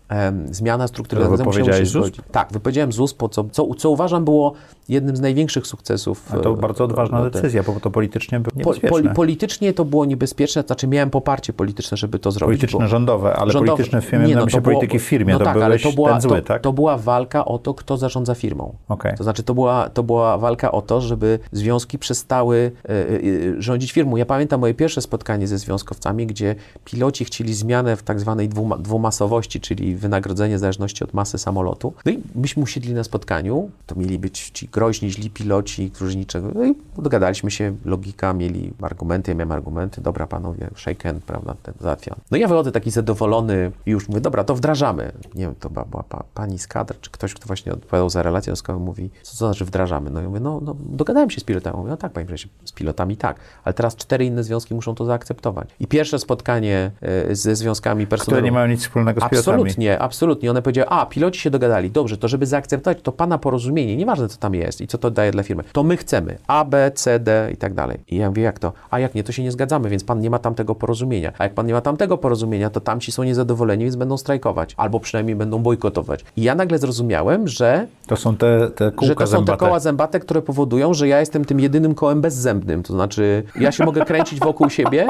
Zmiana 0.51 0.87
struktury 0.87 1.21
To 1.23 1.29
musiała 1.31 1.51
się 1.53 1.59
wypowiedziałeś 1.59 1.89
zgodzić. 1.89 2.21
Tak, 2.31 2.51
wypowiedziałem 2.53 2.91
ZUS, 2.91 3.13
po 3.13 3.29
co, 3.29 3.43
co, 3.51 3.75
co 3.75 3.89
uważam 3.89 4.25
było 4.25 4.53
jednym 4.89 5.15
z 5.15 5.19
największych 5.21 5.67
sukcesów. 5.67 6.33
A 6.33 6.37
to 6.37 6.49
e, 6.53 6.57
bardzo 6.57 6.83
odważna 6.83 7.29
decyzja, 7.29 7.63
bo 7.63 7.79
to 7.79 7.91
politycznie 7.91 8.39
było 8.39 8.51
Po, 8.51 8.59
niebezpieczne. 8.59 8.89
poli, 8.89 9.09
politycznie 9.15 9.73
to 9.73 9.85
było 9.85 10.05
niebezpieczne, 10.05 10.63
to 10.63 10.66
znaczy 10.67 10.87
miałem 10.87 11.09
poparcie 11.09 11.53
polityczne, 11.53 11.97
żeby 11.97 12.19
to 12.19 12.31
zrobić. 12.31 12.59
Polityczne, 12.59 12.87
rządowe, 12.87 13.33
ale 13.33 13.53
rządowe- 13.53 13.65
polityczne 13.65 14.01
w 14.01 14.05
firmie, 14.05 14.27
nie, 14.27 14.35
no, 14.35 14.41
no, 14.41 14.49
się 14.49 14.57
to 14.57 14.61
było- 14.61 14.75
polityki 14.75 14.99
w 14.99 15.03
firmie, 15.03 15.33
no 15.33 15.39
to 15.39 15.45
tak, 15.45 15.57
ale 15.57 15.79
to 15.79 15.91
była, 15.91 16.21
zły, 16.21 16.41
to, 16.41 16.47
tak? 16.47 16.61
to 16.61 16.73
była 16.73 16.97
walka 16.97 17.45
o 17.45 17.59
to, 17.59 17.73
kto 17.73 17.97
zarządza 17.97 18.35
firmą. 18.35 18.75
Okej. 18.89 19.17
To 19.17 19.23
znaczy, 19.23 19.43
to 19.43 19.53
była, 19.53 19.89
to 19.89 20.03
była 20.03 20.37
walka 20.37 20.71
o 20.71 20.81
to, 20.81 21.01
żeby 21.01 21.39
związki 21.51 21.99
przestały 21.99 22.71
e, 22.85 22.89
e, 22.89 23.61
rządzić 23.61 23.91
firmą. 23.91 24.15
Ja 24.15 24.25
pamiętam 24.25 24.59
moje 24.59 24.73
pierwsze 24.73 25.01
spotkanie 25.01 25.47
ze 25.47 25.57
związkowcami, 25.57 26.27
gdzie 26.27 26.55
piloci 26.85 27.25
chcieli 27.25 27.53
zmianę 27.53 27.95
w 27.95 28.03
tak 28.03 28.19
zwanej 28.19 28.49
dwuma, 28.49 28.77
dwumasowości, 28.77 29.61
czyli 29.61 29.95
wynagrodzenie 29.95 30.55
w 30.55 30.59
zależności 30.59 31.03
od 31.03 31.13
masy 31.13 31.37
samolotu. 31.37 31.93
No 32.05 32.11
i 32.11 32.19
myśmy 32.35 32.63
usiedli 32.63 32.93
na 32.93 33.03
spotkaniu, 33.03 33.69
to 33.85 33.95
mieli 33.95 34.19
być 34.19 34.49
ci 34.49 34.67
groźni, 34.67 35.11
źli 35.11 35.29
piloci, 35.29 35.91
którzy 35.91 36.17
niczego... 36.17 36.47
No 36.55 36.65
i 36.65 36.75
dogadaliśmy 36.97 37.51
się, 37.51 37.75
logika, 37.85 38.33
mieli 38.33 38.73
argumenty, 38.81 39.31
ja 39.31 39.35
miałem 39.35 39.51
argumenty, 39.51 40.01
dobra 40.01 40.27
panowie, 40.27 40.56
shake 40.75 41.03
hand, 41.03 41.23
prawda, 41.23 41.55
ten 41.63 41.73
załatwiam. 41.79 42.17
No 42.31 42.37
ja 42.37 42.47
wychodzę 42.47 42.71
taki 42.71 42.91
zadowolony 42.91 43.71
i 43.85 43.91
już 43.91 44.09
mówię, 44.09 44.21
dobra, 44.21 44.43
to 44.43 44.55
wdrażamy. 44.55 45.11
Nie 45.35 45.45
wiem, 45.45 45.55
to 45.59 45.69
była, 45.69 45.85
była 45.85 46.03
pa, 46.03 46.23
pani 46.33 46.59
z 46.59 46.67
kadr, 46.67 46.95
czy 47.01 47.11
ktoś, 47.11 47.33
kto 47.33 47.47
właśnie 47.47 47.73
odpowiadał 47.73 48.09
za 48.09 48.23
relację 48.23 48.51
wojskową, 48.51 48.79
mówi, 48.79 49.09
co 49.23 49.31
to 49.31 49.37
znaczy 49.37 49.65
wdrażamy? 49.65 50.09
No 50.09 50.19
i 50.19 50.23
ja 50.23 50.29
mówię, 50.29 50.39
no, 50.39 50.59
no 50.63 50.75
dogadałem 50.79 51.29
się 51.29 51.41
z 51.41 51.43
pilotami. 51.43 51.77
Mówię, 51.77 51.89
no 51.89 51.97
tak, 51.97 52.11
panie 52.11 52.25
prezesie, 52.25 52.49
z 52.65 52.71
pilotami 52.71 53.17
tak, 53.17 53.39
ale 53.63 53.73
teraz 53.73 53.95
cztery 53.95 54.25
inne 54.25 54.43
związki 54.43 54.75
muszą 54.75 54.95
to 54.95 55.05
zaakceptować. 55.05 55.69
I 55.79 55.87
pierwsze 55.87 56.19
spotkanie 56.19 56.91
e, 57.01 57.35
ze 57.35 57.55
związkami 57.55 58.07
personelu... 58.07 58.35
Które 58.35 58.41
nie 58.41 58.51
mają 58.51 58.67
nic 58.67 58.81
wspólnego 58.81 59.21
z 59.21 59.29
pilotami. 59.29 59.39
Absolutnie, 59.39 59.99
absolutnie. 59.99 60.51
One 60.51 60.61
powiedziały, 60.61 60.89
a, 60.89 61.05
piloci 61.05 61.39
się 61.39 61.49
dogadali, 61.49 61.91
dobrze, 61.91 62.17
to 62.17 62.27
żeby 62.27 62.45
zaakceptować 62.45 63.01
to 63.01 63.11
pana 63.11 63.37
porozumienie, 63.37 63.97
nieważne 63.97 64.27
co 64.29 64.37
tam 64.37 64.55
jest 64.55 64.81
i 64.81 64.87
co 64.87 64.97
to 64.97 65.11
daje 65.11 65.31
dla 65.31 65.43
firmy, 65.43 65.63
to 65.71 65.83
my 65.83 65.97
chcemy 65.97 66.37
A, 66.47 66.65
B, 66.65 66.91
C, 66.95 67.19
D 67.19 67.49
i 67.53 67.57
tak 67.57 67.73
dalej. 67.73 67.97
I 68.07 68.15
ja 68.15 68.29
mówię, 68.29 68.43
jak 68.43 68.59
to? 68.59 68.73
A 68.89 68.99
jak 68.99 69.15
nie, 69.15 69.23
to 69.23 69.31
się 69.31 69.43
nie 69.43 69.51
zgadzamy, 69.51 69.89
więc 69.89 70.03
pan 70.03 70.19
nie 70.19 70.29
ma 70.29 70.36
tamtego 70.39 70.75
porozumienia. 70.75 71.33
A 71.37 71.43
jak 71.43 71.53
pan 71.53 71.65
nie 71.67 71.73
ma 71.73 71.81
tamtego 71.81 72.17
porozumienia, 72.17 72.69
to 72.69 72.81
tamci 72.81 73.11
są 73.11 73.23
niezadowoleni, 73.23 73.83
więc 73.83 73.95
będą 73.95 74.17
strajkować, 74.17 74.73
albo 74.77 74.99
przynajmniej 74.99 75.35
będą 75.35 75.59
bojkotować. 75.59 76.25
I 76.37 76.43
ja 76.43 76.55
nagle 76.55 76.77
zrozumiałem, 76.79 77.47
że 77.47 77.87
To 78.07 78.15
są 78.15 78.37
te, 78.37 78.69
te 78.75 78.91
kółka 78.91 79.05
że 79.05 79.15
to 79.15 79.27
są 79.27 79.31
zębate. 79.37 79.57
te 79.59 79.65
koła 79.65 79.79
zębate, 79.79 80.19
które 80.19 80.41
powodują, 80.41 80.93
że 80.93 81.07
ja 81.07 81.19
jestem 81.19 81.45
tym 81.45 81.59
jedynym 81.59 81.95
kołem 81.95 82.21
bezzębnym. 82.21 82.83
To 82.83 82.93
znaczy, 82.93 83.43
ja 83.59 83.71
się 83.71 83.85
mogę 83.85 84.05
kręcić 84.05 84.39
wokół 84.39 84.69
siebie, 84.69 85.07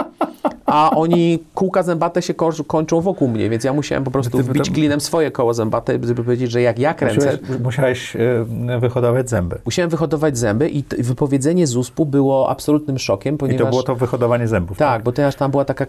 a 0.66 0.92
oni 0.96 1.40
kółka 1.54 1.84
zębate 1.84 2.22
się 2.22 2.34
ko- 2.34 2.52
kończą 2.68 3.02
wokół 3.02 3.28
mnie, 3.28 3.50
więc 3.50 3.64
ja 3.64 3.74
musiałem 3.74 4.04
po 4.04 4.12
prostu 4.12 4.38
wbić 4.38 4.70
klinem 4.72 5.02
swoje 5.02 5.32
koło 5.32 5.54
zębate, 5.54 5.94
żeby 6.04 6.24
powiedzieć, 6.24 6.52
że 6.52 6.62
jak 6.62 6.80
ja 6.80 6.94
kręcę, 6.94 7.16
Musiałeś, 7.38 7.62
musiałeś 7.64 8.16
e, 8.16 8.80
wyhodować 8.80 9.30
zęby. 9.30 9.58
musiałem 9.66 9.90
wyhodować 9.90 10.38
zęby 10.38 10.70
i 10.70 10.84
wypowiedzenie 11.00 11.68
z 11.68 11.76
USP-u 11.76 12.06
było 12.06 12.50
absolutnym 12.50 12.98
szokiem, 13.00 13.36
I 13.36 13.38
ponieważ... 13.38 13.64
to 13.66 13.70
było 13.70 13.84
to 13.84 13.96
wyhodowanie 13.96 14.48
zębów. 14.48 14.78
Tak, 14.78 15.04
bo 15.04 15.12
też 15.18 15.36
tam 15.36 15.52
była 15.52 15.66
taka 15.66 15.86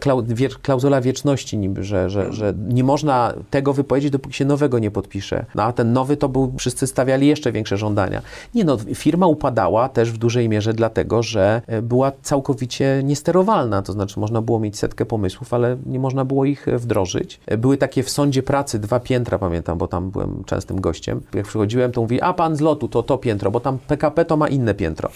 klauzula 0.62 1.00
wieczności 1.00 1.58
niby, 1.58 1.84
że, 1.84 2.10
że, 2.10 2.32
że 2.32 2.54
nie 2.68 2.84
można 2.84 3.34
tego 3.50 3.72
wypowiedzieć, 3.72 4.10
dopóki 4.10 4.36
się 4.36 4.44
nowego 4.44 4.78
nie 4.78 4.90
podpisze. 4.90 5.44
No 5.54 5.62
a 5.62 5.72
ten 5.72 5.92
nowy 5.92 6.16
to 6.16 6.28
był, 6.28 6.52
wszyscy 6.58 6.86
stawiali 6.86 7.26
jeszcze 7.26 7.52
większe 7.52 7.76
żądania. 7.76 8.22
Nie 8.54 8.64
no, 8.64 8.76
firma 8.94 9.26
upadała 9.26 9.88
też 9.88 10.12
w 10.12 10.18
dużej 10.18 10.48
mierze 10.48 10.74
dlatego, 10.74 11.22
że 11.22 11.62
e, 11.66 11.82
była 11.82 12.12
całkowicie 12.22 13.00
niesterowalna, 13.04 13.82
to 13.82 13.92
znaczy 13.92 14.20
można 14.20 14.42
było 14.42 14.58
mieć 14.60 14.78
setkę 14.78 15.06
pomysłów, 15.06 15.54
ale 15.54 15.76
nie 15.86 15.98
można 15.98 16.24
było 16.24 16.44
ich 16.44 16.68
e, 16.68 16.78
wdrożyć. 16.78 17.40
E, 17.46 17.56
Były 17.58 17.76
takie 17.76 18.02
w 18.02 18.10
sądzie 18.10 18.42
pracy 18.42 18.78
dwa 18.78 19.00
piętra, 19.00 19.38
pamiętam, 19.38 19.78
bo 19.78 19.88
tam 19.88 20.10
byłem 20.10 20.44
częstym 20.46 20.80
gościem. 20.80 21.20
Jak 21.34 21.46
przychodziłem, 21.46 21.92
to 21.92 22.00
mówi, 22.00 22.20
a 22.20 22.32
pan 22.32 22.56
z 22.56 22.60
lotu, 22.60 22.88
to 22.88 23.02
to 23.02 23.18
piętro, 23.18 23.50
bo 23.50 23.60
tam 23.60 23.78
PKP 23.78 24.24
to 24.24 24.36
ma 24.36 24.48
inne 24.48 24.74
piętro. 24.74 25.08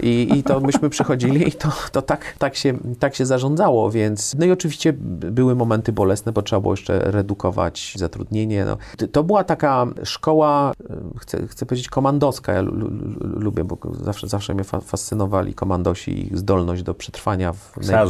I, 0.00 0.28
i 0.36 0.42
to 0.42 0.60
myśmy 0.60 0.90
przychodzili 0.90 1.48
i 1.48 1.52
to, 1.52 1.68
to 1.92 2.02
tak, 2.02 2.34
tak, 2.38 2.56
się, 2.56 2.78
tak 2.98 3.14
się 3.14 3.26
zarządzało, 3.26 3.59
więc 3.90 4.34
no 4.38 4.46
i 4.46 4.50
oczywiście 4.50 4.92
były 5.08 5.54
momenty 5.54 5.92
bolesne, 5.92 6.32
bo 6.32 6.42
trzeba 6.42 6.60
było 6.60 6.72
jeszcze 6.72 6.98
redukować 6.98 7.92
zatrudnienie. 7.96 8.64
No. 8.64 8.76
To- 8.98 9.08
była 9.24 9.44
taka 9.44 9.86
szkoła, 10.04 10.72
e, 10.90 11.18
chcę, 11.18 11.46
chcę 11.46 11.66
powiedzieć 11.66 11.88
komandowska, 11.88 12.52
ja 12.52 12.60
lu- 12.60 12.74
lu- 12.74 12.88
lu- 12.90 13.40
lubię, 13.40 13.64
bo 13.64 13.78
zawsze, 14.02 14.28
zawsze 14.28 14.54
mnie 14.54 14.64
fa- 14.64 14.80
fascynowali 14.80 15.54
komandosi 15.54 16.10
i 16.10 16.26
ich 16.26 16.38
zdolność 16.38 16.82
do 16.82 16.94
przetrwania 16.94 17.52
w 17.52 17.72
Psa 17.80 18.04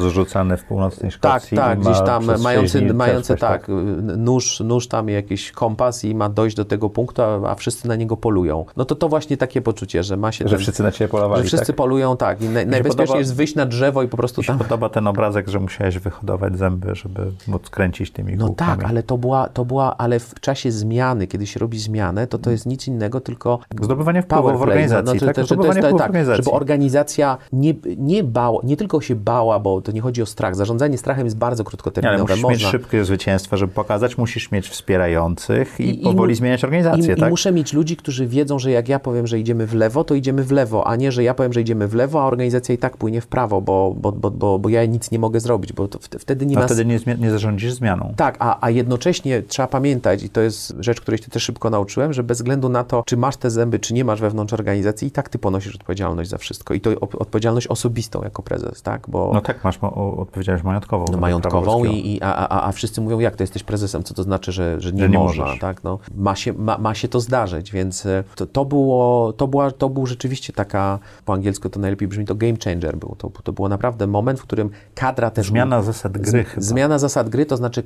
w 0.57 0.65
północnej 0.65 1.13
tak, 1.21 1.41
Szkocji. 1.43 1.57
tak, 1.57 1.79
i 1.79 1.83
gdzieś 1.83 1.99
tam 1.99 2.25
mający, 2.43 2.95
mający 2.95 3.35
przetrwać, 3.35 3.61
tak, 3.61 3.69
nóż, 4.17 4.61
nóż 4.61 4.89
tam 4.89 5.09
jakiś 5.09 5.53
kompas 5.53 6.05
i 6.05 6.15
ma 6.15 6.29
dojść 6.29 6.57
do 6.57 6.65
tego 6.65 6.91
punktu, 6.91 7.23
a, 7.23 7.51
a 7.51 7.55
wszyscy 7.55 7.89
na 7.89 7.97
niego 7.97 8.17
polują. 8.17 8.65
No 8.77 8.85
to 8.85 8.95
to 8.95 9.09
właśnie 9.09 9.37
takie 9.37 9.63
poczucie, 9.63 10.03
że 10.03 10.17
ma 10.17 10.33
się 10.33 10.45
Że 10.45 10.51
ten, 10.51 10.59
wszyscy 10.59 10.83
na 10.83 10.93
ciebie 10.93 11.09
polowali, 11.09 11.43
że 11.43 11.47
wszyscy 11.49 11.67
tak? 11.67 11.77
polują, 11.77 12.17
tak. 12.17 12.43
I 12.43 12.45
naj, 12.45 12.67
najbezpieczniej 12.67 13.07
podoba- 13.07 13.19
jest 13.19 13.35
wyjść 13.35 13.55
na 13.55 13.67
drzewo 13.67 14.03
i 14.03 14.09
po 14.09 14.17
prostu 14.17 14.41
Mi 14.41 14.45
się 14.45 14.53
tam... 14.53 14.59
podoba 14.59 14.89
ten 14.89 15.07
obrazek, 15.07 15.40
że 15.49 15.61
musiałeś 15.61 15.99
wyhodować 15.99 16.59
zęby, 16.59 16.95
żeby 16.95 17.33
móc 17.49 17.71
kręcić 17.71 18.11
tymi 18.11 18.37
No 18.37 18.47
kółkami. 18.47 18.81
tak, 18.81 18.91
ale 18.91 19.03
to 19.03 19.19
była, 19.19 19.49
to 19.49 19.65
była, 19.65 19.97
ale 19.97 20.19
w 20.21 20.41
czasie 20.41 20.71
zmiany, 20.73 21.27
kiedy 21.27 21.47
się 21.47 21.61
robi 21.61 21.79
zmianę, 21.79 22.27
to 22.27 22.39
to 22.39 22.51
jest 22.51 22.67
nic 22.67 22.89
innego, 22.89 23.21
tylko 23.21 23.59
Zdobywanie 23.83 24.23
wpływu 24.23 24.43
w 24.49 24.51
play. 24.53 24.63
organizacji, 24.63 25.05
Znaczy, 25.19 25.27
tak? 25.27 25.35
to, 25.35 25.41
to 25.41 25.47
Zdobywanie 25.47 25.81
jest 25.81 25.99
tak, 25.99 26.07
organizacji. 26.07 26.45
żeby 26.45 26.57
organizacja 26.57 27.39
nie, 27.53 27.75
nie 27.97 28.25
bała, 28.25 28.61
nie 28.65 28.77
tylko 28.77 29.01
się 29.01 29.15
bała, 29.15 29.59
bo 29.61 29.81
to 29.83 29.93
nie 29.93 30.01
chodzi 30.01 30.23
o 30.23 30.27
strach. 30.27 30.57
Zarządzanie 30.57 30.99
strachem 30.99 31.25
jest 31.27 31.37
bardzo 31.39 31.61
Nie, 31.63 31.65
ale 31.65 31.71
krótkoterminowe. 31.71 32.23
musisz 32.33 32.45
mieć 32.45 32.53
Można. 32.63 32.71
szybkie 32.71 33.05
zwycięstwa, 33.05 33.57
żeby 33.57 33.73
pokazać, 33.73 34.19
musisz 34.19 34.51
mieć 34.51 34.69
wspierających 34.69 35.81
i, 35.81 35.83
I- 35.85 36.01
i 36.01 36.05
powoli 36.05 36.33
mu- 36.33 36.37
zmieniać 36.37 36.65
organizację, 36.65 37.15
I, 37.15 37.17
I 37.19 37.21
tak? 37.21 37.31
muszę 37.31 37.53
mieć 37.53 37.73
ludzi, 37.73 37.97
którzy 37.97 38.27
wiedzą, 38.27 38.59
że 38.59 38.71
jak 38.71 38.89
ja 38.89 38.99
powiem, 38.99 39.27
że 39.27 39.39
idziemy 39.39 39.67
w 39.67 39.75
lewo, 39.75 40.05
to 40.05 40.15
idziemy 40.15 40.45
w 40.45 40.53
lewo, 40.53 40.87
a 40.87 40.97
nie, 40.97 41.13
że 41.13 41.23
ja 41.23 41.35
powiem, 41.35 41.53
że 41.53 41.61
idziemy 41.61 41.89
w 41.89 41.95
lewo, 41.95 42.23
a 42.23 42.27
organizacja 42.27 42.75
i 42.75 42.79
tak 42.79 42.97
płynie 42.97 43.21
w 43.21 43.27
prawo, 43.27 43.61
bo, 43.61 43.95
bo, 43.97 44.13
bo, 44.13 44.31
bo, 44.31 44.59
bo 44.59 44.69
ja 44.69 44.85
nic 44.85 45.11
nie 45.11 45.19
mogę 45.19 45.30
zrobić, 45.39 45.73
bo 45.73 45.89
wtedy 46.19 46.47
nie 46.47 46.57
A 46.57 46.61
ma... 46.61 46.67
wtedy 46.67 46.85
nie, 46.85 46.99
nie 47.19 47.31
zarządzisz 47.31 47.73
zmianą. 47.73 48.15
Tak, 48.17 48.37
a, 48.39 48.59
a 48.67 48.71
jednocześnie 48.71 49.43
trzeba 49.43 49.67
pamiętać, 49.69 50.23
i 50.23 50.31
to 50.31 50.41
jest 50.41 50.75
rzecz, 50.79 51.01
której 51.01 51.19
się 51.19 51.29
też 51.29 51.43
szybko 51.43 51.71
nauczyłem, 51.71 52.13
że 52.13 52.23
bez 52.23 52.39
względu 52.39 52.69
na 52.69 52.85
to, 52.85 53.03
czy 53.07 53.17
masz 53.17 53.37
te 53.37 53.51
zęby, 53.51 53.79
czy 53.79 53.95
nie 53.95 54.05
masz 54.05 54.21
wewnątrz 54.21 54.53
organizacji, 54.53 55.09
i 55.09 55.11
tak 55.11 55.29
ty 55.29 55.39
ponosisz 55.39 55.75
odpowiedzialność 55.75 56.31
za 56.31 56.39
wszystko. 56.39 56.75
I 56.75 56.81
to 56.81 56.91
odpowiedzialność 57.01 57.67
osobistą 57.67 58.23
jako 58.25 58.43
prezes, 58.43 58.83
tak? 58.83 59.07
Bo 59.09 59.31
No 59.35 59.41
tak, 59.41 59.65
masz 59.65 59.79
odpowiedzialność 60.17 60.65
majątkową. 60.65 61.01
no, 61.05 61.07
wobec 61.07 61.21
majątkową 61.21 61.85
i, 61.85 62.13
i 62.15 62.23
a, 62.23 62.35
a, 62.49 62.69
a 62.69 62.73
wszyscy 62.73 63.01
mówią, 63.01 63.19
jak 63.19 63.37
to 63.37 63.43
jesteś 63.43 63.63
prezesem, 63.63 64.03
co 64.03 64.15
to 64.15 64.23
znaczy, 64.23 64.53
że, 64.53 64.81
że 64.81 64.93
nie, 64.93 65.03
Że 65.03 65.09
nie 65.09 65.19
można, 65.19 65.45
możesz. 65.45 65.61
tak? 65.61 65.85
No, 65.85 65.99
ma, 66.17 66.37
się, 66.37 66.53
ma, 66.53 66.79
ma 66.79 66.95
się 66.95 67.09
to 67.09 67.21
zdarzyć, 67.21 67.73
więc 67.73 68.07
e, 68.07 68.25
to, 68.35 68.47
to 68.47 68.65
było, 68.65 69.33
to 69.33 69.47
była, 69.49 69.71
to 69.71 69.89
był 69.89 70.07
rzeczywiście 70.07 70.53
taka, 70.53 70.99
po 71.25 71.33
angielsku 71.33 71.69
to 71.71 71.81
najlepiej 71.81 72.09
brzmi, 72.09 72.25
to 72.25 72.35
game 72.35 72.55
changer 72.65 72.97
był. 72.97 73.15
To, 73.19 73.31
to 73.45 73.53
było 73.53 73.69
naprawdę 73.69 74.07
moment, 74.07 74.41
w 74.41 74.43
którym 74.43 74.71
kadra 74.95 75.20
też... 75.31 75.47
Zmiana 75.49 75.83
zasad 75.83 76.13
gry 76.19 76.45
Z-. 76.59 76.65
Zmiana 76.65 76.99
zasad 76.99 77.29
gry, 77.29 77.47
to 77.47 77.57
znaczy 77.57 77.83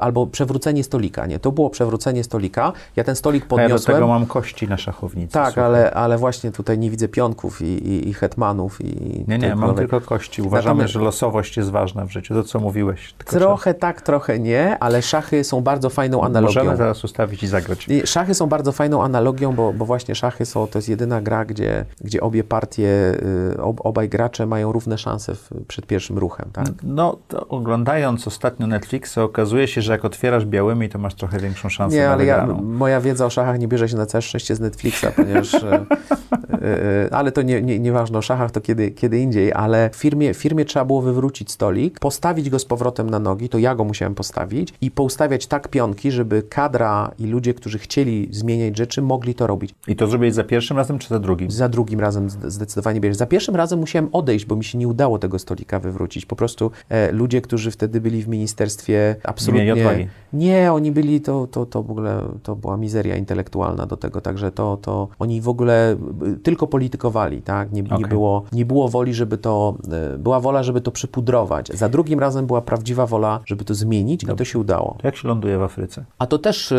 albo 0.00 0.26
przewrócenie 0.26 0.84
stolika, 0.84 1.26
nie? 1.26 1.38
To 1.38 1.52
było 1.52 1.70
przewrócenie 1.70 2.24
stolika, 2.24 2.72
ja 2.96 3.04
ten 3.04 3.16
stolik 3.16 3.42
A 3.42 3.44
ja 3.44 3.48
do 3.48 3.56
podniosłem. 3.56 3.96
tego 3.96 4.06
mam 4.06 4.26
kości 4.26 4.68
na 4.68 4.76
szachownicy. 4.76 5.32
tak, 5.32 5.58
ale, 5.58 5.90
ale 5.90 6.18
właśnie 6.18 6.52
tutaj 6.52 6.78
nie 6.78 6.90
widzę 6.90 7.08
pionków 7.08 7.62
i, 7.62 7.64
i, 7.64 8.08
i 8.08 8.14
hetmanów 8.14 8.80
i... 8.80 9.24
Nie, 9.28 9.38
nie, 9.38 9.54
mam 9.56 9.74
tylko 9.74 10.00
kości. 10.00 10.42
Uważamy, 10.42 10.74
Natomiast- 10.74 10.92
że 10.92 11.00
losowość 11.00 11.56
jest 11.56 11.70
ważna 11.70 12.06
w 12.06 12.10
życiu. 12.10 12.34
To, 12.34 12.42
co 12.44 12.60
mówiłeś. 12.60 13.14
Trochę 13.24 13.74
tak, 13.74 14.02
trochę 14.02 14.38
nie, 14.38 14.78
ale 14.78 15.02
szachy 15.02 15.44
są 15.44 15.60
bardzo 15.60 15.90
fajną 15.90 16.22
analogią. 16.22 16.54
Możemy 16.60 16.76
zaraz 16.76 17.04
ustawić 17.04 17.42
i 17.42 17.46
zagrać. 17.48 17.88
I 17.88 18.06
Szachy 18.06 18.34
są 18.34 18.46
bardzo 18.46 18.72
fajną 18.72 19.02
analogią, 19.02 19.52
bo, 19.54 19.72
bo 19.72 19.84
właśnie 19.84 20.14
szachy 20.14 20.46
są, 20.46 20.66
to 20.66 20.78
jest 20.78 20.88
jedyna 20.88 21.20
gra, 21.22 21.44
gdzie, 21.44 21.84
gdzie 22.00 22.20
obie 22.20 22.44
partie, 22.44 22.88
y, 23.54 23.62
ob, 23.62 23.80
obaj 23.86 24.08
gracze 24.08 24.46
mają 24.46 24.72
równe 24.72 24.98
szanse 24.98 25.34
w, 25.34 25.50
przed 25.68 25.86
pierwszym 25.86 26.18
ruchem, 26.18 26.35
tak? 26.52 26.66
No, 26.82 27.18
to 27.28 27.46
oglądając 27.48 28.26
ostatnio 28.26 28.66
Netflixa, 28.66 29.18
okazuje 29.18 29.68
się, 29.68 29.82
że 29.82 29.92
jak 29.92 30.04
otwierasz 30.04 30.46
białymi, 30.46 30.88
to 30.88 30.98
masz 30.98 31.14
trochę 31.14 31.38
większą 31.38 31.68
szansę 31.68 31.96
Nie, 31.96 32.06
na 32.06 32.12
ale 32.12 32.24
ja, 32.24 32.46
moja 32.62 33.00
wiedza 33.00 33.26
o 33.26 33.30
szachach 33.30 33.58
nie 33.58 33.68
bierze 33.68 33.88
się 33.88 33.96
na 33.96 34.06
całe 34.06 34.22
szczęście 34.22 34.54
z 34.54 34.60
Netflixa, 34.60 35.06
ponieważ, 35.16 35.54
e, 35.54 35.86
e, 36.62 37.08
ale 37.10 37.32
to 37.32 37.42
nie, 37.42 37.62
nie, 37.62 37.78
nieważne, 37.78 38.18
o 38.18 38.22
szachach 38.22 38.50
to 38.50 38.60
kiedy, 38.60 38.90
kiedy 38.90 39.18
indziej, 39.18 39.52
ale 39.52 39.90
w 39.90 39.96
firmie, 39.96 40.34
firmie 40.34 40.64
trzeba 40.64 40.84
było 40.84 41.02
wywrócić 41.02 41.50
stolik, 41.50 42.00
postawić 42.00 42.50
go 42.50 42.58
z 42.58 42.64
powrotem 42.64 43.10
na 43.10 43.18
nogi, 43.18 43.48
to 43.48 43.58
ja 43.58 43.74
go 43.74 43.84
musiałem 43.84 44.14
postawić 44.14 44.74
i 44.80 44.90
poustawiać 44.90 45.46
tak 45.46 45.68
pionki, 45.68 46.10
żeby 46.10 46.42
kadra 46.42 47.10
i 47.18 47.26
ludzie, 47.26 47.54
którzy 47.54 47.78
chcieli 47.78 48.28
zmieniać 48.30 48.76
rzeczy, 48.76 49.02
mogli 49.02 49.34
to 49.34 49.46
robić. 49.46 49.74
I 49.88 49.96
to 49.96 50.06
zrobiłeś 50.06 50.34
za 50.34 50.44
pierwszym 50.44 50.76
razem, 50.76 50.98
czy 50.98 51.08
za 51.08 51.18
drugim? 51.18 51.50
Za 51.50 51.68
drugim 51.68 52.00
razem 52.00 52.30
zde- 52.30 52.50
zdecydowanie 52.50 53.00
bierze. 53.00 53.14
Za 53.14 53.26
pierwszym 53.26 53.56
razem 53.56 53.78
musiałem 53.78 54.08
odejść, 54.12 54.46
bo 54.46 54.56
mi 54.56 54.64
się 54.64 54.78
nie 54.78 54.88
udało 54.88 55.18
tego 55.18 55.38
stolika 55.38 55.80
wywrócić. 55.80 56.25
Po 56.28 56.36
prostu 56.36 56.70
e, 56.88 57.12
ludzie, 57.12 57.40
którzy 57.40 57.70
wtedy 57.70 58.00
byli 58.00 58.22
w 58.22 58.28
ministerstwie, 58.28 59.16
absolutnie... 59.24 59.72
odwagi. 59.72 60.08
Nie, 60.32 60.72
oni 60.72 60.92
byli, 60.92 61.20
to, 61.20 61.46
to, 61.46 61.66
to 61.66 61.82
w 61.82 61.90
ogóle, 61.90 62.22
to 62.42 62.56
była 62.56 62.76
mizeria 62.76 63.16
intelektualna 63.16 63.86
do 63.86 63.96
tego, 63.96 64.20
także 64.20 64.52
to, 64.52 64.76
to 64.82 65.08
oni 65.18 65.40
w 65.40 65.48
ogóle 65.48 65.96
y, 66.26 66.36
tylko 66.36 66.66
politykowali, 66.66 67.42
tak? 67.42 67.72
Nie, 67.72 67.82
nie, 67.82 67.90
Okej. 67.90 68.08
było, 68.08 68.42
nie 68.52 68.64
było 68.64 68.88
woli, 68.88 69.14
żeby 69.14 69.38
to, 69.38 69.74
y, 70.14 70.18
była 70.18 70.40
wola, 70.40 70.62
żeby 70.62 70.80
to 70.80 70.90
przypudrować. 70.90 71.68
Za 71.74 71.88
drugim 71.88 72.20
razem 72.20 72.46
była 72.46 72.60
prawdziwa 72.60 73.06
wola, 73.06 73.40
żeby 73.46 73.64
to 73.64 73.74
zmienić 73.74 74.22
i 74.24 74.26
to 74.26 74.44
się 74.44 74.58
udało. 74.58 74.96
To 75.00 75.08
jak 75.08 75.16
się 75.16 75.28
ląduje 75.28 75.58
w 75.58 75.62
Afryce? 75.62 76.04
A 76.18 76.26
to 76.26 76.38
też 76.38 76.72
y, 76.72 76.74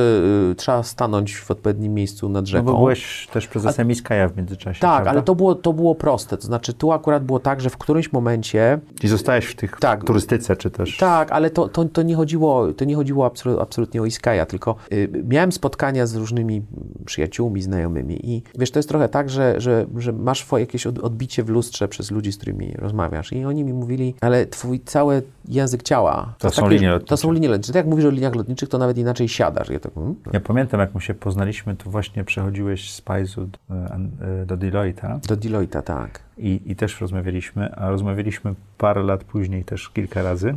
y, 0.51 0.55
trzeba 0.55 0.83
stanąć 0.83 1.35
w 1.37 1.51
odpowiednim 1.51 1.93
miejscu 1.93 2.29
nad 2.29 2.41
No 2.45 2.47
rzeką. 2.47 2.65
bo 2.65 2.77
byłeś 2.77 3.27
też 3.33 3.47
prezesem 3.47 3.91
Iskaja 3.91 4.29
w 4.29 4.37
międzyczasie, 4.37 4.79
Tak, 4.81 4.91
prawda? 4.95 5.11
ale 5.11 5.21
to 5.21 5.35
było, 5.35 5.55
to 5.55 5.73
było 5.73 5.95
proste. 5.95 6.37
To 6.37 6.43
znaczy, 6.47 6.73
tu 6.73 6.91
akurat 6.91 7.25
było 7.25 7.39
tak, 7.39 7.61
że 7.61 7.69
w 7.69 7.77
którymś 7.77 8.11
momencie. 8.11 8.79
I 9.03 9.07
zostałeś 9.27 9.45
w 9.45 9.55
tych 9.55 9.77
Tak. 9.79 10.03
turystyce, 10.03 10.55
czy 10.55 10.71
też... 10.71 10.97
Tak, 10.97 11.31
ale 11.31 11.49
to, 11.49 11.67
to, 11.69 11.85
to 11.85 12.01
nie 12.01 12.15
chodziło, 12.15 12.73
to 12.73 12.85
nie 12.85 12.95
chodziło 12.95 13.25
absolu, 13.25 13.59
absolutnie 13.59 14.01
o 14.01 14.05
Iskaja, 14.05 14.45
tylko 14.45 14.75
y, 14.91 15.09
miałem 15.27 15.51
spotkania 15.51 16.05
z 16.05 16.15
różnymi 16.15 16.61
przyjaciółmi, 17.05 17.61
znajomymi 17.61 18.31
i 18.31 18.43
wiesz, 18.57 18.71
to 18.71 18.79
jest 18.79 18.89
trochę 18.89 19.09
tak, 19.09 19.29
że 19.29 19.55
że, 19.61 19.85
że 19.97 20.13
masz 20.13 20.45
jakieś 20.57 20.87
od- 20.87 20.99
odbicie 20.99 21.43
w 21.43 21.49
lustrze 21.49 21.87
przez 21.87 22.11
ludzi, 22.11 22.31
z 22.31 22.37
którymi 22.37 22.73
rozmawiasz. 22.77 23.33
I 23.33 23.45
oni 23.45 23.63
mi 23.63 23.73
mówili, 23.73 24.15
ale 24.21 24.45
twój 24.45 24.79
cały 24.79 25.21
język 25.47 25.83
ciała... 25.83 26.33
To 26.37 26.49
są 26.49 26.61
takie- 26.61 26.75
linie 26.75 26.87
To 26.87 26.93
lotnicze. 26.93 27.17
są 27.17 27.31
linie 27.31 27.47
lotnicze. 27.49 27.73
Tak 27.73 27.75
jak 27.75 27.85
mówisz 27.87 28.05
o 28.05 28.09
liniach 28.09 28.35
lotniczych, 28.35 28.69
to 28.69 28.77
nawet 28.77 28.97
inaczej 28.97 29.27
siadasz. 29.29 29.69
Ja 29.69 29.79
tak, 29.79 29.93
hmm? 29.93 30.15
Ja 30.33 30.39
pamiętam, 30.39 30.79
jak 30.79 30.95
my 30.95 31.01
się 31.01 31.13
poznaliśmy, 31.13 31.75
to 31.75 31.89
właśnie 31.89 32.23
przechodziłeś 32.23 32.91
z 32.93 33.01
Pajzu 33.01 33.45
do, 33.45 33.75
e, 33.75 34.45
do 34.45 34.57
Deloitte'a 34.57 35.19
Do 35.27 35.35
Deloitte'a, 35.37 35.81
tak. 35.81 36.26
I, 36.37 36.61
i 36.65 36.75
też 36.75 37.01
rozmawialiśmy, 37.01 37.75
a 37.75 37.89
rozmawialiśmy 37.89 38.53
parę 38.77 39.03
lat 39.03 39.23
później 39.23 39.63
też 39.63 39.89
kilka 39.89 40.23
razy. 40.23 40.53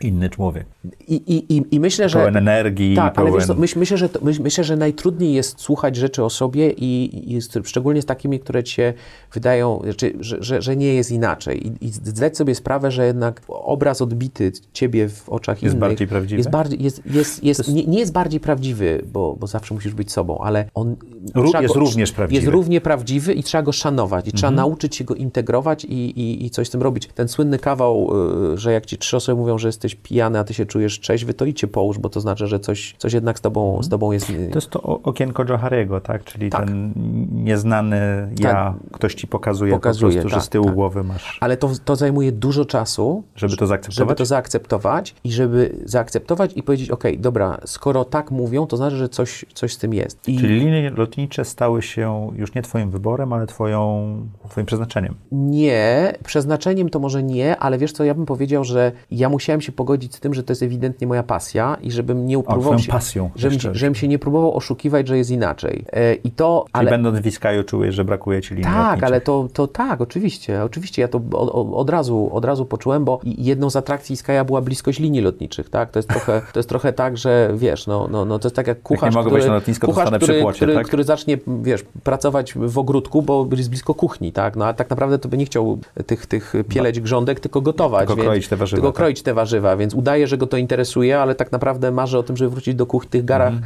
Inny 0.00 0.30
człowiek. 0.30 0.66
I, 1.08 1.14
i, 1.14 1.62
i, 1.70 1.80
myślę, 1.80 2.08
że... 2.08 2.18
Pełen 2.18 2.36
energii, 2.36 2.96
Tak, 2.96 3.18
ale 3.18 3.26
pełen... 3.26 3.40
wiesz 3.40 3.46
co, 3.46 3.54
myśl, 3.54 3.78
myślę, 3.78 3.96
że 3.96 4.08
to, 4.08 4.24
myśl, 4.24 4.42
myślę, 4.42 4.64
że 4.64 4.76
najtrudniej 4.76 5.32
jest 5.32 5.60
słuchać 5.60 5.96
rzeczy 5.96 6.24
o 6.24 6.30
sobie 6.30 6.70
i, 6.70 7.10
i 7.30 7.34
jest, 7.34 7.58
szczególnie 7.64 8.02
z 8.02 8.06
takimi, 8.06 8.40
które 8.40 8.64
ci 8.64 8.74
się 8.74 8.94
wydają, 9.32 9.80
znaczy, 9.84 10.12
że, 10.20 10.42
że, 10.42 10.62
że 10.62 10.76
nie 10.76 10.94
jest 10.94 11.10
inaczej. 11.10 11.66
I, 11.66 11.86
I 11.86 11.88
zdać 11.88 12.36
sobie 12.36 12.54
sprawę, 12.54 12.90
że 12.90 13.06
jednak 13.06 13.42
obraz 13.48 14.02
odbity 14.02 14.52
ciebie 14.72 15.08
w 15.08 15.28
oczach 15.28 15.62
Jest 15.62 15.74
innych 15.74 15.88
bardziej 15.88 16.06
prawdziwy? 16.08 16.36
Jest 16.36 16.50
bardziej, 16.50 16.82
jest, 16.82 17.02
jest, 17.06 17.44
jest, 17.44 17.74
nie, 17.74 17.84
nie 17.86 17.98
jest 17.98 18.12
bardziej 18.12 18.40
prawdziwy, 18.40 19.04
bo, 19.12 19.36
bo 19.40 19.46
zawsze 19.46 19.74
musisz 19.74 19.94
być 19.94 20.12
sobą, 20.12 20.38
ale 20.38 20.64
on 20.74 20.96
Ró- 21.34 21.44
trzeba 21.48 21.62
jest 21.62 21.74
również 21.76 22.12
prawdziwy. 22.12 22.40
Jest 22.40 22.52
równie 22.52 22.80
prawdziwy 22.80 23.32
i 23.32 23.42
trzeba 23.42 23.62
go 23.62 23.72
szanować. 23.72 24.28
I 24.28 24.32
trzeba 24.32 24.48
Mhm. 24.48 24.68
nauczyć 24.68 24.96
się 24.96 25.04
go 25.04 25.14
integrować 25.14 25.84
i, 25.84 26.20
i, 26.20 26.46
i 26.46 26.50
coś 26.50 26.68
z 26.68 26.70
tym 26.70 26.82
robić. 26.82 27.08
Ten 27.14 27.28
słynny 27.28 27.58
kawał, 27.58 28.10
y, 28.54 28.58
że 28.58 28.72
jak 28.72 28.86
ci 28.86 28.98
trzy 28.98 29.16
osoby 29.16 29.40
mówią, 29.40 29.51
że 29.58 29.68
jesteś 29.68 29.94
pijany, 29.94 30.38
a 30.38 30.44
ty 30.44 30.54
się 30.54 30.66
czujesz 30.66 31.00
trzeźwy, 31.00 31.34
to 31.34 31.44
idź 31.44 31.58
cię 31.60 31.66
połóż, 31.66 31.98
bo 31.98 32.08
to 32.08 32.20
znaczy, 32.20 32.46
że 32.46 32.60
coś, 32.60 32.94
coś 32.98 33.12
jednak 33.12 33.38
z 33.38 33.40
tobą, 33.40 33.82
z 33.82 33.88
tobą 33.88 34.12
jest... 34.12 34.26
To 34.26 34.54
jest 34.54 34.70
to 34.70 34.82
okienko 34.82 35.44
Johariego, 35.48 36.00
tak? 36.00 36.24
Czyli 36.24 36.50
Tak. 36.50 36.64
ten 36.66 36.92
nieznany 37.32 38.28
ja, 38.40 38.74
ktoś 38.92 39.14
ci 39.14 39.26
pokazuje, 39.26 39.72
Pokazuje, 39.72 40.12
po 40.12 40.14
prostu, 40.14 40.28
że 40.28 40.36
tak, 40.36 40.44
z 40.44 40.48
tyłu 40.48 40.64
tak. 40.64 40.74
głowy 40.74 41.04
masz, 41.04 41.38
Ale 41.40 41.56
to, 41.56 41.70
to 41.84 41.96
zajmuje 41.96 42.32
dużo 42.32 42.64
czasu, 42.64 43.22
żeby 43.36 43.56
to 43.56 43.66
zaakceptować. 43.66 44.08
żeby 44.08 44.14
to 44.14 44.24
zaakceptować 44.26 45.14
i 45.24 45.32
żeby 45.32 45.76
zaakceptować 45.84 46.52
i 46.56 46.62
powiedzieć, 46.62 46.90
ok, 46.90 47.04
dobra, 47.18 47.58
skoro 47.66 48.04
tak 48.04 48.30
mówią, 48.30 48.66
to 48.66 48.76
znaczy, 48.76 48.96
że 48.96 49.08
coś, 49.08 49.44
coś 49.54 49.72
z 49.74 49.78
tym 49.78 49.94
jest. 49.94 50.28
I 50.28 50.38
Czyli 50.38 50.60
linie 50.60 50.90
lotnicze 50.90 51.44
stały 51.44 51.82
się 51.82 52.30
już 52.36 52.54
nie 52.54 52.62
twoim 52.62 52.90
wyborem, 52.90 53.32
ale 53.32 53.46
twoją, 53.46 54.16
twoim 54.48 54.66
przeznaczeniem. 54.66 55.14
nie, 55.32 56.14
przeznaczeniem 56.24 56.88
to 56.88 56.98
może 56.98 57.22
nie, 57.22 57.56
ale 57.56 57.78
wiesz 57.78 57.92
co, 57.92 58.04
ja 58.04 58.14
bym 58.14 58.26
powiedział, 58.26 58.64
że 58.64 58.92
ja 59.10 59.28
musiałem 59.32 59.60
się 59.60 59.72
pogodzić 59.72 60.14
z 60.14 60.20
tym, 60.20 60.34
że 60.34 60.42
to 60.42 60.52
jest 60.52 60.62
ewidentnie 60.62 61.06
moja 61.06 61.22
pasja 61.22 61.76
i 61.82 61.90
żebym 61.90 62.26
nie 62.26 62.42
próbował 62.42 62.78
się, 62.78 62.92
pasją 62.92 63.30
żebym, 63.36 63.58
żebym 63.72 63.94
się 63.94 64.08
nie 64.08 64.18
próbował 64.18 64.56
oszukiwać, 64.56 65.08
że 65.08 65.18
jest 65.18 65.30
inaczej. 65.30 65.84
E, 65.92 66.14
I 66.14 66.30
to, 66.30 66.64
Czyli 66.66 66.72
ale... 66.72 66.90
będąc 66.90 67.18
w 67.18 67.22
Wiskaju 67.22 67.64
czułeś, 67.64 67.94
że 67.94 68.04
brakuje 68.04 68.42
ci 68.42 68.54
linii 68.54 68.64
Tak, 68.64 68.74
lotniczych. 68.76 69.04
ale 69.04 69.20
to, 69.20 69.48
to 69.52 69.66
tak, 69.66 70.00
oczywiście, 70.00 70.62
oczywiście, 70.62 71.02
ja 71.02 71.08
to 71.08 71.20
od, 71.32 71.50
od- 71.74 71.90
razu, 71.90 72.30
od 72.32 72.44
razu 72.44 72.66
poczułem, 72.66 73.04
bo 73.04 73.20
jedną 73.24 73.70
z 73.70 73.76
atrakcji 73.76 74.16
Skaja 74.16 74.44
była 74.44 74.60
bliskość 74.60 74.98
linii 74.98 75.20
lotniczych, 75.20 75.70
tak, 75.70 75.90
to 75.90 75.98
jest 75.98 76.08
trochę, 76.08 76.42
to 76.52 76.58
jest 76.58 76.68
trochę 76.68 76.92
tak, 76.92 77.16
że 77.16 77.50
wiesz, 77.54 77.86
no, 77.86 78.08
no, 78.10 78.24
no 78.24 78.38
to 78.38 78.48
jest 78.48 78.56
tak 78.56 78.66
jak 78.66 78.82
kucharz, 78.82 79.14
mogę 79.14 79.30
który, 79.30 79.46
lotnisko, 79.46 79.86
kucharz, 79.86 80.10
który, 80.16 80.40
płocie, 80.40 80.56
który, 80.56 80.74
tak? 80.74 80.86
który 80.86 81.04
zacznie, 81.04 81.38
wiesz, 81.62 81.84
pracować 82.02 82.54
w 82.54 82.78
ogródku, 82.78 83.22
bo 83.22 83.48
jest 83.56 83.68
blisko 83.68 83.94
kuchni, 83.94 84.32
tak, 84.32 84.56
no 84.56 84.66
a 84.66 84.72
tak 84.72 84.90
naprawdę 84.90 85.18
to 85.18 85.28
by 85.28 85.36
nie 85.36 85.44
chciał 85.44 85.78
tych, 86.06 86.26
tych 86.26 86.54
pieleć 86.68 87.00
grządek, 87.00 87.40
tylko 87.40 87.60
gotować. 87.60 88.00
Tylko 88.00 88.16
więc, 88.16 88.26
kroić 88.26 88.48
te 88.48 88.56
warzywa, 88.56 88.76
Tylko 88.76 88.92
tak. 88.92 88.96
kroić 88.96 89.21
te 89.22 89.34
warzywa, 89.34 89.76
więc 89.76 89.94
udaje, 89.94 90.26
że 90.26 90.38
go 90.38 90.46
to 90.46 90.56
interesuje, 90.56 91.18
ale 91.20 91.34
tak 91.34 91.52
naprawdę 91.52 91.90
marzy 91.90 92.18
o 92.18 92.22
tym, 92.22 92.36
żeby 92.36 92.50
wrócić 92.50 92.74
do 92.74 92.86
kuchni, 92.86 93.10
tych 93.10 93.24
garach, 93.24 93.52
Mhm. 93.52 93.64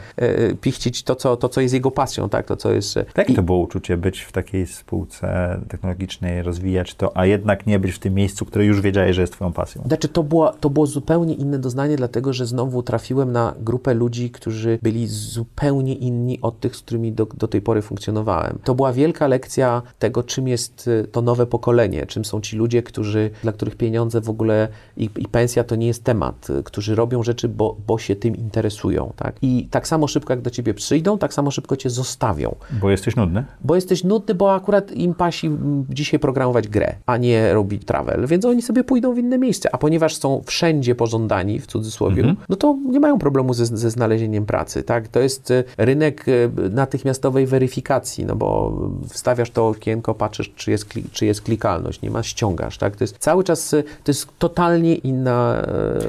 e, 0.53 0.55
pichcić 0.55 1.03
to 1.03 1.15
co, 1.17 1.37
to, 1.37 1.49
co 1.49 1.61
jest 1.61 1.75
jego 1.75 1.91
pasją, 1.91 2.29
tak, 2.29 2.47
to, 2.47 2.57
co 2.57 2.73
jest... 2.73 2.97
e, 2.97 3.05
Jak 3.17 3.31
i- 3.31 3.35
to 3.35 3.43
było 3.43 3.59
uczucie 3.59 3.97
być 3.97 4.21
w 4.21 4.33
takiej 4.33 4.67
spółce 4.67 5.59
technologicznej, 5.69 6.43
rozwijać 6.43 6.95
to, 6.95 7.17
a 7.17 7.27
jednak 7.27 7.67
nie 7.67 7.79
być 7.79 7.93
w 7.93 7.99
tym 7.99 8.15
miejscu, 8.15 8.45
które 8.45 8.65
już 8.65 8.81
wiedziałeś, 8.81 9.17
że 9.17 9.21
jest 9.21 9.33
twoją 9.33 9.53
pasją? 9.53 9.83
Znaczy, 9.87 10.09
to 10.09 10.23
było, 10.23 10.53
to 10.61 10.71
było 10.71 10.87
zupełnie 10.87 11.35
inne 11.35 11.59
doznanie, 11.59 11.97
dlatego 11.97 12.33
że 12.33 12.47
znowu 12.47 12.83
trafiłem 12.83 13.33
na 13.33 13.55
grupę 13.61 13.95
ludzi, 13.95 14.31
którzy 14.31 14.79
byli 14.83 15.07
zupełnie 15.07 15.95
inni 15.95 16.39
od 16.43 16.61
tych, 16.61 16.77
z 16.77 16.83
którymi 16.83 17.13
do, 17.13 17.27
do 17.27 17.49
tej 17.49 17.61
pory 17.61 17.83
funkcjonowałem. 17.83 18.59
To 18.65 18.75
była 18.75 18.93
wielka 18.93 19.27
lekcja 19.27 19.83
tego, 19.99 20.23
czym 20.23 20.49
jest 20.49 20.91
to 21.13 21.23
nowe 21.23 21.47
pokolenie, 21.47 22.07
czym 22.07 22.25
są 22.25 22.41
ci 22.41 22.57
ludzie, 22.57 22.83
którzy, 22.83 23.31
dla 23.43 23.53
których 23.53 23.77
pieniądze 23.77 24.21
w 24.21 24.31
ogóle 24.31 24.69
i, 24.97 25.11
i 25.17 25.29
pensja 25.47 25.65
to 25.65 25.77
nie 25.77 25.87
jest 25.87 26.05
temat, 26.05 26.51
y, 26.51 26.63
którzy 26.63 26.95
robią 26.95 27.23
rzeczy, 27.23 27.49
bo, 27.49 27.77
bo 27.87 27.99
się 27.99 28.17
tym 28.17 28.37
interesują. 28.37 29.13
Tak? 29.17 29.37
I 29.43 29.69
tak 29.71 29.89
samo 29.89 30.09
szybko, 30.09 30.33
jak 30.33 30.43
do 30.43 30.51
ciebie 30.51 30.75
przyjdą, 30.75 31.19
tak 31.19 31.35
samo 31.35 31.51
szybko 31.51 31.77
cię 31.77 31.91
zostawią. 31.91 32.55
Bo 32.81 32.91
jesteś 32.91 33.17
nudny? 33.17 33.45
Bo 33.65 33.75
jesteś 33.75 34.05
nudny, 34.05 34.35
bo 34.35 34.55
akurat 34.55 34.93
im 34.93 35.15
pasi 35.15 35.51
dzisiaj 35.91 36.21
programować 36.21 36.69
grę, 36.69 36.95
a 37.07 37.17
nie 37.17 37.55
robić 37.55 37.85
travel, 37.85 38.27
więc 38.27 38.45
oni 38.45 38.63
sobie 38.63 38.85
pójdą 38.85 39.15
w 39.15 39.19
inne 39.19 39.39
miejsce. 39.39 39.75
A 39.75 39.79
ponieważ 39.79 40.17
są 40.17 40.43
wszędzie 40.47 40.95
pożądani, 40.95 41.61
w 41.61 41.67
cudzysłowie, 41.67 42.35
no 42.49 42.57
to 42.57 42.77
nie 42.91 43.01
mają 43.01 43.19
problemu 43.19 43.55
ze, 43.55 43.67
ze 43.67 43.91
znalezieniem 43.91 44.47
pracy, 44.47 44.83
tak? 44.83 45.09
To 45.09 45.21
jest 45.21 45.51
e, 45.51 45.65
rynek 45.79 46.27
e, 46.29 46.33
natychmiastowej 46.71 47.47
weryfikacji, 47.47 48.25
no 48.25 48.37
bo 48.37 48.79
wstawiasz 49.09 49.51
to 49.51 49.69
okienko, 49.69 50.15
patrzysz, 50.15 50.53
czy 50.57 50.71
jest, 50.71 50.89
czy 51.13 51.27
jest 51.27 51.43
klikalność, 51.43 52.03
nie 52.03 52.11
ma, 52.11 52.23
ściągasz, 52.23 52.79
tak? 52.79 52.97
To 52.97 53.05
jest 53.05 53.19
cały 53.19 53.45
czas, 53.45 53.71
to 54.05 54.11
jest 54.11 54.29
totalnie 54.39 54.95
inna... 54.95 55.36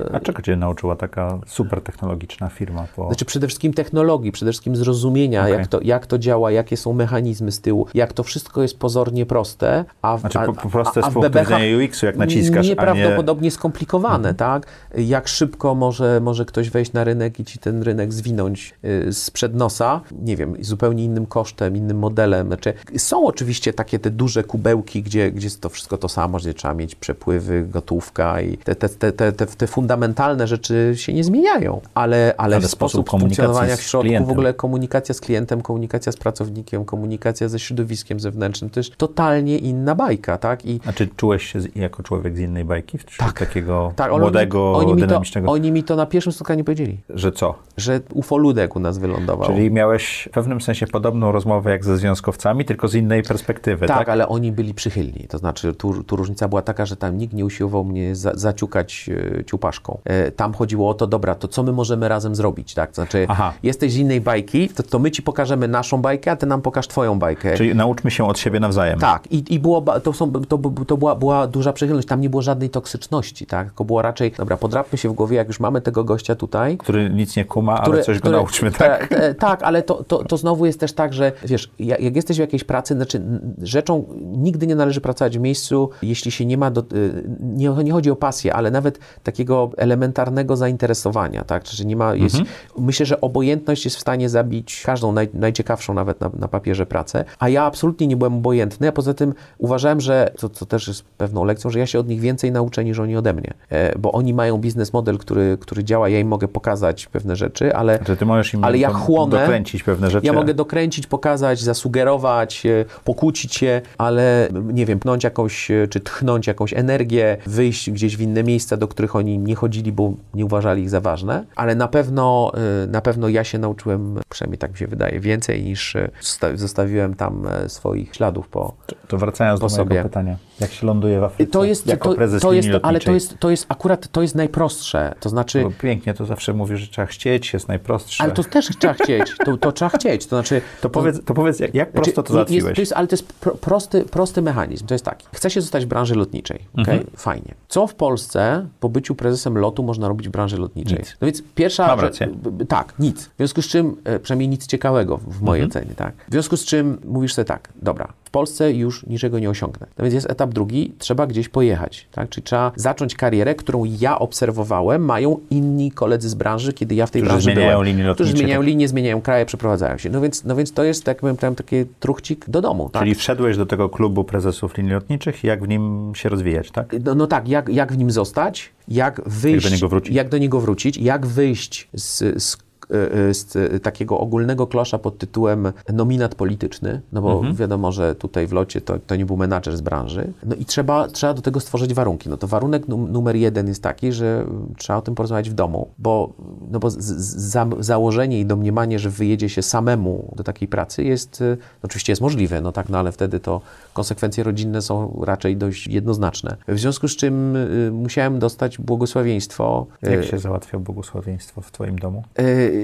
e, 0.09 0.15
A 0.15 0.19
czego 0.19 0.41
cię 0.41 0.55
nauczyła 0.55 0.95
taka 0.95 1.39
super 1.47 1.81
technologiczna 1.81 2.49
firma? 2.49 2.87
Po... 2.95 3.07
znaczy 3.07 3.25
przede 3.25 3.47
wszystkim 3.47 3.73
technologii, 3.73 4.31
przede 4.31 4.51
wszystkim 4.51 4.75
zrozumienia, 4.75 5.41
Okej. 5.41 5.53
jak, 5.53 5.67
to, 5.67 5.79
jak 5.81 6.07
to 6.07 6.17
działa, 6.17 6.51
jakie 6.51 6.77
są 6.77 6.93
mechanizmy 6.93 7.51
z 7.51 7.61
tyłu, 7.61 7.87
jak 7.93 8.13
to 8.13 8.23
wszystko 8.23 8.61
jest 8.61 8.79
pozornie 8.79 9.25
proste, 9.25 9.85
a 10.01 10.17
w, 10.17 10.19
Znaczy 10.19 10.39
po, 10.45 10.53
po 10.53 10.69
proste 10.69 11.01
a, 11.03 11.07
a 11.07 11.09
w 11.09 11.13
widzenia 11.13 11.77
UX-u, 11.77 12.05
jak 12.05 12.17
naciskasz, 12.17 12.57
a 12.57 12.61
nie... 12.61 12.69
nieprawdopodobnie 12.69 13.51
skomplikowane, 13.51 14.33
tak? 14.33 14.67
Jak 14.97 15.27
szybko 15.27 15.75
może, 15.75 16.19
może 16.19 16.45
ktoś 16.45 16.69
wejść 16.69 16.93
na 16.93 17.03
rynek 17.03 17.39
i 17.39 17.45
ci 17.45 17.59
ten 17.59 17.83
rynek 17.83 18.13
zwinąć 18.13 18.73
y, 19.07 19.13
sprzed 19.13 19.55
nosa, 19.55 20.01
nie 20.21 20.35
wiem, 20.35 20.55
zupełnie 20.59 21.03
innym 21.03 21.25
kosztem, 21.25 21.77
innym 21.77 21.97
modelem. 21.97 22.47
Znaczy, 22.47 22.73
są 22.97 23.25
oczywiście 23.25 23.73
takie 23.73 23.99
te 23.99 24.09
duże 24.09 24.43
kubełki, 24.43 25.03
gdzie, 25.03 25.31
gdzie 25.31 25.45
jest 25.45 25.61
to 25.61 25.69
wszystko 25.69 25.97
to 25.97 26.09
samo, 26.09 26.37
gdzie 26.37 26.53
trzeba 26.53 26.73
mieć 26.73 26.95
przepływy, 26.95 27.65
gotówka 27.69 28.41
i 28.41 28.57
te, 28.57 28.75
te, 28.75 28.89
te, 28.89 29.11
te, 29.17 29.31
te, 29.31 29.45
te 29.45 29.67
fundamentalne 29.67 30.47
rzeczy 30.47 30.93
się 30.95 31.13
nie 31.13 31.23
zmieniają, 31.23 31.81
ale, 31.93 32.33
ale, 32.37 32.55
Ale 32.55 32.67
w 32.67 32.71
sposób 32.71 32.97
sposób 33.05 33.09
funkcjonowania 33.21 33.75
w 33.75 33.81
środku, 33.81 34.25
w 34.25 34.31
ogóle 34.31 34.53
komunikacja 34.53 35.15
z 35.15 35.21
klientem, 35.21 35.61
komunikacja 35.61 36.11
z 36.11 36.17
pracownikiem, 36.17 36.85
komunikacja 36.85 37.47
ze 37.47 37.59
środowiskiem 37.59 38.19
zewnętrznym, 38.19 38.69
to 38.69 38.79
jest 38.79 38.95
totalnie 38.97 39.57
inna 39.57 39.95
bajka, 39.95 40.37
tak? 40.37 40.65
I 40.65 40.79
A 40.85 40.93
czy 40.93 41.07
czułeś 41.07 41.51
się 41.51 41.61
z, 41.61 41.75
jako 41.75 42.03
człowiek 42.03 42.37
z 42.37 42.39
innej 42.39 42.65
bajki? 42.65 42.97
Wśród 42.97 43.27
Tak. 43.27 43.39
takiego 43.39 43.93
tak, 43.95 44.11
oni- 44.11 44.21
młodego, 44.21 44.73
oni 44.73 44.93
mi, 44.93 45.01
to, 45.01 45.07
dynamicznego... 45.07 45.51
oni 45.51 45.71
mi 45.71 45.83
to 45.83 45.95
na 45.95 46.05
pierwszym 46.05 46.33
spotkaniu 46.33 46.63
powiedzieli, 46.63 46.97
Że 47.09 47.31
co? 47.31 47.55
że 47.77 48.01
ufoludek 48.13 48.75
u 48.75 48.79
nas 48.79 48.97
wylądował. 48.97 49.47
Czyli 49.47 49.71
miałeś 49.71 50.27
w 50.31 50.33
pewnym 50.33 50.61
sensie 50.61 50.87
podobną 50.87 51.31
rozmowę 51.31 51.71
jak 51.71 51.85
ze 51.85 51.97
związkowcami, 51.97 52.65
tylko 52.65 52.87
z 52.87 52.95
innej 52.95 53.23
perspektywy, 53.23 53.87
tak? 53.87 53.97
tak, 53.97 54.09
ale 54.09 54.27
oni 54.27 54.51
byli 54.51 54.73
przychylni. 54.73 55.25
To 55.29 55.37
znaczy, 55.37 55.73
tu, 55.73 56.03
tu 56.03 56.15
różnica 56.15 56.47
była 56.47 56.61
taka, 56.61 56.85
że 56.85 56.95
tam 56.95 57.17
nikt 57.17 57.33
nie 57.33 57.45
usiłował 57.45 57.83
mnie 57.85 58.15
za, 58.15 58.31
zaciukać 58.35 59.06
e, 59.09 59.43
ciupaszką. 59.45 59.99
E, 60.05 60.31
tam 60.31 60.53
chodziło 60.53 60.89
o 60.89 60.93
to, 60.93 61.07
dobra, 61.07 61.35
to 61.35 61.47
co 61.47 61.63
my 61.63 61.71
możemy 61.71 62.07
razem 62.07 62.35
zrobić, 62.35 62.73
tak? 62.73 62.95
Znaczy, 62.95 63.25
Aha. 63.29 63.53
jesteś 63.63 63.93
z 63.93 63.97
innej 63.97 64.21
bajki, 64.21 64.69
to, 64.69 64.83
to 64.83 64.99
my 64.99 65.11
ci 65.11 65.21
pokażemy 65.21 65.67
naszą 65.67 66.01
bajkę, 66.01 66.31
a 66.31 66.35
ty 66.35 66.45
nam 66.45 66.61
pokaż 66.61 66.87
twoją 66.87 67.19
bajkę. 67.19 67.57
Czyli 67.57 67.75
nauczmy 67.75 68.11
się 68.11 68.25
od 68.25 68.39
siebie 68.39 68.59
nawzajem. 68.59 68.99
Tak, 68.99 69.31
i, 69.31 69.53
i 69.53 69.59
było, 69.59 69.81
to, 69.81 70.13
są, 70.13 70.31
to, 70.31 70.57
to 70.87 70.97
była, 70.97 71.15
była 71.15 71.47
duża 71.47 71.73
przychylność, 71.73 72.07
tam 72.07 72.21
nie 72.21 72.29
było 72.29 72.41
żadnej 72.41 72.69
toksyczności, 72.69 73.45
tak? 73.45 73.67
Tylko 73.67 73.85
było 73.85 74.01
raczej, 74.01 74.31
dobra, 74.31 74.57
podrapmy 74.57 74.97
się 74.97 75.09
w 75.09 75.13
głowie, 75.13 75.37
jak 75.37 75.47
już 75.47 75.59
mamy 75.59 75.81
tego 75.81 76.03
gościa 76.03 76.35
tutaj, 76.35 76.77
Który 76.77 77.09
nic 77.09 77.35
nie 77.35 77.45
kuma, 77.45 77.73
ale 77.73 77.83
które- 77.83 78.03
coś 78.03 78.15
go 78.17 78.21
które- 78.21 78.37
nauczmy, 78.37 78.71
tak? 78.71 79.13
Tak, 79.39 79.63
ale 79.63 79.81
to, 79.81 80.03
to, 80.03 80.23
to 80.23 80.37
znowu 80.37 80.65
jest 80.65 80.79
też 80.79 80.93
tak, 80.93 81.13
że 81.13 81.31
wiesz, 81.45 81.71
jak, 81.79 81.99
jak 81.99 82.15
jesteś 82.15 82.37
w 82.37 82.39
jakiejś 82.39 82.63
pracy, 82.63 82.93
znaczy 82.93 83.21
rzeczą 83.61 84.05
nigdy 84.21 84.67
nie 84.67 84.75
należy 84.75 85.01
pracować 85.01 85.37
w 85.37 85.41
miejscu, 85.41 85.89
jeśli 86.01 86.31
się 86.31 86.45
nie 86.45 86.57
ma, 86.57 86.71
do, 86.71 86.81
y, 86.81 87.23
nie, 87.39 87.69
nie 87.69 87.91
chodzi 87.91 88.11
o 88.11 88.15
pasję, 88.15 88.53
ale 88.53 88.71
nawet 88.71 88.96
takiego 89.23 89.71
elementarnego 89.77 90.55
zainteresowania, 90.55 91.43
tak? 91.43 91.63
Czyli 91.63 91.85
nie 91.85 91.95
ma, 91.95 92.15
jest, 92.15 92.37
myślę, 92.77 93.05
że 93.05 93.21
obojętność 93.21 93.85
jest 93.85 93.97
w 93.97 93.99
stanie 93.99 94.29
zabić 94.29 94.83
każdą 94.85 95.11
naj, 95.11 95.29
najciekawszą 95.33 95.93
nawet 95.93 96.21
na, 96.21 96.29
na 96.39 96.47
papierze 96.47 96.85
pracę, 96.85 97.25
a 97.39 97.49
ja 97.49 97.63
absolutnie 97.63 98.07
nie 98.07 98.17
byłem 98.17 98.33
obojętny, 98.33 98.87
a 98.87 98.91
poza 98.91 99.13
tym 99.13 99.33
uważałem, 99.57 100.01
że, 100.01 100.31
to, 100.37 100.49
to 100.49 100.65
też 100.65 100.87
jest 100.87 101.03
pewną 101.17 101.45
lekcją, 101.45 101.69
że 101.69 101.79
ja 101.79 101.85
się 101.85 101.99
od 101.99 102.07
nich 102.07 102.19
więcej 102.19 102.51
nauczę 102.51 102.83
niż 102.85 102.99
oni 102.99 103.17
ode 103.17 103.33
mnie, 103.33 103.53
e, 103.69 103.99
bo 103.99 104.11
oni 104.11 104.33
mają 104.33 104.57
biznes 104.57 104.93
model, 104.93 105.17
który, 105.17 105.57
który 105.61 105.83
działa, 105.83 106.09
ja 106.09 106.19
im 106.19 106.27
mogę 106.27 106.47
pokazać 106.47 107.07
pewne 107.07 107.35
rzeczy, 107.35 107.75
ale 107.75 107.99
ty 107.99 108.25
możesz 108.25 108.53
im 108.53 108.63
Ale 108.63 108.77
ja 108.77 108.89
chłonę, 108.89 109.39
dokręcić 109.39 109.83
pewne 109.83 110.09
rzeczy. 110.09 110.27
ja 110.27 110.33
mogę 110.33 110.53
dokręcić, 110.53 111.07
pokazać, 111.07 111.61
zasugerować, 111.61 112.65
e, 112.65 112.85
pokłócić 113.03 113.55
się, 113.55 113.81
ale 113.97 114.47
nie 114.73 114.85
wiem, 114.85 114.99
pchnąć 114.99 115.23
jakąś, 115.23 115.71
e, 115.71 115.87
czy 115.87 115.99
tchnąć 115.99 116.47
jakąś 116.47 116.73
energię, 116.73 117.37
wyjść 117.45 117.91
gdzieś 117.91 118.17
w 118.17 118.21
inne 118.21 118.43
miejsca, 118.43 118.77
do 118.77 118.86
do 118.87 118.91
których 118.91 119.15
oni 119.15 119.37
nie 119.39 119.55
chodzili, 119.55 119.91
bo 119.91 120.13
nie 120.33 120.45
uważali 120.45 120.81
ich 120.81 120.89
za 120.89 121.01
ważne, 121.01 121.45
ale 121.55 121.75
na 121.75 121.87
pewno, 121.87 122.51
y, 122.83 122.87
na 122.87 123.01
pewno 123.01 123.29
ja 123.29 123.43
się 123.43 123.57
nauczyłem, 123.59 124.19
przynajmniej 124.29 124.57
tak 124.57 124.71
mi 124.71 124.77
się 124.77 124.87
wydaje, 124.87 125.19
więcej 125.19 125.63
niż 125.63 125.95
y, 125.95 126.09
zosta- 126.21 126.57
zostawiłem 126.57 127.13
tam 127.13 127.47
e, 127.47 127.69
swoich 127.69 128.15
śladów 128.15 128.47
po, 128.47 128.73
To 129.07 129.17
wracając 129.17 129.59
Po 129.59 129.67
do 129.67 129.75
mojego 129.75 129.89
sobie. 129.89 130.03
pytania. 130.03 130.37
Jak 130.59 130.71
się 130.71 130.87
ląduje 130.87 131.19
w 131.19 131.23
Afryce 131.23 131.51
to 131.51 131.63
jest, 131.63 131.87
jako 131.87 132.09
to, 132.09 132.15
prezes 132.15 132.41
to 132.41 132.53
jest, 132.53 132.69
ale 132.83 132.99
to 132.99 133.11
jest, 133.11 133.39
to 133.39 133.49
jest 133.49 133.65
akurat, 133.69 134.07
to 134.07 134.21
jest 134.21 134.35
najprostsze, 134.35 135.13
to 135.19 135.29
znaczy, 135.29 135.63
Bo 135.63 135.71
pięknie, 135.71 136.13
to 136.13 136.25
zawsze 136.25 136.53
mówisz, 136.53 136.79
że 136.79 136.87
trzeba 136.87 137.05
chcieć, 137.05 137.53
jest 137.53 137.67
najprostsze. 137.67 138.23
ale 138.23 138.33
to 138.33 138.43
też 138.43 138.69
trzeba 138.79 138.93
chcieć, 138.93 139.35
to, 139.45 139.57
to 139.57 139.71
trzeba 139.71 139.89
chcieć, 139.89 140.27
to 140.27 140.35
znaczy... 140.35 140.61
To 140.81 140.89
powiedz, 140.89 141.25
to 141.25 141.33
powiedz 141.33 141.59
jak, 141.59 141.75
jak 141.75 141.91
prosto 141.91 142.11
to 142.11 142.21
Znaczy, 142.21 142.33
załatwiłeś? 142.33 142.63
Jest, 142.63 142.75
to 142.75 142.81
jest, 142.81 142.93
ale 142.93 143.07
to 143.07 143.13
jest 143.13 143.33
pro, 143.33 143.55
prosty, 143.55 144.01
prosty 144.05 144.41
mechanizm. 144.41 144.87
To 144.87 144.93
jest 144.93 145.05
taki. 145.05 145.27
Chce 145.33 145.49
się 145.49 145.61
zostać 145.61 145.85
w 145.85 145.87
branży 145.87 146.15
lotniczej. 146.15 146.59
Mhm. 146.77 146.99
Okay? 146.99 147.11
Fajnie. 147.17 147.53
Co 147.67 147.87
w 147.87 147.95
Polsce 147.95 148.66
po 148.79 148.89
byciu 148.89 149.15
prezesem 149.15 149.57
lotu 149.57 149.83
można 149.83 150.07
robić 150.07 150.27
w 150.27 150.31
branży 150.31 150.57
lotniczej? 150.57 150.97
Nic. 150.99 151.15
No 151.21 151.25
więc 151.25 151.43
pierwsza 151.55 151.87
Mam 151.87 151.99
rację. 151.99 152.27
Tak, 152.67 152.93
nic. 152.99 153.25
W 153.25 153.37
związku 153.37 153.61
z 153.61 153.67
czym, 153.67 153.95
e, 154.03 154.19
przynajmniej 154.19 154.49
nic 154.49 154.67
ciekawego 154.67 155.17
w 155.17 155.41
mojej 155.41 155.63
Mhm. 155.63 155.83
ocenie, 155.83 155.95
tak? 155.95 156.13
W 156.27 156.31
związku 156.31 156.57
z 156.57 156.65
czym 156.65 156.97
mówisz 157.05 157.33
sobie 157.33 157.45
tak, 157.45 157.69
dobra, 157.81 158.13
Polsce 158.37 158.73
już 158.73 159.05
niczego 159.05 159.39
nie 159.39 159.49
osiągnę. 159.49 159.87
No 159.97 160.03
więc 160.03 160.13
jest 160.13 160.29
etap 160.31 160.53
drugi, 160.53 160.93
trzeba 160.99 161.27
gdzieś 161.27 161.49
pojechać, 161.49 162.07
tak? 162.11 162.29
Czyli 162.29 162.43
trzeba 162.43 162.71
zacząć 162.75 163.15
karierę, 163.15 163.55
którą 163.55 163.83
ja 163.99 164.19
obserwowałem, 164.19 165.05
mają 165.05 165.39
inni 165.49 165.91
koledzy 165.91 166.29
z 166.29 166.33
branży, 166.33 166.73
kiedy 166.73 166.95
ja 166.95 167.05
w 167.05 167.11
tej 167.11 167.21
Którzy 167.21 167.29
branży 167.33 167.45
zmieniają 167.45 167.71
byłem. 167.71 167.85
linie 167.87 168.03
Którzy 168.03 168.07
lotnicze, 168.09 168.37
zmieniają 168.37 168.59
tak. 168.59 168.67
linie, 168.67 168.87
zmieniają 168.87 169.21
kraje, 169.21 169.45
przeprowadzają 169.45 169.97
się. 169.97 170.09
No 170.09 170.21
więc, 170.21 170.43
no 170.43 170.55
więc 170.55 170.73
to 170.73 170.83
jest, 170.83 171.03
tak 171.03 171.17
powiem, 171.17 171.37
tam 171.37 171.55
taki 171.55 171.75
truchcik 171.99 172.49
do 172.49 172.61
domu, 172.61 172.89
tak? 172.89 173.01
Czyli 173.01 173.15
wszedłeś 173.15 173.57
do 173.57 173.65
tego 173.65 173.89
klubu 173.89 174.23
prezesów 174.23 174.77
linii 174.77 174.93
lotniczych 174.93 175.43
i 175.43 175.47
jak 175.47 175.63
w 175.63 175.67
nim 175.67 176.11
się 176.15 176.29
rozwijać, 176.29 176.71
tak? 176.71 176.95
No, 177.05 177.15
no 177.15 177.27
tak, 177.27 177.47
jak, 177.47 177.69
jak 177.69 177.93
w 177.93 177.97
nim 177.97 178.11
zostać, 178.11 178.71
jak 178.87 179.21
wyjść, 179.25 179.69
do 179.69 179.75
niego 179.75 179.89
wrócić. 179.89 180.15
jak 180.15 180.29
do 180.29 180.37
niego 180.37 180.59
wrócić, 180.59 180.97
jak 180.97 181.25
wyjść 181.25 181.87
z, 181.93 182.43
z, 182.43 182.57
z 182.89 183.55
e, 183.55 183.79
takiego 183.79 184.19
ogólnego 184.19 184.67
klosza 184.67 184.97
pod 184.99 185.17
tytułem 185.17 185.71
nominat 185.93 186.35
polityczny, 186.35 187.01
no 187.11 187.21
bo 187.21 187.33
Mhm. 187.37 187.55
wiadomo, 187.55 187.91
że 187.91 188.15
tutaj 188.15 188.47
w 188.47 188.51
locie 188.53 188.81
to, 188.81 188.99
to 189.07 189.15
nie 189.15 189.25
był 189.25 189.37
menadżer 189.37 189.77
z 189.77 189.81
branży, 189.81 190.33
no 190.45 190.55
i 190.55 190.65
trzeba, 190.65 191.07
trzeba 191.07 191.33
do 191.33 191.41
tego 191.41 191.59
stworzyć 191.59 191.93
warunki. 191.93 192.29
No 192.29 192.37
to 192.37 192.47
warunek 192.47 192.87
num, 192.87 193.11
numer 193.11 193.35
jeden 193.35 193.67
jest 193.67 193.83
taki, 193.83 194.11
że 194.11 194.45
trzeba 194.77 194.99
o 194.99 195.01
tym 195.01 195.15
porozmawiać 195.15 195.49
w 195.49 195.53
domu, 195.53 195.87
bo, 195.97 196.33
no 196.71 196.79
bo 196.79 196.87
za, 196.89 197.67
założenie 197.79 198.39
i 198.39 198.45
domniemanie, 198.45 198.99
że 198.99 199.09
wyjedzie 199.09 199.49
się 199.49 199.61
samemu 199.61 200.33
do 200.35 200.43
takiej 200.43 200.67
pracy 200.67 201.03
jest, 201.03 201.41
e, 201.41 201.57
oczywiście 201.83 202.11
jest 202.11 202.21
możliwe, 202.21 202.61
no 202.61 202.71
tak, 202.71 202.89
no 202.89 202.97
ale 202.99 203.11
wtedy 203.11 203.39
to 203.39 203.61
konsekwencje 203.93 204.43
rodzinne 204.43 204.81
są 204.81 205.21
raczej 205.25 205.57
dość 205.57 205.87
jednoznaczne. 205.87 206.57
W 206.67 206.79
związku 206.79 207.07
z 207.07 207.15
czym 207.15 207.55
y, 207.55 207.89
musiałem 207.93 208.39
dostać 208.39 208.77
błogosławieństwo. 208.77 209.87
y, 210.07 210.11
Jak 210.11 210.23
się 210.25 210.39
załatwia 210.39 210.79
błogosławieństwo 210.79 211.61
w 211.61 211.71
twoim 211.71 211.99
domu? 211.99 212.23
y, 212.39 212.43
y, 212.43 212.76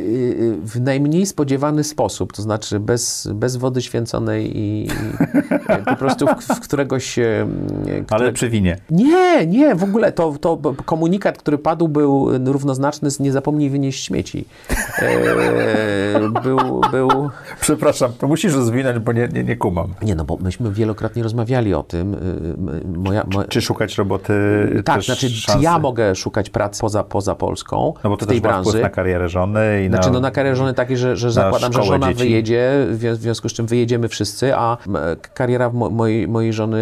w 0.65 0.81
najmniej 0.81 1.25
spodziewany 1.25 1.83
sposób, 1.83 2.33
to 2.33 2.41
znaczy 2.41 2.79
bez, 2.79 3.29
bez 3.33 3.55
wody 3.55 3.81
święconej 3.81 4.57
i, 4.57 4.83
i 4.83 5.85
po 5.89 5.95
prostu 5.95 6.25
w, 6.27 6.55
w 6.55 6.59
któregoś... 6.59 7.19
y, 7.19 7.45
Ale 7.87 8.03
które- 8.05 8.31
przy 8.31 8.49
winie. 8.49 8.77
nie, 8.89 9.47
nie, 9.47 9.75
w 9.75 9.83
ogóle 9.83 10.11
to, 10.11 10.33
to 10.41 10.57
komunikat, 10.85 11.37
który 11.37 11.57
padł, 11.57 11.87
był 11.87 12.29
równoznaczny 12.45 13.11
z 13.11 13.19
nie 13.19 13.31
zapomnij 13.31 13.69
wynieść 13.69 14.05
śmieci. 14.05 14.45
E, 14.99 16.29
był, 16.43 16.81
był, 16.91 17.09
Przepraszam, 17.61 18.11
to 18.19 18.27
musisz 18.27 18.53
rozwinąć, 18.55 18.99
bo 18.99 19.11
nie, 19.13 19.27
nie, 19.33 19.43
nie 19.43 19.55
kumam. 19.55 19.93
nie 20.01 20.15
no, 20.15 20.23
bo 20.25 20.37
myśmy 20.37 20.71
wielokrotnie 20.71 21.23
rozmawiali 21.23 21.73
o 21.73 21.83
tym. 21.83 22.13
y, 22.13 22.17
y, 22.17 22.97
Moja, 22.97 23.23
moja, 23.33 23.47
Czy 23.47 23.61
szukać 23.61 23.97
roboty 23.97 24.33
tak, 24.85 25.01
znaczy, 25.03 25.29
czy 25.29 25.35
szansy? 25.35 25.63
ja 25.63 25.79
mogę 25.79 26.15
szukać 26.15 26.49
pracy 26.49 26.81
poza, 26.81 27.03
poza 27.03 27.35
Polską, 27.35 27.93
No 28.03 28.09
bo 28.09 28.17
to 28.17 28.25
w 28.25 28.27
tej 28.29 28.41
też 28.41 28.49
branży? 28.51 28.81
na 28.81 28.89
karierę 28.89 29.29
żony 29.29 29.82
i 29.83 29.87
Znaczy, 29.89 30.07
na... 30.07 30.13
no 30.13 30.19
na 30.19 30.31
karierę 30.31 30.55
żony 30.55 30.73
takiej, 30.73 30.97
że, 30.97 31.15
że 31.17 31.31
zakładam, 31.31 31.73
że 31.73 31.83
żona 31.83 32.07
dzieci. 32.07 32.19
wyjedzie, 32.23 32.71
w 32.89 32.97
zwią- 32.99 33.13
w 33.15 33.21
związku 33.21 33.49
z 33.49 33.53
czym 33.53 33.65
wyjedziemy 33.65 34.07
wszyscy, 34.07 34.55
a 34.55 34.77
kariera 35.33 35.69
mo- 35.69 35.89
mojej, 35.89 36.27
mojej 36.27 36.53
żony 36.53 36.77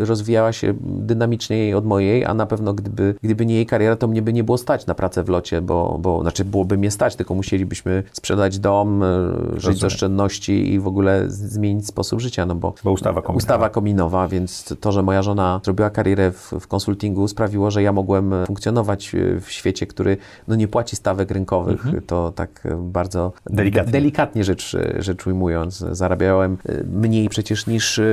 y, 0.00 0.04
rozwijała 0.04 0.52
się 0.52 0.74
dynamiczniej 0.84 1.74
od 1.74 1.86
mojej, 1.86 2.24
a 2.24 2.34
na 2.34 2.46
pewno 2.46 2.74
gdyby, 2.74 3.14
gdyby 3.22 3.46
nie 3.46 3.54
jej 3.54 3.66
kariera, 3.66 3.96
to 3.96 4.06
mnie 4.08 4.22
by 4.22 4.32
nie 4.32 4.44
było 4.44 4.58
stać 4.58 4.86
na 4.86 4.94
pracę 4.94 5.22
w 5.22 5.28
locie, 5.28 5.60
bo, 5.62 5.98
bo 6.02 6.22
znaczy 6.22 6.44
byłoby 6.44 6.78
mnie 6.78 6.90
stać, 6.90 7.16
tylko 7.16 7.34
musielibyśmy 7.34 8.02
sprzedać 8.12 8.58
dom, 8.58 9.02
y, 9.02 9.06
żyć 9.54 9.62
z 9.62 9.64
Rozumiem. 9.66 9.86
oszczędności 9.86 10.72
i 10.72 10.80
w 10.80 10.86
ogóle 10.86 11.24
zmienić 11.28 11.86
sposób 11.86 12.20
życia, 12.20 12.46
no 12.46 12.54
bo 12.54 12.74
Bo 12.84 12.90
ustawa 12.92 13.22
kominowa. 13.22 13.36
Ustawa 13.36 13.68
kominowa, 13.70 14.28
więc 14.28 14.74
to, 14.80 14.92
że 14.92 15.02
moja 15.02 15.22
żona 15.22 15.60
zrobiła 15.64 15.90
karierę 15.90 16.30
w, 16.32 16.52
w 16.60 16.66
konsultingu 16.66 17.28
sprawiło, 17.28 17.70
że 17.70 17.82
ja 17.82 17.92
mogłem 17.92 18.32
funkcjonować 18.46 19.14
e, 19.14 19.40
w 19.40 19.50
świecie, 19.50 19.86
który 19.86 20.16
no, 20.48 20.54
nie 20.54 20.68
płaci 20.68 20.96
stawek 20.96 21.30
rynkowych. 21.30 21.82
To 22.06 22.32
tak 22.40 22.66
e, 22.66 22.76
bardzo. 22.76 23.32
Delikatnie. 23.46 23.92
delikatnie 23.92 24.44
rzecz, 24.44 24.76
rzecz 24.98 25.26
ujmując. 25.26 25.78
Zarabiałem 25.78 26.58
e, 26.68 26.84
mniej 26.84 27.28
przecież 27.28 27.66
niż, 27.66 27.98
e, 27.98 28.04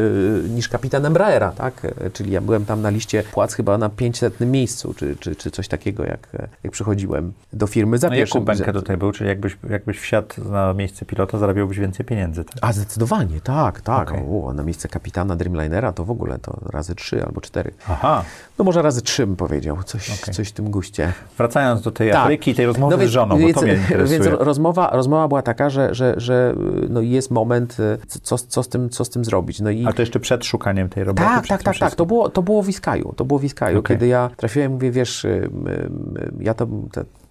niż 0.49 0.69
kapitan 0.69 1.05
Embraera, 1.05 1.51
tak? 1.51 1.87
Czyli 2.13 2.31
ja 2.31 2.41
byłem 2.41 2.65
tam 2.65 2.81
na 2.81 2.89
liście 2.89 3.23
płac 3.23 3.53
chyba 3.53 3.77
na 3.77 3.89
500 3.89 4.39
miejscu, 4.39 4.93
czy, 4.93 5.15
czy, 5.19 5.35
czy 5.35 5.51
coś 5.51 5.67
takiego, 5.67 6.03
jak, 6.03 6.27
jak 6.63 6.71
przychodziłem 6.73 7.33
do 7.53 7.67
firmy 7.67 7.97
za 7.97 8.09
No 8.09 8.15
pierwszym... 8.15 8.45
Benke 8.45 8.73
tutaj 8.73 8.97
był, 8.97 9.11
czyli 9.11 9.29
jakbyś, 9.29 9.57
jakbyś 9.69 9.99
wsiadł 9.99 10.49
na 10.51 10.73
miejsce 10.73 11.05
pilota, 11.05 11.37
zarabiałbyś 11.37 11.79
więcej 11.79 12.05
pieniędzy, 12.05 12.43
tak? 12.43 12.55
A 12.61 12.73
zdecydowanie, 12.73 13.41
tak, 13.41 13.81
tak. 13.81 14.11
Okej. 14.11 14.23
O, 14.43 14.53
na 14.53 14.63
miejsce 14.63 14.87
kapitana 14.87 15.35
Dreamlinera 15.35 15.91
to 15.93 16.05
w 16.05 16.11
ogóle 16.11 16.39
to 16.39 16.59
razy 16.73 16.95
trzy 16.95 17.23
albo 17.25 17.41
cztery. 17.41 17.71
Aha. 17.89 18.23
No 18.59 18.65
może 18.65 18.81
razy 18.81 19.01
trzy 19.01 19.27
bym 19.27 19.35
powiedział, 19.35 19.83
coś, 19.83 20.21
Okej. 20.21 20.33
coś 20.33 20.49
w 20.49 20.51
tym 20.51 20.71
guście. 20.71 21.13
Wracając 21.37 21.81
do 21.81 21.91
tej 21.91 22.11
Tak. 22.11 22.21
Afryki, 22.21 22.55
tej 22.55 22.65
rozmowy 22.65 22.91
No 22.91 22.97
więc- 22.97 23.11
z 23.11 23.13
żoną, 23.13 23.37
więc, 23.37 23.53
bo 23.53 23.59
to 23.59 23.65
mnie 23.65 23.75
interesuje. 23.75 24.16
Więc 24.23 24.37
rozmowa, 24.39 24.89
rozmowa 24.93 25.27
była 25.27 25.41
taka, 25.41 25.69
że, 25.69 25.95
że, 25.95 26.13
że 26.17 26.55
no 26.89 27.01
jest 27.01 27.31
moment, 27.31 27.77
y, 27.79 27.97
co, 28.21 28.37
co, 28.37 28.63
z 28.63 28.69
tym, 28.69 28.89
co 28.89 29.05
z 29.05 29.09
tym 29.09 29.25
zrobić. 29.25 29.59
No 29.59 29.69
i 29.69 29.85
A 29.85 29.93
to 29.93 30.01
jeszcze 30.01 30.19
przed 30.19 30.45
szukaniem 30.45 30.89
tej 30.89 31.03
roboty? 31.03 31.27
tak, 31.27 31.35
tak, 31.35 31.47
tak, 31.47 31.63
tak. 31.63 31.75
wszystkim? 31.75 31.97
To 31.97 32.05
było, 32.05 32.29
to 32.29 32.43
było 32.43 32.63
w 32.63 32.69
Iskaju. 32.69 33.13
To 33.15 33.25
było 33.25 33.39
w 33.39 33.43
Iskaju. 33.43 33.79
Okej. 33.79 33.95
Kiedy 33.95 34.07
ja 34.07 34.29
trafiłem, 34.37 34.71
mówię, 34.71 34.91
wiesz, 34.91 35.25
y, 35.25 35.27
y, 35.27 35.39
y, 36.21 36.31
ja 36.39 36.53
to 36.53 36.67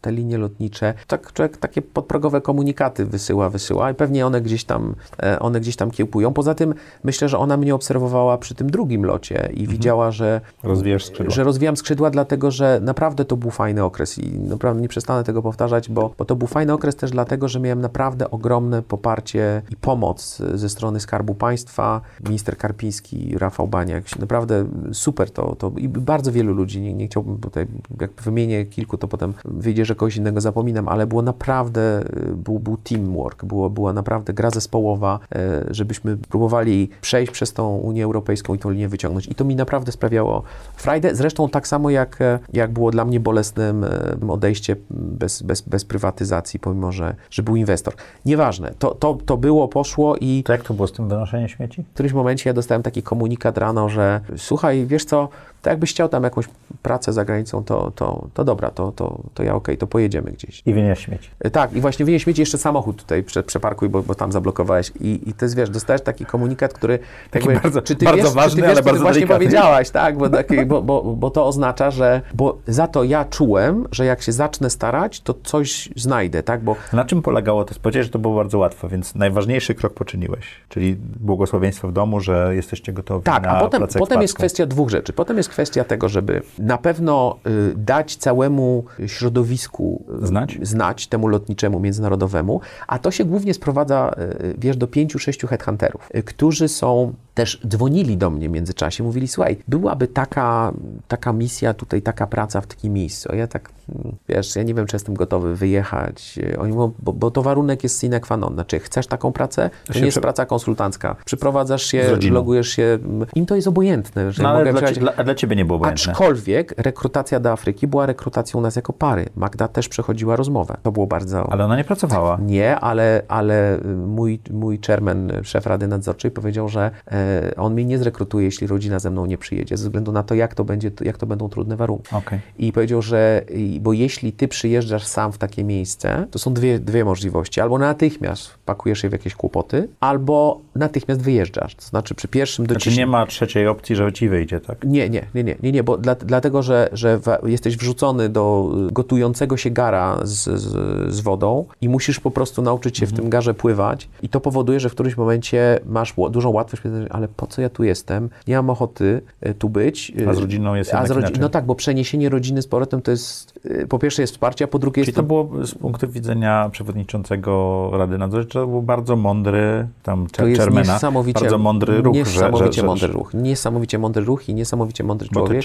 te, 0.00 0.12
linie 0.12 0.38
lotnicze, 0.38 0.94
tak 1.06 1.32
człowiek 1.32 1.56
takie 1.56 1.82
podprogowe 1.82 2.40
komunikaty 2.40 3.06
wysyła, 3.06 3.50
wysyła 3.50 3.90
i 3.90 3.94
pewnie 3.94 4.26
one 4.26 4.40
gdzieś 4.40 4.64
tam, 4.64 4.94
e, 5.22 5.38
one 5.38 5.60
gdzieś 5.60 5.76
tam 5.76 5.90
kiełkują. 5.90 6.32
Poza 6.32 6.54
tym 6.54 6.74
myślę, 7.04 7.28
że 7.28 7.38
ona 7.38 7.56
mnie 7.56 7.74
obserwowała 7.74 8.38
przy 8.38 8.54
tym 8.54 8.70
drugim 8.70 9.04
locie 9.04 9.50
i 9.54 9.66
widziała, 9.66 10.10
że 10.10 10.40
Rozwijasz 10.62 11.04
skrzydła. 11.04 11.34
że 11.34 11.44
rozwijam 11.44 11.76
skrzydła, 11.76 12.10
dlatego 12.10 12.50
że 12.50 12.80
naprawdę 12.82 13.24
to 13.24 13.36
był 13.36 13.50
fajny 13.50 13.84
okres 13.84 14.18
i 14.18 14.38
naprawdę 14.38 14.82
nie 14.82 14.88
przestanę 14.88 15.24
tego 15.24 15.42
powtarzać, 15.42 15.88
bo, 15.88 16.14
bo 16.18 16.24
to 16.24 16.36
był 16.36 16.48
fajny 16.48 16.72
okres 16.72 16.96
też 16.96 17.10
dlatego, 17.10 17.48
że 17.48 17.60
miałem 17.60 17.80
naprawdę 17.80 18.30
ogromne 18.30 18.82
poparcie 18.82 19.62
i 19.70 19.76
pomoc 19.76 20.42
ze 20.54 20.68
strony 20.68 21.00
Skarbu 21.00 21.34
Państwa, 21.34 22.00
minister 22.28 22.56
Karpiński, 22.56 23.38
Rafał 23.38 23.68
Baniak. 23.68 24.18
Naprawdę 24.18 24.66
super 24.92 25.30
to, 25.30 25.56
to 25.56 25.72
i 25.76 25.88
bardzo 25.88 26.32
wielu 26.32 26.54
ludzi, 26.54 26.80
nie, 26.80 26.94
nie 26.94 27.06
chciałbym 27.06 27.38
tutaj, 27.38 27.66
jak 28.00 28.10
wymienię 28.22 28.64
kilku, 28.66 28.98
to 28.98 29.08
potem 29.08 29.34
wyjdzie, 29.44 29.84
że 29.86 29.94
kogoś 29.94 30.16
innego 30.16 30.40
zapominam, 30.40 30.88
ale 30.88 31.06
było 31.06 31.22
naprawdę, 31.22 32.00
y, 32.00 32.36
był, 32.36 32.58
był 32.58 32.76
teamwork, 32.76 33.44
było, 33.44 33.70
była 33.70 33.92
naprawdę 33.92 34.32
gra 34.32 34.50
zespołowa, 34.50 35.18
e, 35.34 35.64
żebyśmy 35.70 36.16
próbowali 36.16 36.90
przejść 37.00 37.32
przez 37.32 37.52
tą 37.52 37.76
Unię 37.76 38.04
Europejską 38.04 38.54
i 38.54 38.58
tą 38.58 38.70
linię 38.70 38.88
wyciągnąć. 38.88 39.26
I 39.26 39.34
to 39.34 39.44
mi 39.44 39.56
naprawdę 39.56 39.92
sprawiało 39.92 40.42
frajdę. 40.76 41.14
Zresztą 41.14 41.48
tak 41.48 41.68
samo 41.68 41.90
jak, 41.90 42.20
e, 42.20 42.38
jak 42.52 42.72
było 42.72 42.90
dla 42.90 43.04
mnie 43.04 43.20
bolesnym 43.20 43.84
e, 43.84 44.16
odejście 44.28 44.76
bez, 44.90 45.42
bez, 45.42 45.60
bez 45.60 45.84
prywatyzacji, 45.84 46.60
pomimo 46.60 46.92
że, 46.92 47.14
że 47.30 47.42
był 47.42 47.56
inwestor. 47.56 47.94
Nieważne, 48.24 48.74
to, 48.78 48.94
to, 48.94 49.18
to 49.26 49.36
było, 49.36 49.68
poszło 49.68 50.16
i 50.16 50.42
To 50.42 50.52
jak 50.52 50.62
to 50.62 50.74
było 50.74 50.88
z 50.88 50.92
tym 50.92 51.08
wynoszeniem 51.08 51.48
śmieci? 51.48 51.82
w 51.82 51.94
którymś 51.94 52.12
momencie 52.12 52.50
ja 52.50 52.54
dostałem 52.54 52.82
taki 52.82 53.02
komunikat 53.02 53.58
rano, 53.58 53.88
że 53.88 54.20
słuchaj, 54.36 54.86
wiesz 54.86 55.04
co, 55.04 55.28
to 55.66 55.70
jakbyś 55.70 55.90
chciał 55.90 56.08
tam 56.08 56.22
jakąś 56.22 56.48
pracę 56.82 57.12
za 57.12 57.24
granicą, 57.24 57.64
to, 57.64 57.90
to, 57.94 58.26
to 58.34 58.44
dobra, 58.44 58.70
to, 58.70 58.92
to, 58.92 59.18
to 59.34 59.42
ja 59.42 59.54
okej, 59.54 59.78
to 59.78 59.86
pojedziemy 59.86 60.30
gdzieś. 60.30 60.62
I 60.66 60.74
wynieść 60.74 61.02
śmieci. 61.02 61.30
E, 61.40 61.50
Tak, 61.50 61.72
i 61.72 61.80
właśnie 61.80 62.04
wynieś 62.04 62.24
śmieci 62.24 62.42
jeszcze 62.42 62.58
samochód 62.58 62.96
tutaj 62.96 63.22
prze, 63.22 63.42
przeparkuj, 63.42 63.88
bo, 63.88 64.02
bo 64.02 64.14
tam 64.14 64.32
zablokowałeś. 64.32 64.92
I, 65.00 65.20
I 65.26 65.32
to 65.32 65.44
jest, 65.44 65.56
wiesz, 65.56 65.70
dostajesz 65.70 66.02
taki 66.02 66.26
komunikat, 66.26 66.72
który... 66.72 66.98
Taki 67.30 67.48
bardzo- 67.48 67.82
czy 67.82 67.96
ty 67.96 68.04
bardzo 68.04 68.22
wiesz, 68.22 68.32
ważny, 68.32 68.50
czy 68.50 68.56
ty 68.56 68.62
wiesz, 68.62 68.70
ale 68.70 68.76
ty 68.76 68.84
bardzo 68.84 69.02
właśnie 69.02 69.20
delikatny. 69.20 69.44
powiedziałaś, 69.46 69.90
tak? 69.90 70.18
Bo, 70.18 70.28
taki, 70.28 70.66
bo, 70.66 70.82
bo, 70.82 71.02
bo 71.02 71.30
to 71.30 71.46
oznacza, 71.46 71.90
że... 71.90 72.20
Bo 72.34 72.58
za 72.66 72.86
to 72.86 73.04
ja 73.04 73.24
czułem, 73.24 73.86
że 73.92 74.04
jak 74.04 74.22
się 74.22 74.32
zacznę 74.32 74.70
starać, 74.70 75.20
to 75.20 75.34
coś 75.44 75.88
znajdę, 75.96 76.42
tak? 76.42 76.64
Bo 76.64 76.76
Na 76.92 77.04
czym 77.04 77.22
polegało 77.22 77.64
to? 77.64 77.74
Powiedziałeś, 77.82 78.06
że 78.06 78.12
to 78.12 78.18
było 78.18 78.36
bardzo 78.36 78.58
łatwo, 78.58 78.88
więc 78.88 79.14
najważniejszy 79.14 79.74
krok 79.74 79.94
poczyniłeś, 79.94 80.46
czyli 80.68 80.96
błogosławieństwo 81.20 81.88
w 81.88 81.92
domu, 81.92 82.20
że 82.20 82.52
jesteście 82.54 82.92
gotowi 82.92 83.24
Tak, 83.24 83.42
na 83.42 83.48
a 83.48 83.60
potem, 83.60 83.86
potem 83.98 84.22
jest 84.22 84.34
kwestia 84.34 84.66
dwóch 84.66 84.90
rzeczy. 84.90 85.12
Potem 85.12 85.36
jest 85.36 85.48
kwestia 85.56 85.84
tego, 85.84 86.08
żeby 86.08 86.42
na 86.58 86.78
pewno 86.78 87.38
y, 87.46 87.74
dać 87.76 88.16
całemu 88.16 88.84
środowisku 89.06 90.04
y, 90.22 90.26
Znać? 90.26 90.58
znać 90.62 91.06
temu 91.06 91.28
lotniczemu, 91.28 91.80
międzynarodowemu, 91.80 92.60
a 92.86 92.98
to 92.98 93.10
się 93.10 93.24
głównie 93.24 93.54
sprowadza, 93.54 94.14
y, 94.40 94.54
wiesz, 94.58 94.76
do 94.76 94.86
pięciu, 94.86 95.18
sześciu 95.18 95.46
headhunterów, 95.46 96.08
którzy 96.24 96.68
są 96.68 97.14
też 97.36 97.60
dzwonili 97.66 98.16
do 98.16 98.30
mnie 98.30 98.48
w 98.48 98.52
międzyczasie, 98.52 99.04
mówili, 99.04 99.28
słuchaj, 99.28 99.56
byłaby 99.68 100.08
taka, 100.08 100.72
taka 101.08 101.32
misja 101.32 101.74
tutaj, 101.74 102.02
taka 102.02 102.26
praca 102.26 102.60
w 102.60 102.66
takim 102.66 102.92
miejscu. 102.92 103.28
A 103.32 103.36
ja 103.36 103.46
tak, 103.46 103.70
mm, 103.88 104.16
wiesz, 104.28 104.56
ja 104.56 104.62
nie 104.62 104.74
wiem, 104.74 104.86
czy 104.86 104.96
jestem 104.96 105.14
gotowy 105.14 105.56
wyjechać. 105.56 106.38
Oni 106.58 106.72
mówią, 106.72 106.92
bo, 106.98 107.12
bo 107.12 107.30
to 107.30 107.42
warunek 107.42 107.82
jest 107.82 108.00
sine 108.00 108.20
qua 108.20 108.36
non. 108.36 108.54
Znaczy, 108.54 108.78
chcesz 108.78 109.06
taką 109.06 109.32
pracę? 109.32 109.70
To 109.86 109.92
się 109.92 110.00
nie 110.00 110.06
jest 110.06 110.14
prze- 110.14 110.20
praca 110.20 110.46
konsultancka. 110.46 111.16
Przyprowadzasz 111.24 111.82
się, 111.82 112.18
logujesz 112.30 112.68
się. 112.68 112.98
Im 113.34 113.46
to 113.46 113.56
jest 113.56 113.68
obojętne, 113.68 114.32
że 114.32 114.42
No, 114.42 114.48
ale 114.48 114.72
dla, 114.72 114.92
dla, 114.92 115.24
dla 115.24 115.34
ciebie 115.34 115.56
nie 115.56 115.64
było 115.64 115.76
obojętne. 115.76 116.12
Aczkolwiek 116.12 116.74
rekrutacja 116.76 117.40
do 117.40 117.52
Afryki 117.52 117.86
była 117.86 118.06
rekrutacją 118.06 118.60
nas 118.60 118.76
jako 118.76 118.92
pary. 118.92 119.26
Magda 119.36 119.68
też 119.68 119.88
przechodziła 119.88 120.36
rozmowę. 120.36 120.76
To 120.82 120.92
było 120.92 121.06
bardzo... 121.06 121.52
Ale 121.52 121.64
ona 121.64 121.76
nie 121.76 121.84
pracowała. 121.84 122.38
Nie, 122.42 122.76
ale, 122.76 123.22
ale 123.28 123.78
mój, 124.06 124.40
mój 124.50 124.80
chairman, 124.86 125.32
szef 125.42 125.66
Rady 125.66 125.86
Nadzorczej 125.88 126.30
powiedział, 126.30 126.68
że 126.68 126.90
e, 127.06 127.25
on 127.56 127.72
mnie 127.74 127.84
nie 127.84 127.98
zrekrutuje, 127.98 128.44
jeśli 128.44 128.66
rodzina 128.66 128.98
ze 128.98 129.10
mną 129.10 129.26
nie 129.26 129.38
przyjedzie, 129.38 129.76
ze 129.76 129.84
względu 129.84 130.12
na 130.12 130.22
to, 130.22 130.34
jak 130.34 130.54
to, 130.54 130.64
będzie, 130.64 130.90
jak 131.00 131.18
to 131.18 131.26
będą 131.26 131.48
trudne 131.48 131.76
warunki. 131.76 132.14
Okej. 132.14 132.40
I 132.58 132.72
powiedział, 132.72 133.02
że 133.02 133.44
bo 133.80 133.92
jeśli 133.92 134.32
ty 134.32 134.48
przyjeżdżasz 134.48 135.06
sam 135.06 135.32
w 135.32 135.38
takie 135.38 135.64
miejsce, 135.64 136.26
to 136.30 136.38
są 136.38 136.54
dwie, 136.54 136.78
dwie 136.78 137.04
możliwości. 137.04 137.60
Albo 137.60 137.78
natychmiast 137.78 138.50
pakujesz 138.64 139.02
się 139.02 139.08
w 139.08 139.12
jakieś 139.12 139.34
kłopoty, 139.34 139.88
albo 140.00 140.60
natychmiast 140.74 141.22
wyjeżdżasz. 141.22 141.74
To 141.74 141.82
znaczy 141.82 142.14
przy 142.14 142.28
pierwszym 142.28 142.64
Znaczy 142.64 142.74
dociśnięciu... 142.74 143.00
nie 143.00 143.06
ma 143.06 143.26
trzeciej 143.26 143.66
opcji, 143.66 143.96
że 143.96 144.12
ci 144.12 144.28
wyjdzie, 144.28 144.60
tak? 144.60 144.84
Nie, 144.84 145.10
nie, 145.10 145.26
nie, 145.34 145.44
nie, 145.44 145.56
nie, 145.62 145.72
nie 145.72 145.82
bo 145.84 145.98
dla, 145.98 146.14
dlatego, 146.14 146.62
że, 146.62 146.88
że 146.92 147.20
jesteś 147.46 147.76
wrzucony 147.76 148.28
do 148.28 148.72
y, 148.88 148.92
gotującego 148.92 149.56
się 149.56 149.70
gara 149.70 150.18
z, 150.22 150.60
z, 150.60 151.14
z 151.14 151.20
wodą 151.20 151.64
i 151.80 151.88
musisz 151.88 152.20
po 152.20 152.30
prostu 152.30 152.62
nauczyć 152.62 152.98
się 152.98 153.06
Mhm. 153.06 153.16
w 153.16 153.20
tym 153.20 153.30
garze 153.30 153.54
pływać 153.54 154.08
i 154.22 154.28
to 154.28 154.40
powoduje, 154.40 154.80
że 154.80 154.88
w 154.88 154.92
którymś 154.92 155.16
momencie 155.16 155.80
masz 155.86 156.14
dużą 156.30 156.50
łatwość, 156.50 156.82
ale 157.16 157.28
po 157.28 157.46
co 157.46 157.62
ja 157.62 157.68
tu 157.68 157.84
jestem? 157.84 158.28
Nie 158.48 158.56
mam 158.56 158.70
ochoty 158.70 159.22
y, 159.46 159.54
tu 159.54 159.68
być. 159.68 160.12
A 160.28 160.34
z 160.34 160.38
rodziną 160.38 160.74
jest 160.74 160.94
a 160.94 161.06
z 161.06 161.10
rodzi- 161.10 161.18
inaczej. 161.18 161.40
No 161.40 161.48
tak, 161.48 161.64
bo 161.66 161.74
przeniesienie 161.74 162.28
rodziny 162.28 162.62
z 162.62 162.66
powrotem 162.66 163.02
to 163.02 163.10
jest, 163.10 163.52
y, 163.66 163.86
po 163.88 163.98
pierwsze 163.98 164.22
jest 164.22 164.32
wsparcie, 164.32 164.64
a 164.64 164.68
po 164.68 164.78
drugie 164.78 165.02
Czyli 165.02 165.08
jest 165.08 165.16
to 165.16 165.22
było 165.22 165.48
z 165.66 165.74
punktu 165.74 166.08
widzenia 166.08 166.68
przewodniczącego 166.72 167.90
Rady 167.92 168.18
Nadzorczej, 168.18 168.50
to 168.62 168.66
był 168.66 168.82
bardzo 168.82 169.16
mądry, 169.16 169.86
tam 170.02 170.26
to 170.32 170.46
jest 170.46 170.60
chairmana, 170.60 170.92
niesamowicie, 170.94 171.40
bardzo 171.40 171.58
mądry 171.58 172.02
ruch, 172.02 172.14
że, 172.14 172.20
niesamowicie 172.20 172.72
że, 172.72 172.80
że, 172.80 172.86
mądry 172.86 173.08
ruch, 173.08 173.34
niesamowicie 173.34 173.98
mądry 173.98 174.24
ruch 174.24 174.48
i 174.48 174.54
niesamowicie 174.54 175.04
mądry 175.04 175.28
człowiek. 175.28 175.64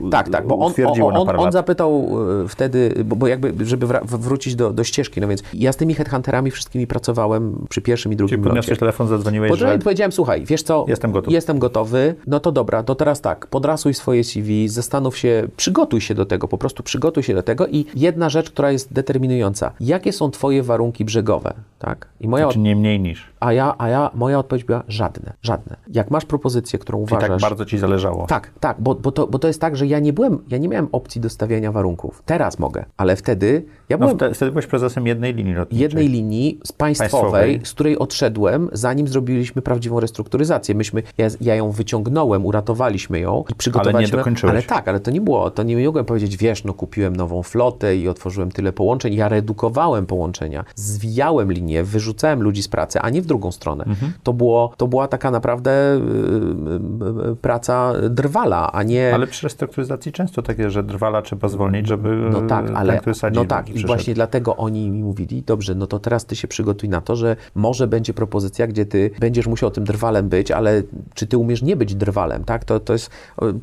u, 0.00 0.10
Tak, 0.10 0.28
tak, 0.28 0.46
bo 0.46 0.58
on, 0.58 0.72
on, 1.02 1.16
on, 1.28 1.40
on 1.40 1.52
zapytał 1.52 2.08
e, 2.44 2.48
wtedy, 2.48 2.94
bo, 3.04 3.16
bo 3.16 3.26
jakby, 3.26 3.66
żeby 3.66 3.86
wra- 3.86 4.04
wrócić 4.06 4.54
do, 4.54 4.72
do 4.72 4.84
ścieżki, 4.84 5.20
no 5.20 5.28
więc 5.28 5.42
ja 5.54 5.72
z 5.72 5.76
tymi 5.76 5.94
headhunterami 5.94 6.50
wszystkimi 6.50 6.86
pracowałem 6.86 7.66
przy 7.68 7.82
pierwszym 7.82 8.12
i 8.12 8.16
drugim 8.16 8.30
Czyli 8.30 8.40
locie. 8.42 8.48
podniosłeś 8.50 8.78
telefon, 8.78 9.08
zadzwoniłeś, 9.08 9.52
Podra- 9.52 9.58
że 9.72 9.78
Powiedziałem, 9.78 10.12
słuchaj, 10.12 10.44
wiesz 10.44 10.62
co, 10.62 10.84
Jestem 10.88 11.12
gotów. 11.12 11.32
jestem 11.32 11.58
gotowy, 11.58 12.14
no 12.26 12.40
to 12.40 12.52
dobra, 12.52 12.82
to 12.82 12.94
teraz 12.94 13.20
tak, 13.20 13.46
podrasuj 13.46 13.94
swoje 13.94 14.24
CV, 14.24 14.68
zastanów 14.68 15.18
się, 15.18 15.48
przygotuj 15.56 16.00
się 16.00 16.14
do 16.14 16.26
tego, 16.26 16.48
po 16.48 16.58
prostu 16.58 16.82
przygotuj 16.82 17.22
się 17.22 17.34
do 17.34 17.42
tego 17.42 17.66
i 17.66 17.84
jedna 17.94 18.28
rzecz, 18.28 18.50
która 18.50 18.72
jest 18.72 18.92
determinująca, 18.92 19.72
jakie 19.80 20.12
są 20.12 20.30
twoje 20.30 20.62
warunki 20.62 21.04
brzegowe, 21.04 21.54
tak? 21.78 22.08
I 22.20 22.28
moja, 22.28 22.48
czy 22.48 22.58
nie 22.58 22.76
mniej 22.76 23.00
niż. 23.00 23.26
A 23.40 23.52
ja, 23.52 23.74
a 23.78 23.88
ja, 23.88 24.10
moja 24.14 24.38
odpowiedź 24.38 24.64
była 24.64 24.82
żadne, 24.88 25.32
żadne. 25.42 25.76
Jak 25.92 26.10
masz 26.10 26.24
propozycję, 26.24 26.78
którą 26.78 26.98
Czyli 26.98 27.16
uważasz... 27.16 27.28
tak 27.42 27.50
bardzo 27.50 27.64
ci 27.64 27.78
zależało. 27.78 28.26
Tak, 28.26 28.50
tak, 28.60 28.76
bo, 28.80 28.94
bo, 28.94 29.12
to, 29.12 29.26
bo 29.26 29.38
to 29.38 29.48
jest 29.48 29.60
tak, 29.60 29.76
że 29.76 29.86
ja 29.86 29.98
nie 29.98 30.12
byłem, 30.12 30.38
ja 30.48 30.58
nie 30.58 30.68
miałem 30.68 30.88
opcji 30.92 31.20
do 31.20 31.30
stawiania 31.30 31.72
warunków. 31.72 32.22
Teraz 32.26 32.58
mogę, 32.58 32.84
ale 32.96 33.16
wtedy 33.16 33.64
ja 33.88 33.96
No 33.96 33.98
byłem 34.06 34.16
wtedy, 34.16 34.34
wtedy 34.34 34.50
byłeś 34.50 34.66
prezesem 34.66 35.06
jednej 35.06 35.34
linii 35.34 35.54
lotniczej. 35.54 35.82
jednej 35.82 36.08
linii 36.08 36.60
z 36.64 36.72
państwowej, 36.72 37.10
Państwowej. 37.20 37.60
z 37.64 37.72
której 37.72 37.98
odszedłem, 37.98 38.68
zanim 38.72 39.08
zrobiliśmy 39.08 39.62
prawdziwą 39.62 40.00
restrukturyzację. 40.00 40.74
Myśmy, 40.74 41.02
ja, 41.18 41.28
ja 41.40 41.54
ją 41.54 41.70
wyciągnąłem, 41.70 42.46
uratowaliśmy 42.46 43.20
ją 43.20 43.44
i 43.50 43.54
przygotowaliśmy. 43.54 44.18
dokończyłeś. 44.18 44.52
Ale 44.54 44.62
tak, 44.62 44.88
ale 44.88 45.00
to 45.00 45.10
nie 45.10 45.20
było, 45.20 45.50
to 45.50 45.62
nie 45.62 45.84
mogłem 45.86 46.04
powiedzieć, 46.04 46.36
wiesz, 46.36 46.64
no 46.64 46.74
kupiłem 46.74 47.16
nową 47.16 47.42
flotę 47.42 47.96
i 47.96 48.08
otworzyłem 48.08 48.50
tyle 48.50 48.72
połączeń. 48.72 49.14
Ja 49.14 49.28
redukowałem 49.28 50.06
połączenia, 50.06 50.64
zwijałem 50.74 51.52
linie, 51.52 51.84
wyrzucałem 51.84 52.42
ludzi 52.42 52.62
z 52.62 52.68
pracy, 52.68 53.00
a 53.00 53.10
nie 53.10 53.22
drugą 53.28 53.52
stronę. 53.52 53.84
Mhm. 53.84 54.12
To, 54.22 54.32
było, 54.32 54.72
to 54.76 54.88
była 54.88 55.08
taka 55.08 55.30
naprawdę 55.30 55.70
y, 55.70 55.98
y, 57.26 57.30
y, 57.30 57.36
praca 57.36 57.92
drwala, 58.10 58.72
a 58.72 58.82
nie... 58.82 59.14
Ale 59.14 59.26
przy 59.26 59.46
restrukturyzacji 59.46 60.12
często 60.12 60.42
takie, 60.42 60.70
że 60.70 60.82
drwala 60.82 61.22
trzeba 61.22 61.48
zwolnić, 61.48 61.86
żeby 61.86 62.28
No 62.32 62.40
tak, 62.40 62.70
ale 62.74 63.00
no 63.32 63.44
tak, 63.44 63.68
i 63.68 63.72
przyszedł. 63.72 63.86
właśnie 63.86 64.14
dlatego 64.14 64.56
oni 64.56 64.90
mi 64.90 65.02
mówili, 65.02 65.42
dobrze, 65.42 65.74
no 65.74 65.86
to 65.86 65.98
teraz 65.98 66.24
ty 66.24 66.36
się 66.36 66.48
przygotuj 66.48 66.88
na 66.88 67.00
to, 67.00 67.16
że 67.16 67.36
może 67.54 67.86
będzie 67.86 68.14
propozycja, 68.14 68.66
gdzie 68.66 68.86
ty 68.86 69.10
będziesz 69.20 69.46
musiał 69.46 69.70
tym 69.70 69.84
drwalem 69.84 70.28
być, 70.28 70.50
ale 70.50 70.82
czy 71.14 71.26
ty 71.26 71.38
umiesz 71.38 71.62
nie 71.62 71.76
być 71.76 71.94
drwalem, 71.94 72.44
tak? 72.44 72.64
To, 72.64 72.80
to, 72.80 72.92
jest, 72.92 73.10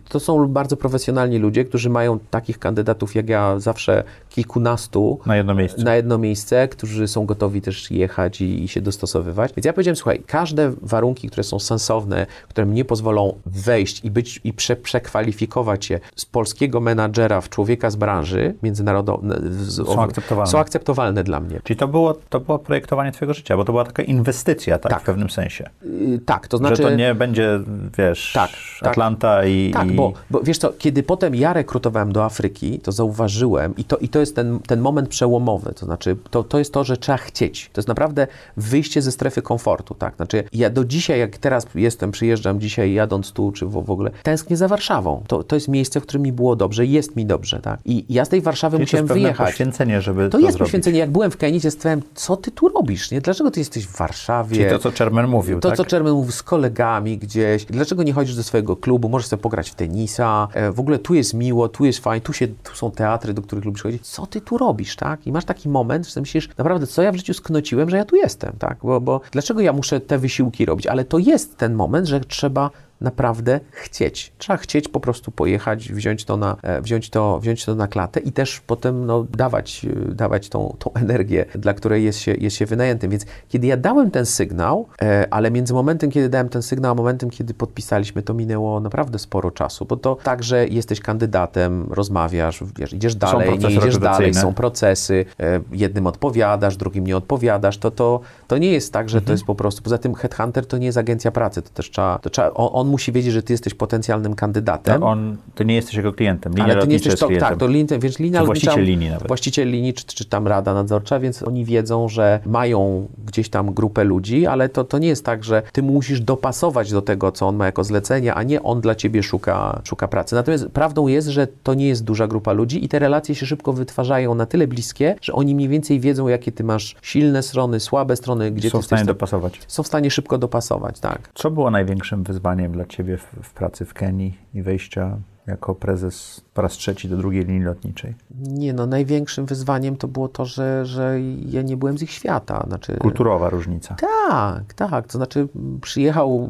to 0.10 0.20
są 0.20 0.48
bardzo 0.48 0.78
profesjonalni 0.78 1.38
ludzie, 1.38 1.66
którzy 1.66 1.90
mają 1.90 2.20
takich 2.30 2.60
kandydatów 2.60 3.16
jak 3.16 3.30
ja 3.30 3.60
zawsze 3.60 4.04
kilkunastu 4.30 5.20
Na 5.26 5.38
jedno 5.38 5.56
miejsce. 5.56 5.84
na 5.84 5.96
jedno 5.96 6.18
miejsce, 6.18 6.68
którzy 6.68 7.08
są 7.08 7.26
gotowi 7.26 7.62
też 7.62 7.92
jechać 7.92 8.42
i, 8.42 8.64
i 8.64 8.68
się 8.68 8.82
dostosowywać. 8.82 9.54
Więc 9.58 9.66
ja 9.66 9.74
powiedziałem, 9.74 9.96
słuchaj, 9.96 10.24
każde 10.28 10.72
warunki, 10.82 11.28
które 11.30 11.44
są 11.44 11.60
sensowne, 11.60 12.26
które 12.50 12.66
mnie 12.66 12.86
pozwolą 12.86 13.40
wejść 13.46 14.06
i 14.06 14.12
być 14.12 14.42
i 14.44 14.54
prze, 14.54 14.76
przekwalifikować 14.76 15.86
się 15.86 16.00
z 16.16 16.26
polskiego 16.26 16.80
menadżera 16.80 17.42
w 17.42 17.50
człowieka 17.50 17.90
z 17.90 17.96
branży 17.96 18.56
międzynarodowej, 18.64 19.30
Są 19.70 20.02
akceptowalne. 20.02 20.52
są 20.52 20.60
akceptowalne 20.60 21.24
dla 21.24 21.40
mnie. 21.40 21.60
Czyli 21.64 21.78
to 21.78 21.88
było, 21.88 22.14
to 22.30 22.40
było 22.40 22.60
projektowanie 22.60 23.12
twojego 23.12 23.34
życia, 23.34 23.58
bo 23.58 23.66
to 23.66 23.72
była 23.72 23.86
taka 23.86 24.04
inwestycja, 24.04 24.78
tak, 24.80 24.92
Tak. 24.92 25.02
w 25.02 25.06
pewnym 25.06 25.30
sensie. 25.30 25.70
Yy, 25.84 26.20
tak, 26.20 26.48
to 26.48 26.58
znaczy... 26.58 26.76
że 26.76 26.84
to 26.84 26.96
nie 26.96 27.16
będzie, 27.16 27.60
wiesz, 27.98 28.32
Tak, 28.34 28.50
tak. 28.80 28.92
Atlanta 28.92 29.46
i... 29.46 29.72
Tak, 29.74 29.88
i... 29.92 29.92
bo, 29.92 30.14
bo 30.30 30.40
wiesz 30.44 30.58
co, 30.58 30.74
kiedy 30.78 31.04
potem 31.04 31.36
ja 31.36 31.54
rekrutowałem 31.54 32.12
do 32.12 32.26
Afryki, 32.26 32.80
to 32.80 32.92
zauważyłem 32.92 33.76
i 33.78 33.84
to, 33.84 33.98
i 33.98 34.10
to 34.10 34.20
jest 34.20 34.36
ten, 34.36 34.60
ten 34.60 34.82
moment 34.82 35.10
przełomowy, 35.10 35.74
to 35.74 35.86
znaczy 35.86 36.18
to, 36.30 36.44
to 36.44 36.60
jest 36.60 36.74
to, 36.74 36.84
że 36.84 36.98
trzeba 36.98 37.18
chcieć. 37.18 37.70
To 37.74 37.80
jest 37.80 37.88
naprawdę 37.88 38.28
wyjście 38.58 39.02
ze 39.02 39.12
strefy 39.12 39.42
komfortu, 39.46 39.94
tak? 39.94 40.16
Znaczy 40.16 40.44
ja 40.54 40.70
do 40.70 40.86
dzisiaj, 40.86 41.20
jak 41.20 41.38
teraz 41.38 41.68
jestem, 41.76 42.12
przyjeżdżam 42.12 42.60
dzisiaj 42.60 42.94
jadąc 42.94 43.32
tu, 43.32 43.52
czy 43.52 43.66
w, 43.66 43.72
w 43.72 43.92
ogóle, 43.92 44.12
tęsknię 44.24 44.58
za 44.58 44.68
Warszawą. 44.68 45.24
To, 45.28 45.44
to 45.44 45.56
jest 45.56 45.68
miejsce, 45.68 46.00
w 46.00 46.04
którym 46.04 46.22
mi 46.24 46.32
było 46.32 46.56
dobrze, 46.56 46.86
jest 46.86 47.16
mi 47.16 47.26
dobrze, 47.26 47.60
tak? 47.60 47.80
I 47.86 48.06
ja 48.10 48.26
z 48.26 48.30
tej 48.30 48.42
Warszawy 48.42 48.78
Czyli 48.78 48.86
to 48.86 48.92
musiałem 48.92 49.04
jest 49.04 49.10
pewne 49.14 49.22
wyjechać. 49.24 49.48
poświęcenie, 49.48 50.02
żeby 50.02 50.24
To 50.24 50.30
to, 50.30 50.40
jest 50.40 50.52
zrobić. 50.54 50.60
poświęcenie. 50.68 51.00
Jak 51.00 51.12
byłem 51.12 51.32
w 51.32 51.38
Kenii, 51.38 51.62
to 51.62 51.72
stwierdziłem, 51.72 52.02
co 52.16 52.38
ty 52.38 52.52
tu 52.52 52.68
robisz, 52.70 53.12
nie? 53.12 53.22
Dlaczego 53.22 53.52
ty 53.52 53.60
jesteś 53.60 53.88
w 53.88 53.98
Warszawie? 53.98 54.58
Czyli 54.58 54.70
to, 54.70 54.80
co 54.80 54.92
Chairman 54.92 55.28
mówił, 55.28 55.60
To, 55.60 55.68
tak? 55.70 55.78
co 55.78 55.84
Chairman 55.84 56.14
mówi 56.14 56.32
z 56.32 56.44
kolegami 56.44 57.18
gdzieś. 57.18 57.66
Dlaczego 57.66 58.04
nie 58.04 58.14
chodzisz 58.14 58.36
do 58.36 58.44
swojego 58.44 58.76
klubu? 58.76 59.10
Możesz 59.10 59.28
sobie 59.28 59.42
pograć 59.42 59.70
w 59.70 59.76
tenisa. 59.76 60.48
E, 60.54 60.72
w 60.72 60.80
ogóle 60.80 61.00
tu 61.00 61.14
jest 61.14 61.34
miło, 61.34 61.70
tu 61.70 61.86
jest 61.86 62.00
fajnie, 62.00 62.22
tu, 62.22 62.34
się, 62.34 62.48
tu 62.48 62.76
są 62.76 62.92
teatry, 62.92 63.34
do 63.34 63.42
których 63.42 63.66
lubisz 63.66 63.84
chodzić. 63.84 64.08
Co 64.08 64.26
ty 64.26 64.42
tu 64.42 64.58
robisz, 64.58 64.96
tak? 64.96 65.28
I 65.28 65.32
masz 65.32 65.46
taki 65.46 65.70
moment, 65.70 66.08
że 66.08 66.20
myślisz, 66.22 66.50
naprawdę, 66.58 66.88
co 66.88 67.02
ja 67.02 67.12
w 67.12 67.16
życiu 67.16 67.34
sknociłem, 67.34 67.90
że 67.90 67.98
ja 67.98 68.06
tu 68.06 68.16
jestem, 68.16 68.54
tak? 68.60 68.78
Bo, 68.84 69.02
bo 69.02 69.22
dlaczego 69.36 69.62
ja 69.62 69.74
muszę 69.74 70.00
te 70.00 70.18
wysiłki 70.18 70.66
robić? 70.66 70.88
Ale 70.88 71.06
to 71.06 71.18
jest 71.18 71.58
ten 71.58 71.74
moment, 71.74 72.08
że 72.08 72.20
trzeba 72.20 72.72
naprawdę 73.02 73.60
chcieć. 73.72 74.34
Trzeba 74.38 74.58
chcieć 74.58 74.88
po 74.88 75.00
prostu 75.00 75.32
pojechać, 75.32 75.94
wziąć 75.94 76.26
to 76.26 76.38
na, 76.38 76.58
e, 76.64 76.82
wziąć 76.82 77.10
to, 77.10 77.40
wziąć 77.40 77.66
to 77.66 77.76
na 77.76 77.88
klatę 77.88 78.20
i 78.20 78.32
też 78.32 78.60
potem 78.60 79.06
no, 79.06 79.24
dawać, 79.24 79.86
e, 80.10 80.16
dawać 80.16 80.50
tą, 80.50 80.76
tą 80.80 80.94
energię, 81.04 81.46
dla 81.56 81.74
której 81.74 82.04
jest 82.04 82.20
się, 82.20 82.34
jest 82.34 82.56
się 82.56 82.66
wynajętym. 82.66 83.12
Więc 83.12 83.26
kiedy 83.50 83.68
ja 83.68 83.78
dałem 83.78 84.12
ten 84.12 84.26
sygnał, 84.26 84.88
e, 85.02 85.28
ale 85.32 85.52
między 85.52 85.74
momentem, 85.74 86.12
kiedy 86.12 86.30
dałem 86.30 86.50
ten 86.50 86.62
sygnał, 86.62 86.92
a 86.92 86.96
momentem, 86.96 87.30
kiedy 87.30 87.54
podpisaliśmy, 87.54 88.22
to 88.22 88.34
minęło 88.34 88.80
naprawdę 88.80 89.20
sporo 89.20 89.52
czasu, 89.52 89.86
bo 89.86 89.98
to 89.98 90.18
tak, 90.24 90.44
że 90.44 90.68
jesteś 90.68 91.00
kandydatem, 91.00 91.88
rozmawiasz, 91.90 92.64
wiesz, 92.80 92.94
idziesz 92.94 93.16
dalej, 93.16 93.60
nie 93.60 93.76
idziesz 93.76 93.98
dalej, 93.98 94.34
są 94.34 94.54
procesy, 94.54 95.26
jednym 95.72 96.08
odpowiadasz, 96.08 96.78
drugim 96.78 97.08
nie 97.08 97.18
odpowiadasz, 97.18 97.78
to, 97.78 97.92
to, 97.92 98.20
to 98.48 98.58
nie 98.58 98.72
jest 98.72 98.94
tak, 98.94 99.10
że 99.10 99.18
Mhm. 99.18 99.26
to 99.26 99.32
jest 99.32 99.44
po 99.44 99.56
prostu, 99.56 99.82
poza 99.82 99.98
tym 99.98 100.16
headhunter 100.16 100.66
to 100.66 100.78
nie 100.78 100.86
jest 100.86 100.98
agencja 100.98 101.32
pracy, 101.32 101.62
to 101.62 101.70
też 101.70 101.92
trzeba, 101.92 102.20
to 102.20 102.30
trzeba 102.30 102.54
on, 102.54 102.70
on 102.74 102.85
musi 102.86 103.12
wiedzieć, 103.12 103.34
że 103.34 103.44
ty 103.44 103.54
jesteś 103.54 103.74
potencjalnym 103.74 104.36
kandydatem, 104.36 105.00
To 105.02 105.08
on, 105.08 105.38
ty 105.56 105.66
nie 105.66 105.76
jesteś 105.76 105.96
jego 105.96 106.14
klientem. 106.14 106.54
Linia 106.54 106.64
ale 106.64 106.74
ty 106.74 106.78
nie 106.78 106.82
lotnicza 106.82 106.94
jesteś 106.94 107.12
jest 107.12 107.20
to, 107.20 107.28
klientem. 107.28 107.50
tak, 107.50 107.60
to 107.60 108.00
więc 108.00 108.20
linia 108.20 108.40
Czy 108.42 108.48
lotnicza, 108.48 108.66
właściciel 108.72 108.86
linii 108.86 109.10
nawet. 109.10 109.28
właściciel 109.28 109.70
linii, 109.72 109.94
czy, 109.94 110.06
czy 110.06 110.26
tam 110.26 110.48
rada 110.48 110.74
nadzorcza, 110.74 111.20
więc 111.20 111.44
oni 111.44 111.66
wiedzą, 111.66 112.10
że 112.10 112.40
mają 112.46 113.08
gdzieś 113.26 113.50
tam 113.50 113.74
grupę 113.74 114.04
ludzi, 114.04 114.48
ale 114.48 114.70
to, 114.70 114.84
to 114.84 114.98
nie 114.98 115.08
jest 115.08 115.26
tak, 115.26 115.44
że 115.44 115.62
ty 115.72 115.84
musisz 115.84 116.22
dopasować 116.22 116.92
do 116.92 117.02
tego, 117.02 117.32
co 117.32 117.48
on 117.48 117.56
ma 117.56 117.66
jako 117.66 117.84
zlecenie, 117.84 118.34
a 118.34 118.44
nie 118.44 118.64
on 118.64 118.82
dla 118.82 118.96
ciebie 118.96 119.24
szuka, 119.24 119.82
szuka 119.84 120.08
pracy. 120.08 120.36
Natomiast 120.36 120.68
prawdą 120.68 121.08
jest, 121.08 121.28
że 121.28 121.48
to 121.64 121.74
nie 121.74 121.88
jest 121.88 122.04
duża 122.04 122.28
grupa 122.28 122.52
ludzi 122.54 122.86
i 122.86 122.90
te 122.90 123.00
relacje 123.00 123.36
się 123.36 123.46
szybko 123.46 123.74
wytwarzają 123.74 124.36
na 124.36 124.46
tyle 124.46 124.68
bliskie, 124.68 125.16
że 125.22 125.34
oni 125.34 125.56
mniej 125.56 125.70
więcej 125.70 126.00
wiedzą, 126.00 126.28
jakie 126.28 126.52
ty 126.52 126.64
masz 126.64 126.96
silne 127.02 127.44
strony, 127.44 127.80
słabe 127.80 128.16
strony, 128.16 128.52
gdzie 128.52 128.70
Są 128.70 128.78
ty 128.78 128.82
w 128.84 128.86
stanie 128.86 129.06
dopasować. 129.06 129.60
są 129.68 129.84
w 129.84 129.88
stanie 129.88 130.12
szybko 130.12 130.38
dopasować, 130.38 131.00
tak. 131.00 131.30
Co 131.34 131.52
było 131.52 131.72
największym 131.72 132.24
wyzwaniem 132.24 132.75
dla 132.76 132.86
ciebie 132.86 133.18
w, 133.18 133.24
w 133.44 133.54
pracy 133.54 133.86
w 133.86 133.94
Kenii 133.94 134.38
i 134.54 134.62
wejścia 134.62 135.18
jako 135.48 135.76
prezes 135.76 136.42
po 136.54 136.62
raz 136.62 136.74
trzeci 136.74 137.10
do 137.10 137.18
drugiej 137.18 137.46
linii 137.46 137.64
lotniczej? 137.64 138.14
Nie, 138.40 138.74
no 138.74 138.86
największym 138.86 139.46
wyzwaniem 139.46 139.98
to 139.98 140.08
było 140.08 140.28
to, 140.28 140.46
że, 140.46 140.86
że 140.86 141.20
ja 141.50 141.62
nie 141.62 141.78
byłem 141.78 141.98
z 141.98 142.02
ich 142.02 142.12
świata. 142.12 142.66
Znaczy, 142.68 142.98
Kulturowa 142.98 143.50
różnica. 143.50 143.96
Tak, 144.30 144.74
tak. 144.74 145.08
To 145.08 145.18
znaczy 145.18 145.48
przyjechał 145.82 146.50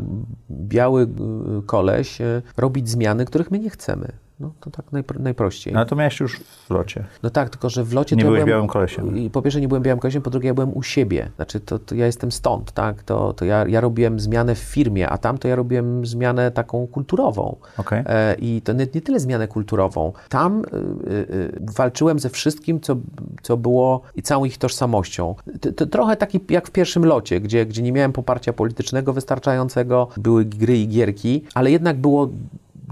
biały 0.51 1.03
y, 1.03 1.07
koleś 1.65 2.21
y, 2.21 2.41
robić 2.57 2.89
zmiany, 2.89 3.25
których 3.25 3.51
my 3.51 3.59
nie 3.59 3.69
chcemy. 3.69 4.11
No 4.39 4.51
to 4.59 4.69
tak 4.71 4.91
najpro, 4.91 5.19
najprościej. 5.19 5.73
No 5.73 5.85
to 5.85 5.95
miałeś 5.95 6.19
już 6.19 6.39
w 6.39 6.69
locie. 6.69 7.05
No 7.23 7.29
tak, 7.29 7.49
tylko 7.49 7.69
że 7.69 7.83
w 7.83 7.93
locie 7.93 8.15
Nie 8.15 8.21
to 8.21 8.25
ja 8.25 8.29
byłeś 8.29 8.39
byłem, 8.39 8.49
białym 8.49 8.67
kolesiem. 8.67 9.17
I 9.17 9.29
po 9.29 9.41
pierwsze 9.41 9.61
nie 9.61 9.67
byłem 9.67 9.83
białym 9.83 9.99
kolesiem, 9.99 10.21
po 10.21 10.29
drugie 10.29 10.47
ja 10.47 10.53
byłem 10.53 10.77
u 10.77 10.83
siebie. 10.83 11.31
Znaczy 11.35 11.59
to, 11.59 11.79
to 11.79 11.95
ja 11.95 12.05
jestem 12.05 12.31
stąd, 12.31 12.71
tak? 12.71 13.03
To, 13.03 13.33
to 13.33 13.45
ja, 13.45 13.67
ja 13.67 13.81
robiłem 13.81 14.19
zmianę 14.19 14.55
w 14.55 14.59
firmie, 14.59 15.09
a 15.09 15.17
tam 15.17 15.37
to 15.37 15.47
ja 15.47 15.55
robiłem 15.55 16.05
zmianę 16.05 16.51
taką 16.51 16.87
kulturową. 16.87 17.55
Okej. 17.77 18.03
E, 18.05 18.35
I 18.39 18.61
to 18.61 18.73
nie, 18.73 18.87
nie 18.95 19.01
tyle 19.01 19.19
zmianę 19.19 19.47
kulturową. 19.47 20.13
Tam 20.29 20.61
y, 20.61 20.63
y, 20.63 21.13
y, 21.13 21.59
walczyłem 21.77 22.19
ze 22.19 22.29
wszystkim, 22.29 22.79
co, 22.79 22.95
co 23.41 23.57
było 23.57 24.01
i 24.15 24.21
całą 24.21 24.45
ich 24.45 24.57
tożsamością. 24.57 25.35
To, 25.61 25.71
to 25.71 25.85
trochę 25.85 26.15
taki 26.15 26.39
jak 26.49 26.67
w 26.67 26.71
pierwszym 26.71 27.05
locie, 27.05 27.41
gdzie, 27.41 27.65
gdzie 27.65 27.81
nie 27.81 27.91
miałem 27.91 28.13
poparcia 28.13 28.53
politycznego 28.53 29.13
wystarczającego, 29.13 30.07
były 30.17 30.45
gry 30.45 30.77
i 30.77 30.87
gierki, 30.87 31.43
ale 31.53 31.71
jednak 31.71 31.97
było 31.97 32.29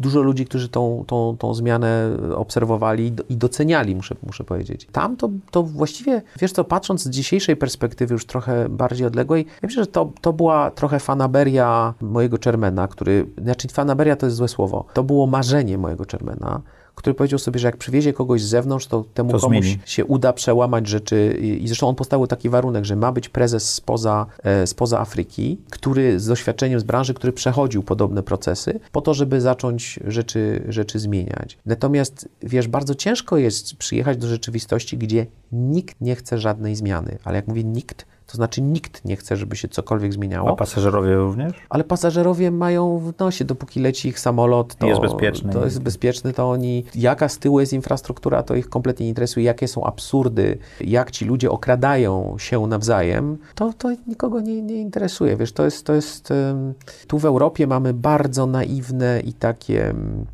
dużo 0.04 0.22
ludzi, 0.22 0.46
którzy 0.46 0.70
tą, 0.70 1.04
tą, 1.08 1.36
tą 1.40 1.54
zmianę 1.54 2.10
obserwowali 2.36 3.06
i 3.06 3.12
do- 3.12 3.24
i 3.30 3.38
doceniali, 3.38 3.96
muszę, 3.96 4.16
muszę 4.26 4.44
powiedzieć. 4.44 4.88
Tam 4.92 5.18
to, 5.18 5.30
to 5.52 5.64
właściwie, 5.64 6.22
wiesz 6.40 6.52
co, 6.52 6.64
patrząc 6.64 7.04
z 7.04 7.10
dzisiejszej 7.10 7.56
perspektywy 7.56 8.14
już 8.14 8.26
trochę 8.26 8.70
bardziej 8.70 9.08
odległej, 9.08 9.46
ja 9.46 9.68
myślę, 9.68 9.84
że 9.84 9.88
to, 9.88 10.12
to 10.22 10.34
była 10.34 10.72
trochę 10.72 11.00
fanaberia 11.00 11.94
mojego 12.02 12.38
Czermena, 12.38 12.88
który, 12.88 13.26
znaczy 13.44 13.68
fanaberia 13.68 14.16
to 14.16 14.26
jest 14.26 14.36
złe 14.38 14.48
słowo, 14.48 14.86
to 14.94 15.04
było 15.04 15.28
marzenie 15.28 15.78
mojego 15.78 16.06
Czermena, 16.06 16.62
który 16.96 17.14
powiedział 17.14 17.40
sobie, 17.40 17.60
że 17.60 17.68
jak 17.68 17.78
przywiezie 17.78 18.14
kogoś 18.14 18.42
z 18.42 18.46
zewnątrz, 18.50 18.86
to 18.88 19.06
temu 19.14 19.32
To 19.32 19.40
komuś 19.40 19.66
zmieni. 19.66 19.80
się 19.86 20.06
uda 20.06 20.34
przełamać 20.34 20.88
rzeczy 20.88 21.38
i, 21.42 21.64
i 21.64 21.68
zresztą 21.68 21.88
on 21.88 21.96
postawił 21.96 22.28
taki 22.28 22.50
warunek, 22.50 22.86
że 22.86 22.96
ma 22.96 23.12
być 23.12 23.30
prezes 23.30 23.74
spoza, 23.74 24.26
e, 24.44 24.68
spoza 24.68 25.00
Afryki, 25.00 25.58
który 25.70 26.20
z 26.20 26.26
doświadczeniem 26.28 26.80
z 26.80 26.84
branży, 26.84 27.14
który 27.14 27.34
przechodził 27.34 27.84
podobne 27.84 28.24
procesy, 28.24 28.80
po 28.92 29.02
to, 29.02 29.14
żeby 29.14 29.42
zacząć 29.42 30.00
rzeczy, 30.08 30.64
rzeczy 30.70 31.00
zmieniać. 31.00 31.58
Natomiast 31.66 32.30
wiesz, 32.44 32.68
bardzo 32.68 32.96
ciężko 32.96 33.38
jest 33.38 33.76
przyjechać 33.76 34.18
do 34.18 34.28
rzeczywistości, 34.28 34.98
gdzie 34.98 35.26
nikt 35.52 36.02
nie 36.02 36.16
chce 36.16 36.40
żadnej 36.40 36.76
zmiany, 36.76 37.18
ale 37.24 37.36
jak 37.36 37.48
mówię 37.48 37.64
nikt, 37.64 38.06
to 38.34 38.38
znaczy 38.38 38.62
nikt 38.62 39.06
nie 39.06 39.16
chce, 39.16 39.38
żeby 39.38 39.56
się 39.56 39.68
cokolwiek 39.68 40.14
zmieniało. 40.14 40.50
A 40.50 40.56
pasażerowie 40.56 41.16
również? 41.16 41.54
Ale 41.70 41.84
pasażerowie 41.84 42.52
mają 42.52 43.00
w 43.00 43.20
nosie, 43.20 43.46
dopóki 43.46 43.80
leci 43.80 44.10
ich 44.10 44.20
samolot, 44.20 44.76
to 44.76 44.88
Jest 44.88 45.02
bezpieczny. 45.02 45.54
To 45.54 45.66
jest 45.66 45.82
bezpieczny, 45.82 46.34
to 46.34 46.50
oni. 46.50 46.86
Jaka 46.96 47.30
z 47.30 47.38
tyłu 47.38 47.60
jest 47.60 47.74
infrastruktura, 47.74 48.44
to 48.44 48.56
ich 48.56 48.70
kompletnie 48.70 49.06
nie 49.06 49.10
interesuje. 49.10 49.46
Jakie 49.46 49.68
są 49.68 49.84
absurdy, 49.84 50.58
jak 50.82 51.12
ci 51.12 51.26
ludzie 51.26 51.52
okradają 51.52 52.36
się 52.40 52.68
nawzajem, 52.68 53.38
to, 53.56 53.74
to 53.74 53.90
nikogo 54.08 54.42
nie, 54.42 54.62
nie 54.62 54.82
interesuje. 54.82 55.38
Wiesz, 55.38 55.52
to 55.52 55.66
jest. 55.66 55.86
To 55.86 55.94
jest 55.94 56.34
tu 57.08 57.20
w 57.20 57.26
Europie 57.26 57.68
mamy 57.68 57.94
bardzo 57.94 58.46
naiwne 58.46 59.20
i 59.20 59.34
takie 59.34 59.94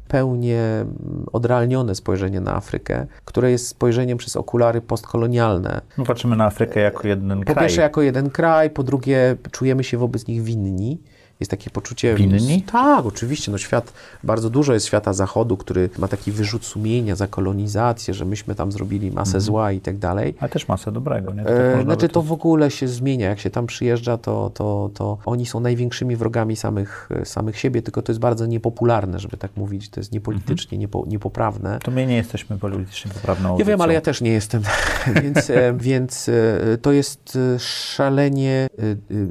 pełnie 0.10 0.86
odrealnione 1.34 1.96
spojrzenie 1.96 2.42
na 2.42 2.56
Afrykę, 2.56 3.08
które 3.26 3.52
jest 3.52 3.68
spojrzeniem 3.68 4.18
przez 4.18 4.36
okulary 4.36 4.82
postkolonialne. 4.82 5.82
My 5.98 6.06
patrzymy 6.06 6.36
na 6.36 6.46
Afrykę 6.46 6.80
jako 6.80 7.08
jeden 7.08 7.40
Po 7.40 7.54
kraj. 7.54 7.66
pierwsze 7.66 7.82
jako 7.82 8.02
jeden 8.02 8.30
kraj, 8.30 8.70
po 8.70 8.84
drugie 8.84 9.36
czujemy 9.52 9.84
się 9.84 9.98
wobec 9.98 10.28
nich 10.28 10.44
winni. 10.44 11.02
Jest 11.40 11.52
takie 11.52 11.70
poczucie... 11.70 12.16
Winni? 12.16 12.62
Tak, 12.62 13.06
oczywiście. 13.06 13.52
No 13.52 13.58
świat, 13.58 13.94
bardzo 14.24 14.50
dużo 14.50 14.74
jest 14.74 14.86
świata 14.86 15.14
zachodu, 15.14 15.58
który 15.58 15.90
ma 15.98 16.08
taki 16.08 16.32
wyrzut 16.32 16.66
sumienia 16.66 17.16
za 17.16 17.28
kolonizację, 17.28 18.14
że 18.14 18.26
myśmy 18.26 18.56
tam 18.56 18.72
zrobili 18.72 19.12
masę 19.12 19.42
zła 19.42 19.72
i 19.72 19.80
tak 19.80 19.98
dalej. 19.98 20.36
Ale 20.40 20.50
też 20.50 20.68
masę 20.68 20.92
dobrego, 20.92 21.34
nie? 21.34 21.44
To 21.44 21.50
tak 21.50 21.56
E, 21.56 21.84
znaczy 21.84 22.10
to 22.10 22.22
w 22.22 22.32
ogóle 22.32 22.72
się 22.72 22.88
zmienia. 22.88 23.30
Jak 23.30 23.40
się 23.40 23.50
tam 23.50 23.68
przyjeżdża, 23.68 24.18
to, 24.18 24.52
to, 24.54 24.90
to 24.94 25.18
oni 25.26 25.46
są 25.46 25.60
największymi 25.60 26.16
wrogami 26.16 26.56
samych, 26.56 27.10
samych 27.24 27.60
siebie, 27.60 27.82
tylko 27.82 28.02
to 28.02 28.12
jest 28.12 28.20
bardzo 28.20 28.46
niepopularne, 28.46 29.20
żeby 29.20 29.38
tak 29.38 29.58
mówić. 29.58 29.90
To 29.90 30.00
jest 30.00 30.12
niepolitycznie 30.12 30.78
niepo, 30.78 31.04
niepoprawne. 31.08 31.80
To 31.84 31.92
my 31.92 32.06
nie 32.06 32.16
jesteśmy 32.16 32.58
politycznie 32.58 33.12
poprawną 33.12 33.60
Ja 33.60 33.66
wiem, 33.66 33.82
ale 33.82 33.94
ja 33.94 34.02
też 34.02 34.22
nie 34.22 34.32
jestem. 34.32 34.62
więc 35.24 35.50
e, 35.50 35.74
więc 35.74 36.30
e, 36.30 36.78
to 36.78 36.92
jest 36.92 37.38
e, 37.56 37.60
szalenie. 37.60 38.68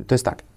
To 0.07 0.15
jest 0.15 0.25
tak. 0.25 0.48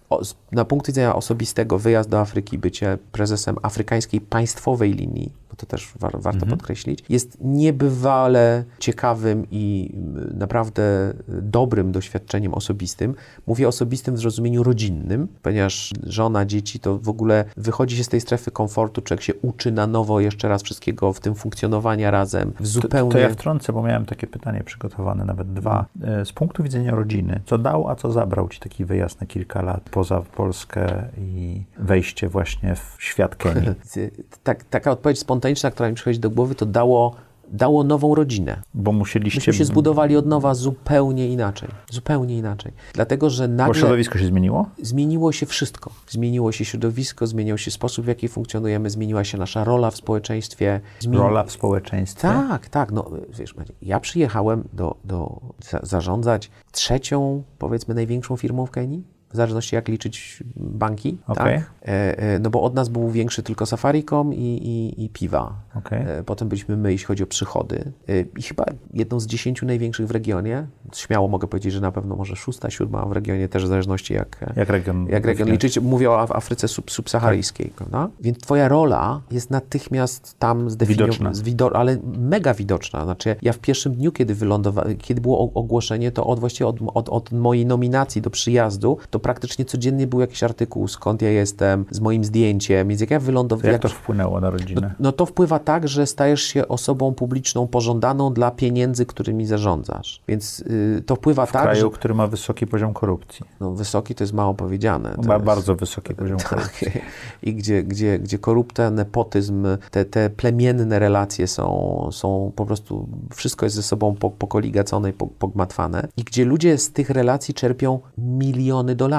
Na 0.51 0.65
punkt 0.65 0.87
widzenia 0.87 1.15
osobistego, 1.15 1.79
wyjazd 1.79 2.09
do 2.09 2.19
Afryki, 2.19 2.57
bycie 2.57 2.97
prezesem 3.11 3.55
afrykańskiej 3.61 4.21
państwowej 4.21 4.93
linii, 4.93 5.31
bo 5.49 5.55
to 5.55 5.65
też 5.65 5.93
war, 5.99 6.21
warto 6.21 6.45
podkreślić, 6.45 7.03
jest 7.09 7.37
niebywale 7.41 8.63
ciekawym 8.79 9.47
i 9.51 9.93
m, 9.93 10.37
naprawdę 10.37 10.83
e, 10.83 11.13
dobrym 11.27 11.91
doświadczeniem 11.91 12.53
osobistym. 12.53 13.15
Mówię 13.47 13.67
osobistym 13.67 14.15
w 14.15 14.19
zrozumieniu 14.19 14.63
rodzinnym, 14.63 15.27
ponieważ 15.41 15.91
żona, 16.03 16.45
dzieci 16.45 16.79
to 16.79 16.99
w 16.99 17.09
ogóle 17.09 17.45
wychodzi 17.57 17.97
się 17.97 18.03
z 18.03 18.07
tej 18.07 18.21
strefy 18.21 18.51
komfortu, 18.51 19.01
człowiek 19.01 19.23
się 19.23 19.33
uczy 19.41 19.71
na 19.71 19.87
nowo 19.87 20.19
jeszcze 20.19 20.49
raz 20.49 20.63
wszystkiego, 20.63 21.13
w 21.13 21.19
tym 21.19 21.35
funkcjonowania 21.35 22.11
razem, 22.11 22.51
w 22.51 22.57
To, 22.57 22.65
zupełnie... 22.65 23.11
to 23.11 23.17
ja 23.17 23.29
wtrącę, 23.29 23.73
bo 23.73 23.83
miałem 23.83 24.05
takie 24.05 24.27
pytanie 24.27 24.63
przygotowane, 24.63 25.25
nawet 25.25 25.53
dwa. 25.53 25.85
E, 26.03 26.25
Z 26.25 26.31
punktu 26.31 26.63
widzenia 26.63 26.91
rodziny, 26.91 27.41
co 27.45 27.57
dał, 27.57 27.89
a 27.89 27.95
co 27.95 28.11
zabrał 28.11 28.49
Ci 28.49 28.59
taki 28.59 28.85
wyjazd 28.85 29.21
na 29.21 29.27
kilka 29.27 29.61
lat 29.61 29.89
poza 30.01 30.21
Polskę 30.21 31.03
i 31.17 31.63
wejście 31.77 32.29
właśnie 32.29 32.75
w 32.75 32.95
świat 32.99 33.35
Kenii? 33.35 33.69
tak, 34.43 34.63
taka 34.63 34.91
odpowiedź 34.91 35.19
spontaniczna, 35.19 35.71
która 35.71 35.89
mi 35.89 35.95
przychodzi 35.95 36.19
do 36.19 36.29
głowy, 36.29 36.55
to 36.55 36.65
dało, 36.65 37.15
dało 37.51 37.83
nową 37.83 38.15
rodzinę. 38.15 38.61
Bo 38.73 38.91
musieliście... 38.91 39.39
Myśmy 39.39 39.53
się 39.53 39.65
zbudowali 39.65 40.17
od 40.17 40.25
nowa 40.25 40.53
zupełnie 40.53 41.27
inaczej. 41.27 41.69
Zupełnie 41.91 42.37
inaczej. 42.37 42.71
Dlatego, 42.93 43.29
że 43.29 43.47
Bo 43.47 43.53
nagle 43.53 43.75
środowisko 43.75 44.19
się 44.19 44.25
zmieniło? 44.25 44.69
zmieniło 44.81 45.31
się 45.31 45.45
wszystko. 45.45 45.91
Zmieniło 46.09 46.51
się 46.51 46.65
środowisko, 46.65 47.27
zmienił 47.27 47.57
się 47.57 47.71
sposób, 47.71 48.05
w 48.05 48.07
jaki 48.07 48.27
funkcjonujemy, 48.27 48.89
zmieniła 48.89 49.23
się 49.23 49.37
nasza 49.37 49.63
rola 49.63 49.91
w 49.91 49.95
społeczeństwie. 49.95 50.81
Zmieni... 50.99 51.23
Rola 51.23 51.43
w 51.43 51.51
społeczeństwie? 51.51 52.21
Tak, 52.21 52.69
tak. 52.69 52.91
No, 52.91 53.11
wiesz, 53.39 53.55
ja 53.81 53.99
przyjechałem 53.99 54.63
do, 54.73 54.95
do 55.03 55.41
za, 55.69 55.79
zarządzać 55.83 56.51
trzecią, 56.71 57.43
powiedzmy, 57.57 57.95
największą 57.95 58.37
firmą 58.37 58.65
w 58.65 58.71
Kenii. 58.71 59.20
W 59.33 59.35
zależności 59.35 59.75
jak 59.75 59.87
liczyć 59.87 60.43
banki, 60.55 61.17
Okej. 61.27 61.57
tak? 61.57 61.71
E, 61.85 62.19
e, 62.19 62.39
no 62.39 62.49
bo 62.49 62.61
od 62.61 62.73
nas 62.73 62.89
był 62.89 63.09
większy 63.09 63.43
tylko 63.43 63.65
Safaricom 63.65 64.33
i, 64.33 64.37
i, 64.37 65.03
i 65.05 65.09
Piwa. 65.09 65.53
Okej. 65.75 66.01
E, 66.07 66.23
Potem 66.23 66.49
byliśmy 66.49 66.77
my, 66.77 66.91
jeśli 66.91 67.05
chodzi 67.07 67.23
o 67.23 67.27
przychody. 67.27 67.91
I 68.37 68.41
chyba 68.41 68.65
jedną 68.93 69.19
z 69.19 69.27
dziesięciu 69.27 69.65
największych 69.65 70.07
w 70.07 70.11
regionie. 70.11 70.67
Śmiało 70.95 71.27
mogę 71.27 71.47
powiedzieć, 71.47 71.73
że 71.73 71.81
na 71.81 71.91
pewno 71.91 72.15
może 72.15 72.35
szósta, 72.35 72.69
siódma 72.69 73.05
w 73.05 73.11
regionie, 73.11 73.47
też 73.49 73.63
w 73.65 73.67
zależności 73.67 74.13
jak, 74.13 74.53
Jak 74.55 74.69
region? 74.69 75.07
jak 75.09 75.25
region 75.25 75.49
liczyć, 75.51 75.79
mówię 75.79 76.11
o 76.11 76.25
Af- 76.25 76.35
Afryce 76.37 76.67
sub, 76.67 76.91
subsaharyjskiej, 76.91 77.65
Tak. 77.67 77.75
prawda? 77.75 78.09
Więc 78.21 78.37
twoja 78.39 78.67
rola 78.67 79.21
jest 79.31 79.49
natychmiast 79.49 80.39
tam 80.39 80.69
Widoczna. 80.69 81.33
zdefiniowana, 81.33 81.79
ale 81.79 81.97
mega 82.17 82.53
widoczna. 82.53 83.03
Znaczy, 83.03 83.35
ja 83.41 83.53
w 83.53 83.59
pierwszym 83.59 83.93
dniu, 83.95 84.11
kiedy 84.11 84.35
wylądowałem, 84.35 84.97
kiedy 84.97 85.21
było 85.21 85.51
ogłoszenie, 85.53 86.11
to 86.11 86.25
od 86.25 86.39
właściwie 86.39 86.67
od, 86.67 86.77
od, 86.93 87.09
od 87.09 87.31
mojej 87.31 87.65
nominacji 87.65 88.21
do 88.21 88.29
przyjazdu, 88.29 88.97
to 89.09 89.19
praktycznie 89.21 89.65
codziennie 89.65 90.07
był 90.07 90.19
jakiś 90.19 90.43
artykuł, 90.43 90.87
skąd 90.87 91.21
ja 91.21 91.29
jestem, 91.29 91.85
z 91.91 91.99
moim 91.99 92.23
zdjęciem, 92.23 92.87
więc 92.87 93.01
jak 93.01 93.11
ja 93.11 93.19
To 93.19 93.25
wylądowałem... 93.25 93.71
jak 93.73 93.81
to 93.81 93.89
wpłynęło 93.89 94.39
na 94.39 94.49
rodzinę? 94.49 94.93
No 94.99 95.11
to 95.11 95.25
wpływa 95.25 95.59
tak, 95.59 95.87
że 95.87 96.07
stajesz 96.07 96.41
się 96.43 96.67
osobą 96.67 97.13
publiczną 97.13 97.67
pożądaną 97.67 98.33
dla 98.33 98.51
pieniędzy, 98.51 99.05
którymi 99.05 99.45
zarządzasz. 99.45 100.21
Więc 100.27 100.59
y, 100.59 101.03
to 101.05 101.15
wpływa 101.15 101.45
W 101.45 101.51
tak, 101.51 101.61
kraju, 101.61 101.81
że 101.81 101.89
który 101.89 102.13
ma 102.13 102.27
wysoki 102.27 102.67
poziom 102.67 102.93
korupcji. 102.93 103.45
no, 103.59 103.71
wysoki 103.71 104.15
to 104.15 104.23
jest 104.23 104.33
mało 104.33 104.53
powiedziane. 104.53 105.15
Ma 105.25 105.33
jest- 105.33 105.45
bardzo 105.45 105.75
wysoki 105.75 106.15
poziom 106.15 106.37
korupcji. 106.49 106.91
tak. 106.91 107.01
I 107.43 107.55
gdzie, 107.55 107.83
gdzie, 107.83 108.19
gdzie 108.19 108.39
korupcja, 108.39 108.91
nepotyzm, 108.91 109.67
te, 109.91 110.05
te 110.05 110.29
plemienne 110.29 110.99
relacje 110.99 111.47
są, 111.47 112.09
są 112.11 112.51
po 112.55 112.65
prostu, 112.65 113.07
wszystko 113.35 113.65
jest 113.65 113.75
ze 113.75 113.83
sobą 113.83 114.15
po- 114.15 114.29
pokoligacone 114.29 115.09
i 115.09 115.13
po- 115.13 115.27
pogmatwane. 115.27 116.07
I 116.17 116.23
gdzie 116.23 116.45
ludzie 116.45 116.77
z 116.77 116.91
tych 116.91 117.09
relacji 117.09 117.53
czerpią 117.53 117.99
miliony 118.17 118.95
dolarów. 118.95 119.10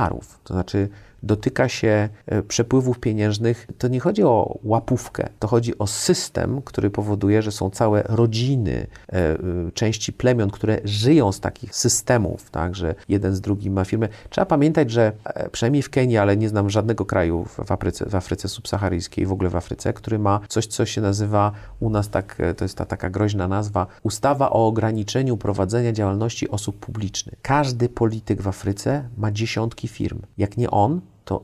To 0.44 0.54
znaczy 0.54 0.88
dotyka 1.22 1.68
się 1.68 2.08
e, 2.26 2.42
przepływów 2.42 2.98
pieniężnych, 2.98 3.66
to 3.78 3.88
nie 3.88 4.00
chodzi 4.00 4.22
o 4.22 4.58
łapówkę, 4.64 5.28
to 5.38 5.48
chodzi 5.48 5.78
o 5.78 5.86
system, 5.86 6.62
który 6.62 6.90
powoduje, 6.90 7.42
że 7.42 7.52
są 7.52 7.70
całe 7.70 8.02
rodziny, 8.02 8.86
e, 9.12 9.14
e, 9.14 9.38
części 9.74 10.12
plemion, 10.12 10.50
które 10.50 10.78
żyją 10.84 11.32
z 11.32 11.40
takich 11.40 11.74
systemów, 11.74 12.50
tak, 12.50 12.76
że 12.76 12.94
jeden 13.08 13.34
z 13.34 13.40
drugim 13.40 13.72
ma 13.72 13.84
firmę. 13.84 14.08
Trzeba 14.30 14.46
pamiętać, 14.46 14.90
że 14.90 15.12
przynajmniej 15.52 15.82
w 15.82 15.90
Kenii, 15.90 16.18
ale 16.18 16.36
nie 16.36 16.48
znam 16.48 16.70
żadnego 16.70 17.04
kraju 17.04 17.44
w 17.44 17.72
Afryce, 17.72 18.06
w 18.08 18.14
Afryce 18.14 18.48
subsaharyjskiej, 18.48 19.26
w 19.26 19.32
ogóle 19.32 19.50
w 19.50 19.56
Afryce, 19.56 19.92
który 19.92 20.18
ma 20.18 20.40
coś, 20.48 20.66
co 20.66 20.86
się 20.86 21.00
nazywa 21.00 21.52
u 21.80 21.90
nas 21.90 22.08
tak, 22.08 22.38
to 22.56 22.64
jest 22.64 22.78
ta 22.78 22.84
taka 22.84 23.10
groźna 23.10 23.48
nazwa, 23.48 23.86
ustawa 24.02 24.50
o 24.50 24.66
ograniczeniu 24.66 25.36
prowadzenia 25.36 25.92
działalności 25.92 26.48
osób 26.48 26.76
publicznych. 26.76 27.34
Każdy 27.42 27.88
polityk 27.88 28.42
w 28.42 28.48
Afryce 28.48 29.08
ma 29.16 29.32
dziesiątki 29.32 29.88
firm. 29.88 30.22
Jak 30.38 30.56
nie 30.56 30.70
on, 30.70 31.00
to, 31.24 31.42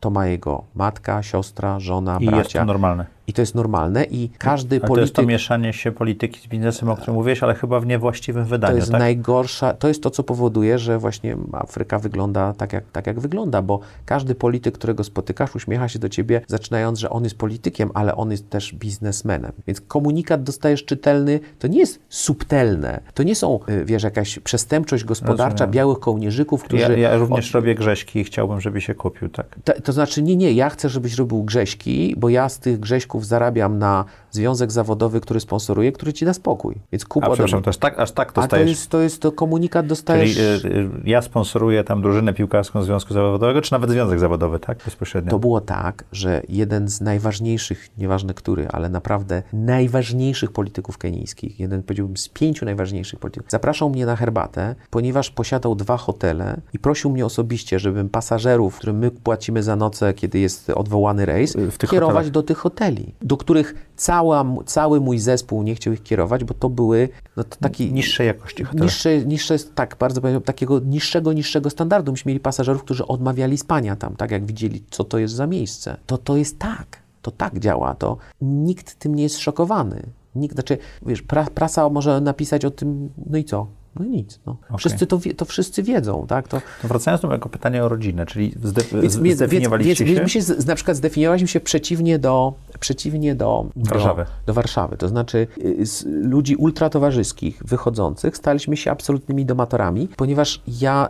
to 0.00 0.10
ma 0.10 0.26
jego 0.26 0.64
matka, 0.74 1.22
siostra, 1.22 1.80
żona, 1.80 2.18
I 2.20 2.24
jest 2.24 2.34
bracia. 2.34 2.58
to 2.58 2.64
normalne. 2.64 3.06
I 3.26 3.32
to 3.32 3.42
jest 3.42 3.54
normalne 3.54 4.04
i 4.04 4.30
każdy 4.38 4.76
Ale 4.76 4.80
to 4.80 4.84
jest 4.86 4.88
polityk... 4.88 5.16
to 5.16 5.22
mieszanie 5.22 5.72
się 5.72 5.92
polityki 5.92 6.40
z 6.40 6.46
biznesem, 6.46 6.88
o 6.90 6.96
którym 6.96 7.14
mówiłeś, 7.14 7.42
ale 7.42 7.54
chyba 7.54 7.80
w 7.80 7.86
niewłaściwym 7.86 8.44
wydaniu, 8.44 8.72
To 8.72 8.78
jest 8.78 8.92
tak? 8.92 9.00
najgorsza, 9.00 9.72
to 9.74 9.88
jest 9.88 10.02
to, 10.02 10.10
co 10.10 10.22
powoduje, 10.22 10.78
że 10.78 10.98
właśnie 10.98 11.36
Afryka 11.52 11.98
wygląda 11.98 12.52
tak 12.52 12.72
jak, 12.72 12.84
tak, 12.92 13.06
jak 13.06 13.20
wygląda, 13.20 13.62
bo 13.62 13.80
każdy 14.06 14.34
polityk, 14.34 14.74
którego 14.74 15.04
spotykasz, 15.04 15.54
uśmiecha 15.56 15.88
się 15.88 15.98
do 15.98 16.08
ciebie, 16.08 16.40
zaczynając, 16.46 16.98
że 16.98 17.10
on 17.10 17.24
jest 17.24 17.38
politykiem, 17.38 17.90
ale 17.94 18.16
on 18.16 18.30
jest 18.30 18.50
też 18.50 18.74
biznesmenem. 18.74 19.52
Więc 19.66 19.80
komunikat 19.80 20.42
dostajesz 20.42 20.84
czytelny, 20.84 21.40
to 21.58 21.68
nie 21.68 21.78
jest 21.78 22.00
subtelne, 22.08 23.00
to 23.14 23.22
nie 23.22 23.34
są, 23.34 23.60
y, 23.68 23.84
wiesz, 23.84 24.02
jakaś 24.02 24.38
przestępczość 24.38 25.04
gospodarcza 25.04 25.52
Rozumiem. 25.52 25.70
białych 25.70 25.98
kołnierzyków, 25.98 26.64
którzy... 26.64 26.82
Ja, 26.82 26.96
ja 26.96 27.16
również 27.16 27.54
robię 27.54 27.74
grześki 27.74 28.18
i 28.20 28.24
chciałbym, 28.24 28.60
żeby 28.60 28.80
się 28.80 28.94
kupił, 28.94 29.28
tak? 29.28 29.46
To, 29.64 29.72
to 29.82 29.92
znaczy, 29.92 30.22
nie, 30.22 30.36
nie, 30.36 30.52
ja 30.52 30.70
chcę, 30.70 30.88
żebyś 30.88 31.14
robił 31.18 31.42
grześki, 31.42 32.14
bo 32.18 32.28
ja 32.28 32.48
z 32.48 32.58
tych 32.58 32.80
grześków 32.80 33.13
zarabiam 33.22 33.78
na 33.78 34.08
związek 34.34 34.72
zawodowy, 34.72 35.20
który 35.20 35.40
sponsoruje, 35.40 35.92
który 35.92 36.12
ci 36.12 36.24
da 36.24 36.34
spokój. 36.34 36.74
Więc 36.92 37.04
kup 37.04 37.24
A 37.24 37.26
ode 37.26 37.34
przepraszam, 37.34 37.62
to 37.62 37.70
jest 37.70 37.80
tak, 37.80 37.98
aż 37.98 38.12
tak 38.12 38.28
A 38.28 38.32
to 38.32 38.40
dostajesz. 38.40 38.70
jest, 38.70 38.90
to 38.90 39.00
jest 39.00 39.22
to 39.22 39.32
komunikat 39.32 39.86
dostajesz... 39.86 40.34
Czyli 40.34 40.74
y, 40.74 40.78
y, 40.78 40.90
ja 41.04 41.22
sponsoruję 41.22 41.84
tam 41.84 42.02
drużynę 42.02 42.34
piłkarską 42.34 42.82
Związku 42.82 43.14
Zawodowego, 43.14 43.60
czy 43.60 43.72
nawet 43.72 43.90
Związek 43.90 44.20
Zawodowy, 44.20 44.58
tak? 44.58 44.78
Bezpośrednio. 44.84 45.30
To 45.30 45.38
było 45.38 45.60
tak, 45.60 46.04
że 46.12 46.42
jeden 46.48 46.88
z 46.88 47.00
najważniejszych, 47.00 47.88
nieważne 47.98 48.34
który, 48.34 48.68
ale 48.68 48.88
naprawdę 48.88 49.42
najważniejszych 49.52 50.52
polityków 50.52 50.98
kenijskich, 50.98 51.60
jeden 51.60 51.82
powiedziałbym 51.82 52.16
z 52.16 52.28
pięciu 52.28 52.64
najważniejszych 52.64 53.18
polityków, 53.18 53.50
zapraszał 53.50 53.90
mnie 53.90 54.06
na 54.06 54.16
herbatę, 54.16 54.74
ponieważ 54.90 55.30
posiadał 55.30 55.74
dwa 55.74 55.96
hotele 55.96 56.60
i 56.72 56.78
prosił 56.78 57.10
mnie 57.10 57.26
osobiście, 57.26 57.78
żebym 57.78 58.08
pasażerów, 58.08 58.76
którym 58.76 58.98
my 58.98 59.10
płacimy 59.10 59.62
za 59.62 59.76
noce, 59.76 60.14
kiedy 60.14 60.38
jest 60.38 60.70
odwołany 60.70 61.26
rejs, 61.26 61.56
kierować 61.90 62.14
hotelach. 62.14 62.30
do 62.30 62.42
tych 62.42 62.58
hoteli, 62.58 63.14
do 63.22 63.36
których 63.36 63.74
cała, 63.96 64.44
cały 64.66 65.00
mój 65.00 65.18
zespół 65.18 65.62
nie 65.62 65.74
chciał 65.74 65.92
ich 65.92 66.02
kierować, 66.02 66.44
bo 66.44 66.54
to 66.54 66.68
były 66.68 67.08
no, 67.36 67.44
to 67.44 67.56
taki 67.60 67.92
Niższej 67.92 68.26
jakości 68.26 68.64
hotele. 68.64 68.84
Niższe, 68.84 69.24
niższe, 69.24 69.58
tak, 69.74 69.96
bardzo 70.00 70.20
powiem, 70.20 70.42
takiego 70.42 70.78
niższego, 70.80 71.32
niższego 71.32 71.70
standardu. 71.70 72.12
Myśmy 72.12 72.28
mieli 72.28 72.40
pasażerów, 72.40 72.82
którzy 72.82 73.06
odmawiali 73.06 73.58
spania 73.58 73.96
tam, 73.96 74.16
tak 74.16 74.30
jak 74.30 74.46
widzieli, 74.46 74.82
co 74.90 75.04
to 75.04 75.18
jest 75.18 75.34
za 75.34 75.46
miejsce. 75.46 75.96
To 76.06 76.18
to 76.18 76.36
jest 76.36 76.58
tak, 76.58 76.98
to 77.22 77.30
tak 77.30 77.58
działa, 77.58 77.94
to 77.94 78.16
nikt 78.40 78.98
tym 78.98 79.14
nie 79.14 79.22
jest 79.22 79.38
szokowany. 79.38 80.02
Nikt, 80.34 80.54
znaczy, 80.54 80.78
wiesz, 81.06 81.22
pra, 81.22 81.46
prasa 81.54 81.88
może 81.88 82.20
napisać 82.20 82.64
o 82.64 82.70
tym, 82.70 83.10
no 83.26 83.38
i 83.38 83.44
co? 83.44 83.66
No 83.98 84.04
i 84.04 84.08
nic. 84.08 84.40
No. 84.46 84.56
Wszyscy 84.78 85.06
to, 85.06 85.18
wie, 85.18 85.34
to 85.34 85.44
wszyscy 85.44 85.82
wiedzą, 85.82 86.26
tak? 86.28 86.48
To, 86.48 86.60
wracając 86.84 87.22
do 87.22 87.28
mojego 87.28 87.48
pytania 87.48 87.84
o 87.84 87.88
rodzinę, 87.88 88.26
czyli 88.26 88.54
zde, 88.64 88.82
więc, 89.02 89.12
z- 89.12 89.18
więc, 89.18 89.36
zdefiniowaliście 89.36 89.88
więc, 89.88 89.98
się? 89.98 90.04
więc 90.04 90.20
my 90.20 90.28
się 90.28 90.42
z, 90.42 90.66
na 90.66 90.74
przykład 90.74 90.96
zdefiniowaliśmy 90.96 91.48
się 91.48 91.60
przeciwnie 91.60 92.18
do, 92.18 92.54
przeciwnie 92.84 93.34
do, 93.34 93.66
Warszawy. 93.76 94.22
Do, 94.24 94.30
do 94.46 94.54
Warszawy. 94.54 94.96
To 94.96 95.08
znaczy 95.08 95.46
y, 95.58 95.86
z 95.86 96.04
ludzi 96.06 96.56
ultratowarzyskich 96.56 97.62
wychodzących 97.64 98.36
staliśmy 98.36 98.76
się 98.76 98.90
absolutnymi 98.90 99.46
domatorami, 99.46 100.08
ponieważ 100.16 100.62
ja 100.80 101.08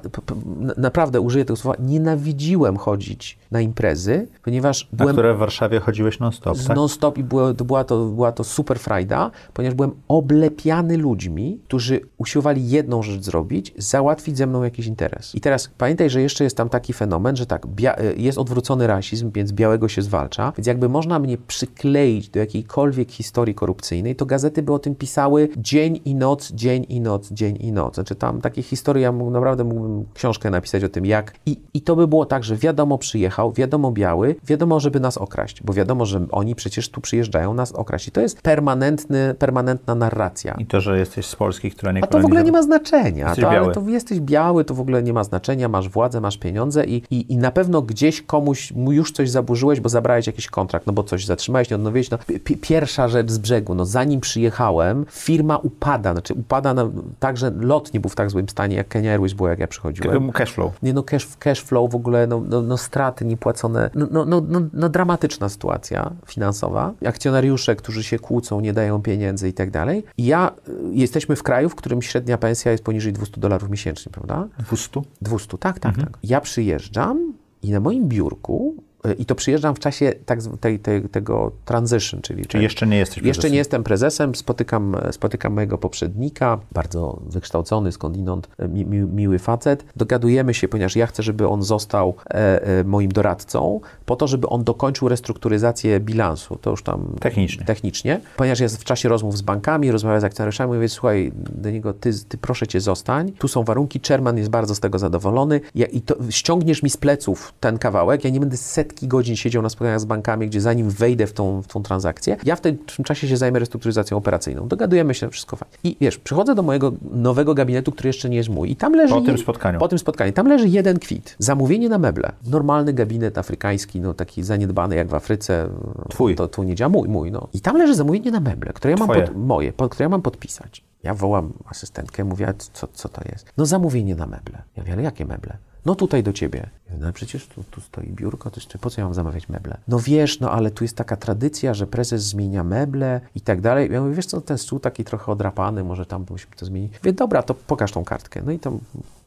na- 0.61 0.75
naprawdę 0.77 1.21
użyję 1.21 1.45
tego 1.45 1.57
słowa, 1.57 1.77
nienawidziłem 1.83 2.77
chodzić 2.77 3.39
na 3.51 3.61
imprezy, 3.61 4.29
ponieważ 4.43 4.89
Na 4.93 4.97
byłem 4.97 5.15
które 5.15 5.35
w 5.35 5.39
Warszawie 5.39 5.81
chodziłeś 5.81 6.19
non-stop, 6.21 6.57
z 6.59 6.67
tak? 6.67 6.77
non-stop 6.77 7.19
i 7.19 7.25
było, 7.25 7.55
to 7.55 7.65
była, 7.65 7.85
to, 7.85 8.05
była 8.05 8.33
to 8.33 8.45
super 8.45 8.79
frajda, 8.79 9.31
ponieważ 9.55 9.75
byłem 9.75 9.91
oblepiany 10.09 10.97
ludźmi, 10.97 11.59
którzy 11.65 12.01
usiłowali 12.19 12.69
jedną 12.71 13.03
rzecz 13.03 13.23
zrobić, 13.23 13.75
załatwić 13.79 14.37
ze 14.37 14.47
mną 14.47 14.63
jakiś 14.63 14.87
interes. 14.87 15.35
I 15.35 15.41
teraz 15.41 15.71
pamiętaj, 15.79 16.11
że 16.11 16.23
jeszcze 16.23 16.45
jest 16.45 16.57
tam 16.57 16.69
taki 16.69 16.93
fenomen, 16.93 17.37
że 17.37 17.47
tak, 17.47 17.67
y, 17.67 18.15
jest 18.17 18.39
odwrócony 18.39 18.87
rasizm, 18.87 19.31
więc 19.35 19.53
białego 19.53 19.89
się 19.89 20.03
zwalcza, 20.03 20.53
więc 20.59 20.67
jakby 20.67 20.89
można 20.89 21.19
mnie 21.19 21.39
przykleić 21.67 22.29
do 22.29 22.41
jakiejkolwiek 22.41 23.11
historii 23.11 23.55
korupcyjnej, 23.55 24.17
to 24.17 24.27
gazety 24.27 24.63
by 24.63 24.73
o 24.73 24.79
tym 24.79 24.95
pisały 24.95 25.49
dzień 25.57 26.01
i 26.05 26.15
noc, 26.15 26.53
dzień 26.53 26.87
i 26.89 27.01
noc, 27.01 27.33
dzień 27.33 27.57
i 27.61 27.73
noc. 27.73 27.95
Znaczy 27.95 28.15
tam 28.15 28.41
takie 28.41 28.63
historie, 28.63 29.03
ja 29.03 29.13
mógł, 29.13 29.31
naprawdę 29.31 29.65
mógłbym 29.65 30.05
książkę 30.15 30.51
napisać 30.51 30.85
o 30.85 30.89
tym, 30.89 31.07
jak 31.07 31.35
i, 31.47 31.57
i 31.75 31.81
to 31.81 31.97
by 31.97 32.09
było 32.09 32.27
tak, 32.27 32.45
że 32.45 32.57
wiadomo 32.57 32.99
przyjechał, 32.99 33.53
wiadomo 33.53 33.93
biały, 33.93 34.37
wiadomo, 34.47 34.81
żeby 34.81 35.01
nas 35.01 35.19
okraść, 35.19 35.63
bo 35.63 35.73
wiadomo, 35.73 36.07
że 36.07 36.27
oni 36.31 36.55
przecież 36.55 36.89
tu 36.89 37.01
przyjeżdżają 37.01 37.55
nas 37.55 37.73
okraść. 37.73 38.09
I 38.09 38.11
to 38.11 38.21
jest 38.21 38.43
permanentny, 38.43 39.35
permanentna 39.39 39.95
narracja. 39.95 40.55
I 40.59 40.67
to, 40.67 40.81
że 40.81 40.99
jesteś 40.99 41.27
z 41.27 41.37
Polski, 41.37 41.71
która 41.71 41.93
nie 41.93 42.05
A 42.05 42.07
to 42.07 42.21
w 42.21 42.25
ogóle 42.25 42.45
nie 42.45 42.53
ma 42.53 42.63
znaczenia. 42.63 43.27
Jesteś 43.27 43.45
to, 43.45 43.51
ale 43.51 43.61
biały. 43.61 43.75
to 43.75 43.89
jesteś 43.89 44.21
biały, 44.21 44.65
to 44.65 44.75
w 44.75 44.81
ogóle 44.81 45.03
nie 45.03 45.13
ma 45.13 45.25
znaczenia, 45.25 45.69
masz 45.69 45.89
władzę, 45.89 46.21
masz 46.21 46.39
pieniądze 46.39 46.85
i, 46.85 47.03
i, 47.11 47.33
i 47.33 47.37
na 47.37 47.51
pewno 47.51 47.83
gdzieś 47.83 48.23
komuś 48.23 48.73
mu 48.73 48.93
już 48.93 49.13
coś 49.13 49.31
zaburzyłeś, 49.31 49.81
bo 49.81 49.89
zabrałeś 49.89 50.27
jakiś 50.27 50.47
kontrakt, 50.47 50.87
no 50.87 50.93
bo 50.93 51.03
coś 51.03 51.27
zatrzymałeś, 51.27 51.44
nie 51.49 51.77
odnowiłeś. 51.77 52.11
No, 52.11 52.19
pi- 52.45 52.57
pierwsza 52.57 53.09
rzecz 53.09 53.31
z 53.31 53.39
brzegu, 53.39 53.75
no 53.75 53.85
zanim 53.85 54.21
przyjechałem, 54.21 55.07
firma 55.11 55.57
upada, 55.57 56.13
znaczy 56.13 56.35
upada 56.35 56.75
na, 56.75 56.91
tak, 57.19 57.37
że 57.37 57.53
lot 57.61 57.95
nie 57.95 58.01
był 58.01 58.11
w 58.11 58.15
tak 58.15 58.31
złym 58.31 58.49
stanie, 58.49 58.77
jak 58.77 58.89
Kenya 58.89 59.11
Airways 59.11 59.33
było, 59.33 59.49
jak 59.49 59.59
ja 59.59 59.67
przychodziłem. 59.67 60.33
Cashflow. 60.33 60.83
Nie 60.83 60.93
no, 60.93 61.03
cash, 61.03 61.29
cash 61.39 61.61
flow 61.61 61.93
w 61.93 61.95
ogóle, 61.95 62.27
no, 62.27 62.43
no, 62.49 62.63
no 62.63 62.77
straty 62.77 63.25
niepłacone, 63.25 63.91
no, 63.95 64.07
no, 64.11 64.25
no, 64.25 64.43
no, 64.49 64.61
no 64.73 64.89
dramatyczna 64.89 65.49
sytuacja 65.49 66.11
finansowa. 66.27 66.93
Akcjonariusze, 67.07 67.77
którzy 67.77 68.03
się 68.03 68.19
kłócą, 68.19 68.61
nie 68.61 68.73
dają 68.73 69.03
pieniędzy 69.03 69.49
i 69.49 69.53
tak 69.53 69.71
dalej. 69.71 70.05
I 70.19 70.25
ja, 70.25 70.53
y, 70.69 70.73
jesteśmy 70.93 71.37
w 71.37 71.43
kraju, 71.43 71.69
w 71.69 71.75
którym 71.75 72.03
średnia 72.03 72.39
pensja 72.39 72.73
jest 72.73 72.85
poniżej 72.85 73.13
200 73.13 73.41
dolarów 73.41 73.71
miesięcznie, 73.71 74.13
prawda? 74.13 74.49
200? 74.59 75.03
200, 75.23 75.59
tak, 75.59 75.79
tak, 75.79 75.97
tak. 75.97 76.19
Ja 76.23 76.41
przyjeżdżam 76.41 77.33
i 77.63 77.71
na 77.71 77.81
moim 77.81 78.09
biurku, 78.09 78.75
i 79.19 79.27
to 79.27 79.35
przyjeżdżam 79.35 79.75
w 79.75 79.79
czasie 79.79 80.13
tak, 80.27 80.39
tej, 80.61 80.79
tej, 80.79 81.03
tego 81.03 81.53
transition, 81.65 82.23
czyli 82.23 82.47
Czyli 82.47 82.65
jeszcze 82.65 82.87
nie 82.87 82.97
jesteś 82.97 83.17
jeszcze 83.17 83.31
prezesem. 83.33 83.53
nie 83.53 83.59
jestem 83.59 83.85
prezesem, 83.85 84.35
spotykam, 84.35 84.97
spotykam 85.11 85.53
mojego 85.53 85.79
poprzednika, 85.79 86.59
bardzo 86.73 87.21
wykształcony, 87.27 87.93
skądinąd 87.93 88.49
mi, 88.69 88.85
mi, 88.87 88.99
miły 88.99 89.39
facet. 89.39 89.85
Dogadujemy 89.97 90.55
się, 90.55 90.69
ponieważ 90.69 90.97
ja 90.97 91.07
chcę, 91.07 91.23
żeby 91.23 91.49
on 91.49 91.63
został 91.63 92.15
e, 92.31 92.63
e, 92.63 92.85
moim 92.85 93.13
doradcą, 93.13 93.81
po 94.07 94.17
to, 94.17 94.29
żeby 94.29 94.49
on 94.49 94.65
dokończył 94.65 95.09
restrukturyzację 95.09 96.01
bilansu. 96.01 96.57
To 96.61 96.71
już 96.71 96.83
tam 96.83 97.15
Technicznie. 97.21 97.65
technicznie. 97.65 98.21
Ponieważ 98.37 98.61
jest 98.61 98.81
w 98.81 98.85
czasie 98.85 99.09
rozmów 99.09 99.37
z 99.37 99.43
bankami, 99.43 99.91
rozmawia 99.91 100.21
z 100.21 100.25
akcjonariuszami, 100.25 100.75
mówię, 100.75 100.89
słuchaj, 100.89 101.33
do 101.35 101.71
niego, 101.71 101.95
ty, 101.95 102.11
ty 102.29 102.39
proszę 102.39 102.67
cię 102.67 102.81
zostań, 102.81 103.33
tu 103.33 103.49
są 103.49 103.65
warunki, 103.65 104.01
chairman 104.09 104.39
jest 104.39 104.51
bardzo 104.51 104.75
z 104.75 104.81
tego 104.81 104.99
zadowolony 104.99 105.61
ja, 105.75 105.87
i 105.87 106.01
to 106.01 106.17
ściągniesz 106.31 106.83
mi 106.83 106.91
z 106.91 106.97
pleców 106.97 107.55
ten 107.61 107.79
kawałek, 107.79 108.25
ja 108.25 108.31
nie 108.31 108.41
będę 108.41 108.57
setki 108.57 108.94
godzin 109.03 109.37
siedział 109.37 109.63
na 109.63 109.69
spotkaniach 109.69 110.01
z 110.01 110.05
bankami, 110.05 110.47
gdzie 110.47 110.61
zanim 110.61 110.91
wejdę 110.91 111.27
w 111.27 111.33
tą, 111.33 111.63
w 111.63 111.67
tą 111.67 111.83
transakcję, 111.83 112.37
ja 112.45 112.57
w 112.57 112.61
tym 112.61 112.79
czasie 113.05 113.29
się 113.29 113.37
zajmę 113.37 113.59
restrukturyzacją 113.59 114.17
operacyjną. 114.17 114.69
Dogadujemy 114.69 115.15
się, 115.15 115.31
wszystko 115.31 115.57
fajnie. 115.57 115.75
I 115.85 115.97
wiesz, 116.01 116.19
przychodzę 116.19 116.55
do 116.55 116.63
mojego 116.63 116.93
nowego 117.13 117.55
gabinetu, 117.55 117.93
który 117.93 118.09
jeszcze 118.09 118.31
nie 118.31 118.37
jest 118.37 118.49
mój 118.49 118.71
i 118.71 118.77
tam 118.77 118.95
leży... 118.95 119.15
Po 119.15 119.21
tym 119.21 119.39
spotkaniu. 119.39 119.79
Po 119.79 119.89
tym 119.89 119.99
spotkaniu. 119.99 120.33
Tam 120.33 120.47
leży 120.47 120.69
jeden 120.69 120.99
kwit. 120.99 121.37
Zamówienie 121.39 121.89
na 121.89 121.99
meble. 121.99 122.33
Normalny 122.47 122.93
gabinet 122.93 123.39
afrykański, 123.39 124.01
no 124.01 124.15
taki 124.15 124.43
zaniedbany 124.43 124.97
jak 124.97 125.09
w 125.09 125.15
Afryce. 125.15 125.69
Twój. 126.09 126.35
To 126.35 126.49
tu 126.49 126.63
nie 126.63 126.75
działa. 126.75 126.89
Mój, 126.89 127.09
mój, 127.09 127.33
no. 127.33 127.49
I 127.53 127.61
tam 127.61 127.77
leży 127.77 127.95
zamówienie 127.95 128.31
na 128.31 128.41
meble, 128.41 128.73
które 128.73 128.91
ja 128.91 128.97
mam 128.97 129.09
pod, 129.09 129.37
moje, 129.37 129.73
pod, 129.73 129.93
które 129.93 130.05
ja 130.05 130.09
mam 130.09 130.23
podpisać. 130.23 130.85
Ja 131.03 131.15
wołam 131.15 131.53
asystentkę, 131.67 132.25
mówię, 132.25 132.55
co, 132.73 132.89
co 132.93 133.09
to 133.09 133.21
jest? 133.33 133.53
No 133.57 133.67
zamówienie 133.67 134.15
na 134.15 134.27
meble. 134.27 134.63
Ja 134.77 134.83
mówię, 134.83 134.93
ale 134.93 135.03
jakie 135.03 135.25
meble? 135.25 135.57
No 135.87 135.95
tutaj 135.95 136.23
do 136.23 136.33
ciebie. 136.33 136.71
No 137.01 137.13
przecież 137.13 137.47
tu, 137.47 137.65
tu 137.65 137.81
stoi 137.81 138.07
biurko, 138.07 138.51
to 138.51 138.61
jeszcze 138.61 138.79
po 138.79 138.91
co 138.91 139.01
ja 139.01 139.05
mam 139.05 139.15
zamawiać 139.15 139.49
meble? 139.49 139.77
No 139.89 139.99
wiesz, 139.99 140.41
no 140.41 140.51
ale 140.51 140.71
tu 140.71 140.85
jest 140.85 140.97
taka 140.97 141.17
tradycja, 141.17 141.75
że 141.75 141.87
prezes 141.87 142.23
zmienia 142.23 142.65
meble 142.65 143.21
i 143.35 143.41
tak 143.41 143.61
dalej. 143.61 143.93
Ja 143.93 144.01
mówię, 144.01 144.15
wiesz 144.15 144.27
co, 144.27 144.41
ten 144.41 144.59
stół 144.59 144.81
taki 144.81 145.05
trochę 145.05 145.33
odrapany, 145.33 145.85
może 145.85 146.07
tam 146.07 146.27
musimy 146.31 146.57
to 146.57 146.67
zmienić. 146.67 146.93
Mówię, 146.93 147.13
dobra, 147.13 147.43
to 147.43 147.55
pokaż 147.55 147.93
tą 147.93 148.05
kartkę. 148.05 148.43
No 148.47 148.53
i 148.53 148.59
tam 148.59 148.79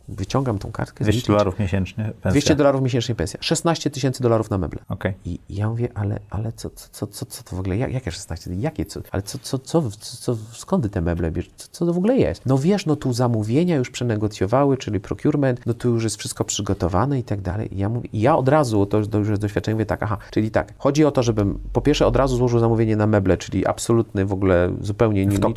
wyciągam 0.08 0.60
tą 0.60 0.72
kartkę. 0.72 1.04
200 1.04 1.20
zliczę. 1.20 1.34
dolarów 1.34 1.60
miesięcznie 1.60 2.04
pensja. 2.04 2.32
200 2.32 2.56
dolarów 2.56 2.82
miesięcznie 2.82 3.16
pensja. 3.16 3.40
16 3.42 3.90
tysięcy 3.90 4.24
dolarów 4.24 4.50
na 4.50 4.58
meble. 4.58 4.80
Okej. 4.90 5.14
I 5.26 5.40
ja 5.50 5.70
mówię, 5.70 5.90
ale, 5.96 6.20
ale 6.30 6.52
co, 6.52 6.70
co, 6.70 7.08
co, 7.08 7.26
co, 7.26 7.44
to 7.44 7.56
w 7.56 7.60
ogóle, 7.60 7.78
jak, 7.78 7.94
jakie 7.94 8.12
16, 8.12 8.52
jakie, 8.54 8.86
co, 8.86 9.02
ale 9.12 9.22
co, 9.22 9.40
co, 9.40 9.60
co, 9.60 9.92
co, 10.00 10.38
skąd 10.52 10.92
te 10.92 11.02
meble 11.02 11.32
bierzesz, 11.32 11.52
co, 11.56 11.68
co 11.72 11.86
to 11.86 11.94
w 11.94 11.98
ogóle 11.98 12.18
jest? 12.18 12.46
No 12.46 12.58
wiesz, 12.58 12.86
no 12.86 12.96
tu 12.96 13.14
zamówienia 13.14 13.76
już 13.76 13.90
przenegocjowały, 13.90 14.78
czyli 14.78 15.00
procurement, 15.00 15.66
no 15.66 15.74
tu 15.74 15.90
już 15.90 16.04
jest 16.04 16.16
wszystko 16.16 16.44
przygotowane 16.44 17.20
i 17.20 17.24
tak 17.24 17.42
dalej. 17.42 17.76
I 17.76 17.78
ja 17.78 17.90
mówię, 17.90 18.10
ja 18.14 18.36
od 18.38 18.50
razu, 18.50 18.86
to 18.86 18.98
już, 18.98 19.08
to 19.08 19.18
już 19.18 19.30
jest 19.30 19.42
doświadczenie, 19.42 19.76
mówię 19.76 19.86
tak, 19.86 20.04
aha, 20.04 20.18
czyli 20.32 20.52
tak, 20.52 20.74
chodzi 20.78 21.06
o 21.06 21.12
to, 21.12 21.24
żebym 21.24 21.60
po 21.74 21.82
pierwsze 21.82 22.08
od 22.08 22.16
razu 22.16 22.38
złożył 22.38 22.60
zamówienie 22.60 22.96
na 22.96 23.08
meble, 23.08 23.38
czyli 23.38 23.66
absolutny 23.66 24.26
w 24.26 24.34
ogóle 24.34 24.72
zupełnie 24.82 25.26
nie, 25.26 25.38
niczym 25.38 25.54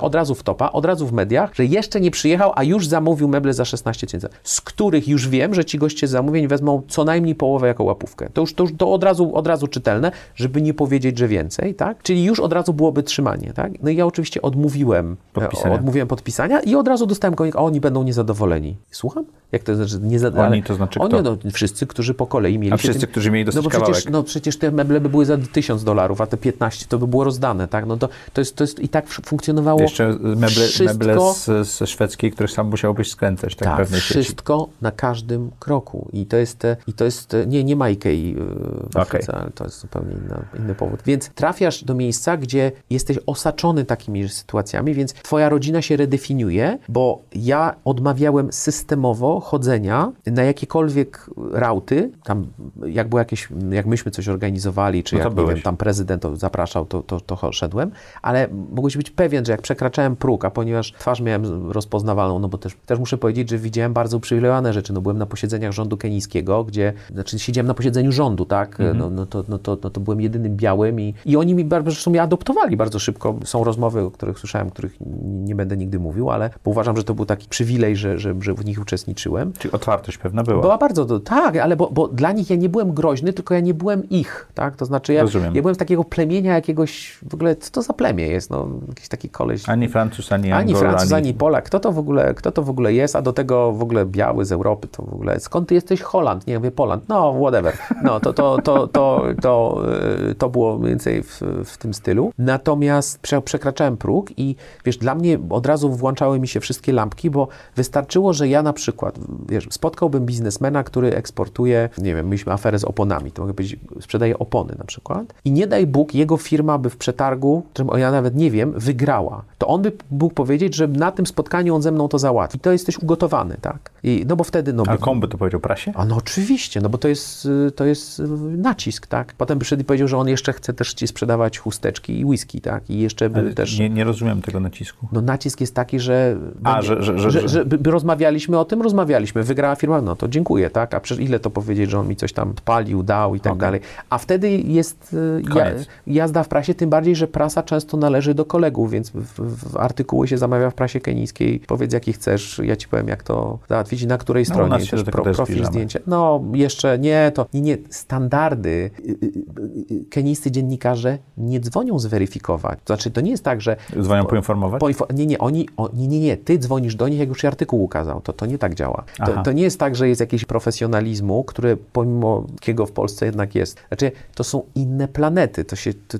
od 0.00 0.14
razu 0.14 0.34
w 0.34 0.42
topa, 0.42 0.72
od 0.72 0.84
razu 0.84 1.06
w 1.06 1.12
mediach, 1.12 1.54
że 1.54 1.64
jeszcze 1.64 2.00
nie 2.00 2.10
przyjechał, 2.10 2.52
a 2.54 2.64
już 2.64 2.88
zamówił 2.88 3.28
meble 3.28 3.54
za 3.54 3.64
16 3.64 3.85
16 3.86 4.06
tysięcy, 4.06 4.28
z 4.42 4.60
których 4.60 5.08
już 5.08 5.28
wiem, 5.28 5.54
że 5.54 5.64
ci 5.64 5.78
goście 5.78 6.06
z 6.06 6.10
zamówień 6.10 6.48
wezmą 6.48 6.82
co 6.88 7.04
najmniej 7.04 7.34
połowę 7.34 7.66
jako 7.66 7.84
łapówkę. 7.84 8.28
To 8.32 8.40
już, 8.40 8.54
to 8.54 8.62
już 8.62 8.72
to 8.78 8.92
od, 8.92 9.04
razu, 9.04 9.34
od 9.36 9.46
razu 9.46 9.66
czytelne, 9.66 10.12
żeby 10.34 10.62
nie 10.62 10.74
powiedzieć, 10.74 11.18
że 11.18 11.28
więcej, 11.28 11.74
tak? 11.74 12.02
Czyli 12.02 12.24
już 12.24 12.40
od 12.40 12.52
razu 12.52 12.72
byłoby 12.72 13.02
trzymanie, 13.02 13.52
tak? 13.54 13.72
No 13.82 13.90
i 13.90 13.96
ja 13.96 14.06
oczywiście 14.06 14.42
odmówiłem 14.42 15.16
Podpisania. 15.32 15.74
e, 15.74 15.78
odmówiłem 15.78 16.08
podpisania 16.08 16.60
i 16.60 16.74
od 16.74 16.88
razu 16.88 17.06
dostałem 17.06 17.34
komunik, 17.34 17.56
a 17.56 17.58
oni 17.58 17.80
będą 17.80 18.02
niezadowoleni. 18.02 18.76
Słucham? 18.90 19.24
Jak 19.52 19.62
to 19.62 19.76
znaczy? 19.76 19.98
Niezadowoleni? 20.02 20.52
Oni 20.52 20.62
to 20.62 20.74
znaczy 20.74 21.00
oni, 21.00 21.10
kto? 21.10 21.22
No, 21.22 21.36
wszyscy, 21.52 21.86
którzy 21.86 22.14
po 22.14 22.26
kolei 22.26 22.58
mieli 22.58 22.72
A 22.72 22.76
wszyscy, 22.76 23.00
tym- 23.00 23.10
którzy 23.10 23.30
mieli 23.30 23.44
no 23.44 23.46
dostać 23.52 23.64
bo 23.64 23.70
przecież, 23.70 23.86
kawałek. 23.86 24.10
no 24.10 24.22
przecież 24.22 24.58
te 24.58 24.70
meble 24.70 25.00
by 25.00 25.08
były 25.08 25.24
za 25.24 25.38
1000 25.52 25.84
dolarów, 25.84 26.20
a 26.20 26.26
te 26.26 26.36
15 26.36 26.86
to 26.88 26.98
by 26.98 27.06
było 27.06 27.24
rozdane, 27.24 27.68
tak? 27.68 27.86
No 27.86 27.96
to, 27.96 28.08
to, 28.32 28.40
jest, 28.40 28.56
to 28.56 28.64
jest 28.64 28.80
i 28.80 28.88
tak 28.88 29.08
funkcjonowało 29.08 29.80
Jeszcze 29.80 30.08
meble, 30.20 30.48
wszystko, 30.48 30.84
meble 30.84 31.32
z, 31.34 31.68
ze 31.68 31.86
szwedzkiej, 31.86 32.32
które 32.32 32.48
sam 32.48 32.68
musiałbyś 32.68 33.10
skręcać, 33.10 33.56
tak, 33.56 33.68
tak, 33.68 33.75
pewnej 33.76 34.00
sieci. 34.00 34.14
wszystko 34.20 34.68
na 34.82 34.90
każdym 34.90 35.50
kroku. 35.58 36.08
I 36.12 36.26
to 36.26 36.36
jest, 36.36 36.62
i 36.86 36.92
to 36.92 37.04
jest 37.04 37.36
nie, 37.46 37.64
nie 37.64 37.76
ma 37.76 37.88
Ikei 37.90 38.36
e, 38.38 38.44
w. 38.92 38.96
Afryce, 38.96 39.32
ale 39.34 39.50
to 39.50 39.64
jest 39.64 39.80
zupełnie 39.80 40.12
inna, 40.12 40.44
inny 40.58 40.74
powód. 40.74 41.00
Więc 41.06 41.28
trafiasz 41.28 41.84
do 41.84 41.94
miejsca, 41.94 42.36
gdzie 42.36 42.72
jesteś 42.90 43.18
osaczony 43.26 43.84
takimi 43.84 44.28
sytuacjami, 44.28 44.94
więc 44.94 45.12
twoja 45.12 45.48
rodzina 45.48 45.82
się 45.82 45.96
redefiniuje, 45.96 46.78
bo 46.88 47.22
ja 47.34 47.74
odmawiałem 47.84 48.52
systemowo 48.52 49.40
chodzenia 49.40 50.12
na 50.26 50.42
jakiekolwiek 50.42 51.30
rauty, 51.52 52.10
tam 52.24 52.46
jak 52.86 53.08
było 53.08 53.18
jakieś, 53.18 53.48
jak 53.70 53.86
myśmy 53.86 54.10
coś 54.10 54.28
organizowali, 54.28 55.02
czy 55.04 55.14
No 55.14 55.18
jak, 55.20 55.28
nie 55.28 55.34
byłeś. 55.34 55.54
wiem, 55.54 55.62
tam 55.62 55.76
prezydent 55.76 56.22
to 56.22 56.36
zapraszał, 56.36 56.86
to, 56.86 57.02
to, 57.02 57.20
to 57.20 57.52
szedłem, 57.52 57.90
ale 58.22 58.48
mogłeś 58.72 58.96
być 58.96 59.10
pewien, 59.10 59.44
że 59.44 59.52
jak 59.52 59.62
przekraczałem 59.62 60.16
próg, 60.16 60.44
a 60.44 60.50
ponieważ 60.50 60.92
twarz 60.92 61.20
miałem 61.20 61.70
rozpoznawalną, 61.70 62.38
no 62.38 62.48
bo 62.48 62.58
też, 62.58 62.76
też 62.86 62.98
muszę 62.98 63.18
powiedzieć, 63.18 63.50
że 63.50 63.58
widziałem 63.66 63.92
bardzo 63.92 64.16
uprzywilejowane 64.16 64.72
rzeczy, 64.72 64.92
no 64.92 65.00
byłem 65.00 65.18
na 65.18 65.26
posiedzeniach 65.26 65.72
rządu 65.72 65.96
kenijskiego, 65.96 66.64
gdzie, 66.64 66.92
znaczy 67.12 67.38
siedziałem 67.38 67.66
na 67.66 67.74
posiedzeniu 67.74 68.12
rządu, 68.12 68.44
tak, 68.44 68.78
no, 68.94 69.10
no, 69.10 69.26
to, 69.26 69.44
no, 69.48 69.58
to, 69.58 69.78
no 69.82 69.90
to 69.90 70.00
byłem 70.00 70.20
jedynym 70.20 70.56
białym 70.56 71.00
i, 71.00 71.14
i 71.24 71.36
oni 71.36 71.54
mi 71.54 71.64
bardzo, 71.64 71.90
zresztą 71.90 72.10
mnie 72.10 72.22
adoptowali 72.22 72.76
bardzo 72.76 72.98
szybko. 72.98 73.34
Są 73.44 73.64
rozmowy, 73.64 74.00
o 74.00 74.10
których 74.10 74.38
słyszałem, 74.38 74.70
których 74.70 74.96
nie 75.24 75.54
będę 75.54 75.76
nigdy 75.76 75.98
mówił, 75.98 76.30
ale 76.30 76.50
uważam, 76.64 76.96
że 76.96 77.04
to 77.04 77.14
był 77.14 77.26
taki 77.26 77.48
przywilej, 77.48 77.96
że, 77.96 78.18
że, 78.18 78.34
że 78.40 78.54
w 78.54 78.64
nich 78.64 78.80
uczestniczyłem. 78.80 79.52
Czyli 79.58 79.72
otwartość 79.72 80.18
pewna 80.18 80.42
była. 80.42 80.62
Była 80.62 80.78
bardzo, 80.78 81.20
tak, 81.20 81.56
ale 81.56 81.76
bo, 81.76 81.90
bo 81.92 82.08
dla 82.08 82.32
nich 82.32 82.50
ja 82.50 82.56
nie 82.56 82.68
byłem 82.68 82.94
groźny, 82.94 83.32
tylko 83.32 83.54
ja 83.54 83.60
nie 83.60 83.74
byłem 83.74 84.08
ich, 84.08 84.48
tak? 84.54 84.76
To 84.76 84.84
znaczy 84.84 85.12
ja, 85.12 85.22
Rozumiem. 85.22 85.54
ja 85.54 85.62
byłem 85.62 85.74
z 85.74 85.78
takiego 85.78 86.04
plemienia 86.04 86.54
jakiegoś, 86.54 87.18
w 87.30 87.34
ogóle 87.34 87.56
co 87.56 87.70
to 87.70 87.82
za 87.82 87.92
plemię 87.92 88.26
jest, 88.26 88.50
no, 88.50 88.68
jakiś 88.88 89.08
taki 89.08 89.28
koleś. 89.28 89.68
Ani 89.68 89.88
Francuz, 89.88 90.32
ani 90.32 90.52
Ani 90.52 90.74
Angol, 90.74 90.90
Francuz, 90.90 91.12
ani 91.12 91.34
Polak. 91.34 91.64
Kto 91.64 91.80
to, 91.80 91.92
w 91.92 91.98
ogóle, 91.98 92.34
kto 92.34 92.52
to 92.52 92.62
w 92.62 92.70
ogóle 92.70 92.92
jest? 92.92 93.16
A 93.16 93.22
do 93.22 93.32
tego 93.32 93.45
w 93.54 93.82
ogóle 93.82 94.06
biały 94.06 94.44
z 94.44 94.52
Europy 94.52 94.88
to 94.88 95.02
w 95.02 95.14
ogóle. 95.14 95.40
Skąd 95.40 95.68
ty 95.68 95.74
jesteś 95.74 96.02
Holand? 96.02 96.46
Nie 96.46 96.58
mówię 96.58 96.70
Poland. 96.70 97.08
No, 97.08 97.34
whatever. 97.40 97.78
No, 98.02 98.20
to, 98.20 98.32
to, 98.32 98.58
to, 98.62 98.86
to, 98.86 99.24
to, 99.42 99.82
y, 100.30 100.34
to 100.34 100.48
było 100.48 100.78
mniej 100.78 100.90
więcej 100.90 101.22
w, 101.22 101.40
w 101.64 101.78
tym 101.78 101.94
stylu. 101.94 102.32
Natomiast 102.38 103.18
prze, 103.18 103.42
przekraczałem 103.42 103.96
próg 103.96 104.30
i 104.36 104.56
wiesz, 104.84 104.96
dla 104.96 105.14
mnie 105.14 105.38
od 105.50 105.66
razu 105.66 105.90
włączały 105.90 106.40
mi 106.40 106.48
się 106.48 106.60
wszystkie 106.60 106.92
lampki, 106.92 107.30
bo 107.30 107.48
wystarczyło, 107.76 108.32
że 108.32 108.48
ja 108.48 108.62
na 108.62 108.72
przykład, 108.72 109.18
wiesz, 109.48 109.68
spotkałbym 109.70 110.26
biznesmena, 110.26 110.84
który 110.84 111.14
eksportuje, 111.14 111.88
nie 111.98 112.14
wiem, 112.14 112.26
mieliśmy 112.26 112.52
aferę 112.52 112.78
z 112.78 112.84
oponami, 112.84 113.32
to 113.32 113.42
mogę 113.42 113.54
powiedzieć, 113.54 113.80
sprzedaje 114.00 114.38
opony 114.38 114.74
na 114.78 114.84
przykład 114.84 115.34
i 115.44 115.50
nie 115.50 115.66
daj 115.66 115.86
Bóg, 115.86 116.14
jego 116.14 116.36
firma 116.36 116.78
by 116.78 116.90
w 116.90 116.96
przetargu, 116.96 117.62
którym 117.72 117.98
ja 117.98 118.10
nawet 118.10 118.36
nie 118.36 118.50
wiem, 118.50 118.72
wygrała. 118.76 119.42
To 119.58 119.66
on 119.66 119.82
by 119.82 119.92
mógł 120.10 120.34
powiedzieć, 120.34 120.74
że 120.74 120.88
na 120.88 121.12
tym 121.12 121.26
spotkaniu 121.26 121.74
on 121.74 121.82
ze 121.82 121.92
mną 121.92 122.08
to 122.08 122.18
załatwi. 122.18 122.58
To 122.58 122.72
jesteś 122.72 122.98
ugotowany, 122.98 123.35
tak? 123.44 123.90
I, 124.02 124.24
no 124.28 124.36
bo 124.36 124.44
wtedy, 124.44 124.72
no... 124.72 124.82
A 124.86 124.96
komu 124.96 125.20
by 125.20 125.28
to 125.28 125.38
powiedział? 125.38 125.60
Prasie? 125.60 125.92
a 125.94 126.04
no 126.04 126.16
oczywiście, 126.16 126.80
no 126.80 126.88
bo 126.88 126.98
to 126.98 127.08
jest, 127.08 127.46
y, 127.46 127.70
to 127.70 127.84
jest 127.84 128.20
y, 128.20 128.28
nacisk, 128.56 129.06
tak? 129.06 129.34
Potem 129.38 129.58
przyszedł 129.58 129.82
i 129.82 129.84
powiedział, 129.84 130.08
że 130.08 130.18
on 130.18 130.28
jeszcze 130.28 130.52
chce 130.52 130.72
też 130.72 130.94
ci 130.94 131.06
sprzedawać 131.06 131.58
chusteczki 131.58 132.20
i 132.20 132.24
whisky, 132.24 132.60
tak? 132.60 132.90
I 132.90 133.00
jeszcze 133.00 133.30
by 133.30 133.54
też... 133.54 133.78
nie, 133.78 133.90
nie 133.90 134.04
rozumiem 134.04 134.42
tego 134.42 134.60
nacisku. 134.60 135.08
No 135.12 135.20
nacisk 135.20 135.60
jest 135.60 135.74
taki, 135.74 136.00
że... 136.00 136.36
A, 136.64 136.82
że- 136.82 137.02
że- 137.02 137.30
że- 137.30 137.48
że- 137.48 137.64
by, 137.64 137.90
rozmawialiśmy 137.90 138.58
o 138.58 138.64
tym, 138.64 138.82
rozmawialiśmy. 138.82 139.42
Wygrała 139.42 139.76
firma, 139.76 140.00
no 140.00 140.16
to 140.16 140.28
dziękuję, 140.28 140.70
tak? 140.70 140.94
A 140.94 141.00
przecież 141.00 141.24
ile 141.24 141.40
to 141.40 141.50
powiedzieć, 141.50 141.90
że 141.90 141.98
on 141.98 142.08
mi 142.08 142.16
coś 142.16 142.32
tam 142.32 142.54
palił, 142.64 143.02
dał 143.02 143.34
i 143.34 143.40
tak 143.40 143.52
Okej. 143.52 143.60
dalej. 143.60 143.80
A 144.10 144.18
wtedy 144.18 144.50
jest 144.50 145.14
y, 145.14 145.42
ja, 145.54 145.66
jazda 146.06 146.42
w 146.42 146.48
prasie, 146.48 146.74
tym 146.74 146.90
bardziej, 146.90 147.16
że 147.16 147.28
prasa 147.28 147.62
często 147.62 147.96
należy 147.96 148.34
do 148.34 148.44
kolegów, 148.44 148.90
więc 148.90 149.10
w, 149.10 149.40
w 149.72 149.76
artykuły 149.76 150.28
się 150.28 150.38
zamawia 150.38 150.70
w 150.70 150.74
prasie 150.74 151.00
kenijskiej. 151.00 151.60
Powiedz, 151.66 151.92
jaki 151.92 152.12
chcesz, 152.12 152.60
ja 152.64 152.76
ci 152.76 152.88
powiem, 152.88 153.08
jak 153.08 153.22
to 153.26 153.58
załatwić 153.68 154.02
i 154.02 154.06
na 154.06 154.18
której 154.18 154.44
No, 154.48 154.54
stronie. 154.54 154.70
nas 154.70 154.84
się 154.84 154.96
do 154.96 155.04
tego 155.04 155.22
też 155.22 155.36
profil, 155.36 155.54
zbliżamy. 155.54 155.72
zdjęcie. 155.72 156.00
No, 156.06 156.42
jeszcze 156.52 156.98
nie, 156.98 157.32
to 157.34 157.46
nie, 157.54 157.60
nie. 157.60 157.78
Standardy 157.90 158.90
y, 159.00 159.10
y, 159.10 159.94
y, 159.94 160.04
kenijscy 160.10 160.50
dziennikarze 160.50 161.18
nie 161.38 161.60
dzwonią 161.60 161.98
zweryfikować. 161.98 162.78
To 162.84 162.94
znaczy, 162.94 163.10
to 163.10 163.20
nie 163.20 163.30
jest 163.30 163.44
tak, 163.44 163.60
że 163.60 163.76
Dzwonią 164.00 164.24
poinformować? 164.24 164.82
Poinfo- 164.82 165.14
nie, 165.14 165.26
nie, 165.26 165.38
oni, 165.38 165.68
o, 165.76 165.90
nie, 165.94 166.08
nie, 166.08 166.20
nie, 166.20 166.36
ty 166.36 166.58
dzwonisz 166.58 166.94
do 166.94 167.08
nich, 167.08 167.18
jak 167.18 167.28
już 167.28 167.40
się 167.42 167.48
artykuł 167.48 167.82
ukazał. 167.82 168.20
To, 168.20 168.32
to 168.32 168.46
nie 168.46 168.58
tak 168.58 168.74
działa. 168.74 169.04
To, 169.26 169.42
to 169.42 169.52
nie 169.52 169.62
jest 169.62 169.80
tak, 169.80 169.96
że 169.96 170.08
jest 170.08 170.20
jakiś 170.20 170.44
profesjonalizmu, 170.44 171.44
który 171.44 171.76
pomimo 171.92 172.46
jakiego 172.52 172.86
w 172.86 172.92
Polsce 172.92 173.26
jednak 173.26 173.54
jest. 173.54 173.78
Znaczy, 173.88 174.12
to 174.34 174.44
są 174.44 174.62
inne 174.74 175.08
planety. 175.08 175.64
To 175.64 175.76
się, 175.76 175.94
to, 175.94 176.18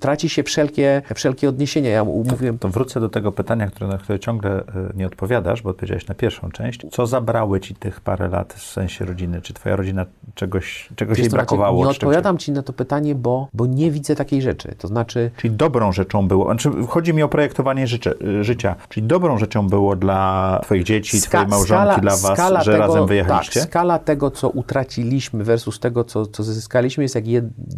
traci 0.00 0.28
się 0.28 0.42
wszelkie, 0.42 1.02
wszelkie 1.14 1.48
odniesienia. 1.48 1.90
Ja 1.90 2.04
mówiłem, 2.04 2.58
To 2.58 2.68
wrócę 2.68 3.00
do 3.00 3.08
tego 3.08 3.32
pytania, 3.32 3.66
które, 3.66 3.86
na 3.86 3.98
które 3.98 4.18
ciągle 4.20 4.60
y, 4.60 4.64
nie 4.96 5.06
odpowiadasz, 5.06 5.62
bo 5.62 5.70
odpowiedziałeś 5.70 6.06
na 6.08 6.14
pierwszą 6.34 6.50
część. 6.50 6.80
Co 6.90 7.06
zabrały 7.06 7.60
ci 7.60 7.74
tych 7.74 8.00
parę 8.00 8.28
lat 8.28 8.52
w 8.52 8.62
sensie 8.62 9.04
rodziny? 9.04 9.42
Czy 9.42 9.54
twoja 9.54 9.76
rodzina 9.76 10.06
czegoś, 10.34 10.88
czegoś 10.96 11.18
jej 11.18 11.28
brakowało? 11.28 11.84
nie 11.84 11.90
odpowiadam 11.90 12.38
ci 12.38 12.52
na 12.52 12.62
to 12.62 12.72
pytanie, 12.72 13.14
bo, 13.14 13.48
bo 13.54 13.66
nie 13.66 13.90
widzę 13.90 14.16
takiej 14.16 14.42
rzeczy. 14.42 14.74
To 14.78 14.88
znaczy, 14.88 15.30
Czyli 15.36 15.54
dobrą 15.54 15.92
rzeczą 15.92 16.28
było, 16.28 16.44
znaczy 16.44 16.70
chodzi 16.88 17.14
mi 17.14 17.22
o 17.22 17.28
projektowanie 17.28 17.86
życie, 17.86 18.14
życia, 18.40 18.76
czyli 18.88 19.06
dobrą 19.06 19.38
rzeczą 19.38 19.68
było 19.68 19.96
dla 19.96 20.60
twoich 20.62 20.84
dzieci, 20.84 21.20
Ska- 21.20 21.28
twojej 21.28 21.46
małżonki, 21.46 22.00
dla 22.00 22.10
was, 22.10 22.32
skala 22.32 22.62
że 22.62 22.72
tego, 22.72 22.86
razem 22.86 23.06
wyjechaliście? 23.06 23.60
Tak, 23.60 23.68
skala 23.68 23.98
tego, 23.98 24.30
co 24.30 24.50
utraciliśmy 24.50 25.44
versus 25.44 25.80
tego, 25.80 26.04
co, 26.04 26.26
co 26.26 26.42
zyskaliśmy 26.42 27.02
jest 27.04 27.14
jak 27.14 27.24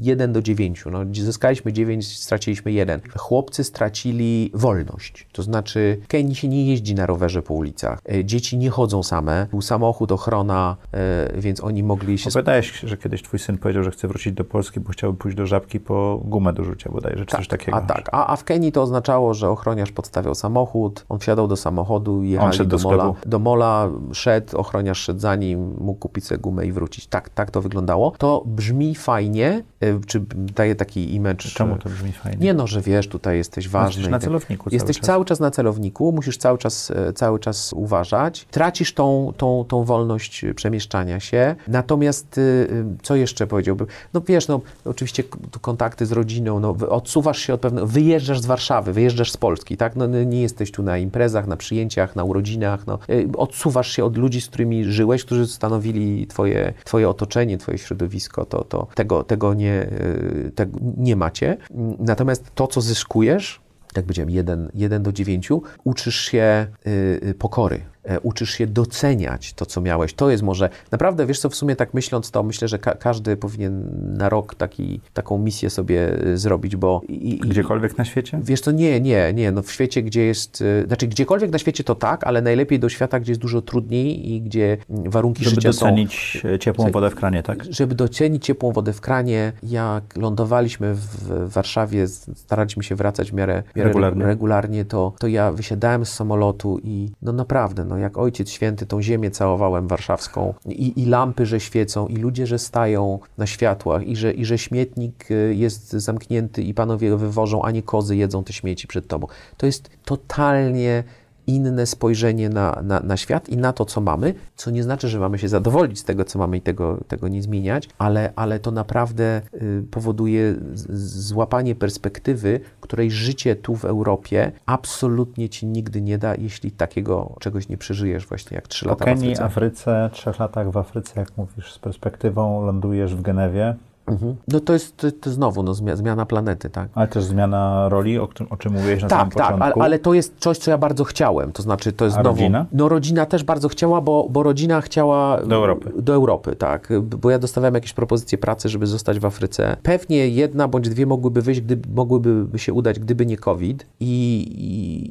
1 0.00 0.32
do 0.32 0.42
9. 0.42 0.84
No, 0.90 0.98
zyskaliśmy 1.12 1.72
9, 1.72 2.18
straciliśmy 2.18 2.72
1. 2.72 3.00
Chłopcy 3.18 3.64
stracili 3.64 4.50
wolność. 4.54 5.26
To 5.32 5.42
znaczy, 5.42 6.00
w 6.04 6.06
Kenii 6.06 6.34
się 6.34 6.48
nie 6.48 6.66
jeździ 6.66 6.94
na 6.94 7.06
rowerze 7.06 7.42
po 7.42 7.54
ulicach. 7.54 7.98
E, 8.04 8.24
Dzieci 8.47 8.59
nie 8.59 8.70
chodzą 8.70 9.02
same. 9.02 9.47
Był 9.51 9.62
samochód, 9.62 10.12
ochrona, 10.12 10.77
e, 10.93 11.40
więc 11.40 11.64
oni 11.64 11.82
mogli 11.82 12.18
się... 12.18 12.31
Opowiadałeś, 12.31 12.81
że 12.81 12.97
kiedyś 12.97 13.23
twój 13.23 13.39
syn 13.39 13.59
powiedział, 13.59 13.85
że 13.85 13.90
chce 13.90 14.09
wrócić 14.09 14.32
do 14.32 14.44
Polski, 14.44 14.81
bo 14.81 14.90
chciałby 14.90 15.18
pójść 15.18 15.36
do 15.36 15.47
Żabki 15.47 15.81
po 15.81 16.20
gumę 16.24 16.52
do 16.52 16.64
rzucia 16.64 16.90
bodajże, 16.90 17.27
czy 17.27 17.36
coś 17.36 17.48
takiego. 17.48 17.77
A 17.77 17.81
tak, 17.81 18.09
a, 18.12 18.27
a 18.27 18.36
w 18.36 18.44
Kenii 18.44 18.73
to 18.73 18.82
oznaczało, 18.82 19.35
że 19.35 19.51
ochroniarz 19.51 19.93
podstawiał 19.93 20.35
samochód, 20.35 21.05
on 21.09 21.18
wsiadał 21.18 21.48
do 21.48 21.56
samochodu 21.56 22.23
jechali 22.23 22.56
szedł 22.56 22.70
do, 22.70 22.77
do 22.78 22.89
mola. 22.90 23.12
Do 23.27 23.39
mola 23.39 23.89
szedł, 24.12 24.56
ochroniarz 24.56 24.98
szedł 24.98 25.20
za 25.20 25.36
nim, 25.36 25.74
mógł 25.78 25.98
kupić 25.98 26.24
sobie 26.24 26.39
gumę 26.39 26.66
i 26.66 26.73
wrócić. 26.73 27.06
Tak, 27.06 27.28
tak 27.28 27.51
to 27.51 27.62
wyglądało. 27.62 28.12
To 28.18 28.43
brzmi 28.47 28.94
fajnie, 28.94 29.62
y, 29.85 30.01
czy 30.06 30.20
daje 30.55 30.74
taki 30.74 31.14
image. 31.14 31.48
Czemu 31.55 31.77
to 31.78 31.89
brzmi 31.89 32.12
fajnie? 32.12 32.39
Nie 32.39 32.55
no, 32.55 32.66
że 32.66 32.81
wiesz, 32.81 33.09
tutaj 33.09 33.36
jesteś 33.36 33.68
ważny. 33.68 33.89
jesteś 33.89 34.06
i 34.06 34.10
na 34.10 34.18
tak- 34.18 34.24
celowniku 34.24 34.70
cały 34.70 34.74
Jesteś 34.74 34.97
czas. 34.97 35.06
cały 35.06 35.24
czas 35.24 35.40
na 35.40 35.51
celowniku, 35.51 36.12
musisz 36.12 36.39
cały 36.39 36.59
czas, 36.59 36.90
e, 36.90 37.12
cały 37.12 37.39
czas 37.39 37.73
uważać. 37.73 38.35
Tracisz 38.44 38.94
tą, 38.94 39.32
tą, 39.36 39.64
tą 39.68 39.84
wolność 39.84 40.44
e, 40.44 40.54
przemieszczania 40.54 41.20
się. 41.20 41.54
Natomiast 41.68 42.38
y, 42.38 42.40
y, 42.40 42.84
co 43.02 43.16
jeszcze 43.16 43.46
powiedziałbym? 43.46 43.86
No 44.14 44.20
wiesz, 44.20 44.48
no 44.48 44.60
oczywiście 44.84 45.22
kontakty 45.60 46.06
z 46.06 46.12
rodziną, 46.12 46.60
no 46.60 46.76
odsuwasz 46.88 47.38
się 47.38 47.54
od 47.54 47.60
pewnego, 47.60 47.86
wyjeżdżasz 47.86 48.40
z 48.40 48.46
Warszawy, 48.46 48.92
wyjeżdżasz 48.92 49.32
z 49.32 49.36
Polski, 49.36 49.76
tak? 49.76 49.96
No 49.96 50.08
no, 50.08 50.22
nie 50.22 50.42
jesteś 50.42 50.70
tu 50.70 50.82
na 50.82 50.98
imprezach, 50.98 51.46
na 51.46 51.56
przyjęciach, 51.56 52.16
na 52.16 52.24
urodzinach, 52.24 52.86
no. 52.86 52.98
Y, 53.10 53.28
Odsuwasz 53.36 53.92
się 53.92 54.04
od 54.04 54.16
ludzi, 54.16 54.40
z 54.40 54.48
którymi 54.48 54.84
żyłeś, 54.84 55.24
którzy 55.24 55.46
stanowili 55.46 56.26
twoje, 56.26 56.72
twoje 56.84 57.08
otoczenie, 57.08 57.58
twoje 57.58 57.78
środowisko, 57.78 58.44
to, 58.44 58.64
to 58.64 58.86
tego, 58.94 59.22
tego, 59.22 59.54
nie, 59.54 59.82
y, 59.82 60.52
tego 60.54 60.78
nie 60.96 61.16
macie. 61.16 61.56
Natomiast 61.98 62.50
to, 62.54 62.66
co 62.66 62.80
zyskujesz, 62.80 63.60
jak 63.96 64.04
powiedziałem, 64.04 64.30
1, 64.30 64.70
1 64.74 65.02
do 65.02 65.12
9, 65.12 65.48
uczysz 65.84 66.20
się 66.20 66.66
y, 66.86 67.20
y, 67.28 67.34
pokory. 67.34 67.80
E, 68.06 68.20
Uczysz 68.20 68.50
się 68.50 68.66
doceniać 68.66 69.52
to, 69.52 69.66
co 69.66 69.80
miałeś. 69.80 70.14
To 70.14 70.30
jest 70.30 70.42
może, 70.42 70.70
naprawdę, 70.90 71.26
wiesz 71.26 71.38
co, 71.38 71.48
w 71.48 71.54
sumie 71.54 71.76
tak 71.76 71.94
myśląc, 71.94 72.30
to 72.30 72.42
myślę, 72.42 72.68
że 72.68 72.78
ka- 72.78 72.94
każdy 72.94 73.36
powinien 73.36 73.90
na 74.16 74.28
rok 74.28 74.54
taki, 74.54 75.00
taką 75.14 75.38
misję 75.38 75.70
sobie 75.70 76.26
y, 76.26 76.38
zrobić, 76.38 76.76
bo... 76.76 77.00
I, 77.08 77.34
i, 77.34 77.38
Gdziekolwiek 77.38 77.98
na 77.98 78.04
świecie? 78.04 78.40
Wiesz 78.42 78.60
co, 78.60 78.70
nie, 78.70 79.00
nie, 79.00 79.32
nie, 79.34 79.52
no 79.52 79.62
w 79.62 79.72
świecie, 79.72 80.02
gdzie 80.02 80.24
jest, 80.24 80.60
y, 80.60 80.84
znaczy 80.86 81.06
gdziekolwiek 81.06 81.50
na 81.50 81.58
świecie 81.58 81.84
to 81.84 81.94
tak, 81.94 82.26
ale 82.26 82.42
najlepiej 82.42 82.78
do 82.78 82.88
świata, 82.88 83.20
gdzie 83.20 83.30
jest 83.30 83.40
dużo 83.40 83.62
trudniej 83.62 84.32
i 84.32 84.40
gdzie 84.40 84.76
mm, 84.90 85.10
warunki 85.10 85.44
Żeby 85.44 85.54
życia 85.54 85.72
są 85.72 85.86
docenić 85.86 86.42
ciepłą 86.60 86.90
wodę 86.90 87.10
w 87.10 87.14
kranie, 87.14 87.42
tak? 87.42 87.64
żeby 87.70 87.94
docenić 87.94 88.44
ciepłą 88.44 88.72
wodę 88.72 88.92
w 88.92 89.00
kranie, 89.00 89.52
jak 89.62 90.16
lądowaliśmy 90.16 90.94
w 90.94 91.48
Warszawie, 91.52 92.08
staraliśmy 92.34 92.82
się 92.82 92.94
wracać 92.94 93.30
w 93.30 93.34
miarę, 93.34 93.62
w 93.72 93.76
miarę 93.76 93.88
Regularnie. 93.88 94.24
regularnie 94.24 94.84
to, 94.84 95.12
to 95.18 95.26
ja 95.26 95.52
wysiadałem 95.52 96.04
z 96.04 96.12
samolotu 96.12 96.78
i 96.84 97.10
no 97.22 97.32
naprawdę, 97.32 97.84
no 97.84 97.95
no 97.97 98.02
jak 98.02 98.18
Ojciec 98.18 98.51
Święty 98.51 98.86
tą 98.86 99.02
ziemię 99.02 99.31
całowałem 99.31 99.89
warszawską 99.89 100.55
i, 100.66 101.02
i 101.02 101.06
lampy, 101.06 101.47
że 101.47 101.60
świecą 101.60 102.06
i 102.06 102.16
ludzie, 102.16 102.47
że 102.47 102.59
stają 102.59 103.18
na 103.39 103.47
światłach 103.47 104.06
i 104.06 104.16
że, 104.16 104.32
i 104.32 104.44
że 104.44 104.59
śmietnik 104.59 105.31
y, 105.31 105.55
jest 105.55 105.90
zamknięty 105.90 106.62
i 106.62 106.74
panowie 106.74 107.16
wywożą, 107.16 107.62
a 107.62 107.70
nie 107.70 107.82
kozy 107.82 108.16
jedzą 108.16 108.44
te 108.44 108.52
śmieci 108.52 108.86
przed 108.86 109.06
tobą. 109.06 109.27
To 109.56 109.66
jest 109.66 109.90
totalnie 110.05 111.05
inne 111.47 111.86
spojrzenie 111.86 112.48
na, 112.48 112.81
na, 112.82 113.01
na, 113.01 113.16
świat 113.16 113.48
i 113.48 113.56
na 113.56 113.73
to, 113.73 113.85
co 113.85 114.01
mamy, 114.01 114.35
co 114.56 114.70
nie 114.70 114.82
znaczy, 114.82 115.09
że 115.09 115.20
mamy 115.20 115.39
się 115.39 115.48
zadowolić 115.48 115.98
z 115.98 116.05
tego, 116.05 116.24
co 116.24 116.39
mamy 116.39 116.56
i 116.56 116.60
tego, 116.60 116.98
tego 117.09 117.28
nie 117.28 117.43
zmieniać, 117.43 117.89
ale, 117.98 118.32
ale 118.36 118.60
to 118.60 118.70
naprawdę 118.70 119.43
y, 119.55 119.82
powoduje 119.90 120.55
złapanie 120.94 121.74
perspektywy, 121.74 122.60
której 122.81 123.10
życie 123.10 123.56
tu 123.56 123.77
w 123.77 123.85
Europie 123.85 124.52
absolutnie 124.66 125.48
ci 125.48 125.66
nigdy 125.66 126.02
nie 126.02 126.18
da, 126.18 126.35
jeśli 126.35 126.70
takiego 126.70 127.36
czegoś 127.40 127.68
nie 127.68 127.77
przeżyjesz 127.77 128.27
właśnie 128.27 128.55
jak 128.55 128.68
trzy 128.68 128.89
lata 128.89 129.05
w 129.05 129.09
Kenii, 129.09 129.36
w 129.36 129.40
Afryce. 129.40 129.66
Afryce, 129.66 130.10
trzech 130.12 130.39
latach 130.39 130.70
w 130.70 130.77
Afryce, 130.77 131.20
jak 131.20 131.36
mówisz, 131.36 131.73
z 131.73 131.78
perspektywą 131.78 132.66
lądujesz 132.66 133.14
w 133.14 133.23
Genewie, 133.23 133.77
Mhm. 134.06 134.36
No 134.48 134.60
to 134.60 134.72
jest 134.72 135.06
to, 135.20 135.30
znowu 135.30 135.62
no, 135.62 135.74
zmiana 135.74 136.26
planety, 136.26 136.70
tak. 136.70 136.88
Ale 136.94 137.08
też 137.08 137.24
zmiana 137.24 137.88
roli, 137.88 138.18
o, 138.18 138.26
czym, 138.26 138.46
o 138.50 138.56
czym 138.56 138.72
mówiłeś 138.72 139.02
na 139.02 139.08
tak, 139.08 139.18
samym 139.18 139.32
tak, 139.32 139.46
początku. 139.46 139.78
Tak, 139.78 139.84
ale, 139.84 139.98
to 139.98 140.14
jest 140.14 140.34
coś, 140.38 140.58
co 140.58 140.70
ja 140.70 140.78
bardzo 140.78 141.04
chciałem. 141.04 141.52
To 141.52 141.62
znaczy, 141.62 141.92
to 141.92 142.04
jest 142.04 142.16
A 142.16 142.20
znowu. 142.20 142.36
rodzina? 142.36 142.66
No 142.72 142.88
rodzina 142.88 143.26
też 143.26 143.44
bardzo 143.44 143.68
chciała, 143.68 144.00
bo, 144.00 144.26
bo 144.30 144.42
rodzina 144.42 144.80
chciała. 144.80 145.42
Do 145.42 145.56
Europy. 145.56 145.92
Do 145.98 146.14
Europy, 146.14 146.56
tak. 146.56 146.88
Bo 147.02 147.30
ja 147.30 147.38
dostawałem 147.38 147.74
jakieś 147.74 147.92
propozycje 147.92 148.38
pracy, 148.38 148.68
żeby 148.68 148.86
zostać 148.86 149.18
w 149.18 149.24
Afryce. 149.24 149.76
Pewnie 149.82 150.28
jedna 150.28 150.68
bądź 150.68 150.88
dwie 150.88 151.06
mogłyby 151.06 151.42
wyjść, 151.42 151.60
gdyby, 151.60 151.88
mogłyby 151.94 152.58
się 152.58 152.72
udać, 152.72 152.98
gdyby 152.98 153.26
nie 153.26 153.36
COVID. 153.36 153.86
I, 154.00 154.06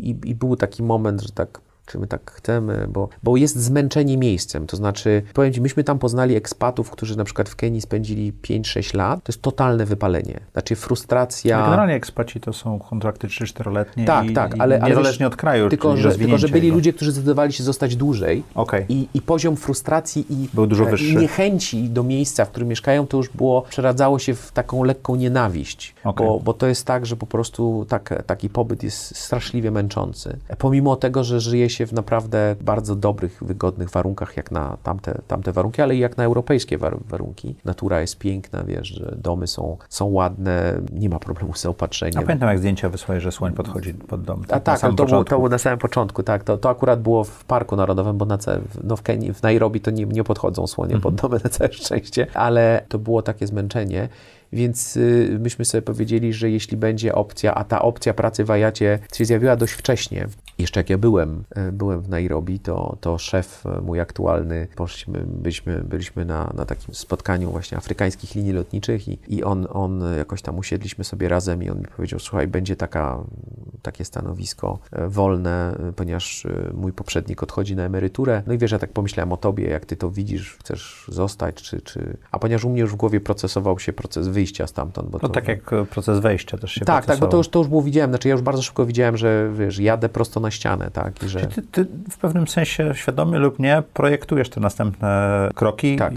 i, 0.03 0.30
i 0.30 0.35
był 0.35 0.55
taki 0.55 0.84
moment, 0.84 1.22
że 1.22 1.30
tak 1.30 1.61
czy 1.86 1.99
my 1.99 2.07
tak 2.07 2.32
chcemy, 2.32 2.88
bo, 2.90 3.10
bo 3.24 3.38
jest 3.38 3.57
zmęczenie 3.57 4.18
miejscem. 4.18 4.68
To 4.68 4.78
znaczy, 4.78 5.22
powiem 5.34 5.53
Ci, 5.53 5.62
myśmy 5.62 5.84
tam 5.84 5.99
poznali 5.99 6.36
ekspatów, 6.36 6.91
którzy 6.91 7.18
na 7.18 7.24
przykład 7.24 7.49
w 7.49 7.56
Kenii 7.56 7.82
spędzili 7.82 8.34
5-6 8.34 8.95
lat. 8.95 9.24
To 9.24 9.32
jest 9.32 9.41
totalne 9.41 9.86
wypalenie. 9.86 10.40
Znaczy 10.52 10.76
frustracja. 10.76 11.57
Ale 11.57 11.66
generalnie 11.66 11.94
ekspaci 11.94 12.40
to 12.40 12.53
są 12.53 12.80
kontrakty 12.80 13.28
3-4-letnie 13.28 14.06
tak, 14.06 14.26
i, 14.26 14.34
tak, 14.34 14.56
i 14.56 14.60
ale, 14.60 14.80
ale 14.82 14.90
niezależnie 14.90 15.28
od 15.28 15.36
kraju. 15.36 15.70
Tylko 15.70 15.98
że, 15.98 16.16
tylko, 16.16 16.38
że 16.38 16.48
byli 16.48 16.68
jego. 16.68 16.76
ludzie, 16.76 16.94
którzy 16.94 17.12
zdecydowali 17.12 17.53
się 17.53 17.64
zostać 17.64 17.95
dłużej 17.95 18.44
okay. 18.56 18.86
i, 18.90 19.07
i 19.14 19.22
poziom 19.22 19.56
frustracji 19.56 20.26
i 20.30 20.49
Był 20.53 20.68
dużo 20.68 20.86
wyższy. 20.86 21.16
niechęci 21.16 21.90
do 21.90 22.03
miejsca, 22.03 22.45
w 22.45 22.49
którym 22.49 22.70
mieszkają, 22.70 23.07
to 23.07 23.18
już 23.18 23.30
było, 23.30 23.62
przeradzało 23.62 24.20
się 24.20 24.34
w 24.34 24.52
taką 24.52 24.84
lekką 24.84 25.16
nienawiść. 25.16 25.95
Okay. 26.03 26.28
Bo, 26.28 26.40
bo 26.40 26.53
to 26.53 26.68
jest 26.68 26.86
tak, 26.86 27.06
że 27.06 27.16
po 27.16 27.26
prostu 27.26 27.86
tak, 27.90 28.24
taki 28.26 28.49
pobyt 28.49 28.84
jest 28.84 29.18
straszliwie 29.18 29.72
męczący. 29.72 30.38
Pomimo 30.57 30.95
tego, 30.95 31.24
że 31.24 31.40
żyje 31.40 31.70
się 31.70 31.74
w 31.84 31.93
naprawdę 31.93 32.56
bardzo 32.61 32.95
dobrych, 32.95 33.43
wygodnych 33.43 33.89
warunkach, 33.89 34.38
jak 34.38 34.52
na 34.52 34.77
tamte, 34.84 35.22
tamte 35.27 35.52
warunki, 35.52 35.81
ale 35.81 35.95
i 35.95 35.99
jak 35.99 36.18
na 36.18 36.23
europejskie 36.23 36.77
warunki. 37.07 37.56
Natura 37.65 38.02
jest 38.02 38.18
piękna, 38.18 38.64
wiesz, 38.64 38.88
że 38.88 39.15
domy 39.18 39.47
są, 39.47 39.77
są 39.89 40.06
ładne, 40.06 40.81
nie 40.93 41.10
ma 41.10 41.19
problemu 41.19 41.53
z 41.53 41.61
zaopatrzeniem. 41.61 42.19
A 42.19 42.26
pamiętam, 42.26 42.49
jak 42.49 42.60
zdjęcia 42.60 42.89
wysłałeś, 42.89 43.23
że 43.23 43.31
słoń 43.31 43.53
podchodzi 43.53 43.93
pod 43.93 44.22
dom. 44.22 44.43
A 44.49 44.60
tak, 44.60 44.80
to 44.80 45.06
było, 45.06 45.23
to 45.23 45.35
było 45.35 45.49
na 45.49 45.57
samym 45.57 45.80
początku, 45.80 46.23
tak. 46.23 46.43
To, 46.43 46.57
to 46.57 46.69
akurat 46.69 47.02
było 47.02 47.23
w 47.23 47.45
Parku 47.45 47.76
Narodowym, 47.76 48.18
bo 48.18 48.26
na 48.26 48.38
no 48.84 48.95
w 48.95 49.02
Kenii, 49.02 49.34
w 49.34 49.43
Nairobi 49.43 49.81
to 49.81 49.91
nie, 49.91 50.06
nie 50.06 50.23
podchodzą 50.23 50.68
słonie 50.68 50.99
pod 50.99 51.15
domy 51.15 51.39
na 51.43 51.49
całe 51.49 51.73
szczęście, 51.73 52.27
ale 52.34 52.85
to 52.89 52.99
było 52.99 53.22
takie 53.22 53.47
zmęczenie. 53.47 54.10
Więc 54.53 54.97
y, 54.97 55.38
myśmy 55.39 55.65
sobie 55.65 55.81
powiedzieli, 55.81 56.34
że 56.34 56.49
jeśli 56.49 56.77
będzie 56.77 57.15
opcja, 57.15 57.55
a 57.55 57.63
ta 57.63 57.81
opcja 57.81 58.13
pracy 58.13 58.43
w 58.43 58.51
Ajacie 58.51 58.99
się 59.13 59.26
zjawiła 59.26 59.55
dość 59.55 59.73
wcześnie, 59.73 60.27
jeszcze 60.59 60.80
jak 60.80 60.89
ja 60.89 60.97
byłem, 60.97 61.43
y, 61.69 61.72
byłem 61.72 62.01
w 62.01 62.09
Nairobi, 62.09 62.59
to, 62.59 62.97
to 63.01 63.17
szef 63.17 63.63
y, 63.65 63.81
mój 63.81 63.99
aktualny, 63.99 64.67
poszliśmy, 64.76 65.23
byliśmy, 65.27 65.84
byliśmy 65.84 66.26
na, 66.26 66.53
na 66.53 66.65
takim 66.65 66.93
spotkaniu 66.93 67.51
właśnie 67.51 67.77
afrykańskich 67.77 68.35
linii 68.35 68.53
lotniczych 68.53 69.07
i, 69.07 69.19
i 69.27 69.43
on, 69.43 69.67
on 69.69 70.03
jakoś 70.17 70.41
tam 70.41 70.57
usiedliśmy 70.57 71.03
sobie 71.03 71.30
razem 71.30 71.63
i 71.63 71.69
on 71.69 71.80
mi 71.80 71.85
powiedział, 71.85 72.19
słuchaj, 72.19 72.47
będzie 72.47 72.76
taka, 72.76 73.23
takie 73.81 74.05
stanowisko 74.05 74.80
wolne, 75.07 75.77
ponieważ 75.95 76.47
mój 76.73 76.93
poprzednik 76.93 77.43
odchodzi 77.43 77.76
na 77.76 77.84
emeryturę. 77.84 78.43
No 78.47 78.53
i 78.53 78.57
wiesz, 78.57 78.72
ja 78.72 78.80
tak 78.80 78.91
pomyślałem 78.91 79.34
o 79.34 79.38
tobie, 79.38 79.67
jak 79.69 79.85
ty 79.85 79.95
to 79.95 80.11
widzisz, 80.11 80.57
chcesz 80.59 81.05
zostać, 81.11 81.55
czy, 81.55 81.81
czy... 81.81 82.17
A 82.31 82.39
ponieważ 82.39 82.65
u 82.65 82.69
mnie 82.69 82.81
już 82.81 82.91
w 82.91 82.95
głowie 82.95 83.19
procesował 83.19 83.80
się 83.80 83.93
proces 83.93 84.27
wyjścia 84.36 84.68
stamtąd. 84.68 85.10
Bo 85.10 85.20
no 85.22 85.28
to, 85.28 85.34
tak 85.34 85.48
jak 85.48 85.72
proces 85.90 86.20
wejścia 86.20 86.57
też 86.57 86.72
się 86.72 86.86
Tak, 86.86 87.06
tak, 87.06 87.20
bo 87.20 87.28
to 87.28 87.38
już, 87.38 87.49
to 87.49 87.60
już 87.60 87.68
było 87.68 87.82
widziałem, 87.82 88.12
znaczy 88.12 88.28
ja 88.28 88.32
już 88.32 88.41
bardzo 88.41 88.62
szybko 88.62 88.86
widziałem, 88.86 89.18
że 89.18 89.52
wiesz, 89.53 89.80
jadę 89.80 90.10
prosto 90.10 90.40
na 90.40 90.52
ścianę, 90.52 90.90
tak, 90.94 91.24
i 91.24 91.30
że... 91.30 91.40
Ty, 91.40 91.62
ty 91.62 91.86
w 92.10 92.18
pewnym 92.18 92.48
sensie, 92.48 92.91
świadomie 92.95 93.40
lub 93.40 93.60
nie, 93.60 93.84
projektujesz 93.94 94.49
te 94.49 94.62
następne 94.62 95.49
kroki, 95.56 95.95
tak. 95.95 96.14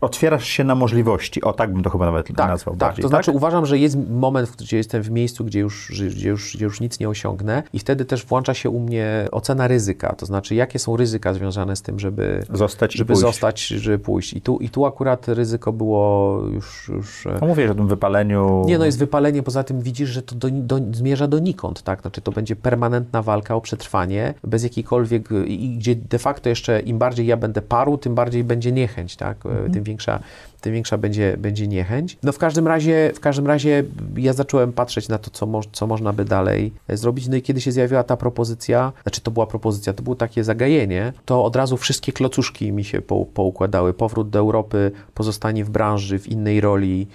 otwierasz 0.00 0.46
się 0.46 0.64
na 0.64 0.74
możliwości, 0.74 1.42
o 1.42 1.52
tak 1.52 1.72
bym 1.72 1.82
to 1.82 1.90
chyba 1.90 2.06
nawet 2.06 2.26
tak, 2.26 2.48
nazwał 2.48 2.74
tak, 2.74 2.80
bardziej, 2.80 3.02
to 3.02 3.08
znaczy 3.08 3.30
uważam, 3.30 3.66
że 3.66 3.78
jest 3.78 3.96
moment, 4.10 4.56
gdzie 4.58 4.76
jestem 4.76 5.02
w 5.02 5.10
miejscu, 5.10 5.44
gdzie 5.44 5.60
już, 5.60 5.92
gdzie, 5.92 6.28
już, 6.28 6.56
gdzie 6.56 6.64
już 6.64 6.80
nic 6.80 7.00
nie 7.00 7.08
osiągnę 7.08 7.62
i 7.72 7.78
wtedy 7.78 8.04
też 8.04 8.26
włącza 8.26 8.54
się 8.54 8.70
u 8.70 8.80
mnie 8.80 9.28
ocena 9.30 9.68
ryzyka, 9.68 10.14
to 10.14 10.26
znaczy 10.26 10.54
jakie 10.54 10.78
są 10.78 10.96
ryzyka 10.96 11.34
związane 11.34 11.76
z 11.76 11.82
tym, 11.82 11.98
żeby 11.98 12.44
zostać, 12.52 12.94
żeby 12.94 13.16
zostać, 13.16 13.66
żeby 13.66 13.98
pójść. 13.98 14.32
I 14.34 14.40
tu, 14.40 14.58
I 14.58 14.68
tu 14.68 14.86
akurat 14.86 15.28
ryzyko 15.28 15.72
było 15.72 16.40
już... 16.54 16.88
już 16.88 17.26
no 17.42 17.48
mówię, 17.48 17.66
że 17.66 17.72
o 17.72 17.74
tym 17.74 17.88
wypaleniu... 17.88 18.64
Nie, 18.66 18.78
no 18.78 18.84
jest 18.84 18.98
wypalenie, 18.98 19.42
poza 19.42 19.64
tym 19.64 19.80
widzisz, 19.80 20.08
że 20.10 20.22
to 20.22 20.34
do, 20.34 20.48
do, 20.50 20.80
zmierza 20.92 21.28
donikąd, 21.28 21.82
tak? 21.82 22.00
Znaczy 22.00 22.20
to 22.20 22.32
będzie 22.32 22.56
permanentna 22.56 23.22
walka 23.22 23.54
o 23.54 23.60
przetrwanie, 23.60 24.34
bez 24.44 24.62
jakiejkolwiek... 24.62 25.28
i 25.46 25.76
gdzie 25.78 25.96
de 25.96 26.18
facto 26.18 26.48
jeszcze 26.48 26.80
im 26.80 26.98
bardziej 26.98 27.26
ja 27.26 27.36
będę 27.36 27.62
parł, 27.62 27.98
tym 27.98 28.14
bardziej 28.14 28.44
będzie 28.44 28.72
niechęć, 28.72 29.16
tak? 29.16 29.46
Mhm. 29.46 29.72
Tym 29.72 29.84
większa 29.84 30.20
tym 30.62 30.72
większa 30.72 30.98
będzie, 30.98 31.36
będzie 31.38 31.68
niechęć. 31.68 32.18
No 32.22 32.32
w 32.32 32.38
każdym 32.38 32.66
razie, 32.66 33.12
w 33.14 33.20
każdym 33.20 33.46
razie 33.46 33.84
ja 34.16 34.32
zacząłem 34.32 34.72
patrzeć 34.72 35.08
na 35.08 35.18
to, 35.18 35.30
co, 35.30 35.46
mo 35.46 35.60
co 35.72 35.86
można 35.86 36.12
by 36.12 36.24
dalej 36.24 36.72
zrobić. 36.88 37.28
No 37.28 37.36
i 37.36 37.42
kiedy 37.42 37.60
się 37.60 37.72
zjawiła 37.72 38.04
ta 38.04 38.16
propozycja, 38.16 38.92
znaczy 39.02 39.20
to 39.20 39.30
była 39.30 39.46
propozycja, 39.46 39.92
to 39.92 40.02
było 40.02 40.16
takie 40.16 40.44
zagajenie, 40.44 41.12
to 41.24 41.44
od 41.44 41.56
razu 41.56 41.76
wszystkie 41.76 42.12
klocuszki 42.12 42.72
mi 42.72 42.84
się 42.84 43.00
po, 43.00 43.26
poukładały. 43.26 43.94
Powrót 43.94 44.30
do 44.30 44.38
Europy, 44.38 44.92
pozostanie 45.14 45.64
w 45.64 45.70
branży, 45.70 46.18
w 46.18 46.28
innej 46.28 46.60
roli, 46.60 47.06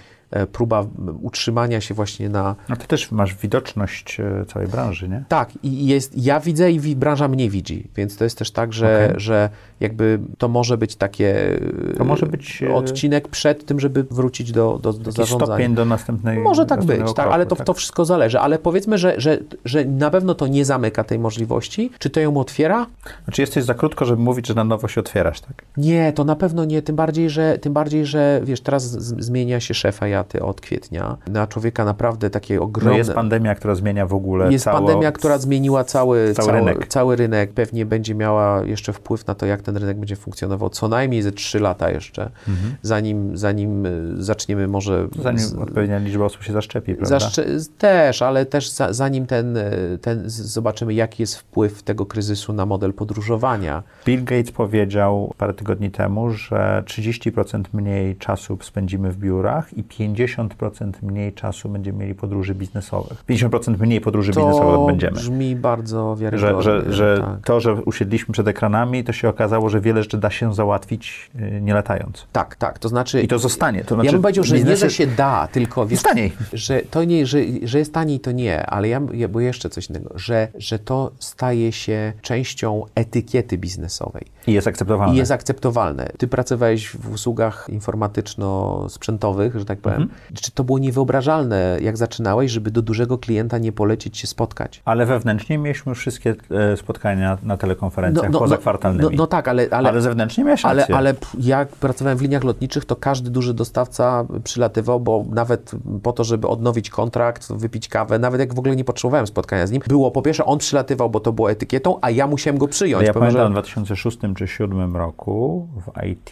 próba 0.52 0.86
utrzymania 1.22 1.82
się 1.82 1.94
właśnie 1.94 2.30
na... 2.30 2.56
No 2.70 2.76
ty 2.76 2.88
też 2.88 3.12
masz 3.12 3.36
widoczność 3.36 4.18
całej 4.48 4.68
branży, 4.68 5.10
nie? 5.10 5.24
Tak, 5.28 5.50
i 5.64 5.88
jest, 5.88 6.18
ja 6.18 6.40
widzę 6.40 6.72
i 6.72 6.96
branża 6.96 7.28
mnie 7.28 7.50
widzi, 7.50 7.88
więc 7.96 8.18
to 8.18 8.24
jest 8.24 8.38
też 8.38 8.52
tak, 8.52 8.74
że, 8.74 9.06
okay. 9.06 9.20
że 9.20 9.50
jakby 9.80 10.20
to 10.38 10.48
może 10.48 10.78
być 10.78 10.96
takie 10.96 11.60
to 11.98 12.04
może 12.04 12.26
być 12.26 12.64
odcinek 12.74 13.28
przed 13.28 13.66
tym, 13.66 13.80
żeby 13.80 14.04
wrócić 14.04 14.52
do, 14.52 14.80
do, 14.82 14.94
do 14.94 15.12
zarządzania. 15.12 15.46
stopień 15.46 15.76
do 15.76 15.86
następnej 15.86 16.40
Może 16.40 16.66
tak 16.66 16.84
być, 16.84 16.98
kroku, 16.98 17.14
tak, 17.14 17.28
ale 17.32 17.46
to, 17.46 17.56
tak? 17.56 17.68
to 17.68 17.74
wszystko 17.74 18.06
zależy, 18.06 18.40
ale 18.40 18.60
powiedzmy, 18.60 18.98
że, 18.98 19.14
że, 19.18 19.38
że 19.66 19.86
na 19.86 20.10
pewno 20.10 20.36
to 20.36 20.48
nie 20.48 20.66
zamyka 20.66 21.04
tej 21.04 21.20
możliwości. 21.20 21.92
Czy 22.00 22.10
to 22.10 22.20
ją 22.20 22.38
otwiera? 22.38 22.88
Znaczy 23.24 23.42
jesteś 23.42 23.64
za 23.64 23.74
krótko, 23.74 24.06
żeby 24.06 24.22
mówić, 24.22 24.48
że 24.48 24.54
na 24.54 24.64
nowo 24.64 24.88
się 24.88 25.02
otwierasz, 25.02 25.42
tak? 25.42 25.64
Nie, 25.78 26.14
to 26.14 26.24
na 26.24 26.36
pewno 26.36 26.66
nie, 26.66 26.82
tym 26.82 26.96
bardziej, 26.96 27.30
że, 27.30 27.58
tym 27.58 27.74
bardziej, 27.74 28.06
że 28.06 28.42
wiesz, 28.44 28.62
teraz 28.62 28.84
zmienia 28.84 29.60
się 29.60 29.74
szefa 29.74 30.08
Jaty 30.18 30.44
od 30.44 30.62
kwietnia. 30.62 31.18
Na 31.28 31.48
człowieka 31.48 31.86
naprawdę 31.86 32.30
takie 32.30 32.62
ogromne... 32.62 32.92
No 32.92 32.98
jest 32.98 33.14
pandemia, 33.14 33.56
która 33.56 33.76
zmienia 33.76 34.06
w 34.06 34.14
ogóle 34.14 34.52
Jest 34.52 34.66
cało... 34.66 34.78
pandemia, 34.78 35.12
która 35.12 35.38
zmieniła 35.38 35.84
cały, 35.84 36.34
cały, 36.34 36.48
cały, 36.48 36.60
rynek. 36.60 36.88
cały 36.88 37.16
rynek. 37.16 37.54
Pewnie 37.54 37.86
będzie 37.86 38.16
miała 38.16 38.64
jeszcze 38.64 38.94
wpływ 38.94 39.28
na 39.28 39.36
to, 39.36 39.46
jak 39.46 39.62
ten 39.62 39.78
rynek 39.78 39.98
będzie 39.98 40.16
funkcjonował 40.16 40.70
co 40.70 40.88
najmniej 40.88 41.22
ze 41.22 41.32
trzy 41.32 41.60
lata 41.60 41.90
jeszcze, 41.90 42.30
mhm. 42.48 42.76
zanim, 42.82 43.38
zanim 43.38 43.88
zaczniemy 44.18 44.68
może... 44.68 45.08
Zanim 45.24 45.40
z... 45.40 45.54
odpowiednia 45.54 45.98
liczba 45.98 46.26
osób 46.26 46.44
się 46.44 46.54
zaszczepi, 46.54 46.96
prawda? 46.96 47.20
Zaszcze... 47.20 47.46
Też, 47.78 48.22
ale 48.22 48.46
też 48.46 48.70
za, 48.70 48.94
zanim 48.94 49.26
ten, 49.26 49.58
ten, 50.02 50.24
zobaczymy, 50.28 50.94
jaki 50.94 51.24
jest 51.24 51.36
wpływ 51.36 51.84
tego 51.84 52.06
kryzysu 52.06 52.54
na 52.54 52.66
model 52.66 52.94
podróżowania. 52.94 53.84
Bill 54.06 54.24
Gates 54.24 54.52
powiedział 54.52 55.34
parę 55.38 55.54
tygodni 55.54 55.92
temu, 55.92 56.30
że 56.30 56.84
30% 56.86 57.64
mniej 57.74 58.16
czasu 58.16 58.58
spędzimy 58.62 59.12
w 59.12 59.18
biurach 59.18 59.78
i 59.78 59.84
50% 60.14 60.92
mniej 61.02 61.34
czasu 61.34 61.70
będziemy 61.70 62.00
mieli 62.00 62.16
podróży 62.16 62.56
biznesowych. 62.56 63.24
50% 63.30 63.80
mniej 63.80 64.02
podróży 64.02 64.34
to 64.34 64.40
biznesowych 64.40 64.88
będziemy. 64.88 65.14
brzmi 65.14 65.56
bardzo 65.56 66.16
wiarygodnie. 66.16 66.62
Że, 66.62 66.82
że, 66.82 66.94
że 66.94 67.22
tak. 67.22 67.46
to, 67.46 67.60
że 67.60 67.74
usiedliśmy 67.74 68.34
przed 68.34 68.48
ekranami, 68.48 69.04
to 69.04 69.14
się 69.14 69.30
okazało, 69.30 69.70
że 69.70 69.82
wiele 69.82 70.04
rzeczy 70.04 70.18
da 70.18 70.30
się 70.30 70.54
załatwić 70.54 71.30
yy, 71.36 71.62
nie 71.62 71.74
latając. 71.74 72.28
Tak, 72.32 72.56
tak. 72.56 72.80
To 72.80 72.90
znaczy... 72.90 73.22
I 73.22 73.28
to 73.28 73.40
zostanie. 73.40 73.84
To 73.84 73.96
znaczy, 73.96 74.06
ja 74.06 74.12
bym 74.12 74.22
powiedział, 74.22 74.44
że 74.44 74.56
biznesy... 74.56 74.86
nie, 74.86 74.90
że 74.90 74.96
się 74.96 75.08
da, 75.08 75.48
tylko... 75.52 75.86
Wiesz, 75.86 76.04
taniej. 76.04 76.32
Że 76.54 76.82
to 76.82 77.04
nie, 77.04 77.26
że, 77.26 77.40
że 77.64 77.80
jest 77.80 77.94
taniej, 77.94 78.20
to 78.20 78.32
nie, 78.32 78.66
ale 78.66 78.88
ja, 78.88 79.02
ja 79.14 79.28
bo 79.28 79.40
jeszcze 79.40 79.70
coś 79.70 79.90
innego, 79.90 80.10
że, 80.16 80.48
że 80.58 80.80
to 80.80 81.12
staje 81.20 81.72
się 81.72 82.14
częścią 82.22 82.84
etykiety 82.96 83.58
biznesowej. 83.58 84.26
I 84.48 84.54
jest 84.54 84.68
akceptowalne. 84.68 85.16
I 85.16 85.18
jest 85.18 85.32
akceptowalne. 85.32 86.10
Ty 86.18 86.28
pracowałeś 86.28 86.90
w 86.90 87.14
usługach 87.14 87.68
informatyczno-sprzętowych, 87.70 89.60
że 89.60 89.66
tak 89.66 89.80
powiem, 89.80 89.97
Mhm. 90.02 90.20
Czy 90.34 90.52
to 90.52 90.64
było 90.64 90.80
niewyobrażalne, 90.80 91.78
jak 91.82 91.98
zaczynałeś, 91.98 92.52
żeby 92.52 92.72
do 92.72 92.82
dużego 92.82 93.18
klienta 93.18 93.58
nie 93.58 93.72
polecieć 93.72 94.18
się 94.18 94.28
spotkać? 94.28 94.82
Ale 94.86 95.06
wewnętrznie 95.06 95.58
mieliśmy 95.58 95.96
wszystkie 95.96 96.36
e, 96.52 96.78
spotkania 96.78 97.38
na 97.44 97.58
telekonferencjach 97.58 98.32
pozakwartalnymi. 98.32 99.04
No, 99.04 99.10
no, 99.18 99.28
tak, 99.28 99.48
ale, 99.48 99.68
ale, 99.72 99.90
ale 99.90 100.02
zewnętrznie 100.02 100.44
miałeś 100.44 100.66
ale, 100.66 100.82
rację. 100.82 100.96
ale 100.96 101.14
jak 101.40 101.70
pracowałem 101.70 102.18
w 102.18 102.22
liniach 102.22 102.44
lotniczych, 102.44 102.86
to 102.86 102.96
każdy 102.96 103.30
duży 103.30 103.54
dostawca 103.54 104.26
przylatywał, 104.44 105.00
bo 105.00 105.26
nawet 105.30 105.72
po 106.04 106.14
to, 106.14 106.24
żeby 106.24 106.48
odnowić 106.48 106.90
kontrakt, 106.90 107.54
wypić 107.54 107.88
kawę, 107.88 108.20
nawet 108.20 108.40
jak 108.40 108.54
w 108.54 108.60
ogóle 108.60 108.76
nie 108.76 108.84
potrzebowałem 108.84 109.28
spotkania 109.28 109.68
z 109.68 109.72
nim, 109.72 109.82
było 109.88 110.12
po 110.12 110.22
pierwsze, 110.22 110.46
on 110.46 110.58
przylatywał, 110.58 111.10
bo 111.10 111.20
to 111.20 111.34
było 111.34 111.52
etykietą, 111.52 111.98
a 112.02 112.10
ja 112.10 112.28
musiałem 112.28 112.58
go 112.58 112.68
przyjąć. 112.68 113.08
Ja 113.08 113.14
pamiętam 113.14 113.42
że- 113.42 113.50
w 113.50 113.52
2006 113.52 114.18
czy 114.18 114.28
2007 114.28 114.96
roku 114.96 115.68
w 115.86 116.06
IT, 116.06 116.32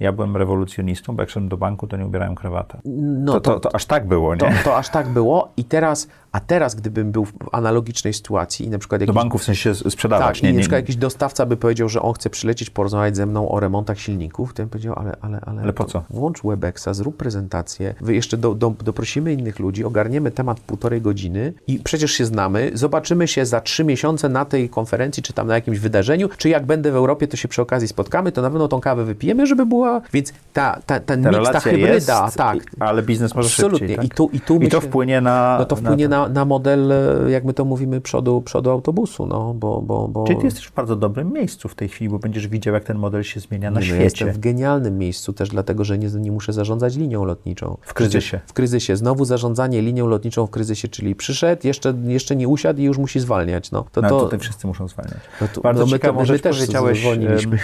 ja 0.00 0.12
byłem 0.12 0.36
rewolucjonistą, 0.36 1.16
bo 1.16 1.22
jak 1.22 1.30
szedłem 1.30 1.48
do 1.48 1.56
banku, 1.56 1.86
to 1.86 1.96
nie 1.96 2.06
ubierałem 2.06 2.34
krawata. 2.34 2.80
No 3.00 3.32
to, 3.32 3.40
to, 3.40 3.60
to 3.60 3.74
aż 3.74 3.84
tak 3.86 4.06
było, 4.06 4.34
nie? 4.34 4.40
To, 4.40 4.46
to 4.64 4.76
aż 4.76 4.88
tak 4.88 5.08
było 5.08 5.52
i 5.56 5.64
teraz, 5.64 6.08
a 6.32 6.40
teraz 6.40 6.74
gdybym 6.74 7.12
był 7.12 7.24
w 7.24 7.32
analogicznej 7.52 8.14
sytuacji 8.14 8.66
i 8.66 8.70
na 8.70 8.78
przykład 8.78 9.00
Do 9.00 9.04
jakiś, 9.04 9.14
banku 9.14 9.38
w 9.38 9.44
sensie 9.44 9.74
sprzedawać, 9.74 10.36
tak, 10.36 10.42
nie, 10.42 10.48
i 10.50 10.52
na 10.52 10.56
nie, 10.56 10.60
przykład 10.60 10.78
nie. 10.78 10.82
jakiś 10.82 10.96
dostawca 10.96 11.46
by 11.46 11.56
powiedział, 11.56 11.88
że 11.88 12.02
on 12.02 12.14
chce 12.14 12.30
przylecieć, 12.30 12.70
porozmawiać 12.70 13.16
ze 13.16 13.26
mną 13.26 13.48
o 13.48 13.60
remontach 13.60 13.98
silników, 14.00 14.54
to 14.54 14.62
bym 14.62 14.68
powiedział, 14.68 14.94
ale, 14.96 15.16
ale, 15.20 15.40
ale, 15.40 15.62
Ale 15.62 15.72
po 15.72 15.84
to 15.84 15.90
co? 15.90 16.02
Włącz 16.10 16.42
Webexa, 16.44 16.88
zrób 16.92 17.16
prezentację, 17.16 17.94
wy 18.00 18.14
jeszcze 18.14 18.36
do, 18.36 18.54
do, 18.54 18.74
doprosimy 18.84 19.32
innych 19.32 19.58
ludzi, 19.58 19.84
ogarniemy 19.84 20.30
temat 20.30 20.60
półtorej 20.60 21.00
godziny 21.00 21.52
i 21.66 21.78
przecież 21.78 22.12
się 22.12 22.26
znamy, 22.26 22.70
zobaczymy 22.74 23.28
się 23.28 23.46
za 23.46 23.60
trzy 23.60 23.84
miesiące 23.84 24.28
na 24.28 24.44
tej 24.44 24.68
konferencji, 24.68 25.22
czy 25.22 25.32
tam 25.32 25.46
na 25.46 25.54
jakimś 25.54 25.78
wydarzeniu, 25.78 26.28
czy 26.36 26.48
jak 26.48 26.66
będę 26.66 26.92
w 26.92 26.96
Europie, 26.96 27.28
to 27.28 27.36
się 27.36 27.48
przy 27.48 27.62
okazji 27.62 27.88
spotkamy, 27.88 28.32
to 28.32 28.42
na 28.42 28.50
pewno 28.50 28.68
tą 28.68 28.80
kawę 28.80 29.04
wypijemy, 29.04 29.46
żeby 29.46 29.66
była, 29.66 30.00
więc 30.12 30.32
ta, 30.52 30.78
ta, 30.86 31.00
ten 31.00 31.22
Ta 31.22 31.30
miks, 31.30 31.50
ta 31.50 31.60
hybryda, 31.60 32.24
jest, 32.24 32.36
tak, 32.36 32.58
ale 32.90 33.02
biznes 33.02 33.34
może 33.34 33.48
Absolutnie. 33.48 33.78
szybciej, 33.78 33.96
tak? 33.96 34.04
I 34.06 34.08
tu, 34.08 34.30
i 34.32 34.40
tu 34.40 34.54
I 34.56 34.58
to 34.68 34.76
myślę- 34.76 34.80
wpłynie 34.80 35.20
na... 35.20 35.56
no 35.58 35.64
to 35.64 35.76
wpłynie 35.76 36.08
na, 36.08 36.28
na, 36.28 36.44
model, 36.44 36.92
e, 36.92 37.30
jak 37.30 37.44
my 37.44 37.54
to 37.54 37.64
mówimy, 37.64 38.00
przodu, 38.00 38.42
przodu 38.42 38.70
autobusu, 38.70 39.26
no, 39.26 39.54
bo... 39.54 39.82
bo, 39.82 40.08
bo... 40.08 40.24
Czyli 40.26 40.38
ty 40.38 40.44
jesteś 40.44 40.64
w 40.66 40.74
bardzo 40.74 40.96
dobrym 40.96 41.32
miejscu 41.32 41.68
w 41.68 41.74
tej 41.74 41.88
chwili, 41.88 42.10
bo 42.10 42.18
będziesz 42.18 42.48
widział, 42.48 42.74
jak 42.74 42.84
ten 42.84 42.98
model 42.98 43.22
się 43.22 43.40
zmienia 43.40 43.70
na 43.70 43.80
Nie, 43.80 43.86
no, 43.86 43.94
ja 43.94 44.00
świecie. 44.00 44.24
jestem 44.24 44.32
w 44.32 44.38
genialnym 44.38 44.98
miejscu 44.98 45.32
też 45.32 45.48
dlatego, 45.48 45.84
że 45.84 45.98
nie, 45.98 46.08
nie 46.08 46.32
muszę 46.32 46.52
zarządzać 46.52 46.96
linią 46.96 47.24
lotniczą. 47.24 47.76
W 47.82 47.94
kryzysie. 47.94 48.40
W 48.46 48.52
kryzysie. 48.52 48.96
Znowu 48.96 49.24
zarządzanie 49.24 49.82
linią 49.82 50.06
lotniczą 50.06 50.46
w 50.46 50.50
kryzysie, 50.50 50.88
czyli 50.88 51.14
przyszedł, 51.14 51.66
jeszcze, 51.66 51.94
jeszcze 52.06 52.36
nie 52.36 52.48
usiadł 52.48 52.80
i 52.80 52.84
już 52.84 52.98
musi 52.98 53.20
zwalniać. 53.20 53.70
No, 53.70 53.84
to, 53.92 54.00
No, 54.00 54.08
to, 54.08 54.20
tutaj 54.20 54.38
wszyscy 54.38 54.66
muszą 54.66 54.88
zwalniać. 54.88 55.18
no 55.40 55.48
to- 55.54 55.60
Bardzo 55.60 55.80
no 55.80 55.86
my 55.86 55.90
to- 55.90 55.96
ciekawą 55.98 56.20
my 56.20 56.38
też 56.38 56.56
powiedziałeś 56.58 57.06
em, 57.06 57.58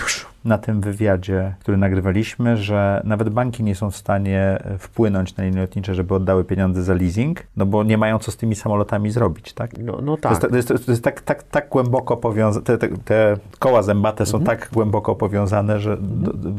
na 0.45 0.59
tym 0.59 0.81
wywiadzie, 0.81 1.55
który 1.61 1.77
nagrywaliśmy, 1.77 2.57
że 2.57 3.01
nawet 3.05 3.29
banki 3.29 3.63
nie 3.63 3.75
są 3.75 3.91
w 3.91 3.97
stanie 3.97 4.41
e, 4.41 4.79
wpłynąć 5.17 5.37
na 5.37 5.45
linie 5.45 5.61
lotnicze, 5.61 5.95
żeby 5.95 6.15
oddały 6.15 6.45
pieniądze 6.45 6.83
za 6.83 6.95
leasing, 6.95 7.43
no 7.57 7.67
bo 7.67 7.85
nie 7.85 7.99
mają 7.99 8.19
co 8.19 8.31
z 8.31 8.37
tymi 8.37 8.55
samolotami 8.55 9.11
zrobić, 9.11 9.53
tak? 9.53 9.79
No, 9.79 9.99
no 10.03 10.17
To 10.17 10.23
tak. 10.23 10.53
jest, 10.53 10.69
to 10.69 10.75
jest, 10.75 10.87
to 10.87 10.93
jest 10.93 11.05
tak, 11.05 11.21
tak, 11.21 11.43
tak 11.43 11.69
głęboko 11.69 12.17
powiązane, 12.17 12.65
te, 12.67 12.79
te, 12.79 12.89
te 12.89 13.37
koła 13.59 13.83
zębate 13.83 14.27
są 14.27 14.39
Mhm. 14.39 14.59
tak 14.59 14.71
głęboko 14.73 15.15
powiązane, 15.15 15.81
że 15.81 15.97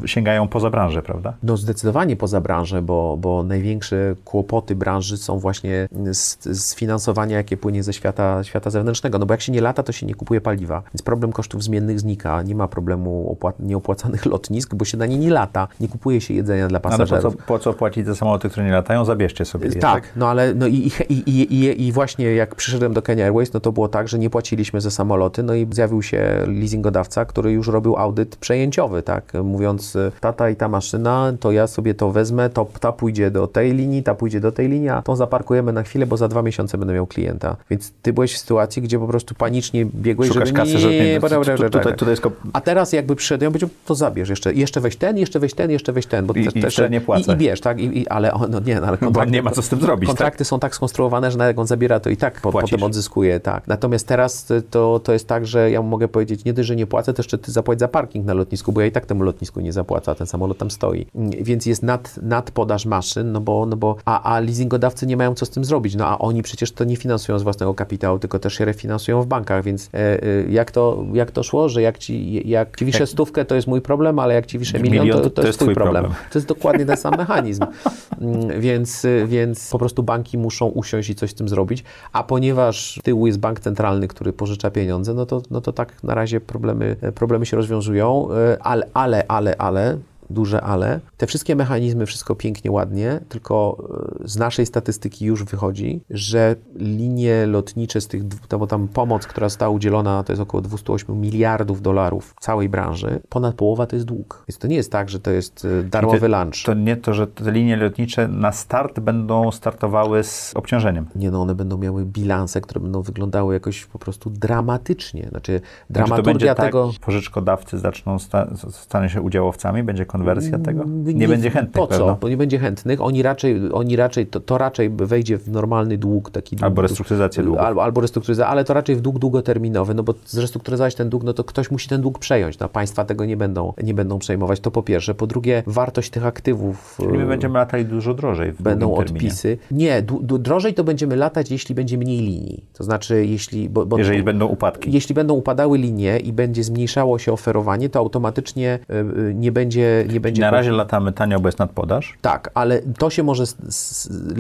sięgają 0.05 0.47
poza 0.47 0.69
branżę, 0.69 1.01
prawda? 1.01 1.33
No 1.43 1.57
zdecydowanie 1.57 2.15
poza 2.15 2.41
branżę, 2.41 2.81
bo, 2.81 3.17
bo 3.17 3.43
największe 3.43 4.15
kłopoty 4.25 4.75
branży 4.75 5.17
są 5.17 5.39
właśnie 5.39 5.87
z, 6.11 6.43
z 6.45 6.75
finansowania, 6.75 7.37
jakie 7.37 7.57
płynie 7.57 7.83
ze 7.83 7.93
świata, 7.93 8.43
świata 8.43 8.69
zewnętrznego. 8.69 9.19
No 9.19 9.25
bo 9.25 9.33
jak 9.33 9.41
się 9.41 9.51
nie 9.51 9.61
lata, 9.61 9.83
to 9.83 9.91
się 9.91 10.05
nie 10.05 10.15
kupuje 10.15 10.41
paliwa. 10.41 10.83
Więc 10.93 11.01
problem 11.01 11.31
kosztów 11.31 11.63
zmiennych 11.63 11.99
znika. 11.99 12.41
Nie 12.43 12.55
ma 12.55 12.67
problemu 12.67 13.31
opłat, 13.31 13.59
nieopłacanych 13.59 14.25
lotnisk, 14.33 14.75
bo 14.75 14.85
się 14.85 14.97
na 14.97 15.05
nie 15.05 15.17
nie 15.17 15.29
lata. 15.29 15.67
Nie 15.79 15.87
kupuje 15.87 16.21
się 16.21 16.33
jedzenia 16.33 16.67
dla 16.67 16.79
No, 16.83 16.89
ale 16.89 16.97
po 16.97 17.03
pasażerów. 17.03 17.35
co, 17.35 17.43
po 17.47 17.59
co 17.59 17.73
płacić 17.73 18.05
za 18.05 18.15
samoloty, 18.15 18.46
które 18.49 18.65
nie 18.65 18.71
latają? 18.71 19.05
Zabierzcie 19.05 19.45
sobie 19.45 19.67
je, 19.67 19.75
Tak, 19.75 20.03
no 20.15 20.29
ale 20.29 20.53
no 20.53 20.67
i, 20.67 20.91
i, 21.09 21.13
i, 21.13 21.41
i, 21.53 21.87
i 21.87 21.91
właśnie 21.91 22.35
jak 22.35 22.55
przyszedłem 22.55 22.93
do 22.93 23.01
Kenya 23.01 23.25
Airways, 23.25 23.53
no 23.53 23.59
to 23.59 23.71
było 23.71 23.87
tak, 23.87 24.07
że 24.07 24.19
nie 24.19 24.29
płaciliśmy 24.29 24.81
za 24.81 24.91
samoloty, 24.91 25.43
no 25.43 25.53
i 25.53 25.67
zjawił 25.71 26.01
się 26.03 26.43
leasingodawca, 26.47 27.25
który 27.25 27.51
już 27.51 27.67
robił 27.67 27.97
audyt 27.97 28.35
przejęciowy, 28.35 29.01
tak, 29.01 29.33
mówiąc 29.43 29.97
tata 30.19 30.49
i 30.49 30.55
ta 30.55 30.67
maszyna, 30.67 31.33
to 31.39 31.51
ja 31.51 31.67
sobie 31.67 31.93
to 31.93 32.11
wezmę, 32.11 32.49
to 32.49 32.67
ta 32.79 32.91
pójdzie 32.91 33.31
do 33.31 33.47
tej 33.47 33.73
linii, 33.73 34.03
ta 34.03 34.15
pójdzie 34.15 34.39
do 34.39 34.51
tej 34.51 34.69
linii, 34.69 34.89
a 34.89 35.01
tą 35.01 35.15
zaparkujemy 35.15 35.73
na 35.73 35.83
chwilę, 35.83 36.05
bo 36.05 36.17
za 36.17 36.27
dwa 36.27 36.41
miesiące 36.41 36.77
będę 36.77 36.93
miał 36.93 37.07
klienta. 37.07 37.55
Więc 37.69 37.91
ty 38.01 38.13
byłeś 38.13 38.33
w 38.33 38.37
sytuacji, 38.37 38.81
gdzie 38.81 38.99
po 38.99 39.07
prostu 39.07 39.35
panicznie 39.35 39.85
biegłeś, 39.85 40.27
Szukasz 40.29 40.47
żeby 40.47 40.59
kasy, 40.59 40.77
żeby 40.79 40.93
nie- 40.93 41.13
nie, 41.13 41.19
tu- 41.19 41.27
tu- 41.29 41.69
tutaj- 41.69 41.95
tutaj 41.95 42.09
jest 42.09 42.23
a 42.53 42.61
teraz 42.61 42.93
jakby 42.93 43.15
przyszedł, 43.15 43.43
ja 43.43 43.49
powiedział, 43.49 43.69
to 43.85 43.95
zabierz 43.95 44.29
jeszcze, 44.29 44.53
jeszcze 44.53 44.81
weź 44.81 44.95
ten, 44.95 45.17
jeszcze 45.17 45.39
weź 45.39 45.53
ten, 45.53 45.71
jeszcze 45.71 45.93
weź 45.93 46.05
ten, 46.05 46.25
bo 46.25 46.33
I- 46.33 46.61
też, 46.61 46.79
i 46.79 46.91
nie 46.91 47.01
płacę. 47.01 47.31
I, 47.31 47.35
i 47.35 47.37
bierz, 47.37 47.61
tak, 47.61 47.79
I, 47.79 47.99
i, 47.99 48.07
ale 48.07 48.26
on, 48.33 48.51
no 48.51 48.59
nie, 48.59 48.75
no, 48.81 48.87
ale 48.87 48.97
Bo 48.97 49.05
kontrakty, 49.05 49.31
nie 49.31 49.41
ma 49.41 49.51
co 49.51 49.61
z 49.61 49.69
tym 49.69 49.81
zrobić, 49.81 50.07
tak? 50.07 50.15
kontrakty 50.17 50.45
są 50.45 50.59
tak 50.59 50.75
skonstruowane, 50.75 51.31
że 51.31 51.37
nawet 51.37 51.49
jak 51.55 51.59
on 51.59 51.67
zabiera, 51.67 51.99
to 51.99 52.09
i 52.09 52.17
tak 52.17 52.41
po, 52.41 52.51
potem 52.51 52.83
odzyskuje, 52.83 53.39
tak. 53.39 53.67
Natomiast 53.67 54.07
teraz 54.07 54.51
y, 54.51 54.61
to, 54.61 54.99
to 55.03 55.13
jest 55.13 55.27
tak, 55.27 55.47
że 55.47 55.71
ja 55.71 55.81
mu 55.81 55.87
mogę 55.87 56.07
powiedzieć, 56.07 56.45
nie 56.45 56.53
dość, 56.53 56.67
że 56.67 56.75
nie 56.75 56.87
płacę, 56.87 57.13
to 57.13 57.19
jeszcze 57.19 57.37
ty 57.37 57.51
zapłać 57.51 57.79
za 57.79 57.87
parking 57.87 58.25
na 58.25 58.33
lotnisku, 58.33 58.71
bo 58.71 58.81
ja 58.81 58.87
i 58.87 58.91
tak 58.91 59.05
temu 59.05 59.23
lotnisku 59.23 59.59
nie 59.59 59.73
zapłacę, 59.73 60.11
a 60.11 60.15
ten 60.15 60.27
samolot 60.27 60.57
tam 60.57 60.71
stoi. 60.71 61.07
Mm, 61.15 61.31
Więc 61.41 61.65
jest 61.65 61.83
nad, 61.83 62.15
nadpodaż 62.21 62.85
maszyn, 62.85 63.31
no 63.31 63.41
bo, 63.41 63.65
no 63.65 63.75
bo 63.75 63.95
a, 64.05 64.33
a 64.35 64.39
leasingodawcy 64.39 65.07
nie 65.07 65.17
mają 65.17 65.35
co 65.35 65.45
z 65.45 65.49
tym 65.49 65.65
zrobić, 65.65 65.95
no 65.95 66.07
a 66.07 66.17
oni 66.17 66.43
przecież 66.43 66.71
to 66.71 66.83
nie 66.83 66.95
finansują 66.95 67.39
z 67.39 67.43
własnego 67.43 67.73
kapitału, 67.73 68.19
tylko 68.19 68.39
też 68.39 68.53
się 68.53 68.65
refinansują 68.65 69.21
w 69.21 69.25
bankach, 69.27 69.63
więc 69.63 69.89
e, 69.93 69.97
e, 69.97 70.43
jak, 70.49 70.71
to, 70.71 71.03
jak 71.13 71.31
to 71.31 71.43
szło, 71.43 71.69
że 71.69 71.81
jak 71.81 71.97
ci, 71.97 72.47
jak 72.49 72.77
ci 72.77 72.85
wiszę 72.85 72.99
Jak- 72.99 73.09
stówkę, 73.09 73.45
to 73.45 73.55
jest 73.55 73.67
mój 73.67 73.81
problem, 73.81 74.19
ale 74.19 74.33
jak 74.33 74.45
ci 74.45 74.59
wiszę 74.59 74.79
milion, 74.79 75.03
Milion, 75.05 75.17
to, 75.23 75.29
to- 75.29 75.41
to, 75.41 75.47
jest 75.47 75.59
twój 75.59 75.73
problem. 75.75 76.03
problem. 76.03 76.21
To 76.33 76.39
jest 76.39 76.47
dokładnie 76.47 76.85
ten 76.85 76.97
sam 76.97 77.13
mechanizm. 77.17 77.63
Mm, 78.21 78.61
Więc, 78.61 79.05
y, 79.05 79.25
więc 79.27 79.69
po 79.71 79.79
prostu 79.79 80.03
banki 80.03 80.37
muszą 80.37 80.65
usiąść 80.65 81.09
i 81.09 81.15
coś 81.15 81.31
z 81.31 81.33
tym 81.33 81.49
zrobić, 81.49 81.83
a 82.13 82.23
ponieważ 82.23 82.99
tyłu 83.03 83.27
jest 83.27 83.39
bank 83.39 83.59
centralny, 83.59 84.07
który 84.07 84.33
pożycza 84.33 84.71
pieniądze, 84.71 85.13
no 85.13 85.25
to, 85.25 85.41
no 85.51 85.61
to 85.61 85.73
tak 85.73 86.03
na 86.03 86.15
razie 86.15 86.41
problemy, 86.41 86.95
problemy 87.15 87.45
się 87.45 87.57
rozwiązują, 87.57 88.27
y, 88.53 88.61
ale, 88.61 88.87
ale, 88.93 89.25
ale, 89.27 89.57
ale, 89.57 89.97
duże 90.29 90.61
ale. 90.61 90.99
Te 91.17 91.27
wszystkie 91.27 91.55
mechanizmy, 91.55 92.05
wszystko 92.05 92.35
pięknie, 92.35 92.71
ładnie, 92.71 93.19
tylko 93.29 93.77
y, 94.23 94.27
z 94.27 94.37
naszej 94.37 94.65
statystyki 94.65 95.25
już 95.25 95.43
wychodzi, 95.43 96.01
że 96.09 96.55
linie 96.75 97.45
lotnicze 97.45 98.01
z 98.01 98.07
tych, 98.07 98.23
bo 98.59 98.67
tam 98.67 98.87
pomoc, 98.87 99.27
która 99.27 99.49
została 99.49 99.75
udzielona, 99.75 100.23
to 100.23 100.33
jest 100.33 100.41
około 100.41 100.61
208 100.61 101.21
miliardów 101.21 101.81
dolarów 101.81 102.35
całej 102.39 102.69
branży, 102.69 103.19
ponad 103.29 103.55
połowa 103.55 103.87
to 103.87 103.95
jest 103.95 104.05
dług. 104.05 104.43
Więc 104.47 104.57
to 104.57 104.67
nie 104.67 104.75
jest 104.75 104.91
tak, 104.91 105.09
że 105.09 105.19
to 105.19 105.31
jest 105.31 105.65
y, 105.65 105.83
darmowy 105.83 106.27
lunch. 106.27 106.65
To 106.65 106.73
nie 106.73 106.97
to, 106.97 107.13
że 107.13 107.27
te 107.27 107.51
linie 107.51 107.75
lotnicze 107.75 108.27
na 108.27 108.51
start 108.51 108.99
będą 108.99 109.51
startowały 109.51 110.23
z 110.23 110.51
obciążeniem. 110.55 111.05
Nie 111.15 111.31
no, 111.31 111.41
one 111.41 111.55
będą 111.55 111.77
miały 111.77 112.05
bilanse, 112.05 112.61
które 112.61 112.79
będą 112.79 113.01
wyglądały 113.01 113.53
jakoś 113.53 113.85
po 113.85 113.99
prostu 113.99 114.29
dramatycznie. 114.29 115.27
Znaczy, 115.29 115.47
Znaczy, 115.47 115.59
to 115.59 115.93
dramaturgia 115.93 116.23
będzie 116.33 116.47
tak, 116.47 116.65
tego... 116.65 116.91
pożyczkodawcy 117.01 117.79
zaczną 117.79 118.19
sta, 118.19 118.47
staną 118.69 119.07
się 119.07 119.21
udziałowcami, 119.21 119.83
będzie 119.83 120.05
konwersja 120.17 120.59
tego? 120.59 120.83
Nie, 120.87 121.27
będzie 121.27 121.49
chętnych 121.49 121.67
Mm, 121.77 121.87
Po 121.87 121.87
co? 121.87 121.99
pewno. 121.99 122.17
Bo 122.21 122.29
nie 122.29 122.37
będzie 122.37 122.59
chętnych. 122.59 123.01
Oni 123.01 123.23
raczej, 123.23 123.71
oni 123.71 123.95
raczej 123.95 124.27
to, 124.27 124.39
to 124.39 124.57
raczej 124.57 124.89
wejdzie 124.89 125.37
w 125.37 125.51
normalny 125.51 125.97
dług, 125.97 126.31
taki 126.31 126.55
dług, 126.55 126.63
Albo 126.63 126.81
restrukturyzację 126.81 127.43
długu. 127.43 127.59
Albo, 127.59 127.83
albo 127.83 128.01
restrukturyzację, 128.01 128.47
ale 128.47 128.63
to 128.63 128.73
raczej 128.73 128.95
w 128.95 129.01
dług 129.01 129.19
długoterminowy, 129.19 129.93
no 129.93 130.03
bo 130.03 130.13
zrestrukturyzować 130.25 130.95
ten 130.95 131.09
dług, 131.09 131.23
no 131.23 131.33
to 131.33 131.43
ktoś 131.43 131.71
musi 131.71 131.89
ten 131.89 132.01
dług 132.01 132.19
przejąć. 132.19 132.59
No, 132.59 132.69
państwa 132.69 133.05
tego 133.05 133.25
nie 133.25 133.37
będą, 133.37 133.73
nie 133.83 133.93
będą 133.93 134.19
przejmować. 134.19 134.59
To 134.59 134.71
po 134.71 134.83
pierwsze. 134.83 135.15
Po 135.15 135.27
drugie, 135.27 135.63
wartość 135.67 136.09
tych 136.09 136.25
aktywów 136.25 136.97
Czyli 137.01 137.17
my 137.17 137.23
y, 137.23 137.27
będziemy 137.27 137.53
latali 137.53 137.85
dużo 137.85 138.13
drożej 138.13 138.51
w 138.51 138.61
będą 138.61 138.93
odpisy. 138.95 139.57
Nie, 139.71 140.03
drożej 140.39 140.73
to 140.73 140.83
będziemy 140.83 141.15
latać, 141.15 141.51
jeśli 141.51 141.75
będzie 141.75 141.97
mniej 141.97 142.19
linii. 142.19 142.65
To 142.73 142.83
znaczy, 142.83 143.25
jeśli... 143.25 143.69
Bo, 143.69 143.85
bo, 143.85 143.97
Jeżeli 143.97 144.23
będą 144.23 144.47
upadki. 144.47 144.91
jeśli 144.91 145.15
będą 145.15 145.33
upadały 145.33 145.77
linie 145.77 146.19
i 146.19 146.33
będzie 146.33 146.63
zmniejszało 146.63 147.19
się 147.19 147.33
oferowanie, 147.33 147.89
to 147.89 147.99
automatycznie 147.99 148.79
y, 148.89 148.93
y, 149.21 149.33
nie 149.35 149.51
będzie... 149.51 150.05
Nie 150.13 150.19
będzie 150.19 150.41
Na 150.41 150.51
razie 150.51 150.71
latamy 150.71 151.11
tanio, 151.11 151.39
bo 151.39 151.47
jest 151.47 151.59
nadpodaż. 151.59 152.17
tak, 152.21 152.51
ale 152.53 152.81
to 152.81 153.09
się 153.09 153.23
może, 153.23 153.43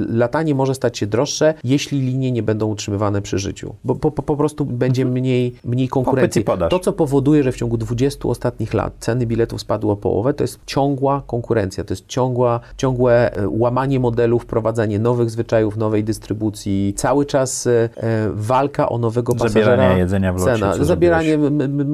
latanie 0.09 0.55
może 0.55 0.75
stać 0.75 0.97
się 0.97 1.07
droższe, 1.07 1.53
jeśli 1.63 1.99
linie 1.99 2.31
nie 2.31 2.43
będą 2.43 2.65
utrzymywane 2.67 3.21
przy 3.21 3.39
życiu, 3.39 3.75
bo 3.83 3.95
po, 3.95 4.11
po, 4.11 4.23
po 4.23 4.37
prostu 4.37 4.65
będzie 4.65 5.05
mniej, 5.05 5.55
mniej 5.65 5.87
konkurencji. 5.87 6.41
Mhm. 6.49 6.69
To, 6.69 6.79
co 6.79 6.93
powoduje, 6.93 7.43
że 7.43 7.51
w 7.51 7.55
ciągu 7.55 7.77
20 7.77 8.29
ostatnich 8.29 8.73
lat 8.73 8.93
ceny 8.99 9.25
biletów 9.25 9.61
spadły 9.61 9.91
o 9.91 9.95
połowę, 9.95 10.33
to 10.33 10.43
jest 10.43 10.59
ciągła 10.65 11.23
konkurencja, 11.27 11.83
to 11.83 11.93
jest 11.93 12.07
ciągła, 12.07 12.59
ciągłe 12.77 13.35
e, 13.37 13.49
łamanie 13.49 13.99
modelów, 13.99 14.43
wprowadzanie 14.43 14.99
nowych 14.99 15.29
zwyczajów, 15.29 15.77
nowej 15.77 16.03
dystrybucji, 16.03 16.93
cały 16.95 17.25
czas 17.25 17.67
e, 17.67 17.89
e, 17.97 18.29
walka 18.33 18.89
o 18.89 18.97
nowego 18.97 19.33
Zabieranie 19.33 19.53
pasażera. 19.77 19.97
jedzenia 19.97 20.33
w 20.33 20.37
locie, 20.39 20.53
Cena, 20.53 20.83
zabieranie 20.83 21.37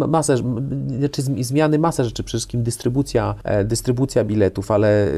masę, 0.08 0.38
znaczy 0.38 1.22
zm- 1.22 1.44
zmiany 1.44 1.80
masy 1.80 2.04
rzeczy, 2.04 2.24
przede 2.24 2.40
wszystkim 2.40 2.64
dystrybucja, 2.64 3.36
e, 3.44 3.62
dystrybucja 3.64 4.23
biletów, 4.23 4.72
ale 4.72 5.07
e, 5.07 5.11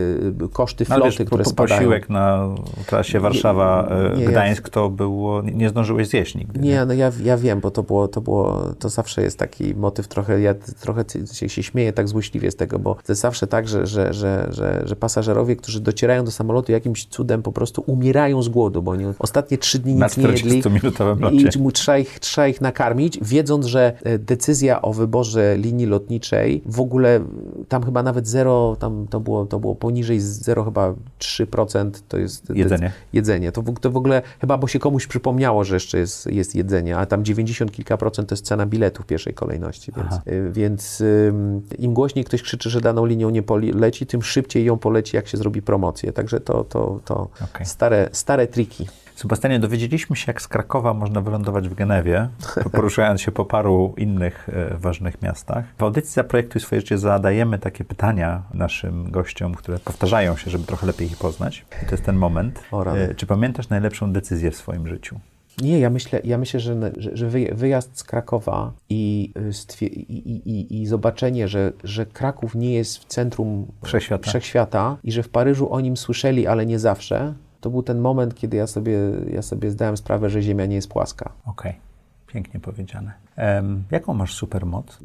koszty 0.54 0.86
No, 0.90 0.96
ale 0.96 1.04
floty, 1.04 1.18
wiesz, 1.18 1.28
które 1.28 1.44
po, 1.44 1.50
spadają. 1.50 1.80
posiłek 1.80 2.10
na 2.10 2.50
trasie 2.88 3.20
Warszawa, 3.20 3.90
nie, 4.18 4.22
e, 4.22 4.24
ja- 4.24 4.30
Gdańsk 4.32 4.70
to 4.70 4.90
było, 4.90 5.42
nie, 5.42 5.52
nie 5.52 5.70
zdążyłeś 5.70 6.08
zjeść 6.08 6.36
nigdy. 6.36 6.60
Nie, 6.60 6.86
no 6.86 6.94
ja, 6.94 7.12
ja 7.24 7.38
wiem, 7.38 7.60
bo 7.60 7.72
to 7.72 7.84
było, 7.84 8.08
to 8.08 8.22
było, 8.22 8.62
to 8.80 8.90
zawsze 8.90 9.22
jest 9.22 9.40
taki 9.40 9.76
motyw 9.76 10.08
trochę, 10.08 10.42
ja 10.42 10.54
trochę 10.80 11.04
się, 11.34 11.50
się 11.50 11.64
śmieję 11.64 11.94
tak 11.94 12.08
złośliwie 12.08 12.52
z 12.52 12.56
tego, 12.56 12.80
bo 12.80 12.96
to 12.96 13.12
jest 13.12 13.22
zawsze 13.22 13.48
tak, 13.48 13.68
że, 13.68 13.88
że, 13.88 14.14
że, 14.14 14.48
że, 14.52 14.82
że 14.86 14.96
pasażerowie, 14.96 15.56
którzy 15.56 15.80
docierają 15.80 16.26
do 16.26 16.32
samolotu 16.32 16.72
jakimś 16.72 17.06
cudem 17.06 17.42
po 17.44 17.52
prostu 17.52 17.84
umierają 17.88 18.42
z 18.42 18.50
głodu, 18.50 18.82
bo 18.82 18.92
oni 18.92 19.06
ostatnie 19.20 19.58
trzy 19.58 19.80
dni 19.80 19.96
nic 19.96 20.18
nie 20.18 20.28
jedli 20.28 20.64
40-minutowym 20.64 21.56
i 21.56 21.60
mu 21.60 21.72
trzeba 21.72 21.98
ich, 21.98 22.20
trzeba 22.20 22.48
ich 22.48 22.62
nakarmić, 22.62 23.20
wiedząc, 23.22 23.66
że 23.66 23.94
e, 24.04 24.20
decyzja 24.20 24.82
o 24.82 24.94
wyborze 24.94 25.58
linii 25.58 25.86
lotniczej 25.86 26.62
w 26.66 26.80
ogóle 26.80 27.20
tam 27.70 27.84
chyba 27.84 28.04
nawet 28.04 28.28
zero, 28.40 28.76
tam 28.80 29.08
to 29.10 29.20
było, 29.20 29.46
to 29.46 29.60
było 29.60 29.76
poniżej 29.76 30.20
zero 30.20 30.64
chyba 30.64 30.94
3% 31.20 31.92
to 32.08 32.18
jest 32.18 32.50
Jedzenie. 32.50 32.92
jedzenie. 33.14 33.52
To, 33.52 33.62
w- 33.62 33.80
to 33.80 33.92
w 33.92 33.98
ogóle 33.98 34.22
chyba, 34.42 34.58
bo 34.58 34.68
się 34.68 34.80
komuś 34.80 35.08
przypomniało, 35.08 35.64
że 35.64 35.76
jeszcze 35.76 35.98
jest, 35.98 36.28
jest 36.28 36.56
jedzenie, 36.56 36.98
a 36.98 37.06
tam 37.06 37.24
90 37.26 37.72
kilka 37.72 37.98
procent 37.98 38.30
to 38.30 38.34
jest 38.36 38.46
cena 38.46 38.66
biletu 38.66 39.04
w 39.04 39.06
pierwszej 39.06 39.34
kolejności, 39.34 39.92
więc, 39.98 40.14
y, 40.28 40.52
więc 40.52 41.04
im 41.80 41.94
głośniej 41.94 42.26
ktoś 42.26 42.42
krzyczy, 42.42 42.70
że 42.70 42.82
daną 42.82 43.06
linią 43.06 43.30
nie 43.30 43.44
poleci, 43.44 44.06
tym 44.06 44.22
szybciej 44.22 44.66
ją 44.66 44.78
poleci, 44.78 45.16
jak 45.16 45.28
się 45.28 45.38
zrobi 45.38 45.62
promocję. 45.62 46.14
Także 46.14 46.40
to, 46.40 46.64
to, 46.64 47.00
to 47.06 47.28
Okej. 47.44 47.66
stare, 47.66 48.10
stare 48.12 48.48
triki. 48.48 48.88
Sebastianie, 49.16 49.60
dowiedzieliśmy 49.60 50.16
się, 50.16 50.24
jak 50.28 50.42
z 50.42 50.48
Krakowa 50.48 50.94
można 50.94 51.22
wylądować 51.22 51.70
w 51.70 51.74
Genewie, 51.74 52.30
poruszając 52.72 53.22
się 53.22 53.32
po 53.32 53.46
paru 53.46 53.94
innych 53.98 54.50
e, 54.50 54.78
ważnych 54.78 55.22
miastach. 55.22 55.66
W 55.78 55.84
audycji 55.84 56.14
Zaprojektuj 56.14 56.62
swoje 56.62 56.82
życie 56.82 56.98
zadajemy 56.98 57.60
takie 57.60 57.84
pytania 57.86 58.44
naszym 58.54 59.12
gościom, 59.12 59.54
które 59.56 59.80
powtarzają 59.80 60.36
się, 60.38 60.52
żeby 60.52 60.64
trochę 60.64 60.88
lepiej 60.88 61.08
ich 61.08 61.18
poznać. 61.18 61.66
I 61.84 61.86
to 61.86 61.92
jest 61.92 62.04
ten 62.06 62.16
moment. 62.16 62.64
E, 63.12 63.16
Czy 63.16 63.26
pamiętasz 63.26 63.70
najlepszą 63.70 64.14
decyzję 64.14 64.52
w 64.52 64.56
swoim 64.56 64.88
życiu? 64.88 65.20
Nie, 65.62 65.80
ja 65.80 65.90
myślę, 65.90 66.20
ja 66.24 66.38
myślę 66.38 66.60
że, 66.60 66.92
że, 66.98 67.18
że 67.18 67.30
wyj- 67.30 67.54
wyjazd 67.56 67.98
z 68.00 68.04
Krakowa 68.04 68.72
i, 68.90 69.34
stwie- 69.52 69.88
i, 69.88 70.30
i, 70.30 70.50
i, 70.50 70.82
i 70.82 70.88
zobaczenie, 70.88 71.48
że, 71.48 71.72
że 71.84 72.06
Kraków 72.06 72.56
nie 72.56 72.74
jest 72.74 72.98
w 72.98 73.06
centrum 73.06 73.68
Wszechświata. 73.84 74.30
wszechświata 74.30 74.98
i 75.04 75.12
że 75.12 75.24
w 75.24 75.30
Paryżu 75.30 75.74
o 75.74 75.80
nim 75.82 75.98
słyszeli, 75.98 76.48
ale 76.48 76.66
nie 76.66 76.80
zawsze, 76.80 77.34
to 77.62 77.70
był 77.70 77.84
ten 77.84 78.00
moment, 78.00 78.36
kiedy 78.36 78.58
ja 78.58 78.68
sobie, 78.68 79.00
ja 79.32 79.42
sobie 79.42 79.72
zdałem 79.72 79.98
sprawę, 79.98 80.30
że 80.30 80.42
Ziemia 80.42 80.66
nie 80.66 80.76
jest 80.76 80.90
płaska. 80.90 81.32
Okej, 81.46 81.74
pięknie 82.28 82.60
powiedziane. 82.60 83.14
Em, 83.36 83.84
jaką 83.92 84.14
masz 84.14 84.34
supermoc? 84.34 85.00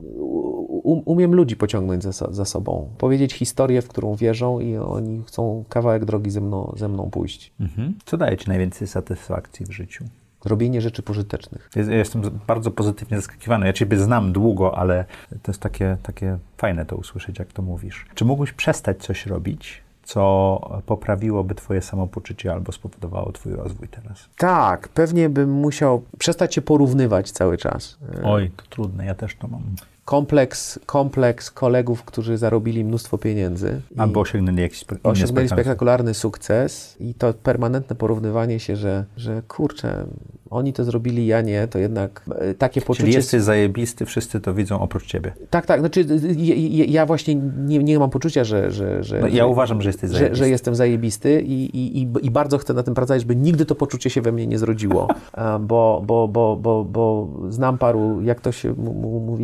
Um, 0.84 1.02
umiem 1.04 1.34
ludzi 1.34 1.56
pociągnąć 1.56 2.02
za, 2.02 2.12
za 2.12 2.44
sobą, 2.44 2.88
powiedzieć 2.98 3.34
historię, 3.34 3.82
w 3.82 3.88
którą 3.88 4.14
wierzą 4.14 4.60
i 4.60 4.76
oni 4.76 5.22
chcą 5.26 5.64
kawałek 5.68 6.04
drogi 6.04 6.30
ze 6.30 6.40
mną, 6.40 6.74
ze 6.76 6.88
mną 6.88 7.10
pójść. 7.10 7.52
Mhm. 7.60 7.94
Co 8.04 8.16
daje 8.16 8.36
ci 8.36 8.48
najwięcej 8.48 8.88
satysfakcji 8.88 9.66
w 9.66 9.72
życiu? 9.72 10.04
Robienie 10.44 10.80
rzeczy 10.80 11.02
pożytecznych. 11.02 11.70
Ja 11.76 11.82
jestem 11.82 12.22
bardzo 12.46 12.70
pozytywnie 12.70 13.16
zaskakiwany. 13.16 13.66
Ja 13.66 13.72
Ciebie 13.72 13.98
znam 13.98 14.32
długo, 14.32 14.78
ale 14.78 15.04
to 15.42 15.52
jest 15.52 15.60
takie, 15.60 15.96
takie 16.02 16.38
fajne 16.56 16.86
to 16.86 16.96
usłyszeć, 16.96 17.38
jak 17.38 17.52
to 17.52 17.62
mówisz. 17.62 18.06
Czy 18.14 18.24
mógłbyś 18.24 18.52
przestać 18.52 18.98
coś 18.98 19.26
robić, 19.26 19.82
co 20.10 20.60
poprawiłoby 20.86 21.54
Twoje 21.54 21.82
samopoczucie 21.82 22.52
albo 22.52 22.72
spowodowało 22.72 23.32
Twój 23.32 23.52
rozwój 23.52 23.88
teraz? 23.88 24.28
Tak, 24.36 24.88
pewnie 24.88 25.28
bym 25.28 25.50
musiał 25.50 26.02
przestać 26.18 26.54
się 26.54 26.62
porównywać 26.62 27.30
cały 27.30 27.58
czas. 27.58 27.98
Oj, 28.24 28.50
to 28.56 28.62
trudne, 28.70 29.06
ja 29.06 29.14
też 29.14 29.36
to 29.36 29.48
mam. 29.48 29.62
Kompleks, 30.10 30.78
kompleks 30.86 31.50
kolegów, 31.50 32.02
którzy 32.04 32.38
zarobili 32.38 32.84
mnóstwo 32.84 33.18
pieniędzy. 33.18 33.80
Albo 33.96 34.20
osiągnęli 34.20 34.60
jakiś 34.62 34.84
osiągnęli 35.02 35.48
spektakularny 35.48 36.14
sukces 36.14 36.96
i 37.00 37.14
to 37.14 37.34
permanentne 37.34 37.96
porównywanie 37.96 38.60
się, 38.60 38.76
że, 38.76 39.04
że 39.16 39.42
kurczę, 39.48 40.06
oni 40.50 40.72
to 40.72 40.84
zrobili, 40.84 41.26
ja 41.26 41.40
nie, 41.40 41.68
to 41.68 41.78
jednak 41.78 42.22
e, 42.38 42.54
takie 42.54 42.80
poczucie... 42.80 43.02
Czyli 43.04 43.14
jesteś 43.14 43.42
zajebisty, 43.42 44.06
wszyscy 44.06 44.40
to 44.40 44.54
widzą 44.54 44.80
oprócz 44.80 45.06
Ciebie. 45.06 45.32
Tak, 45.50 45.66
tak, 45.66 45.80
znaczy 45.80 46.06
ja, 46.36 46.84
ja- 46.88 47.06
właśnie 47.06 47.34
nie, 47.34 47.78
nie 47.78 47.98
mam 47.98 48.10
poczucia, 48.10 48.44
że... 48.44 48.70
że, 48.70 49.04
że 49.04 49.20
No, 49.20 49.26
ja 49.26 49.34
że, 49.34 49.46
uważam, 49.46 49.82
że 49.82 49.88
jesteś 49.88 50.10
że, 50.10 50.16
zajebisty. 50.16 50.44
że 50.44 50.50
jestem 50.50 50.74
zajebisty 50.74 51.40
i, 51.42 51.52
i, 51.76 52.02
i, 52.02 52.08
i 52.22 52.30
bardzo 52.30 52.58
chcę 52.58 52.74
na 52.74 52.82
tym 52.82 52.94
pracować, 52.94 53.20
żeby 53.20 53.36
nigdy 53.36 53.64
to 53.66 53.74
poczucie 53.74 54.10
się 54.10 54.22
we 54.22 54.32
mnie 54.32 54.46
nie 54.46 54.58
zrodziło, 54.58 55.08
bo, 55.60 56.02
bo, 56.06 56.28
bo, 56.28 56.56
bo, 56.56 56.84
bo 56.84 57.28
znam 57.48 57.78
paru, 57.78 58.22
jak 58.22 58.40
to 58.40 58.52
się 58.52 58.68
m- 58.68 58.76
m- 58.88 59.36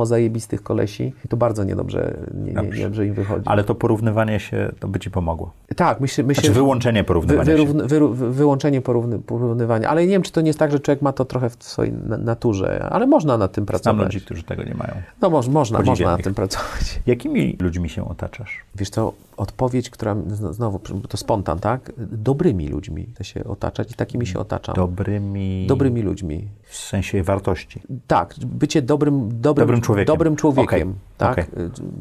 mówi, 0.00 0.06
s- 0.06 0.10
samozajebistych 0.10 0.62
kolesi 0.62 1.12
i 1.24 1.28
to 1.28 1.36
bardzo 1.36 1.64
niedobrze, 1.64 2.14
nie, 2.34 2.42
nie, 2.48 2.52
Dobrze. 2.52 2.78
niedobrze 2.78 3.06
im 3.06 3.14
wychodzi. 3.14 3.42
Ale 3.48 3.64
to 3.64 3.74
porównywanie 3.74 4.40
się, 4.40 4.72
to 4.80 4.88
by 4.88 4.98
Ci 5.00 5.10
pomogło. 5.10 5.52
Tak, 5.76 6.00
myślę, 6.00 6.24
myślę 6.24 6.40
Znaczy 6.42 6.54
wyłączenie 6.54 7.00
wy, 7.00 7.06
porównywania 7.06 7.56
wyru, 7.86 8.08
wy, 8.14 8.30
wyłączenie 8.32 8.80
porówny, 8.80 9.18
porównywania, 9.18 9.88
ale 9.88 10.02
nie 10.02 10.08
wiem, 10.12 10.22
czy 10.22 10.32
to 10.32 10.40
nie 10.40 10.46
jest 10.46 10.58
tak, 10.58 10.72
że 10.72 10.80
człowiek 10.80 11.02
ma 11.02 11.12
to 11.12 11.24
trochę 11.24 11.50
w 11.50 11.56
swojej 11.64 11.92
na, 11.92 12.16
naturze, 12.18 12.88
ale 12.90 13.06
można 13.06 13.38
nad 13.38 13.52
tym 13.52 13.64
Znam 13.64 13.66
pracować. 13.66 14.04
ludzi, 14.14 14.20
którzy 14.20 14.42
tego 14.42 14.62
nie 14.62 14.74
mają. 14.74 14.92
No 15.22 15.30
moż, 15.30 15.48
można, 15.48 15.80
można 15.82 16.10
nad 16.10 16.22
tym 16.22 16.34
pracować. 16.34 17.00
Jakimi 17.06 17.56
ludźmi 17.60 17.88
się 17.88 18.08
otaczasz? 18.08 18.60
Wiesz 18.74 18.90
to 18.90 19.12
odpowiedź, 19.40 19.90
która 19.90 20.14
zn- 20.14 20.52
znowu, 20.52 20.78
to 21.08 21.16
spontan, 21.16 21.58
tak? 21.58 21.92
Dobrymi 21.98 22.68
ludźmi 22.68 23.06
chcę 23.14 23.24
się 23.24 23.44
otaczać 23.44 23.92
i 23.92 23.94
takimi 23.94 24.26
się 24.26 24.38
otaczam. 24.38 24.74
Dobrymi... 24.74 25.66
Dobrymi 25.68 26.02
ludźmi. 26.02 26.48
W 26.62 26.76
sensie 26.76 27.22
wartości. 27.22 27.82
Tak, 28.06 28.34
bycie 28.46 28.82
dobrym, 28.82 29.40
dobrym, 29.40 29.62
Dobrym 29.66 29.80
człowiekiem. 29.80 30.14
Dobrym 30.14 30.36
człowiekiem 30.36 30.88
Okej, 30.88 30.94
tak? 31.18 31.46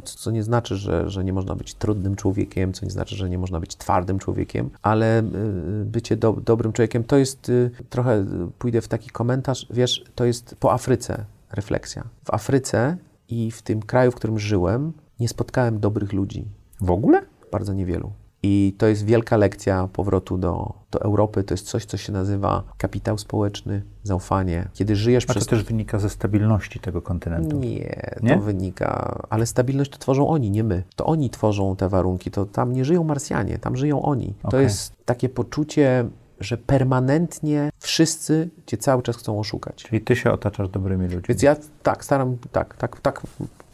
Co- 0.03 0.17
Co 0.17 0.31
nie 0.31 0.43
znaczy, 0.43 0.75
że, 0.75 1.09
że 1.09 1.23
nie 1.23 1.33
można 1.33 1.55
być 1.55 1.73
trudnym 1.73 2.15
człowiekiem, 2.15 2.73
co 2.73 2.85
nie 2.85 2.91
znaczy, 2.91 3.15
że 3.15 3.29
nie 3.29 3.37
można 3.37 3.59
być 3.59 3.75
twardym 3.75 4.19
człowiekiem, 4.19 4.69
ale 4.81 5.19
y, 5.19 5.85
bycie 5.85 6.17
do, 6.17 6.33
dobrym 6.33 6.73
człowiekiem 6.73 7.03
to 7.03 7.17
jest 7.17 7.49
y, 7.49 7.71
trochę, 7.89 8.19
y, 8.19 8.25
pójdę 8.59 8.81
w 8.81 8.87
taki 8.87 9.09
komentarz, 9.09 9.67
wiesz, 9.69 10.03
to 10.15 10.25
jest 10.25 10.55
po 10.59 10.73
Afryce 10.73 11.25
refleksja. 11.51 12.03
W 12.23 12.33
Afryce 12.33 12.97
i 13.29 13.51
w 13.51 13.61
tym 13.61 13.81
kraju, 13.81 14.11
w 14.11 14.15
którym 14.15 14.39
żyłem, 14.39 14.93
nie 15.19 15.27
spotkałem 15.27 15.79
dobrych 15.79 16.13
ludzi. 16.13 16.45
W 16.81 16.91
ogóle? 16.91 17.21
Bardzo 17.51 17.73
niewielu. 17.73 18.11
I 18.43 18.75
to 18.77 18.87
jest 18.87 19.05
wielka 19.05 19.37
lekcja 19.37 19.89
powrotu 19.93 20.37
do, 20.37 20.73
do 20.91 21.01
Europy. 21.01 21.43
To 21.43 21.53
jest 21.53 21.65
coś, 21.67 21.85
co 21.85 21.97
się 21.97 22.11
nazywa 22.13 22.63
kapitał 22.77 23.17
społeczny, 23.17 23.81
zaufanie. 24.03 24.67
Kiedy 24.73 24.95
żyjesz 24.95 25.23
A 25.23 25.27
to 25.27 25.33
przez 25.33 25.47
też 25.47 25.63
wynika 25.63 25.99
ze 25.99 26.09
stabilności 26.09 26.79
tego 26.79 27.01
kontynentu. 27.01 27.57
nie, 27.57 28.11
to 28.19 28.25
Nie? 28.25 28.37
wynika, 28.37 29.19
ale 29.29 29.45
stabilność 29.45 29.91
to 29.91 29.97
tworzą 29.97 30.27
oni, 30.27 30.51
nie 30.51 30.63
my. 30.63 30.83
To 30.95 31.05
oni 31.05 31.29
tworzą 31.29 31.75
te 31.75 31.89
warunki, 31.89 32.31
to 32.31 32.45
tam 32.45 32.73
nie 32.73 32.85
żyją 32.85 33.03
Marsjanie, 33.03 33.57
tam 33.57 33.77
żyją 33.77 34.01
oni. 34.01 34.33
To 34.41 34.47
Okej. 34.47 34.63
jest 34.63 34.93
takie 35.05 35.29
poczucie, 35.29 36.05
że 36.39 36.57
permanentnie 36.57 37.69
wszyscy 37.79 38.49
cię 38.65 38.77
cały 38.77 39.03
czas 39.03 39.17
chcą 39.17 39.39
oszukać. 39.39 39.75
Czyli 39.75 40.01
ty 40.01 40.15
się 40.15 40.31
otaczasz 40.31 40.69
dobrymi 40.69 41.03
ludźmi. 41.03 41.21
Więc 41.29 41.41
ja 41.43 41.55
tak, 41.83 42.05
staram, 42.05 42.37
tak, 42.51 42.77
tak, 42.77 43.01
tak, 43.01 43.21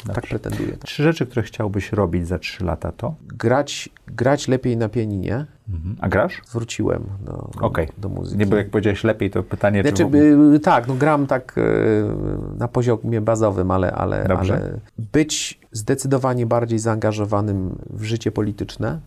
tak 0.05 0.15
Dobrze. 0.15 0.29
pretenduję. 0.39 0.71
Tak. 0.71 0.83
Trzy 0.83 1.03
rzeczy, 1.03 1.25
które 1.25 1.43
chciałbyś 1.43 1.91
robić 1.91 2.27
za 2.27 2.39
trzy 2.39 2.63
lata 2.65 2.91
to? 2.91 3.15
Grać, 3.27 3.89
grać 4.07 4.47
lepiej 4.47 4.77
na 4.77 4.89
pianinie, 4.89 5.45
Mhm. 5.69 5.95
A 6.01 6.09
grasz? 6.09 6.41
wróciłem 6.51 7.03
do, 7.25 7.49
Okej. 7.61 7.87
do 7.97 8.09
muzyki. 8.09 8.39
Nie, 8.39 8.45
bo 8.45 8.55
jak 8.55 8.69
powiedziałeś 8.69 9.03
lepiej, 9.03 9.29
to 9.31 9.43
pytanie, 9.43 9.81
Znaczy, 9.81 10.09
czy... 10.11 10.17
y, 10.55 10.59
tak, 10.59 10.87
no 10.87 10.93
gram 10.95 11.27
tak 11.27 11.57
y, 11.57 11.61
na 12.57 12.67
poziomie 12.67 13.21
bazowym, 13.21 13.71
ale, 13.71 13.91
ale, 13.91 14.25
Dobrze. 14.27 14.53
ale 14.53 14.79
być 15.13 15.59
zdecydowanie 15.71 16.45
bardziej 16.45 16.79
zaangażowanym 16.79 17.75
w 17.89 18.03
życie 18.03 18.31
polityczne, 18.31 18.99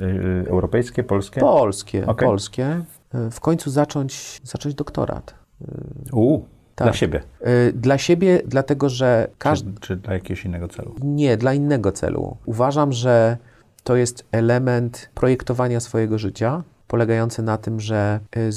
Y, 0.00 0.44
europejskie, 0.48 1.04
polskie? 1.04 1.40
polskie, 1.40 2.06
Okej. 2.06 2.28
polskie, 2.28 2.80
y, 3.14 3.30
w 3.30 3.40
końcu 3.40 3.70
zacząć, 3.70 4.40
zacząć 4.44 4.74
doktorat. 4.74 5.34
U, 6.12 6.40
Tak. 6.76 6.86
dla 6.86 6.92
siebie. 6.92 7.22
Y, 7.68 7.72
Dla 7.72 7.98
siebie, 7.98 8.40
dlatego 8.46 8.88
że 8.88 9.28
każdy, 9.38 9.72
Czy, 9.74 9.80
czy 9.80 9.96
dla 9.96 10.14
jakiegoś 10.14 10.44
innego 10.44 10.68
celu? 10.68 10.94
nie, 11.02 11.36
dla 11.36 11.54
innego 11.54 11.92
celu. 11.92 12.36
Uważam, 12.46 12.92
że 12.92 13.36
to 13.84 13.96
jest 13.96 14.24
element 14.32 15.10
projektowania 15.14 15.80
swojego 15.80 16.18
życia, 16.18 16.62
polegający 16.88 17.42
na 17.42 17.58
tym, 17.58 17.80
że 17.80 18.20
y, 18.36 18.50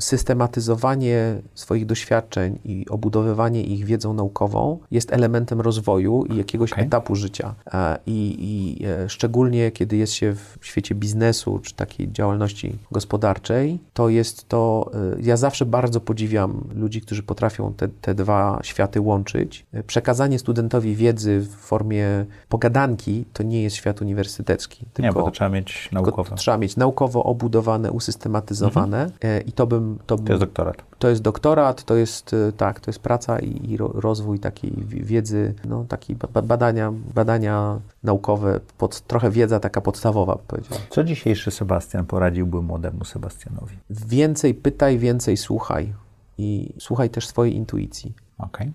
systematyzowanie 0.00 1.40
swoich 1.54 1.86
doświadczeń 1.86 2.58
i 2.64 2.86
obudowywanie 2.90 3.62
ich 3.62 3.84
wiedzą 3.84 4.12
naukową 4.14 4.78
jest 4.90 5.12
elementem 5.12 5.60
rozwoju 5.60 6.24
i 6.24 6.36
jakiegoś 6.36 6.72
Okej. 6.72 6.84
etapu 6.84 7.14
życia. 7.14 7.54
E, 7.74 7.98
I, 8.06 8.36
i 8.80 8.84
e, 8.86 9.08
szczególnie 9.08 9.70
kiedy 9.70 9.96
jest 9.96 10.12
się 10.12 10.34
w 10.34 10.58
świecie 10.66 10.94
biznesu 10.94 11.58
czy 11.62 11.74
takiej 11.74 12.12
działalności 12.12 12.78
gospodarczej, 12.92 13.78
to 13.92 14.08
jest 14.08 14.48
to. 14.48 14.90
y, 15.18 15.22
Ja 15.22 15.36
zawsze 15.36 15.66
bardzo 15.66 16.00
podziwiam 16.00 16.64
ludzi, 16.74 17.00
którzy 17.00 17.22
potrafią 17.22 17.74
te, 17.74 17.88
te 17.88 18.14
dwa 18.14 18.60
światy 18.62 19.00
łączyć. 19.00 19.66
E, 19.72 19.82
Przekazanie 19.82 20.38
studentowi 20.38 20.96
wiedzy 20.96 21.40
w 21.40 21.48
formie 21.54 22.06
pogadanki 22.48 23.24
to 23.32 23.42
nie 23.42 23.62
jest 23.62 23.76
świat 23.76 24.02
uniwersytecki. 24.02 24.80
Nie, 24.84 24.90
Tylko, 24.92 25.20
bo 25.20 25.24
to 25.26 25.30
trzeba 25.30 25.50
mieć 25.50 25.88
tylko 25.90 25.94
naukowe. 26.06 26.36
trzeba 26.36 26.58
mieć 26.58 26.76
naukowo 26.76 27.24
obudowane 27.24 27.47
ubudowane, 27.52 27.90
usystematyzowane 27.92 29.10
e, 29.24 29.40
i 29.40 29.52
to 29.52 29.66
bym... 29.66 29.98
To, 30.06 30.16
bym, 30.16 30.26
To 30.26 30.32
jest 30.32 30.42
doktorat. 30.44 30.76
to 30.98 31.08
jest 31.08 31.22
doktorat, 31.22 31.84
to 31.84 31.96
jest, 31.96 32.34
e, 32.34 32.52
tak, 32.52 32.80
to 32.80 32.90
jest 32.90 32.98
praca 33.00 33.38
i, 33.38 33.70
i 33.70 33.76
ro, 33.76 33.88
rozwój 33.94 34.38
takiej 34.38 34.72
wi- 34.76 35.02
wiedzy, 35.04 35.54
no 35.68 35.84
taki 35.88 36.14
ba- 36.14 36.42
badania, 36.42 36.92
badania 37.14 37.78
naukowe, 38.02 38.60
pod, 38.78 39.00
trochę 39.00 39.30
wiedza 39.30 39.60
taka 39.60 39.80
podstawowa, 39.80 40.34
bym 40.36 40.44
powiedział. 40.46 40.78
Co 40.90 41.04
dzisiejszy 41.04 41.50
Sebastian 41.50 42.06
poradziłby 42.06 42.62
młodemu 42.62 43.04
Sebastianowi? 43.04 43.76
Więcej 43.90 44.54
pytaj, 44.54 44.98
więcej 44.98 45.36
słuchaj 45.36 45.92
i 46.38 46.72
słuchaj 46.78 47.10
też 47.10 47.26
swojej 47.26 47.54
intuicji. 47.56 48.14
Okej, 48.38 48.72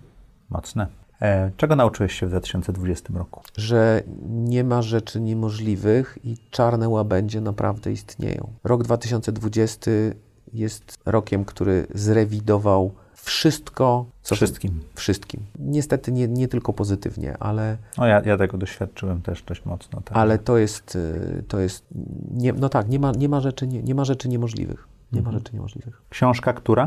mocne. 0.50 0.86
E, 1.24 1.50
czego 1.56 1.76
nauczyłeś 1.76 2.12
się 2.12 2.26
w 2.26 2.28
2020 2.28 3.14
roku? 3.14 3.42
że 3.56 4.02
nie 4.28 4.64
ma 4.64 4.82
rzeczy 4.82 5.20
niemożliwych 5.20 6.18
i 6.24 6.36
czarne 6.50 6.88
łabędzie 6.88 7.40
naprawdę 7.40 7.92
istnieją. 7.92 8.48
Rok 8.64 8.82
2020 8.82 9.90
jest 10.52 10.98
rokiem, 11.06 11.44
który 11.44 11.86
zrewidował 11.94 12.92
wszystko, 13.14 14.06
co 14.22 14.34
Wszystkim. 14.34 14.80
wszystkim. 14.94 15.40
Niestety 15.58 16.12
nie, 16.12 16.28
nie 16.28 16.48
tylko 16.48 16.72
pozytywnie, 16.72 17.36
ale, 17.40 17.76
No 17.98 18.06
ja, 18.06 18.22
ja 18.24 18.36
tego 18.36 18.58
doświadczyłem 18.58 19.22
też 19.22 19.42
dość 19.42 19.64
mocno. 19.64 20.00
Tak. 20.00 20.16
ale 20.16 20.38
to 20.38 20.58
jest, 20.58 20.96
y, 20.96 21.44
to 21.48 21.58
jest 21.60 21.84
nie, 22.30 22.52
no 22.52 22.68
tak, 22.68 22.88
nie 22.88 22.98
ma, 22.98 23.12
nie 23.12 23.28
ma 23.28 23.40
rzeczy, 23.40 23.66
nie, 23.66 23.82
nie 23.82 23.94
ma 23.94 24.04
rzeczy 24.04 24.28
niemożliwych. 24.28 24.88
Nie 25.12 25.22
ma 25.22 25.32
rzeczy 25.32 25.52
niemożliwych. 25.54 26.02
Książka, 26.10 26.52
która? 26.52 26.86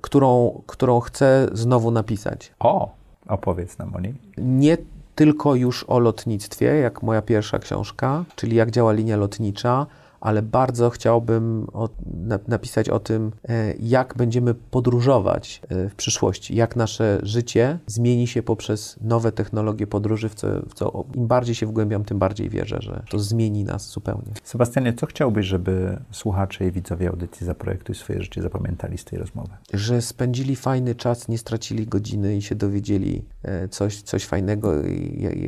Którą, 0.00 0.62
którą 0.66 1.00
chcę 1.00 1.48
znowu 1.52 1.90
napisać. 1.90 2.52
O, 2.58 2.94
opowiedz 3.28 3.78
nam 3.78 3.94
o 3.94 4.00
niej. 4.00 4.14
nie 4.38 4.76
tylko 5.14 5.54
już 5.54 5.84
o 5.88 5.98
lotnictwie, 5.98 6.66
jak 6.66 7.02
moja 7.02 7.22
pierwsza 7.22 7.58
książka, 7.58 8.24
czyli 8.36 8.56
jak 8.56 8.70
działa 8.70 8.92
linia 8.92 9.16
lotnicza, 9.16 9.86
ale 10.24 10.42
bardzo 10.42 10.90
chciałbym 10.90 11.66
o, 11.72 11.88
na, 12.06 12.38
napisać 12.48 12.88
o 12.88 13.00
tym, 13.00 13.32
e, 13.48 13.74
jak 13.80 14.14
będziemy 14.16 14.54
podróżować 14.54 15.62
e, 15.68 15.88
w 15.88 15.94
przyszłości, 15.94 16.54
jak 16.56 16.76
nasze 16.76 17.20
życie 17.22 17.78
zmieni 17.86 18.26
się 18.26 18.42
poprzez 18.42 18.96
nowe 19.00 19.32
technologie 19.32 19.86
podróży, 19.86 20.28
w 20.28 20.34
co, 20.34 20.48
w 20.68 20.74
co 20.74 21.04
im 21.14 21.26
bardziej 21.26 21.54
się 21.54 21.66
wgłębiam, 21.66 22.04
tym 22.04 22.18
bardziej 22.18 22.48
wierzę, 22.48 22.78
że 22.80 23.02
to 23.10 23.18
zmieni 23.18 23.64
nas 23.64 23.90
zupełnie. 23.90 24.32
Sebastianie, 24.44 24.92
co 24.92 25.06
chciałbyś, 25.06 25.46
żeby 25.46 25.98
słuchacze 26.10 26.66
i 26.66 26.72
widzowie 26.72 27.08
audycji 27.08 27.46
Zaprojektuj 27.46 27.94
swoje 27.94 28.22
życie 28.22 28.42
zapamiętali 28.42 28.98
z 28.98 29.04
tej 29.04 29.18
rozmowy? 29.18 29.50
Że 29.72 30.02
spędzili 30.02 30.56
fajny 30.56 30.94
czas, 30.94 31.28
nie 31.28 31.38
stracili 31.38 31.86
godziny 31.86 32.36
i 32.36 32.42
się 32.42 32.54
dowiedzieli 32.54 33.24
e, 33.42 33.68
coś, 33.68 34.02
coś 34.02 34.24
fajnego. 34.24 34.72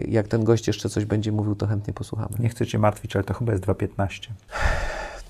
Jak 0.08 0.28
ten 0.28 0.44
gość 0.44 0.66
jeszcze 0.66 0.88
coś 0.88 1.04
będzie 1.04 1.32
mówił, 1.32 1.54
to 1.54 1.66
chętnie 1.66 1.94
posłuchamy. 1.94 2.36
Nie 2.38 2.48
chcę 2.48 2.66
cię 2.66 2.78
martwić, 2.78 3.16
ale 3.16 3.24
to 3.24 3.34
chyba 3.34 3.52
jest 3.52 3.64
2.15. 3.64 4.30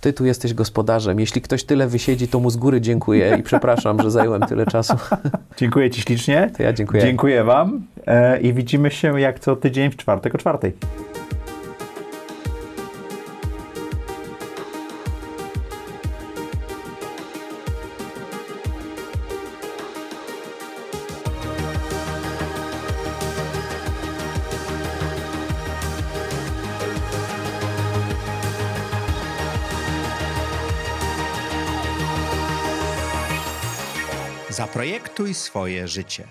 Ty 0.01 0.13
tu 0.13 0.25
jesteś 0.25 0.55
gospodarzem. 0.55 1.21
Jeśli 1.21 1.41
ktoś 1.41 1.65
tyle 1.65 1.87
wysiedzi, 1.87 2.29
to 2.29 2.41
mu 2.41 2.51
z 2.51 2.57
góry 2.57 2.81
dziękuję 2.81 3.37
i 3.41 3.43
przepraszam, 3.43 4.03
że 4.03 4.11
zająłem 4.11 4.43
tyle 4.43 4.67
czasu. 4.67 4.97
Dziękuję 5.59 5.91
ci 5.91 6.01
ślicznie. 6.01 6.51
To 6.57 6.63
ja 6.63 6.73
dziękuję. 6.73 7.03
Dziękuję 7.03 7.45
wam 7.45 7.83
e, 8.07 8.41
i 8.41 8.53
widzimy 8.53 8.91
się 8.91 9.21
jak 9.21 9.41
co 9.41 9.57
tydzień 9.57 9.91
w 9.91 9.97
czwartek 9.97 10.35
o 10.35 10.39
czwartej. 10.39 10.73
Swoje 35.37 35.89
życie. 35.89 36.29